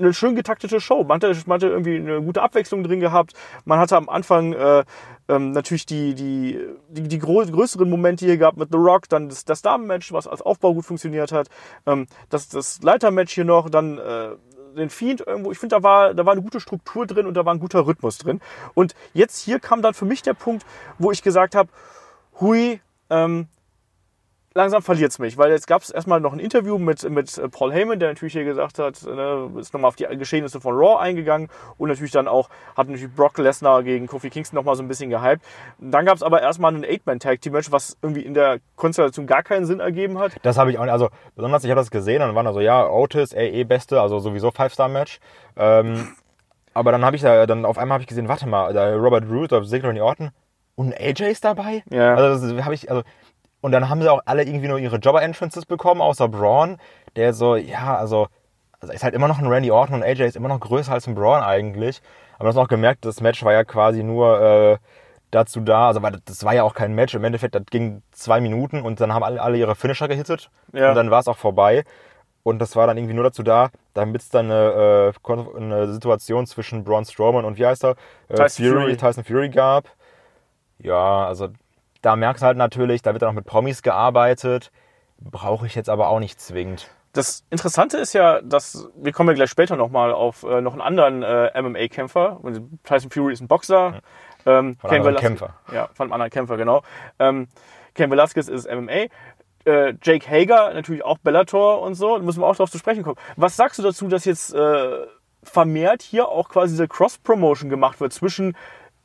eine 0.00 0.14
schön 0.14 0.34
getaktete 0.34 0.80
Show. 0.80 1.04
Man 1.04 1.16
hatte, 1.16 1.36
man 1.46 1.56
hatte 1.56 1.68
irgendwie 1.68 1.96
eine 1.96 2.22
gute 2.22 2.42
Abwechslung 2.42 2.82
drin 2.82 3.00
gehabt. 3.00 3.34
Man 3.64 3.78
hatte 3.78 3.96
am 3.96 4.08
Anfang 4.08 4.52
äh, 4.52 4.84
ähm, 5.28 5.52
natürlich 5.52 5.86
die, 5.86 6.14
die, 6.14 6.58
die, 6.88 7.08
die 7.08 7.18
größeren 7.18 7.88
Momente 7.88 8.24
hier 8.24 8.36
gehabt 8.36 8.56
mit 8.56 8.70
The 8.72 8.78
Rock, 8.78 9.08
dann 9.08 9.28
das, 9.28 9.44
das 9.44 9.62
Damenmatch, 9.62 10.12
was 10.12 10.26
als 10.26 10.42
Aufbau 10.42 10.74
gut 10.74 10.84
funktioniert 10.84 11.32
hat, 11.32 11.48
ähm, 11.86 12.06
das, 12.28 12.48
das 12.48 12.82
Leitermatch 12.82 13.32
hier 13.32 13.44
noch, 13.44 13.70
dann 13.70 13.98
äh, 13.98 14.30
den 14.76 14.90
Fiend 14.90 15.20
irgendwo. 15.26 15.52
Ich 15.52 15.58
finde, 15.58 15.76
da 15.76 15.82
war, 15.82 16.14
da 16.14 16.26
war 16.26 16.32
eine 16.32 16.42
gute 16.42 16.60
Struktur 16.60 17.06
drin 17.06 17.26
und 17.26 17.34
da 17.34 17.44
war 17.44 17.54
ein 17.54 17.60
guter 17.60 17.86
Rhythmus 17.86 18.18
drin. 18.18 18.40
Und 18.74 18.94
jetzt 19.14 19.38
hier 19.42 19.60
kam 19.60 19.82
dann 19.82 19.94
für 19.94 20.04
mich 20.04 20.22
der 20.22 20.34
Punkt, 20.34 20.64
wo 20.98 21.10
ich 21.10 21.22
gesagt 21.22 21.54
habe, 21.54 21.70
hui, 22.40 22.80
ähm, 23.08 23.48
langsam 24.54 24.82
verliert 24.82 25.12
es 25.12 25.18
mich, 25.18 25.38
weil 25.38 25.50
jetzt 25.50 25.66
gab 25.66 25.82
es 25.82 25.90
erstmal 25.90 26.20
noch 26.20 26.32
ein 26.32 26.40
Interview 26.40 26.78
mit, 26.78 27.08
mit 27.08 27.38
äh, 27.38 27.48
Paul 27.48 27.72
Heyman, 27.72 28.00
der 28.00 28.10
natürlich 28.10 28.32
hier 28.32 28.44
gesagt 28.44 28.78
hat, 28.78 29.02
ne, 29.04 29.50
ist 29.58 29.72
nochmal 29.72 29.88
auf 29.88 29.96
die 29.96 30.06
Geschehnisse 30.16 30.60
von 30.60 30.74
Raw 30.74 31.00
eingegangen 31.00 31.48
und 31.78 31.88
natürlich 31.88 32.12
dann 32.12 32.28
auch, 32.28 32.48
hat 32.76 32.88
natürlich 32.88 33.14
Brock 33.14 33.38
Lesnar 33.38 33.82
gegen 33.82 34.06
Kofi 34.06 34.30
Kingston 34.30 34.56
nochmal 34.56 34.74
so 34.76 34.82
ein 34.82 34.88
bisschen 34.88 35.10
gehypt. 35.10 35.44
Dann 35.78 36.04
gab 36.04 36.16
es 36.16 36.22
aber 36.22 36.42
erstmal 36.42 36.74
ein 36.74 36.84
Eight-Man-Tag-Team-Match, 36.84 37.70
was 37.70 37.96
irgendwie 38.02 38.22
in 38.22 38.34
der 38.34 38.58
Konstellation 38.76 39.26
gar 39.26 39.42
keinen 39.42 39.66
Sinn 39.66 39.80
ergeben 39.80 40.18
hat. 40.18 40.32
Das 40.42 40.58
habe 40.58 40.70
ich 40.70 40.78
auch 40.78 40.84
nicht. 40.84 40.92
Also 40.92 41.10
besonders, 41.36 41.64
ich 41.64 41.70
habe 41.70 41.80
das 41.80 41.90
gesehen 41.90 42.22
und 42.22 42.28
dann 42.28 42.34
waren 42.34 42.46
da 42.46 42.52
so, 42.52 42.60
ja, 42.60 42.88
Otis, 42.88 43.34
AE 43.34 43.64
Beste, 43.64 44.00
also 44.00 44.18
sowieso 44.18 44.50
Five-Star-Match. 44.50 45.20
Ähm, 45.56 46.08
aber 46.74 46.92
dann 46.92 47.04
habe 47.04 47.16
ich 47.16 47.22
da, 47.22 47.46
dann 47.46 47.64
auf 47.64 47.78
einmal 47.78 47.94
habe 47.94 48.02
ich 48.02 48.08
gesehen, 48.08 48.28
warte 48.28 48.48
mal, 48.48 48.76
Robert 48.94 49.24
Root, 49.30 49.68
Ziggler 49.68 49.90
und 49.90 50.00
Orton 50.00 50.30
und 50.80 50.98
AJ 50.98 51.24
ist 51.24 51.44
dabei? 51.44 51.82
Ja. 51.90 52.14
Also 52.14 52.54
das 52.54 52.64
habe 52.64 52.74
ich, 52.74 52.90
also 52.90 53.02
und 53.60 53.72
dann 53.72 53.88
haben 53.88 54.02
sie 54.02 54.08
auch 54.10 54.22
alle 54.24 54.42
irgendwie 54.44 54.68
nur 54.68 54.78
ihre 54.78 54.96
Jobber-Entrances 54.96 55.66
bekommen, 55.66 56.00
außer 56.00 56.28
Braun, 56.28 56.78
der 57.16 57.32
so, 57.32 57.56
ja, 57.56 57.96
also, 57.96 58.28
also 58.80 58.92
ist 58.92 59.04
halt 59.04 59.14
immer 59.14 59.28
noch 59.28 59.38
ein 59.38 59.46
Randy 59.46 59.70
Orton 59.70 59.96
und 59.96 60.02
AJ 60.02 60.22
ist 60.22 60.36
immer 60.36 60.48
noch 60.48 60.60
größer 60.60 60.92
als 60.92 61.06
ein 61.06 61.14
Braun 61.14 61.42
eigentlich. 61.42 62.00
Aber 62.38 62.44
du 62.44 62.48
hast 62.48 62.64
auch 62.64 62.68
gemerkt, 62.68 63.04
das 63.04 63.20
Match 63.20 63.44
war 63.44 63.52
ja 63.52 63.64
quasi 63.64 64.02
nur 64.02 64.40
äh, 64.40 64.78
dazu 65.30 65.60
da, 65.60 65.88
also 65.88 66.00
das 66.24 66.44
war 66.44 66.54
ja 66.54 66.62
auch 66.62 66.74
kein 66.74 66.94
Match, 66.94 67.14
im 67.14 67.22
Endeffekt, 67.24 67.54
das 67.54 67.64
ging 67.70 68.02
zwei 68.12 68.40
Minuten 68.40 68.80
und 68.82 69.00
dann 69.00 69.12
haben 69.12 69.22
alle, 69.22 69.40
alle 69.42 69.58
ihre 69.58 69.74
Finisher 69.74 70.08
gehittet 70.08 70.50
Ja. 70.72 70.88
und 70.90 70.94
dann 70.94 71.10
war 71.10 71.20
es 71.20 71.28
auch 71.28 71.36
vorbei. 71.36 71.84
Und 72.42 72.58
das 72.58 72.74
war 72.74 72.86
dann 72.86 72.96
irgendwie 72.96 73.12
nur 73.14 73.24
dazu 73.24 73.42
da, 73.42 73.68
damit 73.92 74.22
es 74.22 74.30
dann 74.30 74.50
eine, 74.50 75.12
äh, 75.14 75.56
eine 75.58 75.92
Situation 75.92 76.46
zwischen 76.46 76.84
Braun 76.84 77.04
Strowman 77.04 77.44
und 77.44 77.58
wie 77.58 77.66
heißt 77.66 77.84
er? 77.84 77.96
Äh, 78.28 78.36
Tyson 78.36 78.64
Fury, 78.64 78.80
Fury. 78.82 78.96
Tyson 78.96 79.24
Fury 79.24 79.48
gab. 79.50 79.84
Ja, 80.78 81.26
also 81.26 81.48
da 82.02 82.16
merkst 82.16 82.42
du 82.42 82.46
halt 82.46 82.56
natürlich, 82.56 83.02
da 83.02 83.12
wird 83.12 83.22
dann 83.22 83.30
auch 83.30 83.34
mit 83.34 83.46
Promis 83.46 83.82
gearbeitet. 83.82 84.70
Brauche 85.18 85.66
ich 85.66 85.74
jetzt 85.74 85.90
aber 85.90 86.08
auch 86.08 86.18
nicht 86.18 86.40
zwingend. 86.40 86.88
Das 87.12 87.44
Interessante 87.50 87.98
ist 87.98 88.12
ja, 88.12 88.40
dass 88.40 88.88
wir 88.94 89.12
kommen 89.12 89.30
ja 89.30 89.34
gleich 89.34 89.50
später 89.50 89.76
nochmal 89.76 90.12
auf 90.12 90.44
äh, 90.44 90.60
noch 90.60 90.72
einen 90.72 90.80
anderen 90.80 91.22
äh, 91.22 91.60
MMA-Kämpfer. 91.60 92.40
Tyson 92.84 93.10
Fury 93.10 93.32
ist 93.32 93.40
ein 93.40 93.48
Boxer. 93.48 94.00
Ähm, 94.46 94.76
Von 94.78 94.90
Cain 94.90 95.00
anderen 95.00 95.16
Velasquez- 95.16 95.20
Kämpfer. 95.20 95.54
Ja, 95.72 95.88
von 95.92 96.04
einem 96.06 96.12
anderen 96.12 96.30
Kämpfer, 96.30 96.56
genau. 96.56 96.82
Ähm, 97.18 97.48
Ken 97.94 98.10
Velasquez 98.10 98.48
ist 98.48 98.70
MMA. 98.70 99.08
Äh, 99.66 99.94
Jake 100.02 100.26
Hager, 100.30 100.72
natürlich 100.72 101.04
auch 101.04 101.18
Bellator 101.18 101.82
und 101.82 101.94
so. 101.94 102.16
Da 102.16 102.22
müssen 102.22 102.40
wir 102.40 102.46
auch 102.46 102.56
drauf 102.56 102.70
zu 102.70 102.78
sprechen 102.78 103.02
kommen. 103.02 103.16
Was 103.36 103.56
sagst 103.56 103.78
du 103.78 103.82
dazu, 103.82 104.08
dass 104.08 104.24
jetzt 104.24 104.54
äh, 104.54 105.06
vermehrt 105.42 106.02
hier 106.02 106.28
auch 106.28 106.48
quasi 106.48 106.72
diese 106.74 106.88
Cross-Promotion 106.88 107.68
gemacht 107.68 108.00
wird 108.00 108.12
zwischen 108.12 108.56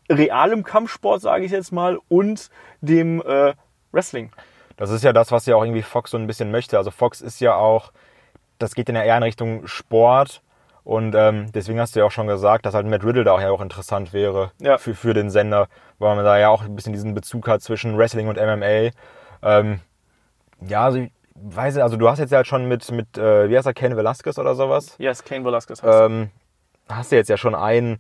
realem 0.10 0.64
Kampfsport, 0.64 1.22
sage 1.22 1.46
ich 1.46 1.52
jetzt 1.52 1.72
mal, 1.72 2.00
und 2.10 2.50
dem 2.82 3.22
äh, 3.22 3.54
Wrestling? 3.92 4.32
Das 4.78 4.90
ist 4.90 5.04
ja 5.04 5.14
das, 5.14 5.32
was 5.32 5.46
ja 5.46 5.56
auch 5.56 5.64
irgendwie 5.64 5.82
Fox 5.82 6.12
so 6.12 6.18
ein 6.18 6.28
bisschen 6.28 6.52
möchte. 6.52 6.78
Also 6.78 6.92
Fox 6.92 7.22
ist 7.22 7.40
ja 7.40 7.56
auch, 7.56 7.92
das 8.60 8.76
geht 8.76 8.90
in 8.90 8.96
eher 8.96 9.18
in 9.18 9.24
Richtung 9.24 9.68
Sport. 9.68 10.42
Und 10.84 11.16
ähm, 11.16 11.52
deswegen 11.54 11.80
hast 11.80 11.96
du 11.96 12.00
ja 12.02 12.06
auch 12.06 12.12
schon 12.12 12.28
gesagt, 12.28 12.66
dass 12.66 12.76
halt 12.76 12.86
Matt 12.86 13.04
Riddle 13.04 13.24
da 13.24 13.32
auch 13.32 13.42
ja 13.42 13.50
auch 13.50 13.62
interessant 13.62 14.14
wäre 14.14 14.52
Ja. 14.62 14.78
für, 14.78 14.94
für 14.94 15.16
den 15.16 15.32
Sender, 15.32 15.68
weil 15.98 16.16
man 16.16 16.24
da 16.24 16.38
ja 16.38 16.50
auch 16.50 16.62
ein 16.64 16.76
bisschen 16.76 16.94
diesen 16.94 17.16
Bezug 17.16 17.48
hat 17.48 17.64
zwischen 17.64 17.98
Wrestling 17.98 18.28
und 18.28 18.38
MMA. 18.38 18.92
Ähm, 19.42 19.80
ja, 20.62 20.84
also 20.86 21.00
ich 21.00 21.12
weiß 21.34 21.74
nicht, 21.76 21.84
also 21.84 21.98
du 21.98 22.08
hast 22.08 22.20
jetzt 22.20 22.32
ja 22.32 22.38
halt 22.38 22.48
schon 22.48 22.68
mit, 22.68 22.92
mit 22.92 23.18
äh, 23.18 23.50
wie 23.50 23.58
heißt 23.58 23.66
er, 23.66 23.74
Ken 23.74 23.98
Velasquez 23.98 24.38
oder 24.38 24.54
sowas? 24.54 24.96
Yes, 25.00 25.24
Kane 25.24 25.44
Velasquez 25.44 25.82
heißt 25.82 26.02
ähm, 26.10 26.30
hast 26.88 27.12
du 27.12 27.16
jetzt 27.16 27.30
ja 27.30 27.38
schon 27.38 27.56
einen 27.56 28.00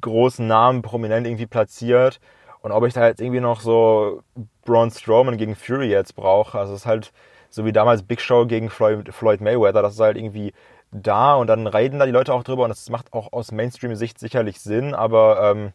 großen 0.00 0.46
Namen 0.46 0.82
prominent 0.82 1.26
irgendwie 1.26 1.46
platziert. 1.46 2.20
Und 2.62 2.72
ob 2.72 2.86
ich 2.86 2.94
da 2.94 3.06
jetzt 3.06 3.20
irgendwie 3.20 3.40
noch 3.40 3.60
so 3.60 4.22
Braun 4.64 4.90
Strowman 4.90 5.38
gegen 5.38 5.56
Fury 5.56 5.88
jetzt 5.88 6.14
brauche, 6.14 6.58
also 6.58 6.74
es 6.74 6.80
ist 6.80 6.86
halt 6.86 7.12
so 7.48 7.64
wie 7.64 7.72
damals 7.72 8.02
Big 8.02 8.20
Show 8.20 8.46
gegen 8.46 8.70
Floyd, 8.70 9.12
Floyd 9.12 9.40
Mayweather, 9.40 9.82
das 9.82 9.94
ist 9.94 10.00
halt 10.00 10.16
irgendwie 10.16 10.52
da 10.92 11.34
und 11.34 11.46
dann 11.46 11.66
reden 11.66 11.98
da 11.98 12.06
die 12.06 12.12
Leute 12.12 12.34
auch 12.34 12.42
drüber 12.42 12.64
und 12.64 12.70
das 12.70 12.88
macht 12.90 13.12
auch 13.12 13.32
aus 13.32 13.52
Mainstream-Sicht 13.52 14.18
sicherlich 14.18 14.60
Sinn, 14.60 14.94
aber 14.94 15.50
ähm, 15.50 15.72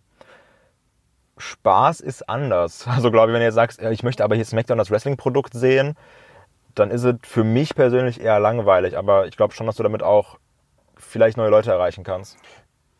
Spaß 1.38 2.02
ist 2.02 2.28
anders. 2.30 2.86
Also 2.90 3.12
glaube 3.12 3.32
ich, 3.32 3.34
wenn 3.34 3.42
du 3.42 3.46
jetzt 3.46 3.56
sagst, 3.56 3.82
ich 3.82 4.04
möchte 4.04 4.24
aber 4.24 4.36
hier 4.36 4.46
SmackDown 4.46 4.78
das 4.78 4.92
Wrestling-Produkt 4.92 5.54
sehen, 5.54 5.96
dann 6.76 6.92
ist 6.92 7.04
es 7.04 7.16
für 7.24 7.44
mich 7.44 7.76
persönlich 7.76 8.22
eher 8.22 8.40
langweilig, 8.40 8.98
aber 8.98 9.28
ich 9.28 9.38
glaube 9.38 9.54
schon, 9.54 9.66
dass 9.66 9.78
du 9.78 9.84
damit 9.84 10.04
auch 10.04 10.38
vielleicht 10.98 11.38
neue 11.38 11.50
Leute 11.50 11.72
erreichen 11.72 12.04
kannst. 12.04 12.38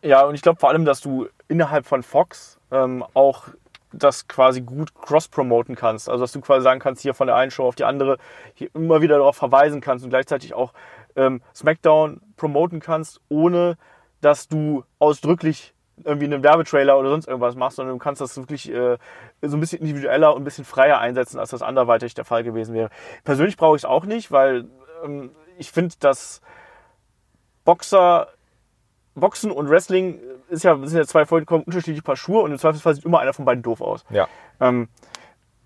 Ja, 0.02 0.24
und 0.24 0.34
ich 0.34 0.42
glaube 0.42 0.60
vor 0.60 0.68
allem, 0.68 0.84
dass 0.84 1.00
du 1.00 1.28
innerhalb 1.48 1.86
von 1.86 2.02
Fox 2.02 2.58
ähm, 2.70 3.04
auch 3.14 3.48
das 3.92 4.28
quasi 4.28 4.60
gut 4.60 4.94
cross-promoten 4.94 5.74
kannst. 5.74 6.08
Also, 6.08 6.24
dass 6.24 6.32
du 6.32 6.40
quasi 6.40 6.62
sagen 6.62 6.80
kannst, 6.80 7.02
hier 7.02 7.14
von 7.14 7.26
der 7.26 7.36
einen 7.36 7.50
Show 7.50 7.66
auf 7.66 7.74
die 7.74 7.84
andere, 7.84 8.18
hier 8.54 8.68
immer 8.74 9.00
wieder 9.00 9.18
darauf 9.18 9.36
verweisen 9.36 9.80
kannst 9.80 10.04
und 10.04 10.10
gleichzeitig 10.10 10.54
auch 10.54 10.72
ähm, 11.14 11.40
SmackDown 11.54 12.20
promoten 12.36 12.80
kannst, 12.80 13.20
ohne 13.28 13.78
dass 14.20 14.48
du 14.48 14.84
ausdrücklich 14.98 15.74
irgendwie 16.04 16.26
einen 16.26 16.42
Werbetrailer 16.42 16.98
oder 16.98 17.10
sonst 17.10 17.26
irgendwas 17.26 17.54
machst, 17.54 17.76
sondern 17.76 17.94
du 17.94 17.98
kannst 17.98 18.20
das 18.20 18.36
wirklich 18.36 18.70
äh, 18.70 18.98
so 19.40 19.56
ein 19.56 19.60
bisschen 19.60 19.80
individueller 19.80 20.34
und 20.34 20.42
ein 20.42 20.44
bisschen 20.44 20.66
freier 20.66 20.98
einsetzen, 20.98 21.38
als 21.38 21.50
das 21.50 21.62
anderweitig 21.62 22.12
der 22.14 22.26
Fall 22.26 22.44
gewesen 22.44 22.74
wäre. 22.74 22.90
Persönlich 23.24 23.56
brauche 23.56 23.76
ich 23.76 23.80
es 23.82 23.86
auch 23.86 24.04
nicht, 24.04 24.30
weil 24.30 24.66
ähm, 25.04 25.30
ich 25.56 25.70
finde, 25.70 25.94
dass 25.98 26.42
Boxer 27.64 28.28
Boxen 29.16 29.50
und 29.50 29.68
Wrestling 29.68 30.20
ist 30.48 30.62
ja, 30.62 30.76
sind 30.84 30.98
ja 30.98 31.06
zwei 31.06 31.24
vollkommen 31.24 31.64
unterschiedliche 31.64 32.02
Paar 32.02 32.16
Schuhe 32.16 32.42
und 32.42 32.52
im 32.52 32.58
Zweifelsfall 32.58 32.94
sieht 32.94 33.04
immer 33.04 33.20
einer 33.20 33.32
von 33.32 33.44
beiden 33.44 33.62
doof 33.62 33.80
aus. 33.80 34.04
Ja. 34.10 34.28
Ähm, 34.60 34.88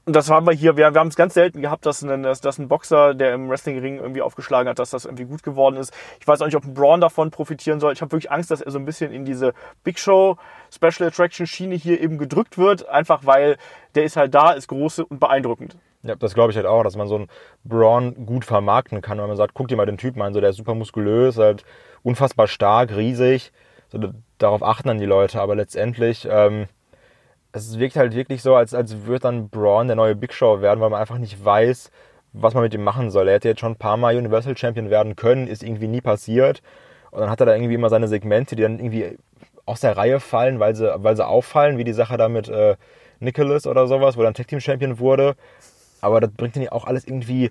und 0.07 0.17
das 0.17 0.31
haben 0.31 0.47
wir 0.47 0.53
hier, 0.53 0.77
wir, 0.77 0.93
wir 0.95 1.01
haben 1.01 1.09
es 1.09 1.17
ganz 1.17 1.35
selten 1.35 1.61
gehabt, 1.61 1.85
dass 1.85 2.03
ein, 2.03 2.23
dass, 2.23 2.41
dass 2.41 2.59
ein 2.59 2.69
Boxer, 2.69 3.15
der 3.15 3.35
im 3.35 3.51
Wrestlingring 3.51 3.99
irgendwie 3.99 4.23
aufgeschlagen 4.23 4.69
hat, 4.69 4.79
dass 4.79 4.91
das 4.91 5.05
irgendwie 5.05 5.25
gut 5.25 5.43
geworden 5.43 5.77
ist. 5.77 5.93
Ich 6.21 6.27
weiß 6.27 6.41
auch 6.41 6.47
nicht, 6.47 6.57
ob 6.57 6.65
ein 6.65 6.75
Braun 6.75 7.01
davon 7.01 7.31
profitieren 7.31 7.81
soll. 7.81 7.93
Ich 7.93 8.01
habe 8.01 8.11
wirklich 8.13 8.31
Angst, 8.31 8.51
dass 8.51 8.61
er 8.61 8.71
so 8.71 8.79
ein 8.79 8.87
bisschen 8.87 9.13
in 9.13 9.25
diese 9.25 9.53
Big 9.85 9.99
Show 9.99 10.37
Special 10.75 11.09
Attraction 11.09 11.47
Schiene 11.47 11.75
hier 11.75 12.01
eben 12.01 12.19
gedrückt 12.19 12.57
wird, 12.57 12.89
einfach 12.89 13.27
weil 13.27 13.57
der 13.95 14.05
ist 14.05 14.17
halt 14.17 14.35
da, 14.35 14.53
ist 14.53 14.69
groß 14.69 15.01
und 15.01 15.21
beeindruckend. 15.21 15.77
Ja, 16.03 16.15
das 16.15 16.33
glaube 16.35 16.51
ich 16.51 16.57
halt 16.57 16.67
auch, 16.67 16.83
dass 16.83 16.97
man 16.97 17.09
so 17.09 17.17
einen 17.17 17.29
Braun 17.65 18.25
gut 18.27 18.45
vermarkten 18.47 19.03
kann, 19.03 19.19
weil 19.19 19.29
man 19.29 19.37
sagt, 19.37 19.53
guck 19.55 19.69
dir 19.69 19.77
mal 19.77 19.85
den 19.87 19.99
Typen 19.99 20.23
an, 20.23 20.33
so 20.33 20.41
der 20.41 20.51
ist 20.51 20.57
super 20.57 20.75
muskulös, 20.75 21.37
halt 21.37 21.65
unfassbar 22.03 22.49
stark, 22.49 22.95
riesig. 22.97 23.53
So, 23.91 23.99
da- 23.99 24.13
darauf 24.39 24.63
achten 24.63 24.89
dann 24.89 24.99
die 24.99 25.05
Leute, 25.07 25.41
aber 25.41 25.55
letztendlich, 25.57 26.27
ähm, 26.31 26.67
es 27.53 27.79
wirkt 27.79 27.97
halt 27.97 28.15
wirklich 28.15 28.43
so, 28.43 28.55
als, 28.57 28.75
als 28.75 29.07
würde 29.07 29.21
dann 29.21 29.49
Braun 29.51 29.89
der 29.89 29.97
neue 29.97 30.17
Big 30.17 30.33
Show 30.35 30.63
werden, 30.63 30.81
weil 30.81 30.91
man 30.91 31.01
einfach 31.01 31.19
nicht 31.19 31.45
weiß, 31.45 31.91
was 32.33 32.55
man 32.55 32.63
mit 32.65 32.75
ihm 32.75 32.85
machen 32.85 33.11
soll. 33.11 33.29
Er 33.29 33.35
hätte 33.37 33.49
jetzt 33.49 33.61
schon 33.61 33.73
ein 33.73 33.77
paar 33.79 33.97
Mal 33.97 34.17
Universal 34.17 34.57
Champion 34.57 34.91
werden 34.91 35.17
können, 35.17 35.49
ist 35.49 35.63
irgendwie 35.63 35.89
nie 35.89 36.01
passiert. 36.03 36.63
Und 37.13 37.21
dann 37.21 37.31
hat 37.31 37.41
er 37.41 37.47
da 37.47 37.55
irgendwie 37.55 37.75
immer 37.75 37.91
seine 37.91 38.09
Segmente, 38.09 38.57
die 38.57 38.63
dann 38.63 38.79
irgendwie 38.79 39.19
aus 39.67 39.81
der 39.81 39.97
Reihe 39.97 40.21
fallen, 40.21 40.61
weil 40.61 40.77
sie, 40.77 40.93
weil 41.03 41.17
sie 41.17 41.27
auffallen, 41.27 41.79
wie 41.79 41.85
die 41.85 41.93
Sache 41.93 42.17
da 42.17 42.29
mit 42.29 42.49
äh, 42.49 42.77
Nicholas 43.21 43.67
oder 43.67 43.87
sowas, 43.89 44.17
wo 44.17 44.23
dann 44.23 44.35
Tag 44.35 44.49
Team 44.49 44.61
Champion 44.61 44.99
wurde. 45.01 45.37
Aber 46.01 46.21
das 46.21 46.31
bringt 46.31 46.57
ihn 46.57 46.63
ja 46.63 46.73
auch 46.73 46.85
alles 46.85 47.07
irgendwie 47.07 47.51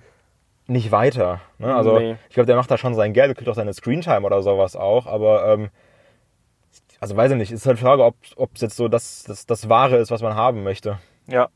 nicht 0.68 0.92
weiter. 0.92 1.42
Ne? 1.58 1.74
Also 1.76 1.98
Nee. 1.98 2.16
ich 2.30 2.36
glaube, 2.36 2.48
der 2.48 2.56
macht 2.56 2.70
da 2.70 2.78
schon 2.78 2.94
sein 2.96 3.14
Geld, 3.14 3.36
kriegt 3.36 3.50
auch 3.50 3.56
seine 3.56 3.74
Screentime 3.74 4.26
oder 4.26 4.42
sowas 4.44 4.76
auch, 4.76 5.08
aber 5.08 5.48
ähm, 5.48 5.70
also 7.00 7.16
weiß 7.16 7.32
ich 7.32 7.38
nicht, 7.38 7.52
ist 7.52 7.66
halt 7.66 7.78
die 7.80 7.84
Frage, 7.84 8.04
ob 8.04 8.50
es 8.56 8.62
jetzt 8.62 8.76
so 8.76 8.88
das, 8.88 9.24
das, 9.24 9.46
das 9.46 9.70
Wahre 9.70 9.98
ist, 9.98 10.12
was 10.12 10.22
man 10.22 10.36
haben 10.36 10.64
möchte. 10.64 11.00
Ja. 11.28 11.48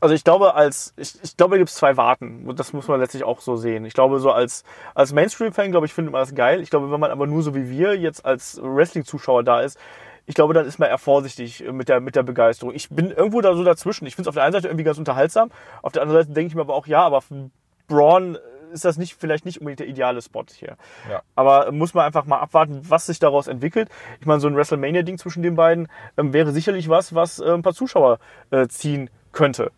Also 0.00 0.14
ich 0.14 0.22
glaube, 0.22 0.54
als 0.54 0.92
ich, 0.98 1.14
ich 1.22 1.34
glaube, 1.36 1.52
da 1.52 1.58
gibt 1.58 1.70
es 1.70 1.76
zwei 1.76 1.96
Warten. 1.96 2.46
Und 2.46 2.60
das 2.60 2.74
muss 2.74 2.88
man 2.88 3.00
letztlich 3.00 3.24
auch 3.24 3.40
so 3.40 3.56
sehen. 3.56 3.86
Ich 3.86 3.94
glaube, 3.94 4.18
so 4.20 4.30
als, 4.30 4.62
als 4.94 5.14
Mainstream-Fan, 5.14 5.70
glaube 5.70 5.86
ich, 5.86 5.94
findet 5.94 6.12
man 6.12 6.20
das 6.20 6.34
geil. 6.34 6.60
Ich 6.60 6.68
glaube, 6.68 6.92
wenn 6.92 7.00
man 7.00 7.10
aber 7.10 7.26
nur 7.26 7.42
so 7.42 7.54
wie 7.54 7.70
wir 7.70 7.96
jetzt 7.96 8.24
als 8.26 8.60
Wrestling-Zuschauer 8.62 9.44
da 9.44 9.62
ist, 9.62 9.78
ich 10.26 10.34
glaube, 10.34 10.54
dann 10.54 10.66
ist 10.66 10.78
man 10.78 10.88
eher 10.88 10.98
vorsichtig 10.98 11.64
mit 11.70 11.88
der, 11.88 12.00
mit 12.00 12.16
der 12.16 12.22
Begeisterung. 12.22 12.74
Ich 12.74 12.88
bin 12.88 13.10
irgendwo 13.10 13.40
da 13.40 13.54
so 13.54 13.64
dazwischen. 13.64 14.06
Ich 14.06 14.14
finde 14.14 14.28
es 14.28 14.28
auf 14.28 14.34
der 14.34 14.44
einen 14.44 14.52
Seite 14.52 14.68
irgendwie 14.68 14.84
ganz 14.84 14.98
unterhaltsam. 14.98 15.50
Auf 15.82 15.92
der 15.92 16.02
anderen 16.02 16.22
Seite 16.22 16.32
denke 16.32 16.48
ich 16.48 16.54
mir 16.54 16.62
aber 16.62 16.74
auch, 16.74 16.86
ja, 16.86 17.02
aber 17.02 17.20
für 17.20 17.50
Braun 17.88 18.38
ist 18.72 18.84
das 18.84 18.98
nicht, 18.98 19.14
vielleicht 19.14 19.44
nicht 19.44 19.60
unbedingt 19.60 19.80
der 19.80 19.86
ideale 19.86 20.20
Spot 20.20 20.44
hier. 20.52 20.76
Ja. 21.08 21.22
Aber 21.36 21.70
muss 21.72 21.94
man 21.94 22.04
einfach 22.04 22.24
mal 22.24 22.40
abwarten, 22.40 22.80
was 22.88 23.06
sich 23.06 23.18
daraus 23.18 23.46
entwickelt. 23.46 23.88
Ich 24.20 24.26
meine, 24.26 24.40
so 24.40 24.48
ein 24.48 24.56
WrestleMania-Ding 24.56 25.18
zwischen 25.18 25.42
den 25.42 25.54
beiden 25.54 25.88
ähm, 26.16 26.32
wäre 26.32 26.52
sicherlich 26.52 26.88
was, 26.88 27.14
was 27.14 27.38
äh, 27.38 27.50
ein 27.50 27.62
paar 27.62 27.74
Zuschauer 27.74 28.18
äh, 28.50 28.66
ziehen 28.66 29.10
könnte. 29.32 29.70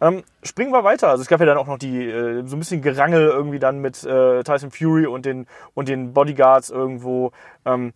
Ähm, 0.00 0.22
springen 0.42 0.72
wir 0.72 0.84
weiter. 0.84 1.08
Also 1.08 1.22
es 1.22 1.28
gab 1.28 1.40
ja 1.40 1.46
dann 1.46 1.58
auch 1.58 1.66
noch 1.66 1.78
die 1.78 2.08
äh, 2.08 2.46
so 2.46 2.56
ein 2.56 2.60
bisschen 2.60 2.82
Gerangel 2.82 3.28
irgendwie 3.28 3.58
dann 3.58 3.80
mit 3.80 4.02
äh, 4.04 4.42
Tyson 4.44 4.70
Fury 4.70 5.06
und 5.06 5.26
den 5.26 5.46
und 5.74 5.88
den 5.88 6.12
Bodyguards 6.12 6.70
irgendwo. 6.70 7.32
Ähm, 7.64 7.92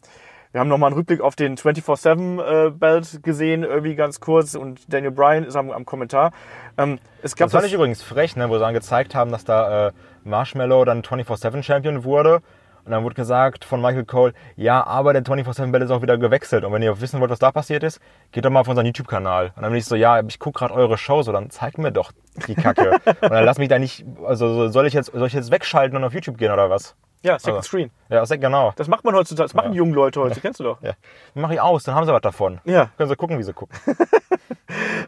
wir 0.53 0.61
haben 0.61 0.69
nochmal 0.69 0.89
einen 0.89 0.97
Rückblick 0.97 1.21
auf 1.21 1.35
den 1.35 1.57
24-7-Belt 1.57 3.23
gesehen, 3.23 3.65
irgendwie 3.65 3.95
ganz 3.95 4.21
kurz. 4.21 4.55
Und 4.55 4.93
Daniel 4.93 5.11
Bryan 5.11 5.45
ist 5.45 5.57
am, 5.57 5.71
am 5.71 5.87
Kommentar. 5.87 6.33
Ähm, 6.77 6.99
es 7.23 7.37
gab 7.37 7.47
Das 7.47 7.53
fand 7.53 7.67
ich 7.67 7.73
übrigens 7.73 8.03
frech, 8.03 8.37
ne, 8.37 8.49
wo 8.51 8.55
sie 8.55 8.61
dann 8.61 8.75
gezeigt 8.75 9.15
haben, 9.15 9.33
dass 9.33 9.45
da 9.45 9.89
äh, 9.89 9.93
Marshmallow 10.25 10.85
dann 10.85 11.03
24-7 11.03 11.63
Champion 11.63 12.05
wurde. 12.05 12.43
Und 12.85 12.91
dann 12.91 13.05
wurde 13.05 13.15
gesagt 13.15 13.65
von 13.65 13.81
Michael 13.81 14.05
Cole, 14.05 14.33
ja, 14.57 14.85
aber 14.85 15.13
der 15.13 15.23
24-7-Bell 15.23 15.83
ist 15.83 15.91
auch 15.91 16.03
wieder 16.03 16.19
gewechselt. 16.19 16.65
Und 16.65 16.73
wenn 16.73 16.83
ihr 16.83 17.01
wissen 17.01 17.21
wollt, 17.21 17.31
was 17.31 17.39
da 17.39 17.53
passiert 17.53 17.85
ist, 17.85 18.01
geht 18.33 18.45
doch 18.45 18.51
mal 18.51 18.61
auf 18.61 18.69
unseren 18.69 18.87
YouTube-Kanal. 18.87 19.53
Und 19.55 19.63
dann 19.63 19.71
bin 19.71 19.79
ich 19.79 19.85
so, 19.85 19.95
ja, 19.95 20.21
ich 20.21 20.39
gucke 20.41 20.59
gerade 20.59 20.75
eure 20.75 20.99
Show, 20.99 21.23
so 21.23 21.31
dann 21.31 21.49
zeigt 21.51 21.79
mir 21.79 21.93
doch 21.93 22.11
die 22.49 22.57
Kacke. 22.57 22.99
und 23.07 23.31
dann 23.31 23.45
lass 23.45 23.59
mich 23.59 23.69
da 23.69 23.79
nicht, 23.79 24.05
also 24.27 24.53
so, 24.53 24.69
soll 24.69 24.87
ich 24.87 24.95
jetzt, 24.95 25.13
soll 25.13 25.27
ich 25.29 25.33
jetzt 25.33 25.53
wegschalten 25.53 25.97
und 25.97 26.03
auf 26.03 26.13
YouTube 26.13 26.39
gehen 26.39 26.51
oder 26.51 26.71
was? 26.71 26.97
Ja, 27.23 27.39
Second 27.39 27.57
Also. 27.59 27.69
Screen. 27.69 27.91
Ja, 28.09 28.25
genau. 28.25 28.73
Das 28.77 28.89
macht 28.89 29.05
man 29.05 29.15
heutzutage, 29.15 29.45
das 29.45 29.55
machen 29.55 29.73
die 29.73 29.79
jungen 29.79 29.95
Leute 29.95 30.21
heute, 30.21 30.41
kennst 30.41 30.61
du 30.61 30.65
doch. 30.65 30.83
Ja. 30.83 30.93
Mach 31.35 31.51
ich 31.51 31.61
aus, 31.61 31.85
dann 31.85 31.95
haben 31.95 32.07
sie 32.07 32.13
was 32.13 32.21
davon. 32.23 32.61
Ja. 32.65 32.91
Können 32.97 33.09
sie 33.09 33.17
gucken, 33.17 33.39
wie 33.39 33.43
sie 33.43 33.53
gucken. 33.53 33.79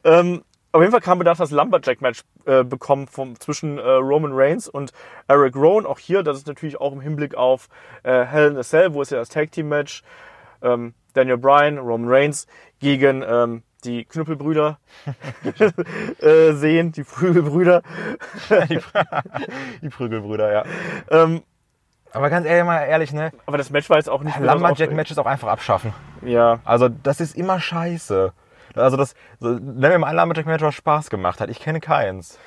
Ähm, 0.05 0.45
auf 0.73 0.83
jeden 0.83 0.91
Fall 0.91 1.01
wir 1.19 1.25
dann 1.25 1.37
das 1.37 1.51
Lumberjack-Match 1.51 2.23
äh, 2.47 2.65
bekommen 2.65 3.07
vom, 3.07 3.39
zwischen 3.39 3.79
äh, 3.79 3.83
Roman 3.83 4.33
Reigns 4.35 4.69
und 4.69 4.93
Eric 5.29 5.57
Rowan. 5.57 5.87
Auch 5.87 5.99
hier, 5.99 6.23
das 6.23 6.37
ist 6.37 6.47
natürlich 6.47 6.81
auch 6.81 6.93
im 6.93 7.01
Hinblick 7.01 7.35
auf 7.35 7.69
äh, 8.03 8.25
Hell 8.25 8.51
in 8.51 8.59
a 8.59 8.63
Cell, 8.63 8.93
wo 8.93 9.01
es 9.01 9.11
ja 9.11 9.19
das 9.19 9.29
Tag-Team-Match 9.29 10.03
ähm, 10.63 10.95
Daniel 11.15 11.39
Bryan, 11.39 11.79
Roman 11.79 12.11
Reigns 12.11 12.47
gegen 12.81 13.25
ähm, 13.27 13.63
die 13.85 14.05
Knüppelbrüder 14.05 14.79
äh, 16.19 16.53
sehen, 16.53 16.93
die 16.93 17.05
Prügelbrüder. 17.05 17.83
Die 19.81 19.89
Prügelbrüder, 19.89 20.53
ja. 20.53 20.65
Ähm, 21.11 21.43
Aber 22.15 22.31
ganz 22.31 22.47
ehrlich, 22.47 22.65
mal 22.65 22.85
ehrlich, 22.85 23.13
ne? 23.13 23.33
aber 23.47 23.59
das 23.59 23.71
Match 23.71 23.91
war 23.91 23.97
jetzt 23.99 24.09
auch 24.09 24.23
nicht 24.23 24.39
Lumberjack-Matches 24.39 25.19
auch 25.19 25.27
einfach 25.27 25.49
abschaffen. 25.49 25.93
Ja, 26.23 26.61
Also, 26.65 26.89
das 26.89 27.21
ist 27.21 27.37
immer 27.37 27.61
scheiße. 27.61 28.33
Also, 28.77 28.97
das, 28.97 29.15
so, 29.41 29.49
nenn 29.51 29.91
mir 29.93 29.99
mal 29.99 30.07
ein 30.09 30.17
Lumberjack-Match, 30.17 30.63
was 30.63 30.75
Spaß 30.75 31.11
gemacht 31.11 31.41
hat. 31.41 31.51
Ich 31.51 31.61
kenne 31.61 31.81
keins. 31.81 32.39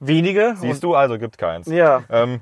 wenige. 0.00 0.54
Siehst 0.56 0.82
du, 0.82 0.94
also 0.94 1.18
gibt 1.18 1.38
keins. 1.38 1.66
Ja. 1.68 2.02
Ähm, 2.10 2.40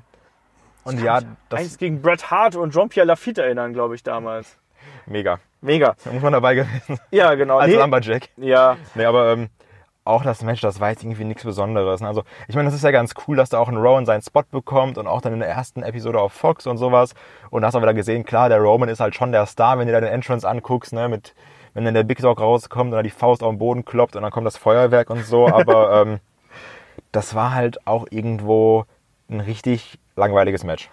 und 0.83 1.01
ja, 1.01 1.19
das 1.49 1.59
Eins 1.59 1.77
gegen 1.77 2.01
Bret 2.01 2.31
Hart 2.31 2.55
und 2.55 2.71
Jean-Pierre 2.71 3.05
Lafitte 3.07 3.43
erinnern, 3.43 3.73
glaube 3.73 3.95
ich, 3.95 4.03
damals. 4.03 4.57
mega. 5.05 5.39
Mega. 5.59 5.95
Da 6.05 6.11
muss 6.11 6.21
man 6.21 6.33
dabei 6.33 6.53
gewesen. 6.55 6.99
Ja, 7.11 7.33
genau. 7.35 7.57
Als 7.57 7.71
Nee, 7.71 7.77
Lumberjack. 7.77 8.29
ja, 8.37 8.77
Nee, 8.95 9.05
aber 9.05 9.33
ähm, 9.33 9.49
auch 10.07 10.23
das 10.23 10.41
Match, 10.43 10.61
das 10.61 10.79
war 10.79 10.89
jetzt 10.89 11.03
irgendwie 11.03 11.23
nichts 11.23 11.43
Besonderes. 11.43 12.01
ne? 12.01 12.07
Also, 12.07 12.23
ich 12.47 12.55
meine, 12.55 12.67
das 12.67 12.75
ist 12.75 12.83
ja 12.83 12.91
ganz 12.91 13.13
cool, 13.27 13.37
dass 13.37 13.49
da 13.49 13.59
auch 13.59 13.67
ein 13.67 13.77
Rowan 13.77 14.05
seinen 14.05 14.21
Spot 14.21 14.43
bekommt 14.49 14.97
und 14.97 15.07
auch 15.07 15.21
dann 15.21 15.33
in 15.33 15.39
der 15.39 15.49
ersten 15.49 15.83
Episode 15.83 16.19
auf 16.19 16.33
Fox 16.33 16.67
und 16.67 16.77
sowas. 16.77 17.13
Und 17.49 17.61
da 17.61 17.67
hast 17.67 17.73
du 17.73 17.79
auch 17.79 17.83
wieder 17.83 17.93
gesehen, 17.93 18.25
klar, 18.25 18.49
der 18.49 18.59
Roman 18.59 18.89
ist 18.89 18.99
halt 18.99 19.15
schon 19.15 19.31
der 19.31 19.45
Star, 19.45 19.77
wenn 19.79 19.87
du 19.87 19.93
da 19.93 20.01
den 20.01 20.09
Entrance 20.09 20.47
anguckst, 20.47 20.93
ne, 20.93 21.09
mit, 21.09 21.35
wenn 21.73 21.85
dann 21.85 21.93
der 21.93 22.03
Big 22.03 22.19
Dog 22.19 22.39
rauskommt 22.39 22.91
und 22.91 22.95
dann 22.95 23.03
die 23.03 23.09
Faust 23.09 23.43
auf 23.43 23.49
den 23.49 23.59
Boden 23.59 23.85
kloppt 23.85 24.15
und 24.15 24.23
dann 24.23 24.31
kommt 24.31 24.47
das 24.47 24.57
Feuerwerk 24.57 25.09
und 25.09 25.25
so. 25.25 25.47
Aber 25.47 26.01
ähm, 26.01 26.19
das 27.11 27.35
war 27.35 27.53
halt 27.53 27.85
auch 27.85 28.07
irgendwo 28.09 28.85
ein 29.29 29.39
richtig 29.39 29.99
langweiliges 30.15 30.63
Match. 30.63 30.89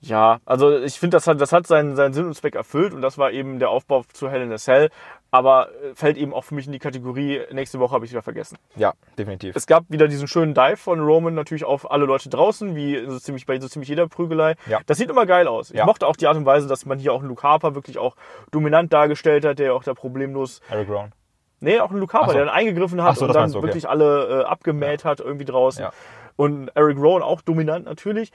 Ja, 0.00 0.38
also 0.44 0.78
ich 0.78 0.98
finde, 0.98 1.16
das 1.16 1.26
hat, 1.26 1.40
das 1.40 1.52
hat 1.52 1.66
seinen, 1.66 1.96
seinen 1.96 2.12
Sinn 2.12 2.26
und 2.26 2.34
Zweck 2.34 2.54
erfüllt 2.54 2.94
und 2.94 3.02
das 3.02 3.18
war 3.18 3.32
eben 3.32 3.58
der 3.58 3.70
Aufbau 3.70 4.04
zu 4.12 4.30
Hell 4.30 4.42
in 4.42 4.52
a 4.52 4.56
Cell. 4.56 4.90
Aber 5.30 5.68
äh, 5.68 5.94
fällt 5.94 6.16
eben 6.16 6.32
auch 6.32 6.44
für 6.44 6.54
mich 6.54 6.66
in 6.66 6.72
die 6.72 6.78
Kategorie, 6.78 7.42
nächste 7.52 7.78
Woche 7.78 7.94
habe 7.94 8.04
ich 8.06 8.10
wieder 8.10 8.22
vergessen. 8.22 8.56
Ja, 8.76 8.94
definitiv. 9.18 9.54
Es 9.54 9.66
gab 9.66 9.84
wieder 9.88 10.08
diesen 10.08 10.26
schönen 10.26 10.54
Dive 10.54 10.78
von 10.78 11.00
Roman 11.00 11.34
natürlich 11.34 11.64
auf 11.64 11.90
alle 11.90 12.06
Leute 12.06 12.30
draußen, 12.30 12.74
wie 12.74 13.04
so 13.06 13.18
ziemlich 13.18 13.44
bei 13.44 13.60
so 13.60 13.68
ziemlich 13.68 13.90
jeder 13.90 14.08
Prügelei. 14.08 14.54
Ja. 14.66 14.80
Das 14.86 14.96
sieht 14.96 15.10
immer 15.10 15.26
geil 15.26 15.46
aus. 15.46 15.70
Ich 15.70 15.76
Ja. 15.76 15.84
mochte 15.84 16.06
auch 16.06 16.16
die 16.16 16.26
Art 16.26 16.36
und 16.36 16.46
Weise, 16.46 16.66
dass 16.66 16.86
man 16.86 16.98
hier 16.98 17.12
auch 17.12 17.20
einen 17.20 17.28
Luke 17.28 17.42
Harper 17.42 17.74
wirklich 17.74 17.98
auch 17.98 18.16
dominant 18.50 18.92
dargestellt 18.92 19.44
hat, 19.44 19.58
der 19.58 19.74
auch 19.74 19.84
da 19.84 19.92
problemlos. 19.92 20.62
Eric 20.70 20.88
Rowan. 20.88 21.12
Nee, 21.60 21.80
auch 21.80 21.90
einen 21.90 22.00
Luke 22.00 22.12
Harper, 22.12 22.28
so. 22.28 22.32
der 22.34 22.46
dann 22.46 22.54
eingegriffen 22.54 23.02
hat 23.02 23.16
so, 23.16 23.26
und 23.26 23.34
dann 23.34 23.50
du, 23.52 23.58
okay. 23.58 23.66
wirklich 23.66 23.88
alle 23.88 24.42
äh, 24.42 24.44
abgemäht 24.44 25.04
hat 25.04 25.20
irgendwie 25.20 25.44
draußen. 25.44 25.82
Ja. 25.82 25.92
Und 26.36 26.70
Eric 26.74 26.96
Rowan 26.98 27.22
auch 27.22 27.42
dominant 27.42 27.84
natürlich. 27.84 28.32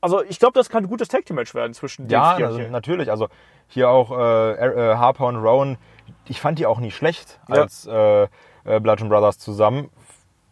Also 0.00 0.22
ich 0.24 0.40
glaube, 0.40 0.54
das 0.54 0.68
kann 0.68 0.84
ein 0.84 0.88
gutes 0.88 1.06
Tag 1.08 1.24
Team 1.24 1.36
Match 1.36 1.54
werden 1.54 1.72
zwischen 1.72 2.08
Ja, 2.08 2.32
den 2.32 2.36
vier. 2.38 2.46
also, 2.48 2.58
hier. 2.58 2.68
natürlich. 2.70 3.08
Also 3.10 3.28
hier 3.68 3.88
auch 3.88 4.10
äh, 4.10 4.52
äh, 4.54 4.96
Harper 4.96 5.26
und 5.26 5.36
Rowan, 5.36 5.78
ich 6.26 6.40
fand 6.40 6.58
die 6.58 6.66
auch 6.66 6.78
nicht 6.80 6.94
schlecht 6.96 7.40
Ja. 7.48 7.62
als 7.62 7.86
äh, 7.86 8.24
äh, 8.64 8.80
Bludgeon 8.80 9.08
Brothers 9.08 9.38
zusammen. 9.38 9.90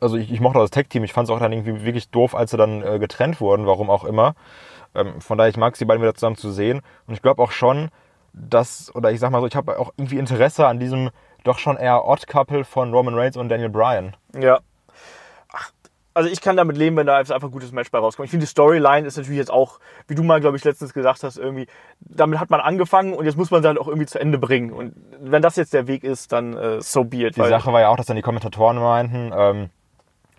Also 0.01 0.17
ich, 0.17 0.33
ich 0.33 0.41
mochte 0.41 0.59
das 0.59 0.71
Tech-Team. 0.71 1.05
Ich 1.05 1.13
fand 1.13 1.29
es 1.29 1.35
auch 1.35 1.39
dann 1.41 1.53
irgendwie 1.53 1.85
wirklich 1.85 2.09
doof, 2.11 2.35
als 2.35 2.51
sie 2.53 2.57
dann 2.57 2.83
äh, 2.83 2.99
getrennt 2.99 3.41
wurden, 3.41 3.67
warum 3.67 3.91
auch 3.91 4.05
immer. 4.05 4.35
Ähm, 4.95 5.21
von 5.21 5.37
daher, 5.39 5.51
ich 5.51 5.57
mag 5.57 5.75
es, 5.75 5.79
die 5.79 5.85
beiden 5.85 6.03
wieder 6.03 6.15
zusammen 6.15 6.37
zu 6.37 6.51
sehen. 6.51 6.81
Und 7.07 7.15
ich 7.15 7.23
glaube 7.23 7.43
auch 7.43 7.51
schon, 7.53 7.91
dass, 8.33 8.95
oder 8.95 9.11
ich 9.13 9.21
sag 9.21 9.31
mal 9.31 9.41
so, 9.41 9.47
ich 9.47 9.57
habe 9.57 9.79
auch 9.79 9.93
irgendwie 9.97 10.19
Interesse 10.19 10.67
an 10.67 10.79
diesem 10.79 11.11
doch 11.45 11.59
schon 11.59 11.77
eher 11.77 12.05
Odd-Couple 12.07 12.65
von 12.65 12.93
Roman 12.93 13.15
Reigns 13.15 13.37
und 13.37 13.49
Daniel 13.49 13.71
Bryan. 13.71 14.17
Ja. 14.39 14.61
Also 16.13 16.29
ich 16.29 16.41
kann 16.41 16.57
damit 16.57 16.77
leben, 16.77 16.97
wenn 16.97 17.07
da 17.07 17.19
einfach 17.19 17.43
ein 17.43 17.51
gutes 17.51 17.73
Match 17.73 17.91
bei 17.91 17.99
rauskommt. 17.99 18.25
Ich 18.25 18.31
finde, 18.31 18.45
die 18.45 18.51
Storyline 18.51 19.07
ist 19.07 19.17
natürlich 19.17 19.39
jetzt 19.39 19.51
auch, 19.51 19.79
wie 20.09 20.15
du 20.15 20.23
mal, 20.23 20.41
glaube 20.41 20.57
ich, 20.57 20.65
letztens 20.65 20.93
gesagt 20.93 21.23
hast, 21.23 21.39
irgendwie, 21.39 21.67
damit 22.01 22.41
hat 22.41 22.51
man 22.51 22.61
angefangen 22.61 23.15
und 23.15 23.27
jetzt 23.27 23.37
muss 23.37 23.51
man 23.51 23.63
sie 23.63 23.69
halt 23.69 23.79
auch 23.79 23.87
irgendwie 23.87 24.07
zu 24.07 24.19
Ende 24.19 24.39
bringen. 24.39 24.73
Und 24.73 24.95
wenn 25.21 25.41
das 25.41 25.57
jetzt 25.57 25.73
der 25.73 25.87
Weg 25.87 26.03
ist, 26.03 26.33
dann 26.33 26.57
äh, 26.57 26.81
so 26.81 27.05
be 27.05 27.27
it. 27.27 27.37
Die 27.37 27.43
Sache 27.43 27.73
war 27.73 27.81
ja 27.81 27.89
auch, 27.89 27.97
dass 27.97 28.07
dann 28.07 28.17
die 28.17 28.23
Kommentatoren 28.23 28.79
meinten, 28.79 29.33
ähm, 29.35 29.71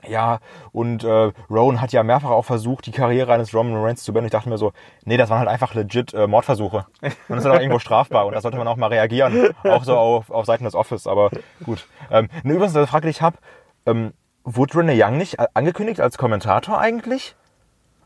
ja, 0.08 0.40
und 0.72 1.04
äh, 1.04 1.32
Rowan 1.50 1.80
hat 1.80 1.92
ja 1.92 2.04
mehrfach 2.04 2.30
auch 2.30 2.46
versucht, 2.46 2.86
die 2.86 2.92
Karriere 2.92 3.34
eines 3.34 3.54
Roman 3.54 3.82
Reigns 3.84 4.04
zu 4.04 4.14
beenden. 4.14 4.28
Ich 4.28 4.32
dachte 4.32 4.50
mir 4.50 4.58
so, 4.58 4.74
nee, 5.06 5.18
das 5.18 5.30
waren 5.30 5.40
halt 5.40 5.50
einfach 5.50 5.74
legit 5.74 6.14
äh, 6.14 6.28
Mordversuche. 6.28 6.86
Und 7.02 7.12
das 7.30 7.38
ist 7.38 7.44
dann 7.46 7.56
auch 7.56 7.60
irgendwo 7.60 7.80
strafbar 7.80 8.26
und 8.26 8.34
da 8.34 8.42
sollte 8.42 8.58
man 8.58 8.68
auch 8.68 8.78
mal 8.78 8.88
reagieren. 8.88 9.50
Auch 9.64 9.84
so 9.84 9.96
auf, 9.96 10.32
auf 10.32 10.46
Seiten 10.46 10.64
des 10.64 10.76
Office, 10.76 11.08
aber 11.08 11.30
gut. 11.64 11.88
Ähm, 12.10 12.30
ne, 12.44 12.54
übrigens, 12.54 12.76
eine 12.76 12.88
Frage, 12.88 13.08
die 13.08 13.12
ich 13.12 13.22
habe, 13.22 13.38
ähm, 13.86 14.14
wurde 14.44 14.80
Renee 14.80 15.02
Young 15.02 15.18
nicht 15.18 15.38
angekündigt 15.56 16.02
als 16.02 16.18
Kommentator 16.18 16.80
eigentlich? 16.80 17.36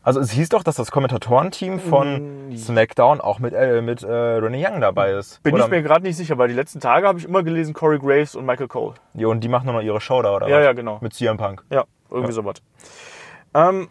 Also 0.02 0.20
es 0.20 0.30
hieß 0.30 0.50
doch, 0.50 0.62
dass 0.62 0.76
das 0.76 0.92
Kommentatorenteam 0.92 1.80
von 1.80 2.52
SmackDown 2.56 3.20
auch 3.20 3.40
mit, 3.40 3.54
äh, 3.54 3.82
mit 3.82 4.04
äh, 4.04 4.06
Renee 4.12 4.64
Young 4.64 4.80
dabei 4.80 5.10
ist. 5.10 5.42
Bin 5.42 5.54
Oder- 5.54 5.64
ich 5.64 5.70
mir 5.70 5.82
gerade 5.82 6.04
nicht 6.04 6.16
sicher, 6.16 6.38
weil 6.38 6.46
die 6.46 6.54
letzten 6.54 6.78
Tage 6.78 7.08
habe 7.08 7.18
ich 7.18 7.24
immer 7.24 7.42
gelesen 7.42 7.74
Corey 7.74 7.98
Graves 7.98 8.36
und 8.36 8.46
Michael 8.46 8.68
Cole. 8.68 8.94
Ja, 9.14 9.26
und 9.26 9.40
die 9.40 9.48
machen 9.48 9.66
nur 9.66 9.74
noch 9.74 9.82
ihre 9.82 10.00
Show 10.00 10.22
da, 10.22 10.36
oder 10.36 10.48
Ja, 10.48 10.58
was? 10.58 10.64
ja, 10.64 10.72
genau. 10.74 10.98
Mit 11.00 11.12
CM 11.12 11.38
Punk. 11.38 11.64
Ja, 11.70 11.86
irgendwie 12.08 12.32
sowas. 12.32 12.62
Ähm, 13.52 13.88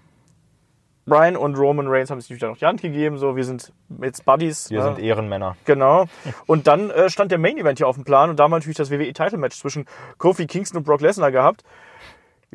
Brian 1.05 1.35
und 1.35 1.55
Roman 1.55 1.87
Reigns 1.87 2.09
haben 2.09 2.19
sich 2.19 2.29
natürlich 2.29 2.41
dann 2.41 2.49
noch 2.51 2.57
die 2.57 2.65
Hand 2.65 2.81
gegeben, 2.81 3.17
so 3.17 3.35
wir 3.35 3.43
sind 3.43 3.73
jetzt 4.01 4.25
Buddies. 4.25 4.71
Wir 4.71 4.79
ne? 4.79 4.85
sind 4.85 4.99
Ehrenmänner. 4.99 5.55
Genau. 5.65 6.05
Und 6.47 6.65
dann 6.65 6.89
äh, 6.89 7.09
stand 7.09 7.31
der 7.31 7.37
Main 7.37 7.57
Event 7.57 7.77
hier 7.77 7.87
auf 7.87 7.95
dem 7.95 8.05
Plan 8.05 8.29
und 8.29 8.39
da 8.39 8.45
haben 8.45 8.51
wir 8.51 8.57
natürlich 8.57 8.77
das 8.77 8.89
WWE 8.89 9.13
Title 9.13 9.37
Match 9.37 9.59
zwischen 9.59 9.85
Kofi 10.17 10.47
Kingston 10.47 10.77
und 10.79 10.83
Brock 10.85 11.01
Lesnar 11.01 11.31
gehabt. 11.31 11.63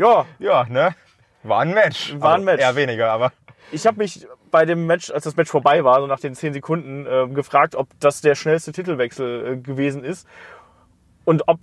Ja, 0.00 0.24
Ja, 0.38 0.64
ne? 0.64 0.94
War 1.42 1.60
ein 1.60 1.72
Match. 1.74 2.14
War 2.20 2.30
ein 2.30 2.40
Also 2.40 2.44
Match. 2.46 2.62
Eher 2.62 2.76
weniger, 2.76 3.10
aber. 3.12 3.32
ich 3.72 3.86
habe 3.86 3.98
mich 3.98 4.26
bei 4.50 4.64
dem 4.64 4.86
Match, 4.86 5.10
als 5.10 5.24
das 5.24 5.36
Match 5.36 5.50
vorbei 5.50 5.84
war, 5.84 6.00
so 6.00 6.06
nach 6.06 6.20
den 6.20 6.34
10 6.34 6.54
Sekunden, 6.54 7.06
äh, 7.06 7.28
gefragt, 7.28 7.74
ob 7.76 7.88
das 8.00 8.20
der 8.20 8.34
schnellste 8.34 8.72
Titelwechsel 8.72 9.46
äh, 9.46 9.56
gewesen 9.56 10.02
ist. 10.04 10.26
Und 11.24 11.46
ob, 11.48 11.60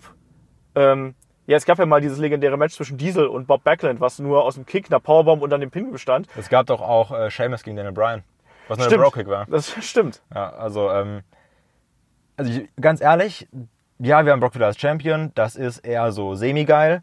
ähm, 0.76 1.16
ja, 1.48 1.58
es 1.58 1.66
gab 1.66 1.80
ja 1.80 1.86
mal 1.86 2.00
dieses 2.02 2.18
legendäre 2.20 2.58
Match 2.58 2.76
zwischen 2.76 2.98
Diesel 2.98 3.28
und 3.28 3.48
Bob 3.48 3.64
Backlund, 3.64 4.00
was 4.00 4.20
nur 4.20 4.44
aus 4.44 4.56
dem 4.56 4.66
Kick, 4.66 4.88
einer 4.90 5.00
Powerbomb 5.00 5.42
und 5.42 5.50
dann 5.50 5.62
dem 5.62 5.72
Pin 5.72 5.92
bestand. 5.92 6.28
Es 6.38 6.50
gab 6.50 6.68
doch 6.68 6.82
auch 6.82 7.12
äh, 7.12 7.30
Sheamus 7.32 7.64
gegen 7.64 7.76
Daniel 7.76 7.94
Bryan. 7.94 8.24
Was 8.68 8.78
nur 8.78 8.88
ein 8.88 8.92
Stimmt. 8.92 9.04
Bro-Kick 9.04 9.28
war. 9.28 9.46
Das 9.50 9.74
stimmt. 9.86 10.22
Ja, 10.34 10.50
also, 10.52 10.90
ähm, 10.92 11.22
also 12.36 12.52
ich, 12.52 12.70
ganz 12.80 13.02
ehrlich, 13.02 13.48
ja, 14.00 14.26
wir 14.26 14.32
haben 14.32 14.40
Brock 14.40 14.56
wieder 14.56 14.68
als 14.68 14.80
Champion. 14.80 15.32
Das 15.36 15.56
ist 15.56 15.80
eher 15.80 16.12
so 16.12 16.36
semi-geil. 16.36 17.02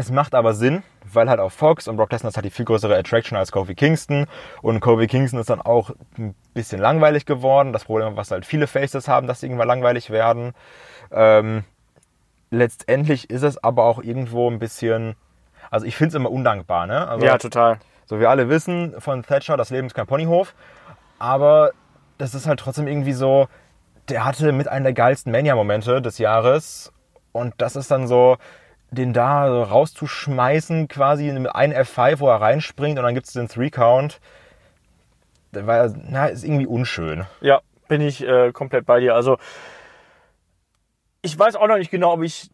Es 0.00 0.10
macht 0.10 0.34
aber 0.34 0.54
Sinn, 0.54 0.82
weil 1.12 1.28
halt 1.28 1.40
auch 1.40 1.52
Fox 1.52 1.86
und 1.86 1.96
Brock 1.96 2.10
Lesnar 2.10 2.30
ist 2.30 2.36
halt 2.36 2.46
die 2.46 2.50
viel 2.50 2.64
größere 2.64 2.96
Attraction 2.96 3.36
als 3.36 3.52
Kofi 3.52 3.74
Kingston. 3.74 4.26
Und 4.62 4.80
Kofi 4.80 5.06
Kingston 5.06 5.38
ist 5.38 5.50
dann 5.50 5.60
auch 5.60 5.90
ein 6.16 6.34
bisschen 6.54 6.80
langweilig 6.80 7.26
geworden. 7.26 7.74
Das 7.74 7.84
Problem, 7.84 8.16
was 8.16 8.30
halt 8.30 8.46
viele 8.46 8.66
Faces 8.66 9.08
haben, 9.08 9.26
dass 9.26 9.40
sie 9.40 9.46
irgendwann 9.46 9.68
langweilig 9.68 10.08
werden. 10.08 10.54
Ähm, 11.12 11.64
letztendlich 12.50 13.28
ist 13.28 13.42
es 13.42 13.62
aber 13.62 13.84
auch 13.84 14.02
irgendwo 14.02 14.50
ein 14.50 14.58
bisschen, 14.58 15.16
also 15.70 15.84
ich 15.84 15.96
finde 15.96 16.08
es 16.08 16.14
immer 16.14 16.30
undankbar, 16.30 16.86
ne? 16.86 17.06
Also, 17.06 17.26
Ja, 17.26 17.36
total. 17.36 17.78
so, 18.06 18.20
wir 18.20 18.30
alle 18.30 18.48
wissen 18.48 18.94
von 18.98 19.22
Thatcher, 19.22 19.58
das 19.58 19.68
Leben 19.68 19.86
ist 19.86 19.94
kein 19.94 20.06
Ponyhof. 20.06 20.54
Aber 21.18 21.72
das 22.16 22.34
ist 22.34 22.46
halt 22.46 22.58
trotzdem 22.58 22.88
irgendwie 22.88 23.12
so, 23.12 23.48
der 24.08 24.24
hatte 24.24 24.50
mit 24.52 24.66
einem 24.66 24.84
der 24.84 24.94
geilsten 24.94 25.30
Mania-Momente 25.30 26.00
des 26.00 26.16
Jahres. 26.16 26.90
Und 27.32 27.52
das 27.58 27.76
ist 27.76 27.90
dann 27.90 28.08
so, 28.08 28.38
den 28.90 29.12
da 29.12 29.46
rauszuschmeißen, 29.46 30.88
quasi 30.88 31.28
in 31.28 31.46
einen 31.46 31.72
F5, 31.72 32.20
wo 32.20 32.28
er 32.28 32.40
reinspringt 32.40 32.98
und 32.98 33.04
dann 33.04 33.14
gibt 33.14 33.26
es 33.26 33.32
den 33.32 33.48
Three-Count. 33.48 34.20
War, 35.52 35.92
na, 36.08 36.26
ist 36.26 36.44
irgendwie 36.44 36.66
unschön. 36.66 37.26
Ja, 37.40 37.60
bin 37.88 38.00
ich 38.00 38.26
äh, 38.26 38.52
komplett 38.52 38.86
bei 38.86 39.00
dir. 39.00 39.14
Also, 39.14 39.38
ich 41.22 41.38
weiß 41.38 41.56
auch 41.56 41.66
noch 41.66 41.76
nicht 41.76 41.90
genau, 41.90 42.12
ob 42.12 42.22
ich 42.22 42.50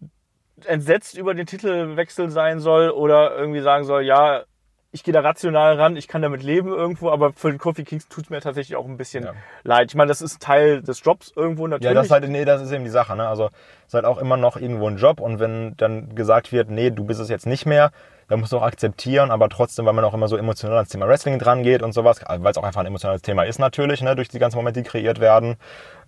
entsetzt 0.64 1.16
über 1.18 1.34
den 1.34 1.46
Titelwechsel 1.46 2.30
sein 2.30 2.60
soll 2.60 2.90
oder 2.90 3.36
irgendwie 3.36 3.60
sagen 3.60 3.84
soll, 3.84 4.02
ja, 4.02 4.44
ich 4.92 5.04
gehe 5.04 5.12
da 5.12 5.20
rational 5.20 5.78
ran, 5.78 5.96
ich 5.96 6.08
kann 6.08 6.22
damit 6.22 6.42
leben 6.42 6.68
irgendwo, 6.68 7.10
aber 7.10 7.32
für 7.32 7.50
den 7.50 7.58
Kofi 7.58 7.84
Kingston 7.84 8.14
tut 8.14 8.24
es 8.24 8.30
mir 8.30 8.40
tatsächlich 8.40 8.76
auch 8.76 8.86
ein 8.86 8.96
bisschen 8.96 9.24
Ja. 9.24 9.32
leid. 9.62 9.90
Ich 9.90 9.94
meine, 9.94 10.08
das 10.08 10.22
ist 10.22 10.40
Teil 10.40 10.82
des 10.82 11.02
Jobs 11.04 11.32
irgendwo 11.36 11.66
natürlich. 11.66 11.88
Ja, 11.90 11.94
das 11.94 12.06
ist 12.06 12.12
halt, 12.12 12.28
nee, 12.28 12.44
das 12.44 12.62
ist 12.62 12.72
eben 12.72 12.84
die 12.84 12.90
Sache, 12.90 13.14
ne? 13.16 13.28
Also, 13.28 13.46
es 13.46 13.88
ist 13.88 13.94
halt 13.94 14.04
auch 14.04 14.18
immer 14.18 14.36
noch 14.36 14.56
irgendwo 14.56 14.88
ein 14.88 14.96
Job 14.96 15.20
und 15.20 15.38
wenn 15.38 15.76
dann 15.76 16.14
gesagt 16.14 16.52
wird, 16.52 16.70
nee, 16.70 16.90
du 16.90 17.04
bist 17.04 17.20
es 17.20 17.28
jetzt 17.28 17.46
nicht 17.46 17.66
mehr, 17.66 17.90
dann 18.28 18.40
musst 18.40 18.52
du 18.52 18.58
auch 18.58 18.62
akzeptieren, 18.62 19.30
aber 19.30 19.48
trotzdem, 19.48 19.86
weil 19.86 19.92
man 19.92 20.04
auch 20.04 20.14
immer 20.14 20.28
so 20.28 20.36
emotional 20.36 20.76
ans 20.76 20.88
Thema 20.90 21.06
Wrestling 21.06 21.38
dran 21.38 21.62
geht 21.62 21.82
und 21.82 21.92
sowas, 21.92 22.20
weil 22.26 22.50
es 22.50 22.58
auch 22.58 22.64
einfach 22.64 22.80
ein 22.80 22.86
emotionales 22.86 23.22
Thema 23.22 23.44
ist 23.44 23.58
natürlich, 23.58 24.02
ne, 24.02 24.16
durch 24.16 24.28
die 24.28 24.38
ganzen 24.38 24.56
Momente, 24.56 24.82
die 24.82 24.88
kreiert 24.88 25.20
werden, 25.20 25.56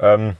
ähm, 0.00 0.36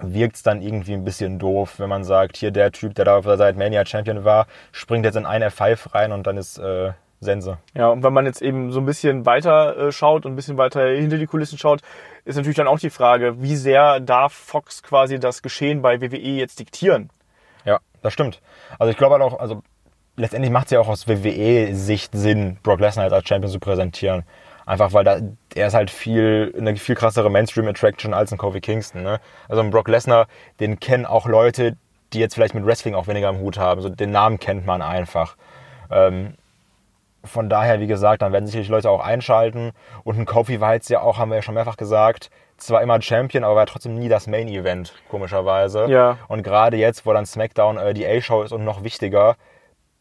wirkt 0.00 0.36
es 0.36 0.42
dann 0.42 0.62
irgendwie 0.62 0.94
ein 0.94 1.04
bisschen 1.04 1.38
doof, 1.38 1.74
wenn 1.78 1.88
man 1.88 2.04
sagt, 2.04 2.36
hier 2.36 2.50
der 2.50 2.72
Typ, 2.72 2.94
der 2.94 3.04
da 3.04 3.36
seit 3.36 3.56
Mania 3.56 3.84
Champion 3.84 4.24
war, 4.24 4.46
springt 4.72 5.04
jetzt 5.04 5.16
in 5.16 5.26
einen 5.26 5.50
F5 5.50 5.94
rein 5.94 6.12
und 6.12 6.26
dann 6.26 6.36
ist 6.36 6.58
äh, 6.58 6.92
Sense. 7.22 7.58
Ja, 7.74 7.88
und 7.88 8.02
wenn 8.02 8.12
man 8.12 8.26
jetzt 8.26 8.42
eben 8.42 8.72
so 8.72 8.80
ein 8.80 8.86
bisschen 8.86 9.24
weiter 9.26 9.76
äh, 9.76 9.92
schaut 9.92 10.26
und 10.26 10.32
ein 10.32 10.36
bisschen 10.36 10.58
weiter 10.58 10.86
hinter 10.88 11.18
die 11.18 11.26
Kulissen 11.26 11.56
schaut, 11.56 11.80
ist 12.24 12.36
natürlich 12.36 12.56
dann 12.56 12.66
auch 12.66 12.78
die 12.78 12.90
Frage, 12.90 13.40
wie 13.40 13.56
sehr 13.56 14.00
darf 14.00 14.32
Fox 14.32 14.82
quasi 14.82 15.18
das 15.18 15.42
Geschehen 15.42 15.82
bei 15.82 16.00
WWE 16.00 16.16
jetzt 16.16 16.58
diktieren? 16.58 17.10
Ja, 17.64 17.78
das 18.02 18.12
stimmt. 18.12 18.40
Also 18.78 18.90
ich 18.90 18.96
glaube 18.96 19.14
halt 19.14 19.22
auch, 19.22 19.38
also 19.38 19.62
letztendlich 20.16 20.50
macht 20.50 20.66
es 20.66 20.72
ja 20.72 20.80
auch 20.80 20.88
aus 20.88 21.08
WWE-Sicht 21.08 22.12
Sinn, 22.12 22.58
Brock 22.62 22.80
Lesnar 22.80 23.12
als 23.12 23.28
Champion 23.28 23.50
zu 23.50 23.60
präsentieren. 23.60 24.24
Einfach 24.66 24.92
weil 24.92 25.04
da, 25.04 25.18
er 25.54 25.66
ist 25.66 25.74
halt 25.74 25.90
viel, 25.90 26.54
eine 26.56 26.76
viel 26.76 26.94
krassere 26.94 27.30
Mainstream-Attraction 27.30 28.14
als 28.14 28.32
ein 28.32 28.38
Kofi 28.38 28.60
Kingston. 28.60 29.02
Ne? 29.02 29.20
Also 29.48 29.62
ein 29.62 29.70
Brock 29.70 29.88
Lesnar, 29.88 30.26
den 30.60 30.78
kennen 30.78 31.06
auch 31.06 31.26
Leute, 31.26 31.76
die 32.12 32.18
jetzt 32.18 32.34
vielleicht 32.34 32.54
mit 32.54 32.64
Wrestling 32.64 32.94
auch 32.94 33.06
weniger 33.06 33.28
im 33.28 33.38
Hut 33.38 33.58
haben. 33.58 33.80
So 33.80 33.88
den 33.88 34.10
Namen 34.10 34.38
kennt 34.38 34.66
man 34.66 34.82
einfach. 34.82 35.36
Ähm, 35.90 36.34
von 37.24 37.48
daher, 37.48 37.80
wie 37.80 37.86
gesagt, 37.86 38.22
dann 38.22 38.32
werden 38.32 38.46
sicherlich 38.46 38.68
Leute 38.68 38.90
auch 38.90 39.00
einschalten. 39.00 39.72
Und 40.04 40.18
ein 40.18 40.26
Kofi 40.26 40.60
war 40.60 40.74
jetzt 40.74 40.90
ja 40.90 41.00
auch, 41.00 41.18
haben 41.18 41.30
wir 41.30 41.36
ja 41.36 41.42
schon 41.42 41.54
mehrfach 41.54 41.76
gesagt, 41.76 42.30
zwar 42.56 42.82
immer 42.82 43.00
Champion, 43.00 43.44
aber 43.44 43.56
war 43.56 43.66
trotzdem 43.66 43.98
nie 43.98 44.08
das 44.08 44.26
Main-Event, 44.26 44.94
komischerweise. 45.08 45.86
Ja. 45.86 46.18
Und 46.28 46.42
gerade 46.42 46.76
jetzt, 46.76 47.06
wo 47.06 47.12
dann 47.12 47.26
SmackDown 47.26 47.76
äh, 47.76 47.94
die 47.94 48.06
A-Show 48.06 48.42
ist 48.42 48.52
und 48.52 48.64
noch 48.64 48.84
wichtiger, 48.84 49.36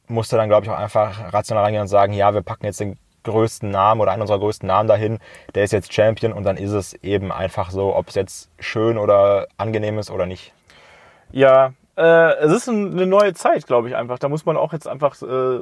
musste 0.07 0.37
dann, 0.37 0.49
glaube 0.49 0.65
ich, 0.65 0.71
auch 0.71 0.77
einfach 0.77 1.33
rational 1.33 1.63
reingehen 1.63 1.81
und 1.81 1.87
sagen, 1.87 2.13
ja, 2.13 2.33
wir 2.33 2.41
packen 2.41 2.65
jetzt 2.65 2.79
den 2.79 2.97
größten 3.23 3.69
Namen 3.69 4.01
oder 4.01 4.11
einen 4.11 4.21
unserer 4.21 4.39
größten 4.39 4.67
Namen 4.67 4.87
dahin, 4.87 5.19
der 5.53 5.63
ist 5.63 5.73
jetzt 5.73 5.93
Champion 5.93 6.33
und 6.33 6.43
dann 6.43 6.57
ist 6.57 6.71
es 6.71 6.93
eben 6.95 7.31
einfach 7.31 7.69
so, 7.69 7.95
ob 7.95 8.09
es 8.09 8.15
jetzt 8.15 8.49
schön 8.59 8.97
oder 8.97 9.47
angenehm 9.57 9.99
ist 9.99 10.09
oder 10.09 10.25
nicht. 10.25 10.53
Ja, 11.31 11.73
äh, 11.97 12.33
es 12.37 12.51
ist 12.51 12.67
ein, 12.67 12.93
eine 12.93 13.05
neue 13.05 13.33
Zeit, 13.33 13.67
glaube 13.67 13.89
ich 13.89 13.95
einfach. 13.95 14.19
Da 14.19 14.27
muss 14.27 14.45
man 14.45 14.57
auch 14.57 14.73
jetzt 14.73 14.87
einfach 14.87 15.21
äh, 15.21 15.59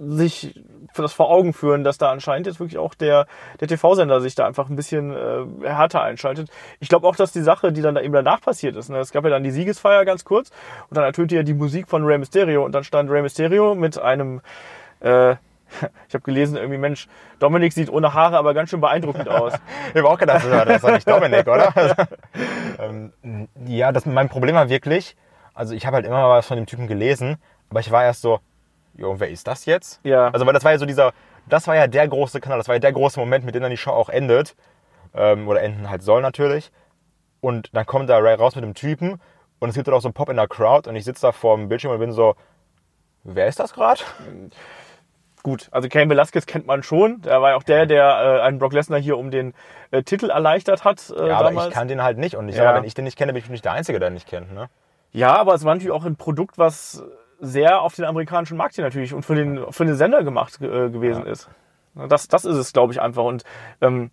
sich 0.00 0.54
für 0.92 1.02
das 1.02 1.12
vor 1.12 1.30
Augen 1.30 1.52
führen, 1.52 1.84
dass 1.84 1.98
da 1.98 2.10
anscheinend 2.10 2.46
jetzt 2.46 2.60
wirklich 2.60 2.78
auch 2.78 2.94
der, 2.94 3.26
der 3.60 3.68
TV-Sender 3.68 4.20
sich 4.20 4.34
da 4.34 4.46
einfach 4.46 4.68
ein 4.68 4.76
bisschen 4.76 5.12
äh, 5.12 5.68
härter 5.68 6.02
einschaltet. 6.02 6.48
Ich 6.80 6.88
glaube 6.88 7.06
auch, 7.06 7.16
dass 7.16 7.32
die 7.32 7.42
Sache, 7.42 7.72
die 7.72 7.82
dann 7.82 7.94
da 7.94 8.00
eben 8.00 8.12
danach 8.12 8.40
passiert 8.40 8.76
ist, 8.76 8.88
ne, 8.88 8.98
es 8.98 9.12
gab 9.12 9.24
ja 9.24 9.30
dann 9.30 9.44
die 9.44 9.50
Siegesfeier 9.50 10.04
ganz 10.04 10.24
kurz 10.24 10.50
und 10.88 10.96
dann 10.96 11.04
ertönte 11.04 11.36
ja 11.36 11.42
die 11.42 11.54
Musik 11.54 11.88
von 11.88 12.04
Rey 12.04 12.18
Mysterio 12.18 12.64
und 12.64 12.72
dann 12.72 12.84
stand 12.84 13.10
Rey 13.10 13.22
Mysterio 13.22 13.74
mit 13.74 13.98
einem 13.98 14.40
äh, 15.00 15.36
ich 16.08 16.14
habe 16.14 16.24
gelesen, 16.24 16.56
irgendwie, 16.56 16.78
Mensch, 16.78 17.08
Dominik 17.38 17.72
sieht 17.72 17.90
ohne 17.90 18.14
Haare 18.14 18.38
aber 18.38 18.54
ganz 18.54 18.70
schön 18.70 18.80
beeindruckend 18.80 19.28
aus. 19.28 19.52
Ich 19.90 19.96
habe 19.96 20.08
auch 20.08 20.18
gedacht, 20.18 20.44
das 20.44 20.76
ist 20.76 20.84
doch 20.84 20.92
nicht 20.92 21.08
Dominik, 21.08 21.46
oder? 21.46 21.72
ähm, 22.78 23.12
ja, 23.66 23.90
das, 23.90 24.06
mein 24.06 24.28
Problem 24.28 24.54
war 24.54 24.68
wirklich, 24.68 25.16
also 25.54 25.74
ich 25.74 25.86
habe 25.86 25.96
halt 25.96 26.06
immer 26.06 26.20
mal 26.20 26.38
was 26.38 26.46
von 26.46 26.56
dem 26.56 26.66
Typen 26.66 26.86
gelesen, 26.86 27.36
aber 27.70 27.80
ich 27.80 27.90
war 27.90 28.04
erst 28.04 28.20
so, 28.20 28.40
jo, 28.98 29.18
wer 29.18 29.30
ist 29.30 29.46
das 29.46 29.64
jetzt? 29.64 30.00
Ja. 30.04 30.28
Also, 30.30 30.44
weil 30.44 30.52
das 30.52 30.64
war 30.64 30.72
ja 30.72 30.78
so 30.78 30.84
dieser, 30.86 31.12
das 31.46 31.66
war 31.66 31.74
ja 31.76 31.86
der 31.86 32.06
große 32.06 32.40
Kanal, 32.40 32.58
das 32.58 32.68
war 32.68 32.74
ja 32.74 32.78
der 32.80 32.92
große 32.92 33.18
Moment, 33.18 33.44
mit 33.46 33.54
dem 33.54 33.62
dann 33.62 33.70
die 33.70 33.76
Show 33.78 33.92
auch 33.92 34.10
endet. 34.10 34.54
Ähm, 35.14 35.48
oder 35.48 35.62
enden 35.62 35.88
halt 35.88 36.02
soll 36.02 36.20
natürlich. 36.20 36.70
Und 37.40 37.74
dann 37.74 37.86
kommt 37.86 38.10
da 38.10 38.18
Ray 38.18 38.34
raus 38.34 38.54
mit 38.56 38.64
dem 38.64 38.74
Typen 38.74 39.20
und 39.58 39.68
es 39.70 39.74
gibt 39.74 39.86
dann 39.88 39.94
auch 39.94 40.02
so 40.02 40.08
einen 40.08 40.12
Pop 40.14 40.28
in 40.28 40.36
der 40.36 40.46
Crowd 40.48 40.88
und 40.88 40.96
ich 40.96 41.04
sitze 41.04 41.22
da 41.22 41.32
vor 41.32 41.56
dem 41.56 41.68
Bildschirm 41.70 41.92
und 41.92 41.98
bin 41.98 42.12
so, 42.12 42.34
wer 43.24 43.46
ist 43.46 43.58
das 43.58 43.72
gerade? 43.72 44.00
Gut, 45.42 45.68
also 45.70 45.88
Cain 45.88 46.10
Velasquez 46.10 46.46
kennt 46.46 46.66
man 46.66 46.82
schon. 46.82 47.22
Der 47.22 47.40
war 47.40 47.50
ja 47.50 47.56
auch 47.56 47.62
der, 47.62 47.86
der 47.86 48.04
äh, 48.04 48.40
einen 48.42 48.58
Brock 48.58 48.72
Lesnar 48.72 48.98
hier 49.00 49.16
um 49.16 49.30
den 49.30 49.54
äh, 49.92 50.02
Titel 50.02 50.30
erleichtert 50.30 50.84
hat 50.84 51.10
äh, 51.16 51.28
Ja, 51.28 51.38
aber 51.38 51.48
damals. 51.50 51.68
ich 51.68 51.74
kann 51.74 51.86
den 51.88 52.02
halt 52.02 52.18
nicht. 52.18 52.34
Und 52.36 52.48
ich 52.48 52.56
Ja. 52.56 52.64
sag 52.64 52.72
mal, 52.72 52.78
wenn 52.80 52.84
ich 52.84 52.94
den 52.94 53.04
nicht 53.04 53.16
kenne, 53.16 53.32
bin 53.32 53.42
ich 53.42 53.48
nicht 53.48 53.64
der 53.64 53.72
Einzige, 53.72 53.98
der 54.00 54.08
ihn 54.10 54.14
nicht 54.14 54.28
kennt. 54.28 54.52
Ne? 54.52 54.68
Ja, 55.12 55.36
aber 55.36 55.54
es 55.54 55.64
war 55.64 55.74
natürlich 55.74 55.92
auch 55.92 56.04
ein 56.04 56.16
Produkt, 56.16 56.58
was 56.58 57.02
sehr 57.40 57.82
auf 57.82 57.94
den 57.94 58.04
amerikanischen 58.04 58.56
Markt 58.56 58.74
hier 58.74 58.84
natürlich 58.84 59.14
und 59.14 59.22
für 59.22 59.34
den, 59.34 59.70
für 59.70 59.84
den 59.84 59.94
Sender 59.94 60.24
gemacht 60.24 60.60
äh, 60.60 60.90
gewesen 60.90 61.26
ist. 61.26 61.48
Das, 61.94 62.28
das 62.28 62.44
ist 62.44 62.56
es, 62.56 62.72
glaube 62.72 62.92
ich, 62.92 63.00
einfach. 63.00 63.24
Und 63.24 63.44
ähm, 63.80 64.10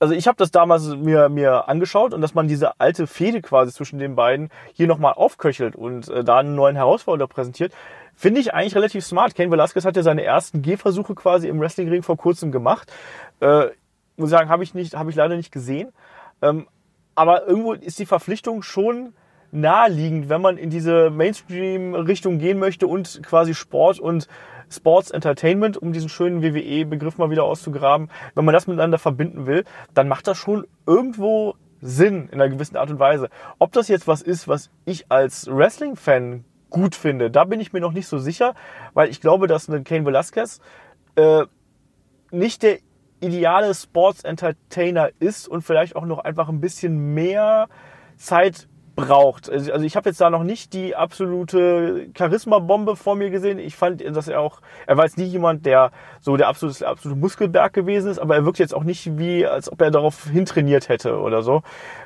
also 0.00 0.14
ich 0.14 0.28
habe 0.28 0.36
das 0.36 0.50
damals 0.50 0.86
mir, 0.94 1.28
mir 1.28 1.68
angeschaut 1.68 2.14
und 2.14 2.20
dass 2.20 2.34
man 2.34 2.46
diese 2.46 2.80
alte 2.80 3.06
Fehde 3.06 3.42
quasi 3.42 3.72
zwischen 3.72 3.98
den 3.98 4.14
beiden 4.14 4.50
hier 4.72 4.86
nochmal 4.86 5.14
aufköchelt 5.14 5.74
und 5.74 6.08
äh, 6.08 6.22
da 6.22 6.38
einen 6.38 6.54
neuen 6.54 6.76
Herausforderer 6.76 7.28
präsentiert, 7.28 7.72
finde 8.14 8.40
ich 8.40 8.54
eigentlich 8.54 8.76
relativ 8.76 9.04
smart. 9.04 9.34
Ken 9.34 9.50
Velasquez 9.50 9.84
hat 9.84 9.96
ja 9.96 10.02
seine 10.02 10.22
ersten 10.22 10.62
Gehversuche 10.62 11.14
quasi 11.14 11.48
im 11.48 11.60
Wrestlingring 11.60 12.02
vor 12.02 12.16
kurzem 12.16 12.52
gemacht. 12.52 12.92
Äh, 13.40 13.66
muss 14.16 14.30
sagen, 14.30 14.48
habe 14.48 14.64
ich 14.64 14.74
nicht, 14.74 14.94
habe 14.94 15.10
ich 15.10 15.16
leider 15.16 15.36
nicht 15.36 15.52
gesehen. 15.52 15.92
Ähm, 16.42 16.68
aber 17.14 17.46
irgendwo 17.46 17.72
ist 17.72 17.98
die 17.98 18.06
Verpflichtung 18.06 18.62
schon 18.62 19.14
naheliegend, 19.50 20.28
wenn 20.28 20.40
man 20.40 20.58
in 20.58 20.70
diese 20.70 21.10
Mainstream-Richtung 21.10 22.38
gehen 22.38 22.58
möchte 22.58 22.86
und 22.86 23.22
quasi 23.22 23.54
Sport 23.54 23.98
und 23.98 24.28
Sports 24.70 25.10
Entertainment, 25.10 25.76
um 25.76 25.92
diesen 25.92 26.08
schönen 26.08 26.42
WWE-Begriff 26.42 27.16
mal 27.18 27.30
wieder 27.30 27.44
auszugraben, 27.44 28.10
wenn 28.34 28.44
man 28.44 28.52
das 28.52 28.66
miteinander 28.66 28.98
verbinden 28.98 29.46
will, 29.46 29.64
dann 29.94 30.08
macht 30.08 30.26
das 30.26 30.36
schon 30.36 30.66
irgendwo 30.86 31.54
Sinn 31.80 32.28
in 32.30 32.40
einer 32.40 32.50
gewissen 32.50 32.76
Art 32.76 32.90
und 32.90 32.98
Weise. 32.98 33.30
Ob 33.58 33.72
das 33.72 33.88
jetzt 33.88 34.06
was 34.06 34.20
ist, 34.20 34.48
was 34.48 34.70
ich 34.84 35.10
als 35.10 35.48
Wrestling-Fan 35.50 36.44
gut 36.70 36.94
finde, 36.94 37.30
da 37.30 37.44
bin 37.44 37.60
ich 37.60 37.72
mir 37.72 37.80
noch 37.80 37.92
nicht 37.92 38.08
so 38.08 38.18
sicher, 38.18 38.54
weil 38.92 39.08
ich 39.08 39.20
glaube, 39.20 39.46
dass 39.46 39.68
ein 39.68 39.84
Kane 39.84 40.04
Velasquez 40.04 40.60
äh, 41.16 41.44
nicht 42.30 42.62
der 42.62 42.78
ideale 43.20 43.74
Sports 43.74 44.22
Entertainer 44.22 45.10
ist 45.18 45.48
und 45.48 45.62
vielleicht 45.62 45.96
auch 45.96 46.04
noch 46.04 46.18
einfach 46.18 46.48
ein 46.48 46.60
bisschen 46.60 47.14
mehr 47.14 47.68
Zeit 48.16 48.67
braucht. 48.98 49.48
Also 49.50 49.84
ich 49.84 49.96
habe 49.96 50.08
jetzt 50.10 50.20
da 50.20 50.28
noch 50.28 50.42
nicht 50.42 50.72
die 50.72 50.96
absolute 50.96 52.08
Charisma-Bombe 52.16 52.96
vor 52.96 53.14
mir 53.14 53.30
gesehen. 53.30 53.58
Ich 53.58 53.76
fand, 53.76 54.04
dass 54.04 54.28
er 54.28 54.40
auch, 54.40 54.60
er 54.86 54.96
war 54.96 55.04
jetzt 55.04 55.18
nie 55.18 55.24
jemand, 55.24 55.64
der 55.66 55.92
so 56.20 56.36
der 56.36 56.48
absolute, 56.48 56.80
der 56.80 56.88
absolute 56.88 57.18
Muskelberg 57.18 57.72
gewesen 57.72 58.10
ist, 58.10 58.18
aber 58.18 58.34
er 58.34 58.44
wirkt 58.44 58.58
jetzt 58.58 58.74
auch 58.74 58.84
nicht 58.84 59.18
wie, 59.18 59.46
als 59.46 59.70
ob 59.70 59.80
er 59.80 59.90
darauf 59.90 60.24
hintrainiert 60.24 60.88
hätte 60.88 61.18
oder 61.18 61.42
so. 61.42 61.62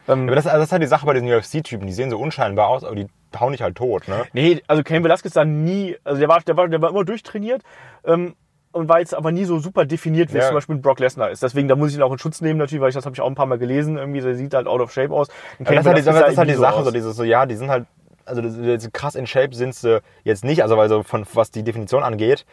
Ähm, 0.06 0.27
Aber 0.27 0.36
das, 0.36 0.47
also 0.47 0.59
das 0.59 0.69
ist 0.69 0.73
halt 0.73 0.82
die 0.82 0.86
Sache 0.86 1.06
bei 1.06 1.14
diesen 1.14 1.32
UFC-Typen, 1.32 1.86
die 1.86 1.93
sehen 1.93 2.10
so 2.10 2.19
unscheinbar 2.19 2.69
aus, 2.69 2.85
aber 2.85 2.97
die 2.97 3.06
hauen 3.39 3.52
dich 3.52 3.62
halt 3.62 3.77
tot, 3.77 4.09
ne? 4.09 4.24
Nee, 4.35 4.62
also 4.66 4.82
Cain 4.82 5.02
Velasquez 5.02 5.32
da 5.32 5.44
nie, 5.44 5.97
also 6.05 6.20
der 6.20 6.28
war, 6.28 6.40
der 6.40 6.56
war, 6.56 6.69
der 6.69 6.82
war 6.82 6.90
immer 6.90 7.05
durchtrainiert 7.05 7.62
ähm, 8.05 8.35
und 8.73 8.89
war 8.89 8.99
jetzt 9.01 9.15
aber 9.15 9.32
nie 9.32 9.44
so 9.44 9.59
super 9.59 9.85
definiert, 9.85 10.32
wie 10.32 10.39
es 10.39 10.44
Ja. 10.44 10.49
zum 10.49 10.55
Beispiel 10.57 10.77
ein 10.77 10.82
Brock 10.82 10.99
Lesnar 10.99 11.31
ist. 11.31 11.43
Deswegen, 11.43 11.69
da 11.69 11.77
muss 11.77 11.90
ich 11.90 11.97
ihn 11.97 12.03
auch 12.03 12.12
in 12.12 12.19
Schutz 12.19 12.40
nehmen 12.40 12.59
natürlich, 12.59 12.81
weil 12.81 12.89
ich 12.89 12.94
das 12.94 13.05
habe 13.05 13.15
ich 13.15 13.20
auch 13.20 13.27
ein 13.28 13.35
paar 13.35 13.47
Mal 13.47 13.59
gelesen, 13.59 13.99
irgendwie, 13.99 14.20
der 14.20 14.35
sieht 14.35 14.55
halt 14.55 14.66
out 14.66 14.81
of 14.81 14.93
shape 14.93 15.12
aus. 15.12 15.28
Und 15.59 15.69
das, 15.69 15.77
ist 15.78 15.86
halt 15.86 15.99
die, 15.99 16.03
das 16.03 16.15
sah 16.16 16.27
ist 16.27 16.39
halt 16.39 16.49
die 16.49 16.53
nie 16.55 16.59
Sache, 16.59 16.77
aus. 16.77 16.85
so 16.85 16.90
dieses 16.90 17.16
so, 17.16 17.24
ja, 17.24 17.47
die 17.47 17.55
sind 17.57 17.70
halt, 17.70 17.86
also 18.24 18.40
das, 18.43 18.57
das, 18.57 18.93
krass 18.93 19.15
in 19.15 19.27
Shape 19.27 19.55
sind 19.55 19.74
sie 19.74 20.01
jetzt 20.24 20.44
nicht, 20.44 20.62
also 20.62 20.77
weil 20.77 20.89
so 20.89 21.03
von 21.03 21.27
was 21.35 21.51
die 21.51 21.62
Definition 21.62 22.03
angeht, 22.03 22.44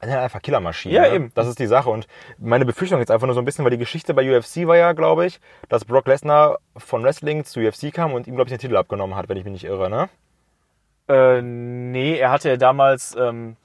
sind 0.00 0.10
halt 0.12 0.22
einfach 0.24 0.42
Killermaschinen. 0.42 0.96
Ja, 0.96 1.02
ne? 1.08 1.14
eben. 1.14 1.30
Das 1.34 1.46
ist 1.46 1.58
die 1.58 1.66
Sache. 1.66 1.88
Und 1.90 2.06
meine 2.38 2.64
Befürchtung 2.64 2.98
jetzt 2.98 3.10
einfach 3.10 3.26
nur 3.26 3.34
so 3.34 3.40
ein 3.40 3.44
bisschen, 3.44 3.64
weil 3.64 3.70
die 3.70 3.78
Geschichte 3.78 4.14
bei 4.14 4.36
UFC 4.36 4.66
war 4.66 4.76
ja, 4.76 4.92
glaube 4.94 5.26
ich, 5.26 5.38
dass 5.68 5.84
Brock 5.84 6.06
Lesnar 6.08 6.58
von 6.76 7.04
Wrestling 7.04 7.44
zu 7.44 7.60
UFC 7.60 7.92
kam 7.92 8.12
und 8.12 8.26
ihm, 8.26 8.34
glaube 8.34 8.48
ich, 8.48 8.52
den 8.52 8.58
Titel 8.58 8.76
abgenommen 8.76 9.14
hat, 9.16 9.28
wenn 9.28 9.36
ich 9.36 9.44
mich 9.44 9.52
nicht 9.52 9.64
irre, 9.64 9.88
ne? 9.90 10.08
Äh, 11.08 11.42
nee, 11.42 12.16
er 12.16 12.30
hatte 12.30 12.48
ja 12.48 12.56
damals, 12.56 13.16
ähm, 13.18 13.56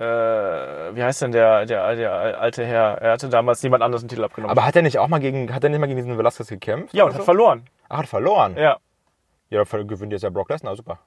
äh, 0.00 0.96
wie 0.96 1.02
heißt 1.02 1.20
denn 1.20 1.32
der, 1.32 1.66
der, 1.66 1.94
der 1.94 2.40
alte 2.40 2.64
Herr? 2.64 2.98
Er 3.02 3.12
hatte 3.12 3.28
damals 3.28 3.62
niemand 3.62 3.82
anderes 3.82 4.02
einen 4.02 4.08
Titel 4.08 4.24
abgenommen. 4.24 4.50
Aber 4.50 4.64
hat 4.64 4.74
er 4.74 4.80
nicht 4.80 4.98
auch 4.98 5.08
mal 5.08 5.20
gegen, 5.20 5.54
hat 5.54 5.62
er 5.62 5.68
nicht 5.68 5.78
mal 5.78 5.86
gegen 5.86 5.98
diesen 5.98 6.16
Velasquez 6.16 6.48
gekämpft? 6.48 6.94
ja, 6.94 7.04
und 7.04 7.10
hat 7.10 7.18
so? 7.18 7.24
verloren. 7.24 7.66
Ach, 7.90 7.98
hat 7.98 8.06
verloren. 8.06 8.56
Ja. 8.56 8.78
Ja, 9.50 9.64
gewinnt 9.64 10.12
jetzt 10.12 10.22
ja 10.22 10.30
Brock 10.30 10.48
Lesnar, 10.48 10.74
super. 10.74 11.00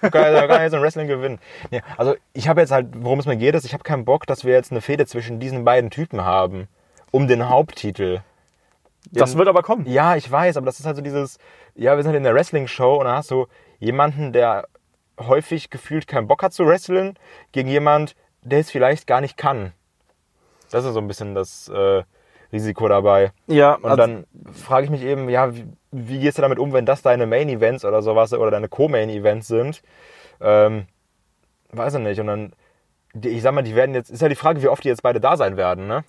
Kann 0.00 0.12
er 0.12 0.46
kann 0.46 0.58
er 0.58 0.62
jetzt 0.62 0.74
im 0.74 0.80
Wrestling 0.80 1.08
gewinnen. 1.08 1.38
Nee, 1.70 1.82
also 1.96 2.14
ich 2.34 2.46
habe 2.48 2.60
jetzt 2.60 2.70
halt, 2.70 2.88
worum 2.96 3.18
es 3.18 3.26
mir 3.26 3.36
geht, 3.36 3.54
ist, 3.54 3.64
ich 3.64 3.72
habe 3.72 3.82
keinen 3.82 4.04
Bock, 4.04 4.26
dass 4.26 4.44
wir 4.44 4.54
jetzt 4.54 4.70
eine 4.70 4.80
Fehde 4.80 5.06
zwischen 5.06 5.40
diesen 5.40 5.64
beiden 5.64 5.90
Typen 5.90 6.24
haben. 6.24 6.68
Um 7.10 7.26
den 7.26 7.48
Haupttitel. 7.48 8.20
Das 9.12 9.36
wird 9.36 9.48
aber 9.48 9.62
kommen. 9.62 9.86
Ja, 9.86 10.16
ich 10.16 10.30
weiß, 10.30 10.56
aber 10.56 10.66
das 10.66 10.78
ist 10.78 10.86
halt 10.86 10.96
so 10.96 11.02
dieses, 11.02 11.38
ja, 11.74 11.96
wir 11.96 12.02
sind 12.02 12.10
halt 12.10 12.18
in 12.18 12.24
der 12.24 12.34
Wrestling-Show 12.34 12.96
und 12.96 13.06
dann 13.06 13.16
hast 13.16 13.30
du 13.30 13.46
jemanden, 13.78 14.32
der 14.32 14.66
häufig 15.18 15.70
gefühlt 15.70 16.06
keinen 16.06 16.26
Bock 16.26 16.42
hat 16.42 16.52
zu 16.52 16.66
wresteln, 16.66 17.18
gegen 17.52 17.68
jemand, 17.68 18.14
der 18.48 18.60
es 18.60 18.70
vielleicht 18.70 19.06
gar 19.06 19.20
nicht 19.20 19.36
kann. 19.36 19.72
Das 20.70 20.84
ist 20.84 20.94
so 20.94 21.00
ein 21.00 21.08
bisschen 21.08 21.34
das 21.34 21.68
äh, 21.68 22.02
Risiko 22.52 22.88
dabei. 22.88 23.32
Ja, 23.46 23.74
Und 23.74 23.84
also- 23.86 23.96
dann 23.96 24.26
frage 24.52 24.84
ich 24.84 24.90
mich 24.90 25.02
eben, 25.02 25.28
ja, 25.28 25.54
wie, 25.54 25.66
wie 25.92 26.18
gehst 26.20 26.38
du 26.38 26.42
damit 26.42 26.58
um, 26.58 26.72
wenn 26.72 26.86
das 26.86 27.02
deine 27.02 27.26
Main-Events 27.26 27.84
oder 27.84 28.02
sowas 28.02 28.32
oder 28.32 28.50
deine 28.50 28.68
Co-Main-Events 28.68 29.48
sind? 29.48 29.82
Ähm, 30.40 30.86
weiß 31.70 31.94
ich 31.94 32.00
nicht. 32.00 32.20
Und 32.20 32.26
dann, 32.26 32.52
ich 33.22 33.42
sag 33.42 33.52
mal, 33.54 33.62
die 33.62 33.74
werden 33.74 33.94
jetzt, 33.94 34.10
ist 34.10 34.22
ja 34.22 34.28
die 34.28 34.34
Frage, 34.34 34.62
wie 34.62 34.68
oft 34.68 34.84
die 34.84 34.88
jetzt 34.88 35.02
beide 35.02 35.20
da 35.20 35.36
sein 35.36 35.56
werden, 35.56 35.86
ne? 35.86 36.04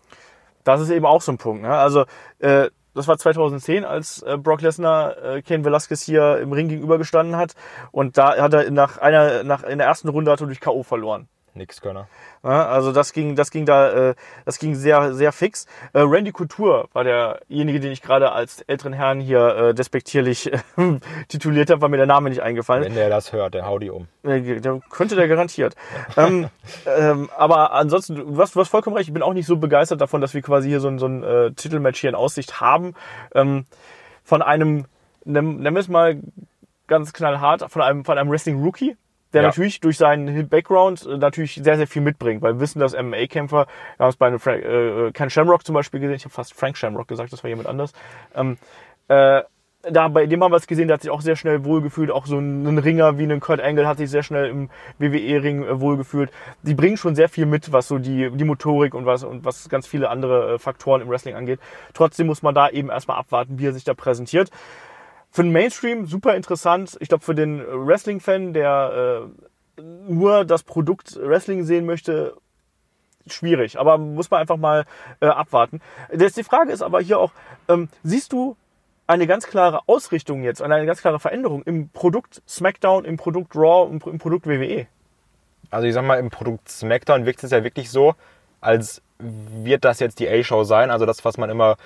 Das 0.64 0.82
ist 0.82 0.90
eben 0.90 1.06
auch 1.06 1.22
so 1.22 1.32
ein 1.32 1.38
Punkt. 1.38 1.62
Ne? 1.62 1.70
Also 1.70 2.04
äh, 2.40 2.70
das 2.94 3.08
war 3.08 3.18
2010, 3.18 3.86
als 3.86 4.22
äh, 4.24 4.38
Brock 4.38 4.62
Lesnar 4.62 5.18
äh, 5.24 5.42
Ken 5.42 5.64
Velasquez 5.64 6.02
hier 6.04 6.40
im 6.40 6.52
Ring 6.52 6.68
gegenübergestanden 6.68 7.38
hat. 7.38 7.54
Und 7.92 8.18
da 8.18 8.36
hat 8.36 8.54
er 8.54 8.70
nach 8.72 8.98
einer, 8.98 9.44
nach 9.44 9.64
in 9.64 9.78
der 9.78 9.88
ersten 9.88 10.10
Runde 10.10 10.30
hat 10.32 10.42
er 10.42 10.48
durch 10.48 10.60
K.O. 10.60 10.84
verloren. 10.84 11.30
Nix 11.58 11.82
Könner. 11.82 12.08
Ja, 12.44 12.68
also 12.68 12.92
das 12.92 13.14
ging, 13.14 13.36
das 13.36 13.52
ging 13.52 13.66
da, 13.66 14.10
äh, 14.10 14.16
das 14.46 14.60
ging 14.60 14.76
sehr, 14.76 15.14
sehr 15.14 15.32
fix. 15.32 15.66
Äh, 15.94 16.00
Randy 16.00 16.32
Couture 16.32 16.88
war 16.94 17.04
derjenige, 17.04 17.80
den 17.80 17.92
ich 17.92 18.02
gerade 18.02 18.32
als 18.32 18.62
älteren 18.62 18.94
Herrn 18.94 19.20
hier 19.20 19.56
äh, 19.56 19.74
despektierlich 19.74 20.54
äh, 20.54 20.60
tituliert 21.28 21.70
habe, 21.70 21.82
weil 21.82 21.90
mir 21.90 21.98
der 21.98 22.06
Name 22.06 22.30
nicht 22.30 22.42
eingefallen 22.42 22.84
ist. 22.84 22.90
Wenn 22.90 22.96
der 22.96 23.10
das 23.10 23.34
hört, 23.34 23.54
der 23.54 23.66
hau 23.66 23.80
die 23.80 23.90
um. 23.90 24.08
Der 24.24 24.82
könnte 24.90 25.16
der 25.16 25.28
garantiert. 25.28 25.76
ähm, 26.18 26.50
ähm, 26.86 27.30
aber 27.36 27.74
ansonsten, 27.74 28.16
du 28.16 28.38
hast, 28.42 28.56
du 28.56 28.60
hast 28.60 28.70
vollkommen 28.70 28.96
recht, 28.96 29.10
ich 29.10 29.14
bin 29.14 29.24
auch 29.24 29.34
nicht 29.34 29.48
so 29.48 29.58
begeistert 29.58 30.02
davon, 30.02 30.22
dass 30.22 30.34
wir 30.34 30.42
quasi 30.42 30.70
hier 30.70 30.80
so 30.80 30.88
ein, 30.88 31.00
so 31.00 31.08
ein 31.08 31.24
äh, 31.24 31.52
Titelmatch 31.52 32.00
hier 32.00 32.10
in 32.10 32.16
Aussicht 32.16 32.62
haben. 32.62 32.94
Ähm, 33.34 33.66
von 34.24 34.42
einem, 34.42 34.86
nennen 35.26 35.64
wir 35.64 35.80
es 35.80 35.88
mal 35.88 36.20
ganz 36.88 37.14
knallhart, 37.14 37.70
von 37.70 37.82
einem, 37.82 38.06
von 38.06 38.18
einem 38.18 38.30
Wrestling-Rookie, 38.30 38.98
der 39.34 39.42
Ja. 39.42 39.48
natürlich 39.50 39.80
durch 39.80 39.98
seinen 39.98 40.48
Background 40.50 41.06
äh, 41.06 41.18
natürlich 41.18 41.56
sehr, 41.56 41.78
sehr 41.78 41.88
viel 41.88 42.02
mitbringt, 42.02 42.42
weil 42.42 42.56
wir 42.56 42.60
wissen, 42.60 42.80
dass 42.80 42.94
MMA-Kämpfer, 42.94 43.68
wir 43.98 44.04
haben 44.04 44.10
es 44.10 44.18
bei 44.18 44.28
einem 44.28 44.40
Frank, 44.40 44.64
äh, 44.64 45.12
Ken 45.12 45.30
Shamrock 45.30 45.66
zum 45.66 45.76
Beispiel 45.76 46.00
gesehen, 46.00 46.16
ich 46.16 46.26
habe 46.26 46.34
fast 46.34 46.54
Frank 46.54 46.78
Shamrock 46.78 47.08
gesagt, 47.08 47.34
das 47.34 47.44
war 47.44 47.50
jemand 47.50 47.68
anders, 47.68 47.94
ähm, 48.36 48.58
äh, 49.08 49.42
da 49.90 50.08
bei 50.08 50.26
dem 50.26 50.44
haben 50.44 50.52
wir 50.52 50.58
es 50.58 50.68
gesehen, 50.68 50.88
der 50.88 50.96
hat 50.96 51.02
sich 51.02 51.12
auch 51.12 51.22
sehr 51.22 51.36
schnell 51.36 51.64
wohlgefühlt. 51.64 52.12
Auch 52.12 52.26
so 52.26 52.38
ein 52.40 52.78
Ringer 52.78 53.18
wie 53.18 53.24
ein 53.24 53.40
Kurt 53.40 53.62
Angle 53.62 53.88
hat 53.88 53.98
sich 53.98 54.10
sehr 54.10 54.24
schnell 54.24 54.50
im 54.50 54.70
WWE-Ring 55.00 55.64
äh, 55.64 55.80
wohlgefühlt. 55.80 56.32
Die 56.64 56.74
bringen 56.74 56.98
schon 56.98 57.16
sehr 57.16 57.30
viel 57.30 57.46
mit, 57.46 57.72
was 57.72 57.88
so 57.88 57.98
die, 57.98 58.30
die 58.32 58.44
Motorik 58.44 58.94
und 58.94 59.06
was, 59.06 59.24
und 59.24 59.46
was 59.46 59.70
ganz 59.70 59.88
viele 59.88 60.10
andere 60.10 60.56
äh, 60.56 60.60
Faktoren 60.60 61.02
im 61.02 61.10
Wrestling 61.10 61.36
angeht. 61.36 61.60
Trotzdem 61.94 62.28
muss 62.28 62.42
man 62.42 62.56
da 62.56 62.70
eben 62.70 62.90
erstmal 62.90 63.18
abwarten, 63.18 63.60
wie 63.60 63.68
er 63.68 63.74
sich 63.74 63.84
da 63.84 63.94
präsentiert. 63.94 64.50
Für 65.38 65.44
den 65.44 65.52
Mainstream 65.52 66.08
super 66.08 66.34
interessant. 66.34 66.98
Ich 67.00 67.10
glaube, 67.10 67.24
für 67.24 67.36
den 67.36 67.64
Wrestling-Fan, 67.64 68.54
der 68.54 69.30
äh, 69.78 69.82
nur 70.12 70.46
das 70.46 70.64
Produkt 70.64 71.16
Wrestling 71.16 71.64
sehen 71.64 71.86
möchte, 71.86 72.36
schwierig. 73.28 73.78
Aber 73.78 74.00
muss 74.00 74.32
man 74.32 74.40
einfach 74.40 74.58
mal 74.58 74.86
äh, 75.20 75.28
abwarten. 75.28 75.80
Das, 76.12 76.34
die 76.34 76.44
Frage 76.44 76.72
ist 76.72 76.82
aber 76.82 77.02
hier 77.02 77.20
auch, 77.20 77.34
ähm, 77.68 77.88
siehst 78.02 78.34
du 78.34 78.58
eine 79.06 79.28
ganz 79.28 79.46
klare 79.46 79.82
Ausrichtung 79.86 80.42
jetzt, 80.42 80.60
eine 80.60 80.84
ganz 80.88 81.02
klare 81.02 81.20
Veränderung 81.20 81.62
im 81.62 81.90
Produkt 81.90 82.42
SmackDown, 82.50 83.06
im 83.06 83.18
Produkt 83.18 83.56
Raw, 83.56 83.88
im, 83.92 84.02
im 84.12 84.18
Produkt? 84.18 84.48
WWE? 84.48 84.88
Also 85.70 85.86
ich 85.86 85.94
sag 85.94 86.04
mal, 86.04 86.18
im 86.18 86.32
Produkt 86.32 86.68
SmackDown 86.68 87.28
wirkt 87.28 87.44
es 87.44 87.52
ja 87.52 87.64
wirklich 87.64 87.92
so, 87.92 88.16
als 88.60 89.04
wird 89.20 89.86
das 89.86 90.00
jetzt 90.00 90.20
die 90.20 90.30
A-Show 90.30 90.64
sein. 90.64 90.90
Also 90.90 91.06
das, 91.06 91.24
was 91.26 91.38
man 91.38 91.52
immer 91.52 91.78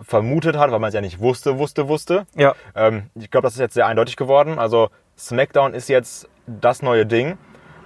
vermutet 0.00 0.56
hat, 0.56 0.70
weil 0.70 0.78
man 0.78 0.88
es 0.88 0.94
ja 0.94 1.00
nicht 1.00 1.20
wusste, 1.20 1.58
wusste, 1.58 1.88
wusste. 1.88 2.26
Ja. 2.34 2.54
Ähm, 2.74 3.10
ich 3.14 3.30
glaube, 3.30 3.46
das 3.46 3.54
ist 3.54 3.60
jetzt 3.60 3.74
sehr 3.74 3.86
eindeutig 3.86 4.16
geworden. 4.16 4.58
Also 4.58 4.90
SmackDown 5.18 5.74
ist 5.74 5.88
jetzt 5.88 6.28
das 6.46 6.82
neue 6.82 7.06
Ding. 7.06 7.38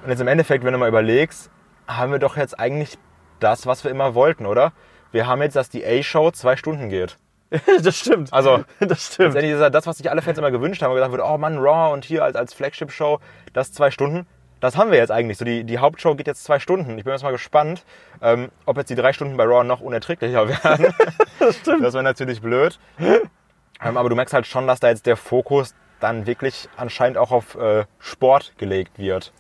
Und 0.03 0.11
jetzt 0.11 0.21
im 0.21 0.29
Endeffekt, 0.29 0.65
wenn 0.65 0.73
du 0.73 0.79
mal 0.79 0.89
überlegst, 0.89 1.51
haben 1.87 2.13
wir 2.13 2.19
doch 2.19 2.37
jetzt 2.37 2.59
eigentlich 2.59 2.99
das, 3.39 3.67
was 3.67 3.85
wir 3.85 3.91
immer 3.91 4.15
wollten, 4.15 4.47
oder? 4.47 4.73
Wir 5.13 5.27
haben 5.27 5.43
jetzt, 5.43 5.57
dass 5.57 5.69
die 5.69 5.85
A-Show 5.85 6.31
zwei 6.31 6.57
Stunden 6.57 6.89
geht. 6.89 7.17
das 7.83 7.99
stimmt. 7.99 8.33
Also, 8.33 8.65
das 8.81 9.15
stimmt. 9.15 9.35
Letztendlich 9.35 9.53
ist 9.61 9.75
das, 9.75 9.87
was 9.87 9.99
sich 9.99 10.11
alle 10.11 10.23
Fans 10.23 10.39
immer 10.39 10.51
gewünscht 10.51 10.83
haben, 10.83 10.91
und 10.91 10.97
gesagt 10.97 11.13
wurde, 11.13 11.25
oh 11.25 11.37
Mann, 11.37 11.59
Raw 11.59 11.93
und 11.93 12.05
hier 12.05 12.25
als, 12.25 12.37
als 12.37 12.55
Flagship-Show, 12.55 13.19
das 13.53 13.73
zwei 13.73 13.91
Stunden. 13.91 14.27
Das 14.61 14.77
haben 14.77 14.91
wir 14.91 14.99
jetzt 14.99 15.11
eigentlich. 15.11 15.39
So 15.39 15.45
die, 15.45 15.65
die 15.65 15.79
Hauptshow 15.79 16.15
geht 16.15 16.27
jetzt 16.27 16.45
zwei 16.45 16.59
Stunden. 16.59 16.99
Ich 16.99 17.05
bin 17.05 17.13
jetzt 17.13 17.23
mal 17.23 17.33
gespannt, 17.33 17.85
ähm, 18.23 18.51
ob 18.67 18.77
jetzt 18.77 18.91
die 18.91 18.95
drei 18.95 19.13
Stunden 19.13 19.37
bei 19.37 19.45
Raw 19.45 19.65
noch 19.65 19.81
unerträglicher 19.81 20.49
werden. 20.65 20.95
das 21.39 21.57
stimmt. 21.57 21.85
Das 21.85 21.95
wäre 21.95 22.05
natürlich 22.05 22.41
blöd. 22.41 22.79
Ähm, 22.99 23.97
aber 23.97 24.09
du 24.09 24.17
merkst 24.17 24.35
halt 24.35 24.47
schon, 24.47 24.67
dass 24.67 24.81
da 24.81 24.89
jetzt 24.89 25.07
der 25.07 25.17
Fokus 25.17 25.75
dann 26.01 26.27
wirklich 26.27 26.69
anscheinend 26.77 27.19
auch 27.19 27.31
auf 27.31 27.55
äh, 27.57 27.85
Sport 27.99 28.53
gelegt 28.59 28.99
wird. 28.99 29.33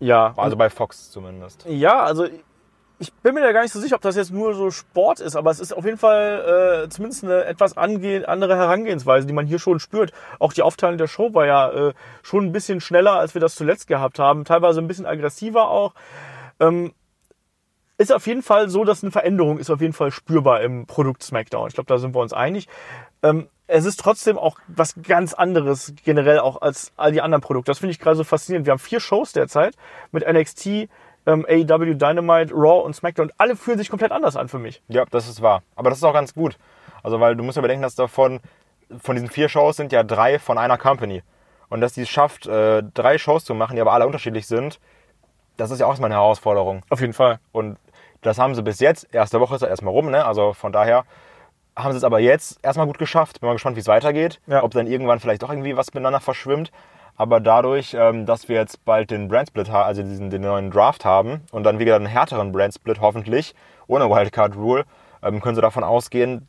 Ja. 0.00 0.34
Also 0.36 0.56
bei 0.56 0.70
Fox 0.70 1.10
zumindest. 1.10 1.64
Ja, 1.68 2.02
also 2.02 2.26
ich 3.04 3.12
bin 3.22 3.34
mir 3.34 3.42
da 3.42 3.52
gar 3.52 3.62
nicht 3.62 3.72
so 3.72 3.80
sicher, 3.80 3.96
ob 3.96 4.02
das 4.02 4.16
jetzt 4.16 4.32
nur 4.32 4.54
so 4.54 4.70
Sport 4.70 5.20
ist, 5.20 5.36
aber 5.36 5.50
es 5.50 5.60
ist 5.60 5.72
auf 5.72 5.84
jeden 5.84 5.98
Fall 5.98 6.84
äh, 6.84 6.88
zumindest 6.88 7.24
eine 7.24 7.44
etwas 7.44 7.76
andere 7.76 8.56
Herangehensweise, 8.56 9.26
die 9.26 9.34
man 9.34 9.46
hier 9.46 9.58
schon 9.58 9.78
spürt. 9.78 10.12
Auch 10.38 10.54
die 10.54 10.62
Aufteilung 10.62 10.96
der 10.96 11.06
Show 11.06 11.34
war 11.34 11.44
ja 11.44 11.70
äh, 11.70 11.94
schon 12.22 12.46
ein 12.46 12.52
bisschen 12.52 12.80
schneller, 12.80 13.12
als 13.12 13.34
wir 13.34 13.40
das 13.40 13.56
zuletzt 13.56 13.88
gehabt 13.88 14.18
haben, 14.18 14.44
teilweise 14.44 14.80
ein 14.80 14.88
bisschen 14.88 15.04
aggressiver 15.04 15.68
auch. 15.68 15.92
Ähm, 16.60 16.94
ist 17.98 18.12
auf 18.12 18.26
jeden 18.26 18.42
Fall 18.42 18.70
so, 18.70 18.84
dass 18.84 19.02
eine 19.02 19.12
Veränderung 19.12 19.58
ist 19.58 19.70
auf 19.70 19.80
jeden 19.80 19.92
Fall 19.92 20.10
spürbar 20.10 20.62
im 20.62 20.86
Produkt 20.86 21.22
SmackDown. 21.22 21.68
Ich 21.68 21.74
glaube, 21.74 21.88
da 21.88 21.98
sind 21.98 22.14
wir 22.14 22.20
uns 22.20 22.32
einig. 22.32 22.68
Ähm, 23.22 23.48
es 23.66 23.84
ist 23.84 24.00
trotzdem 24.00 24.36
auch 24.38 24.58
was 24.66 24.94
ganz 25.02 25.32
anderes 25.34 25.94
generell 26.04 26.38
auch 26.38 26.60
als 26.60 26.92
all 26.96 27.12
die 27.12 27.22
anderen 27.22 27.42
Produkte. 27.42 27.70
Das 27.70 27.78
finde 27.78 27.92
ich 27.92 28.00
gerade 28.00 28.16
so 28.16 28.24
faszinierend. 28.24 28.66
Wir 28.66 28.72
haben 28.72 28.78
vier 28.78 29.00
Shows 29.00 29.32
derzeit 29.32 29.76
mit 30.10 30.26
NXT, 30.26 30.88
ähm, 31.26 31.46
AEW, 31.48 31.94
Dynamite, 31.94 32.52
Raw 32.54 32.84
und 32.84 32.94
SmackDown. 32.94 33.32
Alle 33.38 33.56
fühlen 33.56 33.78
sich 33.78 33.88
komplett 33.90 34.12
anders 34.12 34.36
an 34.36 34.48
für 34.48 34.58
mich. 34.58 34.82
Ja, 34.88 35.04
das 35.10 35.28
ist 35.28 35.42
wahr. 35.42 35.62
Aber 35.76 35.90
das 35.90 35.98
ist 35.98 36.04
auch 36.04 36.12
ganz 36.12 36.34
gut. 36.34 36.58
Also, 37.02 37.20
weil 37.20 37.36
du 37.36 37.44
musst 37.44 37.56
ja 37.56 37.62
bedenken, 37.62 37.82
dass 37.82 37.94
davon, 37.94 38.40
von 38.98 39.16
diesen 39.16 39.30
vier 39.30 39.48
Shows 39.48 39.76
sind 39.76 39.92
ja 39.92 40.02
drei 40.02 40.38
von 40.38 40.58
einer 40.58 40.78
Company. 40.78 41.22
Und 41.68 41.80
dass 41.80 41.94
die 41.94 42.02
es 42.02 42.08
schafft, 42.08 42.46
äh, 42.46 42.82
drei 42.94 43.18
Shows 43.18 43.44
zu 43.44 43.54
machen, 43.54 43.74
die 43.76 43.80
aber 43.80 43.92
alle 43.92 44.06
unterschiedlich 44.06 44.46
sind, 44.46 44.78
das 45.56 45.70
ist 45.70 45.80
ja 45.80 45.86
auch 45.86 45.90
erstmal 45.90 46.08
eine 46.08 46.20
Herausforderung. 46.20 46.82
Auf 46.90 47.00
jeden 47.00 47.12
Fall. 47.12 47.38
Und 47.52 47.78
das 48.22 48.38
haben 48.38 48.54
sie 48.54 48.62
bis 48.62 48.80
jetzt, 48.80 49.12
erste 49.12 49.40
Woche 49.40 49.54
ist 49.54 49.60
ja 49.60 49.68
erstmal 49.68 49.92
rum, 49.92 50.10
ne? 50.10 50.24
Also 50.24 50.52
von 50.52 50.72
daher 50.72 51.04
haben 51.76 51.92
sie 51.92 51.98
es 51.98 52.04
aber 52.04 52.20
jetzt 52.20 52.58
erstmal 52.62 52.86
gut 52.86 52.98
geschafft. 52.98 53.40
Bin 53.40 53.48
mal 53.48 53.54
gespannt, 53.54 53.76
wie 53.76 53.80
es 53.80 53.88
weitergeht. 53.88 54.40
Ja. 54.46 54.62
Ob 54.62 54.72
dann 54.72 54.86
irgendwann 54.86 55.20
vielleicht 55.20 55.42
doch 55.42 55.50
irgendwie 55.50 55.76
was 55.76 55.92
miteinander 55.92 56.20
verschwimmt. 56.20 56.70
Aber 57.16 57.40
dadurch, 57.40 57.94
ähm, 57.94 58.26
dass 58.26 58.48
wir 58.48 58.56
jetzt 58.56 58.84
bald 58.84 59.10
den 59.10 59.28
Brandsplit 59.28 59.70
haben, 59.70 59.86
also 59.86 60.02
diesen, 60.02 60.30
den 60.30 60.42
neuen 60.42 60.70
Draft 60.70 61.04
haben 61.04 61.42
und 61.52 61.62
dann 61.64 61.78
wieder 61.78 61.96
einen 61.96 62.06
härteren 62.06 62.52
Brandsplit 62.52 63.00
hoffentlich, 63.00 63.54
ohne 63.86 64.10
Wildcard 64.10 64.56
Rule, 64.56 64.84
ähm, 65.22 65.40
können 65.40 65.54
sie 65.54 65.60
davon 65.60 65.84
ausgehen, 65.84 66.48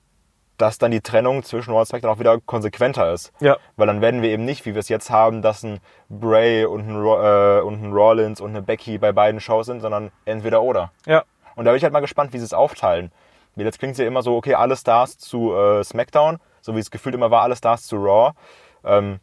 dass 0.58 0.78
dann 0.78 0.92
die 0.92 1.02
Trennung 1.02 1.44
zwischen 1.44 1.72
Raw 1.72 1.82
und 1.82 1.86
SmackDown 1.86 2.12
auch 2.12 2.20
wieder 2.20 2.40
konsequenter 2.40 3.12
ist. 3.12 3.32
Ja. 3.40 3.58
Weil 3.76 3.88
dann 3.88 4.02
werden 4.02 4.22
wir 4.22 4.30
eben 4.30 4.46
nicht, 4.46 4.66
wie 4.66 4.74
wir 4.74 4.80
es 4.80 4.90
jetzt 4.90 5.10
haben, 5.10 5.42
dass 5.42 5.64
ein 5.64 5.80
Bray 6.10 6.66
und 6.66 6.88
ein, 6.88 6.96
äh, 6.96 7.62
und 7.62 7.84
ein 7.84 7.92
Rollins 7.92 8.42
und 8.42 8.52
eine 8.52 8.62
Becky 8.62 8.98
bei 8.98 9.12
beiden 9.12 9.40
Shows 9.40 9.66
sind, 9.66 9.82
sondern 9.82 10.12
entweder 10.24 10.62
oder. 10.62 10.92
Ja. 11.06 11.24
Und 11.56 11.66
da 11.66 11.72
bin 11.72 11.78
ich 11.78 11.84
halt 11.84 11.94
mal 11.94 12.00
gespannt, 12.00 12.34
wie 12.34 12.40
sie 12.40 12.46
es 12.46 12.54
aufteilen. 12.54 13.12
Weil 13.56 13.66
Jetzt 13.66 13.80
klingt 13.80 13.94
es 13.94 13.98
ja 14.00 14.08
immer 14.08 14.22
so, 14.22 14.36
okay, 14.36 14.56
alle 14.56 14.76
Stars 14.76 15.18
zu 15.18 15.54
äh, 15.54 15.84
SmackDown, 15.84 16.40
so 16.62 16.76
wie 16.76 16.80
es 16.80 16.92
gefühlt 16.92 17.16
immer 17.16 17.32
war, 17.32 17.42
alle 17.42 17.56
Stars 17.56 17.86
zu 17.88 17.98
Raw. 17.98 18.34
Ähm, 18.84 19.20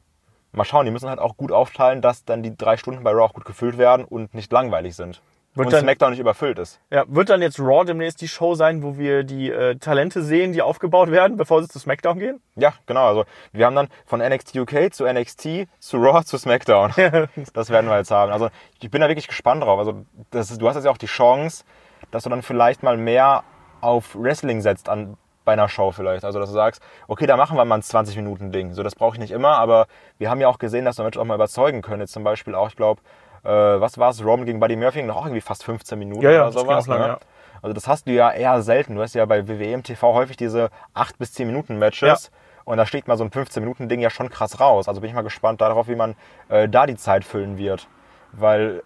mal 0.52 0.64
schauen, 0.64 0.84
die 0.84 0.92
müssen 0.92 1.08
halt 1.08 1.18
auch 1.18 1.36
gut 1.36 1.52
aufteilen, 1.52 2.00
dass 2.00 2.24
dann 2.24 2.42
die 2.42 2.56
drei 2.56 2.76
Stunden 2.76 3.02
bei 3.02 3.10
Raw 3.10 3.22
auch 3.24 3.34
gut 3.34 3.44
gefüllt 3.44 3.78
werden 3.78 4.04
und 4.04 4.34
nicht 4.34 4.52
langweilig 4.52 4.94
sind. 4.96 5.22
Wird 5.54 5.66
und 5.66 5.72
dann- 5.74 5.82
SmackDown 5.82 6.10
nicht 6.12 6.20
überfüllt 6.20 6.58
ist. 6.58 6.80
Ja, 6.90 7.04
wird 7.08 7.28
dann 7.28 7.42
jetzt 7.42 7.60
Raw 7.60 7.84
demnächst 7.84 8.22
die 8.22 8.28
Show 8.28 8.54
sein, 8.54 8.82
wo 8.82 8.96
wir 8.96 9.22
die 9.22 9.50
äh, 9.50 9.76
Talente 9.76 10.22
sehen, 10.22 10.54
die 10.54 10.62
aufgebaut 10.62 11.10
werden, 11.10 11.36
bevor 11.36 11.60
sie 11.62 11.68
zu 11.68 11.78
SmackDown 11.78 12.18
gehen? 12.18 12.40
Ja, 12.56 12.72
genau. 12.86 13.06
Also 13.06 13.24
wir 13.52 13.66
haben 13.66 13.74
dann 13.76 13.88
von 14.06 14.20
NXT 14.20 14.56
UK 14.56 14.94
zu 14.94 15.04
NXT 15.04 15.66
zu 15.78 15.98
Raw 15.98 16.24
zu 16.24 16.38
SmackDown. 16.38 16.92
das 17.52 17.68
werden 17.68 17.90
wir 17.90 17.98
jetzt 17.98 18.10
haben. 18.10 18.32
Also 18.32 18.48
ich 18.80 18.90
bin 18.90 19.02
da 19.02 19.08
wirklich 19.08 19.28
gespannt 19.28 19.62
drauf. 19.62 19.78
Also 19.78 20.06
ist, 20.32 20.58
du 20.58 20.68
hast 20.68 20.76
jetzt 20.76 20.84
ja 20.86 20.90
auch 20.90 20.96
die 20.96 21.04
Chance, 21.06 21.64
dass 22.10 22.22
du 22.22 22.30
dann 22.30 22.40
vielleicht 22.40 22.82
mal 22.82 22.96
mehr 22.96 23.44
auf 23.82 24.14
Wrestling 24.14 24.62
setzt 24.62 24.88
an 24.88 25.18
bei 25.44 25.52
einer 25.52 25.68
Show 25.68 25.92
vielleicht. 25.92 26.24
Also 26.24 26.38
dass 26.38 26.48
du 26.48 26.54
sagst, 26.54 26.82
okay, 27.08 27.26
da 27.26 27.36
machen 27.36 27.56
wir 27.56 27.64
mal 27.64 27.76
ein 27.76 27.82
20 27.82 28.16
Minuten 28.16 28.52
Ding. 28.52 28.72
So 28.74 28.82
das 28.82 28.94
brauche 28.94 29.14
ich 29.14 29.20
nicht 29.20 29.32
immer, 29.32 29.58
aber 29.58 29.86
wir 30.18 30.30
haben 30.30 30.40
ja 30.40 30.48
auch 30.48 30.58
gesehen, 30.58 30.84
dass 30.84 30.98
wir 30.98 31.04
Menschen 31.04 31.20
auch 31.20 31.24
mal 31.24 31.34
überzeugen 31.34 31.82
können. 31.82 32.00
Jetzt 32.00 32.12
zum 32.12 32.24
Beispiel 32.24 32.54
auch, 32.54 32.68
ich 32.68 32.76
glaube, 32.76 33.00
äh, 33.44 33.48
was 33.50 33.98
war 33.98 34.10
es, 34.10 34.24
Roman 34.24 34.46
gegen 34.46 34.60
Buddy 34.60 34.76
Murphy, 34.76 34.98
ging 34.98 35.06
noch 35.06 35.16
auch 35.16 35.26
irgendwie 35.26 35.40
fast 35.40 35.64
15 35.64 35.98
Minuten 35.98 36.22
Ja, 36.22 36.30
ja, 36.30 36.42
oder 36.42 36.52
sowas. 36.52 36.86
lang, 36.86 37.00
ne? 37.00 37.06
ja. 37.08 37.18
Also 37.62 37.74
das 37.74 37.86
hast 37.86 38.06
du 38.08 38.12
ja 38.12 38.30
eher 38.32 38.60
selten. 38.62 38.96
Du 38.96 39.02
hast 39.02 39.14
ja 39.14 39.24
bei 39.24 39.46
WWE 39.48 39.72
im 39.72 39.82
TV 39.84 40.14
häufig 40.14 40.36
diese 40.36 40.70
8 40.94 41.18
bis 41.18 41.32
10 41.32 41.46
Minuten 41.46 41.78
Matches. 41.78 42.30
Und 42.64 42.76
da 42.76 42.86
steht 42.86 43.08
mal 43.08 43.16
so 43.16 43.24
ein 43.24 43.30
15-Minuten-Ding 43.30 44.00
ja 44.00 44.10
schon 44.10 44.30
krass 44.30 44.60
raus. 44.60 44.88
Also 44.88 45.00
bin 45.00 45.08
ich 45.10 45.14
mal 45.14 45.22
gespannt 45.22 45.60
darauf, 45.60 45.88
wie 45.88 45.96
man 45.96 46.14
äh, 46.48 46.68
da 46.68 46.86
die 46.86 46.96
Zeit 46.96 47.24
füllen 47.24 47.58
wird. 47.58 47.88
Weil, 48.32 48.82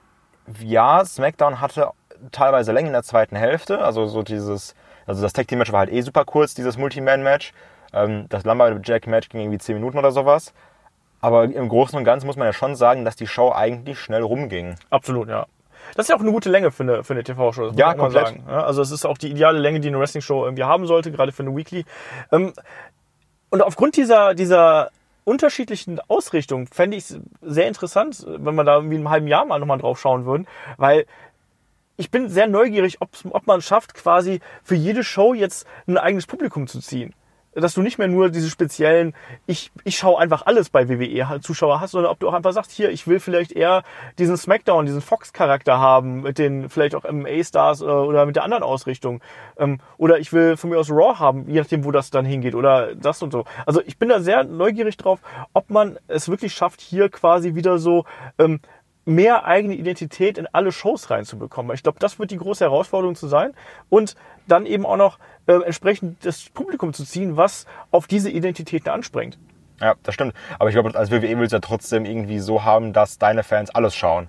ja, 0.62 1.04
SmackDown 1.04 1.60
hatte 1.60 1.90
teilweise 2.32 2.72
Länge 2.72 2.88
in 2.88 2.92
der 2.94 3.02
zweiten 3.02 3.36
Hälfte. 3.36 3.80
Also 3.80 4.06
so 4.06 4.22
dieses, 4.22 4.74
also 5.06 5.22
das 5.22 5.32
Tag 5.32 5.48
Team 5.48 5.58
Match 5.58 5.72
war 5.72 5.80
halt 5.80 5.92
eh 5.92 6.00
super 6.00 6.24
kurz, 6.24 6.54
dieses 6.54 6.76
Multi-Man-Match. 6.76 7.52
Ähm, 7.92 8.26
das 8.28 8.44
Lumberjack-Match 8.44 9.28
ging 9.28 9.40
irgendwie 9.40 9.58
10 9.58 9.76
Minuten 9.76 9.98
oder 9.98 10.12
sowas. 10.12 10.52
Aber 11.20 11.44
im 11.44 11.68
Großen 11.68 11.98
und 11.98 12.04
Ganzen 12.04 12.26
muss 12.26 12.36
man 12.36 12.46
ja 12.46 12.52
schon 12.52 12.76
sagen, 12.76 13.04
dass 13.04 13.16
die 13.16 13.26
Show 13.26 13.52
eigentlich 13.52 13.98
schnell 13.98 14.22
rumging. 14.22 14.76
Absolut, 14.90 15.28
ja. 15.28 15.46
Das 15.94 16.04
ist 16.04 16.10
ja 16.10 16.16
auch 16.16 16.20
eine 16.20 16.32
gute 16.32 16.50
Länge 16.50 16.70
für 16.70 16.82
eine, 16.82 17.04
für 17.04 17.14
eine 17.14 17.22
TV-Show. 17.22 17.72
Ja, 17.76 17.94
komplett. 17.94 18.26
Sagen. 18.26 18.44
Also 18.48 18.82
es 18.82 18.90
ist 18.90 19.06
auch 19.06 19.18
die 19.18 19.30
ideale 19.30 19.58
Länge, 19.58 19.80
die 19.80 19.88
eine 19.88 19.98
Wrestling-Show 19.98 20.44
irgendwie 20.44 20.64
haben 20.64 20.86
sollte, 20.86 21.12
gerade 21.12 21.32
für 21.32 21.42
eine 21.42 21.56
Weekly. 21.56 21.84
Ähm, 22.32 22.52
und 23.50 23.62
aufgrund 23.62 23.96
dieser, 23.96 24.34
dieser 24.34 24.90
unterschiedlichen 25.24 26.00
Ausrichtung 26.08 26.68
fände 26.68 26.96
ich 26.96 27.10
es 27.10 27.20
sehr 27.42 27.66
interessant, 27.66 28.24
wenn 28.26 28.54
wir 28.54 28.64
da 28.64 28.76
irgendwie 28.76 28.96
in 28.96 29.02
einem 29.02 29.10
halben 29.10 29.26
Jahr 29.26 29.44
mal 29.44 29.58
nochmal 29.58 29.78
drauf 29.78 29.98
schauen 29.98 30.24
würden, 30.24 30.46
weil 30.76 31.06
ich 31.96 32.10
bin 32.10 32.28
sehr 32.28 32.46
neugierig, 32.46 33.00
ob, 33.00 33.10
ob 33.30 33.46
man 33.46 33.62
schafft, 33.62 33.94
quasi 33.94 34.40
für 34.62 34.74
jede 34.74 35.04
Show 35.04 35.34
jetzt 35.34 35.66
ein 35.86 35.98
eigenes 35.98 36.26
Publikum 36.26 36.66
zu 36.66 36.80
ziehen. 36.80 37.14
Dass 37.54 37.72
du 37.72 37.80
nicht 37.80 37.96
mehr 37.96 38.06
nur 38.06 38.28
diese 38.28 38.50
speziellen, 38.50 39.14
ich, 39.46 39.72
ich 39.82 39.96
schaue 39.96 40.18
einfach 40.18 40.44
alles 40.44 40.68
bei 40.68 40.90
WWE 40.90 41.40
Zuschauer 41.40 41.80
hast, 41.80 41.92
sondern 41.92 42.12
ob 42.12 42.20
du 42.20 42.28
auch 42.28 42.34
einfach 42.34 42.52
sagst, 42.52 42.70
hier, 42.70 42.90
ich 42.90 43.06
will 43.06 43.18
vielleicht 43.18 43.50
eher 43.50 43.82
diesen 44.18 44.36
Smackdown, 44.36 44.84
diesen 44.84 45.00
Fox-Charakter 45.00 45.78
haben, 45.78 46.20
mit 46.20 46.36
den 46.36 46.68
vielleicht 46.68 46.94
auch 46.94 47.10
MMA-Stars 47.10 47.80
oder, 47.80 48.04
oder 48.04 48.26
mit 48.26 48.36
der 48.36 48.44
anderen 48.44 48.62
Ausrichtung. 48.62 49.22
Ähm, 49.56 49.78
oder 49.96 50.18
ich 50.18 50.34
will 50.34 50.58
von 50.58 50.68
mir 50.68 50.78
aus 50.78 50.90
Raw 50.90 51.18
haben, 51.18 51.48
je 51.48 51.60
nachdem, 51.60 51.86
wo 51.86 51.92
das 51.92 52.10
dann 52.10 52.26
hingeht 52.26 52.54
oder 52.54 52.94
das 52.94 53.22
und 53.22 53.32
so. 53.32 53.46
Also 53.64 53.80
ich 53.86 53.96
bin 53.96 54.10
da 54.10 54.20
sehr 54.20 54.44
neugierig 54.44 54.98
drauf, 54.98 55.20
ob 55.54 55.70
man 55.70 55.98
es 56.08 56.28
wirklich 56.28 56.52
schafft, 56.52 56.82
hier 56.82 57.08
quasi 57.08 57.54
wieder 57.54 57.78
so 57.78 58.04
ähm, 58.38 58.60
mehr 59.06 59.46
eigene 59.46 59.74
Identität 59.74 60.36
in 60.36 60.46
alle 60.52 60.72
Shows 60.72 61.10
reinzubekommen. 61.10 61.74
Ich 61.74 61.82
glaube, 61.82 61.98
das 61.98 62.18
wird 62.18 62.32
die 62.32 62.36
große 62.36 62.64
Herausforderung 62.64 63.14
zu 63.14 63.28
sein. 63.28 63.54
Und 63.88 64.16
dann 64.46 64.66
eben 64.66 64.84
auch 64.84 64.96
noch 64.96 65.18
äh, 65.46 65.54
entsprechend 65.62 66.26
das 66.26 66.50
Publikum 66.50 66.92
zu 66.92 67.04
ziehen, 67.04 67.36
was 67.36 67.66
auf 67.90 68.06
diese 68.06 68.30
Identitäten 68.30 68.90
anspringt. 68.90 69.38
Ja, 69.80 69.94
das 70.02 70.14
stimmt. 70.14 70.34
Aber 70.58 70.68
ich 70.68 70.74
glaube, 70.74 70.94
als 70.98 71.10
WWE 71.10 71.38
will 71.38 71.46
es 71.46 71.52
ja 71.52 71.60
trotzdem 71.60 72.04
irgendwie 72.04 72.40
so 72.40 72.64
haben, 72.64 72.92
dass 72.92 73.18
deine 73.18 73.42
Fans 73.42 73.74
alles 73.74 73.94
schauen. 73.94 74.28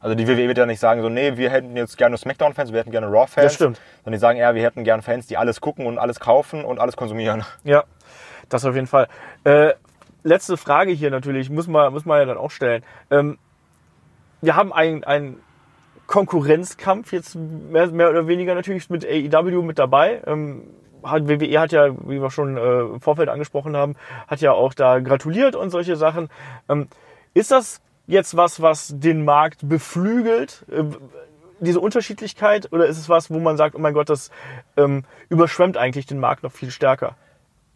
Also 0.00 0.14
die 0.14 0.26
WWE 0.28 0.48
wird 0.48 0.58
ja 0.58 0.66
nicht 0.66 0.80
sagen 0.80 1.02
so, 1.02 1.08
nee, 1.08 1.36
wir 1.36 1.50
hätten 1.50 1.76
jetzt 1.76 1.96
gerne 1.96 2.16
Smackdown-Fans, 2.16 2.72
wir 2.72 2.80
hätten 2.80 2.90
gerne 2.90 3.06
Raw-Fans. 3.06 3.44
Das 3.44 3.54
stimmt. 3.54 3.80
Sondern 4.04 4.12
die 4.12 4.20
sagen 4.20 4.38
eher, 4.38 4.54
wir 4.54 4.62
hätten 4.62 4.84
gerne 4.84 5.02
Fans, 5.02 5.26
die 5.26 5.36
alles 5.36 5.60
gucken 5.60 5.86
und 5.86 5.98
alles 5.98 6.20
kaufen 6.20 6.64
und 6.64 6.78
alles 6.80 6.96
konsumieren. 6.96 7.44
Ja, 7.64 7.84
das 8.48 8.64
auf 8.64 8.74
jeden 8.74 8.86
Fall. 8.86 9.08
Äh, 9.44 9.74
letzte 10.22 10.56
Frage 10.56 10.92
hier 10.92 11.10
natürlich, 11.10 11.50
muss 11.50 11.66
man, 11.66 11.92
muss 11.92 12.04
man 12.04 12.18
ja 12.18 12.24
dann 12.24 12.38
auch 12.38 12.50
stellen. 12.50 12.82
Ähm, 13.10 13.38
wir 14.46 14.54
haben 14.54 14.72
einen, 14.72 15.40
Konkurrenzkampf 16.06 17.12
jetzt 17.12 17.34
mehr, 17.34 17.88
mehr 17.88 18.10
oder 18.10 18.28
weniger 18.28 18.54
natürlich 18.54 18.88
mit 18.90 19.04
AEW 19.04 19.62
mit 19.62 19.76
dabei. 19.76 20.22
Ähm, 20.24 20.62
hat, 21.02 21.26
WWE 21.28 21.58
hat 21.58 21.72
ja, 21.72 21.92
wie 22.08 22.22
wir 22.22 22.30
schon 22.30 22.56
äh, 22.56 22.80
im 22.80 23.00
Vorfeld 23.00 23.28
angesprochen 23.28 23.76
haben, 23.76 23.96
hat 24.28 24.40
ja 24.40 24.52
auch 24.52 24.72
da 24.72 25.00
gratuliert 25.00 25.56
und 25.56 25.70
solche 25.70 25.96
Sachen. 25.96 26.28
Ähm, 26.68 26.86
ist 27.34 27.50
das 27.50 27.80
jetzt 28.06 28.36
was, 28.36 28.62
was 28.62 28.92
den 28.96 29.24
Markt 29.24 29.68
beflügelt? 29.68 30.64
Äh, 30.70 30.84
diese 31.58 31.80
Unterschiedlichkeit 31.80 32.72
oder 32.72 32.86
ist 32.86 32.98
es 32.98 33.08
was, 33.08 33.28
wo 33.30 33.40
man 33.40 33.56
sagt, 33.56 33.74
oh 33.74 33.80
mein 33.80 33.94
Gott, 33.94 34.08
das 34.08 34.30
ähm, 34.76 35.02
überschwemmt 35.28 35.76
eigentlich 35.76 36.06
den 36.06 36.20
Markt 36.20 36.44
noch 36.44 36.52
viel 36.52 36.70
stärker? 36.70 37.16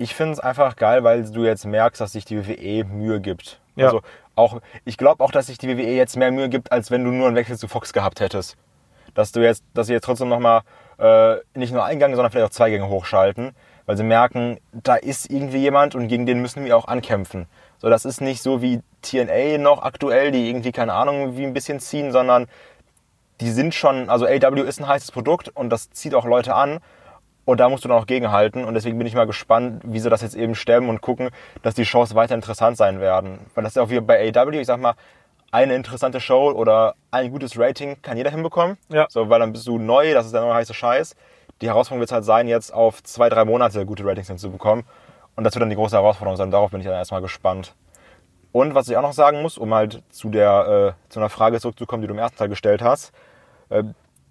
Ich 0.00 0.14
finde 0.14 0.32
es 0.32 0.40
einfach 0.40 0.76
geil, 0.76 1.04
weil 1.04 1.30
du 1.30 1.44
jetzt 1.44 1.66
merkst, 1.66 2.00
dass 2.00 2.12
sich 2.12 2.24
die 2.24 2.48
WWE 2.48 2.84
Mühe 2.84 3.20
gibt. 3.20 3.60
Ja. 3.76 3.84
Also 3.84 4.00
auch, 4.34 4.62
ich 4.86 4.96
glaube 4.96 5.22
auch, 5.22 5.30
dass 5.30 5.48
sich 5.48 5.58
die 5.58 5.68
WWE 5.68 5.92
jetzt 5.92 6.16
mehr 6.16 6.32
Mühe 6.32 6.48
gibt, 6.48 6.72
als 6.72 6.90
wenn 6.90 7.04
du 7.04 7.10
nur 7.10 7.26
einen 7.26 7.36
Wechsel 7.36 7.58
zu 7.58 7.68
Fox 7.68 7.92
gehabt 7.92 8.20
hättest. 8.20 8.56
Dass 9.12 9.30
du 9.30 9.40
jetzt, 9.40 9.62
dass 9.74 9.88
sie 9.88 9.92
jetzt 9.92 10.04
trotzdem 10.06 10.30
nochmal 10.30 10.62
äh, 10.98 11.36
nicht 11.54 11.74
nur 11.74 11.84
einen 11.84 12.00
Gang, 12.00 12.14
sondern 12.14 12.32
vielleicht 12.32 12.46
auch 12.46 12.54
zwei 12.54 12.70
Gänge 12.70 12.88
hochschalten, 12.88 13.50
weil 13.84 13.98
sie 13.98 14.02
merken, 14.02 14.58
da 14.72 14.94
ist 14.94 15.30
irgendwie 15.30 15.58
jemand 15.58 15.94
und 15.94 16.08
gegen 16.08 16.24
den 16.24 16.40
müssen 16.40 16.64
wir 16.64 16.78
auch 16.78 16.88
ankämpfen. 16.88 17.44
So, 17.76 17.90
das 17.90 18.06
ist 18.06 18.22
nicht 18.22 18.40
so 18.40 18.62
wie 18.62 18.80
TNA 19.02 19.58
noch 19.58 19.82
aktuell, 19.82 20.30
die 20.30 20.48
irgendwie 20.48 20.72
keine 20.72 20.94
Ahnung 20.94 21.36
wie 21.36 21.44
ein 21.44 21.52
bisschen 21.52 21.78
ziehen, 21.78 22.10
sondern 22.10 22.46
die 23.42 23.50
sind 23.50 23.74
schon, 23.74 24.08
also 24.08 24.24
AW 24.24 24.62
ist 24.62 24.80
ein 24.80 24.88
heißes 24.88 25.12
Produkt 25.12 25.50
und 25.50 25.68
das 25.68 25.90
zieht 25.90 26.14
auch 26.14 26.24
Leute 26.24 26.54
an. 26.54 26.80
Und 27.44 27.58
da 27.58 27.68
musst 27.68 27.84
du 27.84 27.88
dann 27.88 27.98
auch 27.98 28.06
gegenhalten. 28.06 28.64
Und 28.64 28.74
deswegen 28.74 28.98
bin 28.98 29.06
ich 29.06 29.14
mal 29.14 29.26
gespannt, 29.26 29.82
wie 29.84 29.98
sie 29.98 30.10
das 30.10 30.22
jetzt 30.22 30.36
eben 30.36 30.54
stemmen 30.54 30.88
und 30.88 31.00
gucken, 31.00 31.30
dass 31.62 31.74
die 31.74 31.84
Shows 31.84 32.14
weiter 32.14 32.34
interessant 32.34 32.76
sein 32.76 33.00
werden. 33.00 33.38
Weil 33.54 33.64
das 33.64 33.72
ist 33.72 33.76
ja 33.76 33.82
auch 33.82 33.90
wie 33.90 34.00
bei 34.00 34.32
AW, 34.34 34.60
ich 34.60 34.66
sag 34.66 34.80
mal, 34.80 34.94
eine 35.50 35.74
interessante 35.74 36.20
Show 36.20 36.52
oder 36.52 36.94
ein 37.10 37.30
gutes 37.30 37.58
Rating 37.58 38.00
kann 38.02 38.16
jeder 38.16 38.30
hinbekommen. 38.30 38.76
Ja. 38.88 39.06
So, 39.08 39.28
weil 39.28 39.40
dann 39.40 39.52
bist 39.52 39.66
du 39.66 39.78
neu, 39.78 40.12
das 40.14 40.26
ist 40.26 40.32
der 40.32 40.42
neue 40.42 40.54
heiße 40.54 40.74
Scheiß. 40.74 41.16
Die 41.60 41.66
Herausforderung 41.66 42.00
wird 42.00 42.12
halt 42.12 42.24
sein, 42.24 42.46
jetzt 42.46 42.72
auf 42.72 43.02
zwei, 43.02 43.28
drei 43.28 43.44
Monate 43.44 43.84
gute 43.84 44.04
Ratings 44.04 44.28
hinzubekommen. 44.28 44.84
Und 45.36 45.44
das 45.44 45.54
wird 45.54 45.62
dann 45.62 45.70
die 45.70 45.76
große 45.76 45.96
Herausforderung 45.96 46.36
sein. 46.36 46.50
Darauf 46.50 46.70
bin 46.70 46.80
ich 46.80 46.86
dann 46.86 46.94
erstmal 46.94 47.20
gespannt. 47.20 47.74
Und 48.52 48.74
was 48.74 48.88
ich 48.88 48.96
auch 48.96 49.02
noch 49.02 49.12
sagen 49.12 49.42
muss, 49.42 49.58
um 49.58 49.72
halt 49.74 50.02
zu 50.10 50.28
der 50.28 50.96
äh, 51.08 51.10
zu 51.12 51.20
einer 51.20 51.28
Frage 51.28 51.60
zurückzukommen, 51.60 52.02
die 52.02 52.08
du 52.08 52.14
im 52.14 52.18
ersten 52.18 52.36
Teil 52.38 52.48
gestellt 52.48 52.82
hast, 52.82 53.12
äh, 53.68 53.84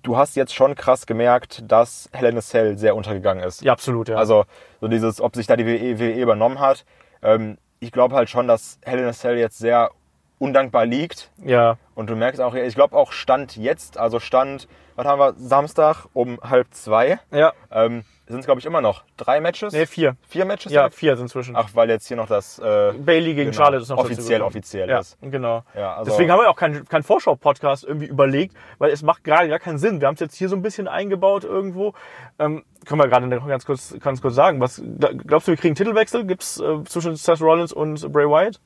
du 0.04 0.18
hast 0.18 0.36
jetzt 0.36 0.54
schon 0.54 0.76
krass 0.76 1.06
gemerkt, 1.06 1.64
dass 1.68 2.10
Hell 2.14 2.30
in 2.30 2.38
a 2.38 2.42
Cell 2.42 2.78
sehr 2.78 2.96
untergegangen 2.96 3.44
ist. 3.44 3.62
Ja, 3.62 3.74
absolut, 3.74 4.10
ja. 4.10 4.18
Also 4.18 4.46
so 4.82 4.88
dieses, 4.88 5.22
ob 5.22 5.36
sich 5.36 5.48
da 5.48 5.56
die 5.56 5.66
WWE, 5.66 6.00
WWE 6.00 6.22
übernommen 6.22 6.60
hat. 6.60 6.86
Ähm, 7.22 7.58
ich 7.80 7.92
glaube 7.92 8.16
halt 8.16 8.30
schon, 8.30 8.48
dass 8.48 8.80
Hell 8.84 9.00
in 9.00 9.06
a 9.06 9.14
Cell 9.14 9.38
jetzt 9.38 9.58
sehr 9.58 9.92
undankbar 10.38 10.86
liegt. 10.86 11.32
ja, 11.44 11.78
Und 11.96 12.10
du 12.10 12.16
merkst 12.16 12.42
auch, 12.42 12.54
ich 12.56 12.76
glaube 12.76 12.96
auch 12.96 13.12
Stand 13.12 13.58
jetzt, 13.58 13.98
also 13.98 14.20
Stand, 14.20 14.68
was 14.96 15.06
haben 15.06 15.20
wir, 15.20 15.34
Samstag 15.38 16.06
um 16.14 16.40
halb 16.42 16.68
zwei, 16.72 17.20
ja. 17.32 17.54
ähm, 17.72 18.06
sind 18.30 18.39
es 18.39 18.45
glaube 18.45 18.60
ich 18.60 18.65
immer 18.65 18.80
noch 18.80 19.03
drei 19.18 19.41
Matches? 19.41 19.73
Nee, 19.73 19.85
vier. 19.85 20.15
Vier 20.27 20.45
Matches? 20.45 20.72
Ja, 20.72 20.89
vier 20.89 21.15
sind 21.18 21.26
inzwischen. 21.26 21.56
Ach, 21.56 21.69
weil 21.73 21.89
jetzt 21.89 22.07
hier 22.07 22.15
noch 22.15 22.27
das 22.27 22.60
äh, 22.60 22.93
Bailey 22.97 23.34
gegen 23.34 23.51
genau, 23.51 23.64
Charlotte 23.64 23.81
ist 23.84 23.89
noch 23.89 23.97
offiziell, 23.97 24.41
offiziell 24.41 24.88
Ja, 24.89 24.99
ist. 24.99 25.18
genau. 25.22 25.64
Ja, 25.76 25.95
also- 25.95 26.11
Deswegen 26.11 26.31
haben 26.31 26.39
wir 26.39 26.49
auch 26.49 26.56
keinen 26.56 26.88
kein 26.88 27.03
Vorschau-Podcast 27.03 27.84
irgendwie 27.84 28.06
überlegt, 28.07 28.56
weil 28.77 28.91
es 28.91 29.01
macht 29.03 29.23
gerade 29.23 29.49
gar 29.49 29.60
keinen 29.60 29.80
Sinn. 29.80 29.99
Wir 29.99 30.07
haben 30.07 30.14
es 30.14 30.19
jetzt 30.22 30.35
hier 30.35 30.47
so 30.47 30.56
ein 30.56 30.61
bisschen 30.61 30.88
eingebaut 30.88 31.43
irgendwo. 31.43 31.93
Ähm, 32.38 32.64
können 32.85 33.01
wir 33.01 33.07
gerade 33.07 33.27
noch 33.27 33.47
ganz 33.47 33.65
kurz, 33.65 33.95
ganz 33.99 34.22
kurz 34.22 34.35
sagen. 34.35 34.61
Was 34.61 34.81
glaubst 35.26 35.47
du, 35.47 35.51
wir 35.51 35.57
kriegen 35.57 35.69
einen 35.72 35.76
Titelwechsel? 35.76 36.26
Gibt's 36.26 36.60
äh, 36.60 36.84
zwischen 36.85 37.15
Seth 37.15 37.41
Rollins 37.41 37.73
und 37.73 38.11
Bray 38.14 38.27
Wyatt? 38.27 38.60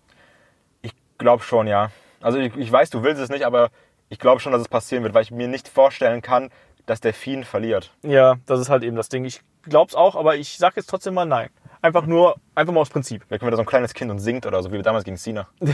Ich 0.81 0.91
glaube 1.18 1.41
schon, 1.44 1.68
ja. 1.68 1.90
Also 2.22 2.38
ich, 2.38 2.56
ich 2.56 2.72
weiß, 2.72 2.90
du 2.90 3.02
willst 3.03 3.22
es 3.22 3.30
nicht, 3.30 3.45
aber 3.45 3.69
ich 4.10 4.19
glaube 4.19 4.40
schon, 4.40 4.52
dass 4.52 4.61
es 4.61 4.68
passieren 4.68 5.03
wird, 5.03 5.14
weil 5.14 5.23
ich 5.23 5.31
mir 5.31 5.48
nicht 5.48 5.68
vorstellen 5.68 6.22
kann, 6.22 6.49
dass 6.85 6.99
der 6.99 7.14
Fiend 7.14 7.45
verliert. 7.45 7.91
Ja, 8.03 8.35
das 8.45 8.60
ist 8.60 8.69
halt 8.69 8.84
eben 8.84 8.95
das 8.95 9.10
Ding. 9.10 9.26
Ich 9.26 9.41
glaub's 9.64 9.95
auch, 9.95 10.15
aber 10.15 10.35
ich 10.35 10.57
sag 10.57 10.76
jetzt 10.76 10.88
trotzdem 10.90 11.14
mal 11.14 11.26
nein. 11.26 11.49
Einfach 11.81 12.06
nur, 12.06 12.35
einfach 12.56 12.73
mal 12.73 12.80
aus 12.80 12.90
Prinzip. 12.90 13.23
Vielleicht 13.27 13.41
kommt 13.41 13.52
da 13.52 13.57
so 13.57 13.64
ein 13.64 13.68
kleines 13.68 13.94
Kind 13.94 14.10
und 14.10 14.19
singt 14.19 14.45
oder 14.45 14.64
so, 14.64 14.72
wie 14.72 14.81
damals 14.81 15.03
gegen 15.03 15.18
Cena. 15.18 15.48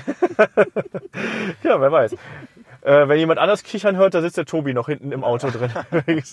Ja, 1.64 1.80
wer 1.82 1.92
weiß. 1.92 2.14
Äh, 2.82 3.08
wenn 3.08 3.20
jemand 3.20 3.40
anders 3.40 3.64
kichern 3.64 3.98
hört, 3.98 4.14
da 4.14 4.22
sitzt 4.22 4.38
der 4.38 4.46
Tobi 4.46 4.74
noch 4.74 4.88
hinten 4.88 5.12
im 5.12 5.24
Auto 5.24 5.50
drin. 5.50 5.70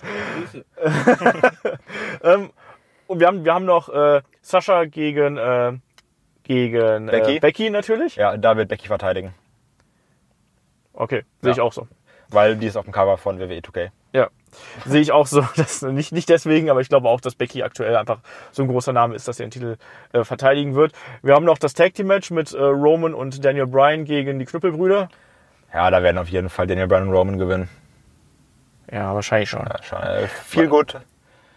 ähm, 2.22 2.50
und 3.06 3.20
wir 3.20 3.26
haben, 3.26 3.44
wir 3.44 3.52
haben 3.52 3.64
noch 3.64 3.88
äh, 3.88 4.22
Sascha 4.42 4.84
gegen, 4.84 5.36
äh, 5.36 5.72
gegen 6.44 7.06
Becky? 7.06 7.36
Äh, 7.36 7.40
Becky 7.40 7.70
natürlich. 7.70 8.16
Ja, 8.16 8.36
da 8.36 8.56
wird 8.56 8.68
Becky 8.68 8.86
verteidigen. 8.86 9.34
Okay, 10.92 11.24
sehe 11.42 11.50
ich 11.52 11.58
Ja. 11.58 11.62
auch 11.64 11.72
so. 11.72 11.88
Weil 12.30 12.56
die 12.56 12.66
ist 12.66 12.76
auf 12.76 12.84
dem 12.84 12.92
Cover 12.92 13.18
von 13.18 13.38
WWE 13.38 13.58
2K. 13.60 13.90
Ja, 14.12 14.28
sehe 14.86 15.00
ich 15.00 15.12
auch 15.12 15.26
so. 15.26 15.46
Das, 15.56 15.82
nicht, 15.82 16.12
nicht 16.12 16.28
deswegen, 16.28 16.70
aber 16.70 16.80
ich 16.80 16.88
glaube 16.88 17.08
auch, 17.08 17.20
dass 17.20 17.34
Becky 17.34 17.62
aktuell 17.62 17.96
einfach 17.96 18.18
so 18.52 18.62
ein 18.62 18.68
großer 18.68 18.92
Name 18.92 19.14
ist, 19.14 19.26
dass 19.28 19.40
er 19.40 19.46
den 19.46 19.50
Titel 19.50 19.76
äh, 20.12 20.24
verteidigen 20.24 20.74
wird. 20.74 20.92
Wir 21.22 21.34
haben 21.34 21.44
noch 21.44 21.58
das 21.58 21.74
Tag 21.74 21.94
Team 21.94 22.08
Match 22.08 22.30
mit 22.30 22.52
äh, 22.52 22.62
Roman 22.62 23.14
und 23.14 23.44
Daniel 23.44 23.66
Bryan 23.66 24.04
gegen 24.04 24.38
die 24.38 24.44
Knüppelbrüder. 24.44 25.08
Ja, 25.72 25.90
da 25.90 26.02
werden 26.02 26.18
auf 26.18 26.28
jeden 26.28 26.48
Fall 26.48 26.66
Daniel 26.66 26.86
Bryan 26.86 27.08
und 27.08 27.14
Roman 27.14 27.38
gewinnen. 27.38 27.68
Ja, 28.90 29.14
wahrscheinlich 29.14 29.50
schon. 29.50 29.66
Ja, 29.66 29.82
schon, 29.82 30.02
äh, 30.02 30.26
viel 30.28 30.68
gut. 30.68 30.96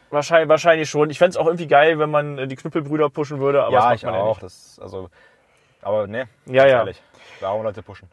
Wahrscheinlich, 0.10 0.50
wahrscheinlich 0.50 0.90
schon. 0.90 1.10
Ich 1.10 1.20
fände 1.20 1.32
es 1.32 1.38
auch 1.38 1.46
irgendwie 1.46 1.68
geil, 1.68 2.00
wenn 2.00 2.10
man 2.10 2.38
äh, 2.38 2.48
die 2.48 2.56
Knüppelbrüder 2.56 3.10
pushen 3.10 3.40
würde, 3.40 3.64
aber 3.64 3.74
ja, 3.74 3.94
ich 3.94 4.04
man 4.04 4.16
auch. 4.16 4.38
Ja, 4.38 4.42
Das, 4.42 4.80
also, 4.82 5.10
aber 5.82 6.08
ne, 6.08 6.28
Ja, 6.46 6.66
ja. 6.66 6.80
ehrlich. 6.80 7.02
Warum 7.40 7.64
Leute 7.64 7.84
pushen? 7.84 8.10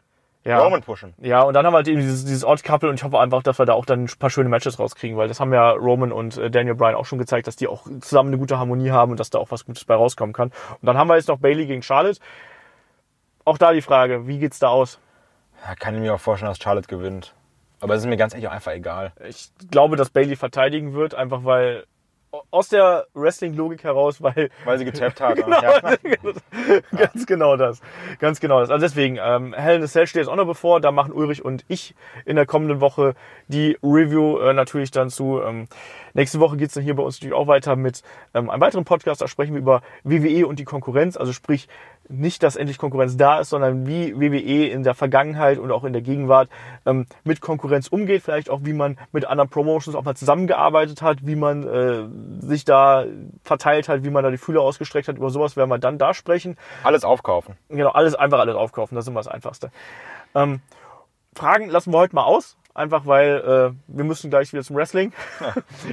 Ja. 0.47 0.59
Roman 0.59 0.81
pushen. 0.81 1.13
Ja, 1.19 1.41
und 1.41 1.53
dann 1.53 1.65
haben 1.65 1.73
wir 1.73 1.77
halt 1.77 1.87
eben 1.87 1.99
dieses, 1.99 2.25
dieses 2.25 2.45
Odd 2.45 2.63
Couple 2.63 2.89
und 2.89 2.95
ich 2.95 3.03
hoffe 3.03 3.19
einfach, 3.19 3.43
dass 3.43 3.59
wir 3.59 3.65
da 3.65 3.73
auch 3.73 3.85
dann 3.85 4.05
ein 4.05 4.09
paar 4.19 4.29
schöne 4.29 4.49
Matches 4.49 4.79
rauskriegen, 4.79 5.17
weil 5.17 5.27
das 5.27 5.39
haben 5.39 5.53
ja 5.53 5.71
Roman 5.71 6.11
und 6.11 6.37
äh, 6.37 6.49
Daniel 6.49 6.75
Bryan 6.75 6.95
auch 6.95 7.05
schon 7.05 7.19
gezeigt, 7.19 7.47
dass 7.47 7.55
die 7.55 7.67
auch 7.67 7.85
zusammen 8.01 8.29
eine 8.29 8.37
gute 8.37 8.57
Harmonie 8.57 8.91
haben 8.91 9.11
und 9.11 9.19
dass 9.19 9.29
da 9.29 9.39
auch 9.39 9.51
was 9.51 9.65
Gutes 9.65 9.85
bei 9.85 9.95
rauskommen 9.95 10.33
kann. 10.33 10.49
Und 10.49 10.85
dann 10.85 10.97
haben 10.97 11.09
wir 11.09 11.15
jetzt 11.15 11.27
noch 11.27 11.39
Bailey 11.39 11.65
gegen 11.65 11.81
Charlotte. 11.81 12.19
Auch 13.45 13.57
da 13.57 13.73
die 13.73 13.81
Frage, 13.81 14.27
wie 14.27 14.39
geht's 14.39 14.59
da 14.59 14.69
aus? 14.69 14.99
Ja, 15.65 15.75
kann 15.75 15.95
ich 15.95 16.01
mir 16.01 16.13
auch 16.13 16.19
vorstellen, 16.19 16.51
dass 16.51 16.59
Charlotte 16.59 16.87
gewinnt. 16.87 17.33
Aber 17.79 17.93
es 17.93 18.01
ist 18.01 18.07
mir 18.07 18.17
ganz 18.17 18.33
ehrlich 18.33 18.47
auch 18.47 18.53
einfach 18.53 18.71
egal. 18.71 19.13
Ich 19.27 19.51
glaube, 19.69 19.95
dass 19.95 20.09
Bailey 20.09 20.35
verteidigen 20.35 20.93
wird, 20.93 21.13
einfach 21.13 21.43
weil 21.43 21.85
aus 22.51 22.69
der 22.69 23.07
Wrestling-Logik 23.13 23.83
heraus, 23.83 24.21
weil 24.21 24.49
Weil 24.65 24.77
sie 24.77 24.85
getappt 24.85 25.21
hat. 25.21 25.35
Genau, 25.35 25.61
Ja. 25.61 25.79
ganz 26.97 27.25
genau 27.25 27.57
das. 27.57 27.81
Ganz 28.19 28.39
genau 28.39 28.59
das. 28.59 28.69
Also 28.69 28.85
deswegen, 28.85 29.17
ähm, 29.21 29.53
Hell 29.53 29.77
in 29.77 29.83
a 29.83 29.87
Cell 29.87 30.07
steht 30.07 30.21
jetzt 30.21 30.29
auch 30.29 30.35
noch 30.35 30.45
bevor. 30.45 30.81
Da 30.81 30.91
machen 30.91 31.13
Ulrich 31.13 31.43
und 31.43 31.65
ich 31.67 31.95
in 32.25 32.35
der 32.35 32.45
kommenden 32.45 32.81
Woche 32.81 33.15
die 33.47 33.77
Review 33.83 34.39
äh, 34.39 34.53
natürlich 34.53 34.91
dann 34.91 35.09
zu. 35.09 35.41
Ähm, 35.41 35.67
nächste 36.13 36.39
Woche 36.39 36.57
geht's 36.57 36.73
dann 36.73 36.83
hier 36.83 36.95
bei 36.95 37.03
uns 37.03 37.17
natürlich 37.17 37.35
auch 37.35 37.47
weiter 37.47 37.75
mit 37.75 38.01
ähm, 38.33 38.49
einem 38.49 38.61
weiteren 38.61 38.85
Podcast. 38.85 39.21
Da 39.21 39.27
sprechen 39.27 39.53
wir 39.53 39.61
über 39.61 39.81
WWE 40.03 40.47
und 40.47 40.59
die 40.59 40.65
Konkurrenz. 40.65 41.17
Also 41.17 41.33
sprich, 41.33 41.67
nicht, 42.09 42.43
dass 42.43 42.55
endlich 42.55 42.77
Konkurrenz 42.77 43.17
da 43.17 43.39
ist, 43.39 43.49
sondern 43.49 43.87
wie 43.87 44.19
WWE 44.19 44.67
in 44.67 44.83
der 44.83 44.93
Vergangenheit 44.93 45.57
und 45.57 45.71
auch 45.71 45.83
in 45.83 45.93
der 45.93 46.01
Gegenwart 46.01 46.49
ähm, 46.85 47.05
mit 47.23 47.41
Konkurrenz 47.41 47.87
umgeht. 47.87 48.23
Vielleicht 48.23 48.49
auch, 48.49 48.61
wie 48.63 48.73
man 48.73 48.97
mit 49.11 49.25
anderen 49.25 49.49
Promotions 49.49 49.95
auch 49.95 50.03
mal 50.03 50.15
zusammengearbeitet 50.15 51.01
hat, 51.01 51.25
wie 51.25 51.35
man 51.35 51.63
äh, 51.67 52.45
sich 52.45 52.65
da 52.65 53.05
verteilt 53.43 53.89
hat, 53.89 54.03
wie 54.03 54.09
man 54.09 54.23
da 54.23 54.31
die 54.31 54.37
Fühler 54.37 54.61
ausgestreckt 54.61 55.07
hat. 55.07 55.17
Über 55.17 55.29
sowas 55.29 55.57
werden 55.57 55.69
wir 55.69 55.79
dann 55.79 55.97
da 55.97 56.13
sprechen. 56.13 56.57
Alles 56.83 57.03
aufkaufen. 57.03 57.57
Genau, 57.69 57.89
alles 57.89 58.15
einfach 58.15 58.39
alles 58.39 58.55
aufkaufen, 58.55 58.95
das 58.95 59.05
ist 59.05 59.09
immer 59.09 59.19
das 59.19 59.27
Einfachste. 59.27 59.71
Ähm, 60.35 60.61
Fragen 61.33 61.69
lassen 61.69 61.93
wir 61.93 61.99
heute 61.99 62.15
mal 62.15 62.23
aus, 62.23 62.57
einfach 62.77 63.05
weil 63.05 63.37
äh, 63.37 63.77
wir 63.87 64.03
müssen 64.03 64.29
gleich 64.29 64.53
wieder 64.53 64.63
zum 64.63 64.75
Wrestling. 64.75 65.11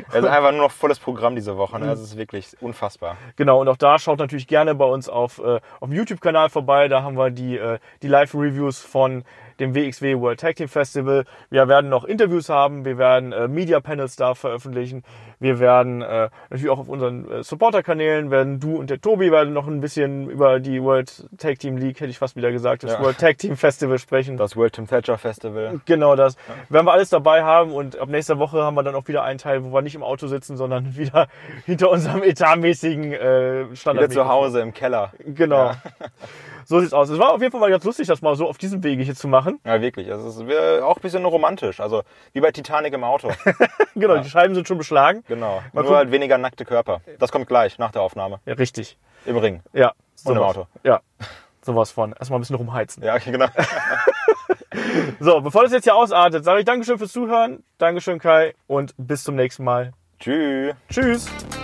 Es 0.09 0.15
ist 0.15 0.24
einfach 0.24 0.52
nur 0.52 0.62
noch 0.62 0.70
volles 0.70 0.98
Programm 0.98 1.35
diese 1.35 1.56
Woche. 1.56 1.78
Ne? 1.78 1.86
Das 1.86 2.01
ist 2.01 2.16
wirklich 2.16 2.56
unfassbar. 2.61 3.16
Genau, 3.36 3.61
und 3.61 3.69
auch 3.69 3.77
da 3.77 3.98
schaut 3.98 4.19
natürlich 4.19 4.47
gerne 4.47 4.74
bei 4.74 4.85
uns 4.85 5.09
auf, 5.09 5.39
äh, 5.39 5.61
auf 5.81 5.89
dem 5.89 5.93
YouTube-Kanal 5.93 6.51
vorbei. 6.51 6.89
Da 6.89 7.02
haben 7.02 7.16
wir 7.16 7.31
die, 7.31 7.56
äh, 7.56 7.78
die 8.02 8.09
Live-Reviews 8.09 8.81
von 8.81 9.24
dem 9.60 9.74
WXW 9.74 10.18
World 10.20 10.40
Tag 10.40 10.56
Team 10.56 10.68
Festival. 10.68 11.24
Wir 11.51 11.68
werden 11.68 11.90
noch 11.90 12.05
Interviews 12.05 12.48
haben, 12.48 12.85
wir 12.85 12.98
werden 12.98 13.32
äh, 13.32 13.48
Media-Panels 13.48 14.16
da 14.16 14.35
veröffentlichen. 14.35 15.02
Wir 15.40 15.59
werden 15.60 16.02
äh, 16.02 16.31
natürlich 16.51 16.70
auch 16.70 16.78
auf 16.78 16.89
unseren 16.89 17.31
äh, 17.31 17.43
Supporter-Kanälen, 17.43 18.31
werden 18.31 18.60
du 18.60 18.76
und 18.76 18.90
der 18.90 19.01
Tobi 19.01 19.31
werden 19.31 19.52
noch 19.52 19.66
ein 19.66 19.81
bisschen 19.81 20.31
über 20.31 20.60
die 20.60 20.82
World 20.82 21.28
Tag 21.39 21.59
Team 21.59 21.76
League, 21.76 22.01
hätte 22.01 22.10
ich 22.10 22.18
fast 22.18 22.36
wieder 22.36 22.52
gesagt, 22.52 22.82
das 22.85 22.93
Ja. 22.93 23.01
World 23.01 23.18
Tag 23.18 23.39
Team 23.39 23.56
Festival 23.56 23.98
sprechen. 23.98 24.36
Das 24.36 24.56
World 24.56 24.74
Tim 24.74 24.86
Thatcher 24.86 25.18
Festival. 25.18 25.81
Genau 25.85 26.16
das. 26.16 26.36
Werden 26.68 26.86
wir 26.86 26.93
alles 26.93 27.10
dabei 27.10 27.43
haben 27.43 27.72
und 27.72 27.98
ab 27.98 28.09
nächster 28.09 28.39
Woche 28.39 28.62
haben 28.62 28.74
wir 28.74 28.82
dann 28.82 28.94
auch 28.94 29.06
wieder 29.09 29.22
einen 29.22 29.39
Teil, 29.39 29.64
wo 29.64 29.72
wir 29.72 29.82
nicht 29.82 29.94
im 29.94 30.02
Auto 30.02 30.26
sitzen, 30.26 30.56
sondern 30.56 30.97
wieder 30.97 31.28
hinter 31.66 31.90
unserem 31.90 32.22
etatmäßigen 32.22 33.12
äh, 33.12 33.76
Standard. 33.76 34.10
Wieder 34.10 34.22
zu 34.22 34.28
Hause 34.28 34.60
im 34.60 34.72
Keller. 34.72 35.12
Genau. 35.24 35.72
So 36.66 36.81
sieht's 36.81 36.93
aus. 36.93 37.09
Es 37.09 37.19
war 37.19 37.32
auf 37.32 37.41
jeden 37.41 37.53
Fall 37.53 37.61
mal 37.61 37.70
ganz 37.70 37.85
lustig, 37.85 38.07
das 38.07 38.23
mal 38.23 38.35
so 38.36 38.49
auf 38.49 38.59
diesem 38.59 38.82
Wege 38.82 39.03
hier 39.03 39.15
zu 39.15 39.28
machen. 39.28 39.61
Ja, 39.65 39.81
wirklich. 39.81 40.09
Es 40.09 40.23
ist 40.24 40.41
auch 40.82 40.97
ein 40.97 41.03
bisschen 41.03 41.24
romantisch. 41.24 41.81
Also 41.81 42.03
wie 42.32 42.41
bei 42.41 42.53
Titanic 42.53 42.93
im 42.95 43.05
Auto. 43.05 43.31
Genau, 43.97 44.19
die 44.19 44.28
Scheiben 44.28 44.57
sind 44.57 44.66
schon 44.66 44.77
beschlagen. 44.77 45.23
Genau. 45.28 45.62
Mal 45.73 45.85
Nur 45.85 45.97
halt 45.97 46.11
weniger 46.11 46.36
nackte 46.36 46.65
Körper. 46.65 47.01
Das 47.20 47.31
kommt 47.31 47.47
gleich 47.47 47.78
nach 47.78 47.93
der 47.93 48.03
Aufnahme. 48.03 48.41
Ja, 48.45 48.55
richtig. 48.55 48.99
Im 49.24 49.36
Ring. 49.36 49.62
Ja. 49.73 49.93
Und 50.24 50.36
im. 50.36 50.43
Auto. 50.43 50.66
Ja. 50.82 51.01
Sowas 51.62 51.93
von. 51.93 52.12
Erstmal 52.12 52.39
ein 52.39 52.43
bisschen 52.43 52.57
rumheizen. 52.57 53.05
Ja, 53.05 53.19
genau. 53.19 53.47
So, 55.20 55.41
bevor 55.41 55.62
das 55.62 55.73
jetzt 55.73 55.85
hier 55.85 55.95
ausartet, 55.95 56.45
sage 56.45 56.61
ich 56.61 56.65
Dankeschön 56.65 56.99
fürs 56.99 57.12
Zuhören. 57.12 57.62
Dankeschön, 57.78 58.19
Kai. 58.19 58.55
Und 58.66 58.95
bis 58.97 59.24
zum 59.24 59.36
nächsten 59.36 59.65
Mal. 59.65 59.93
Tschüss. 60.19 60.74
Tschüss. 60.91 61.64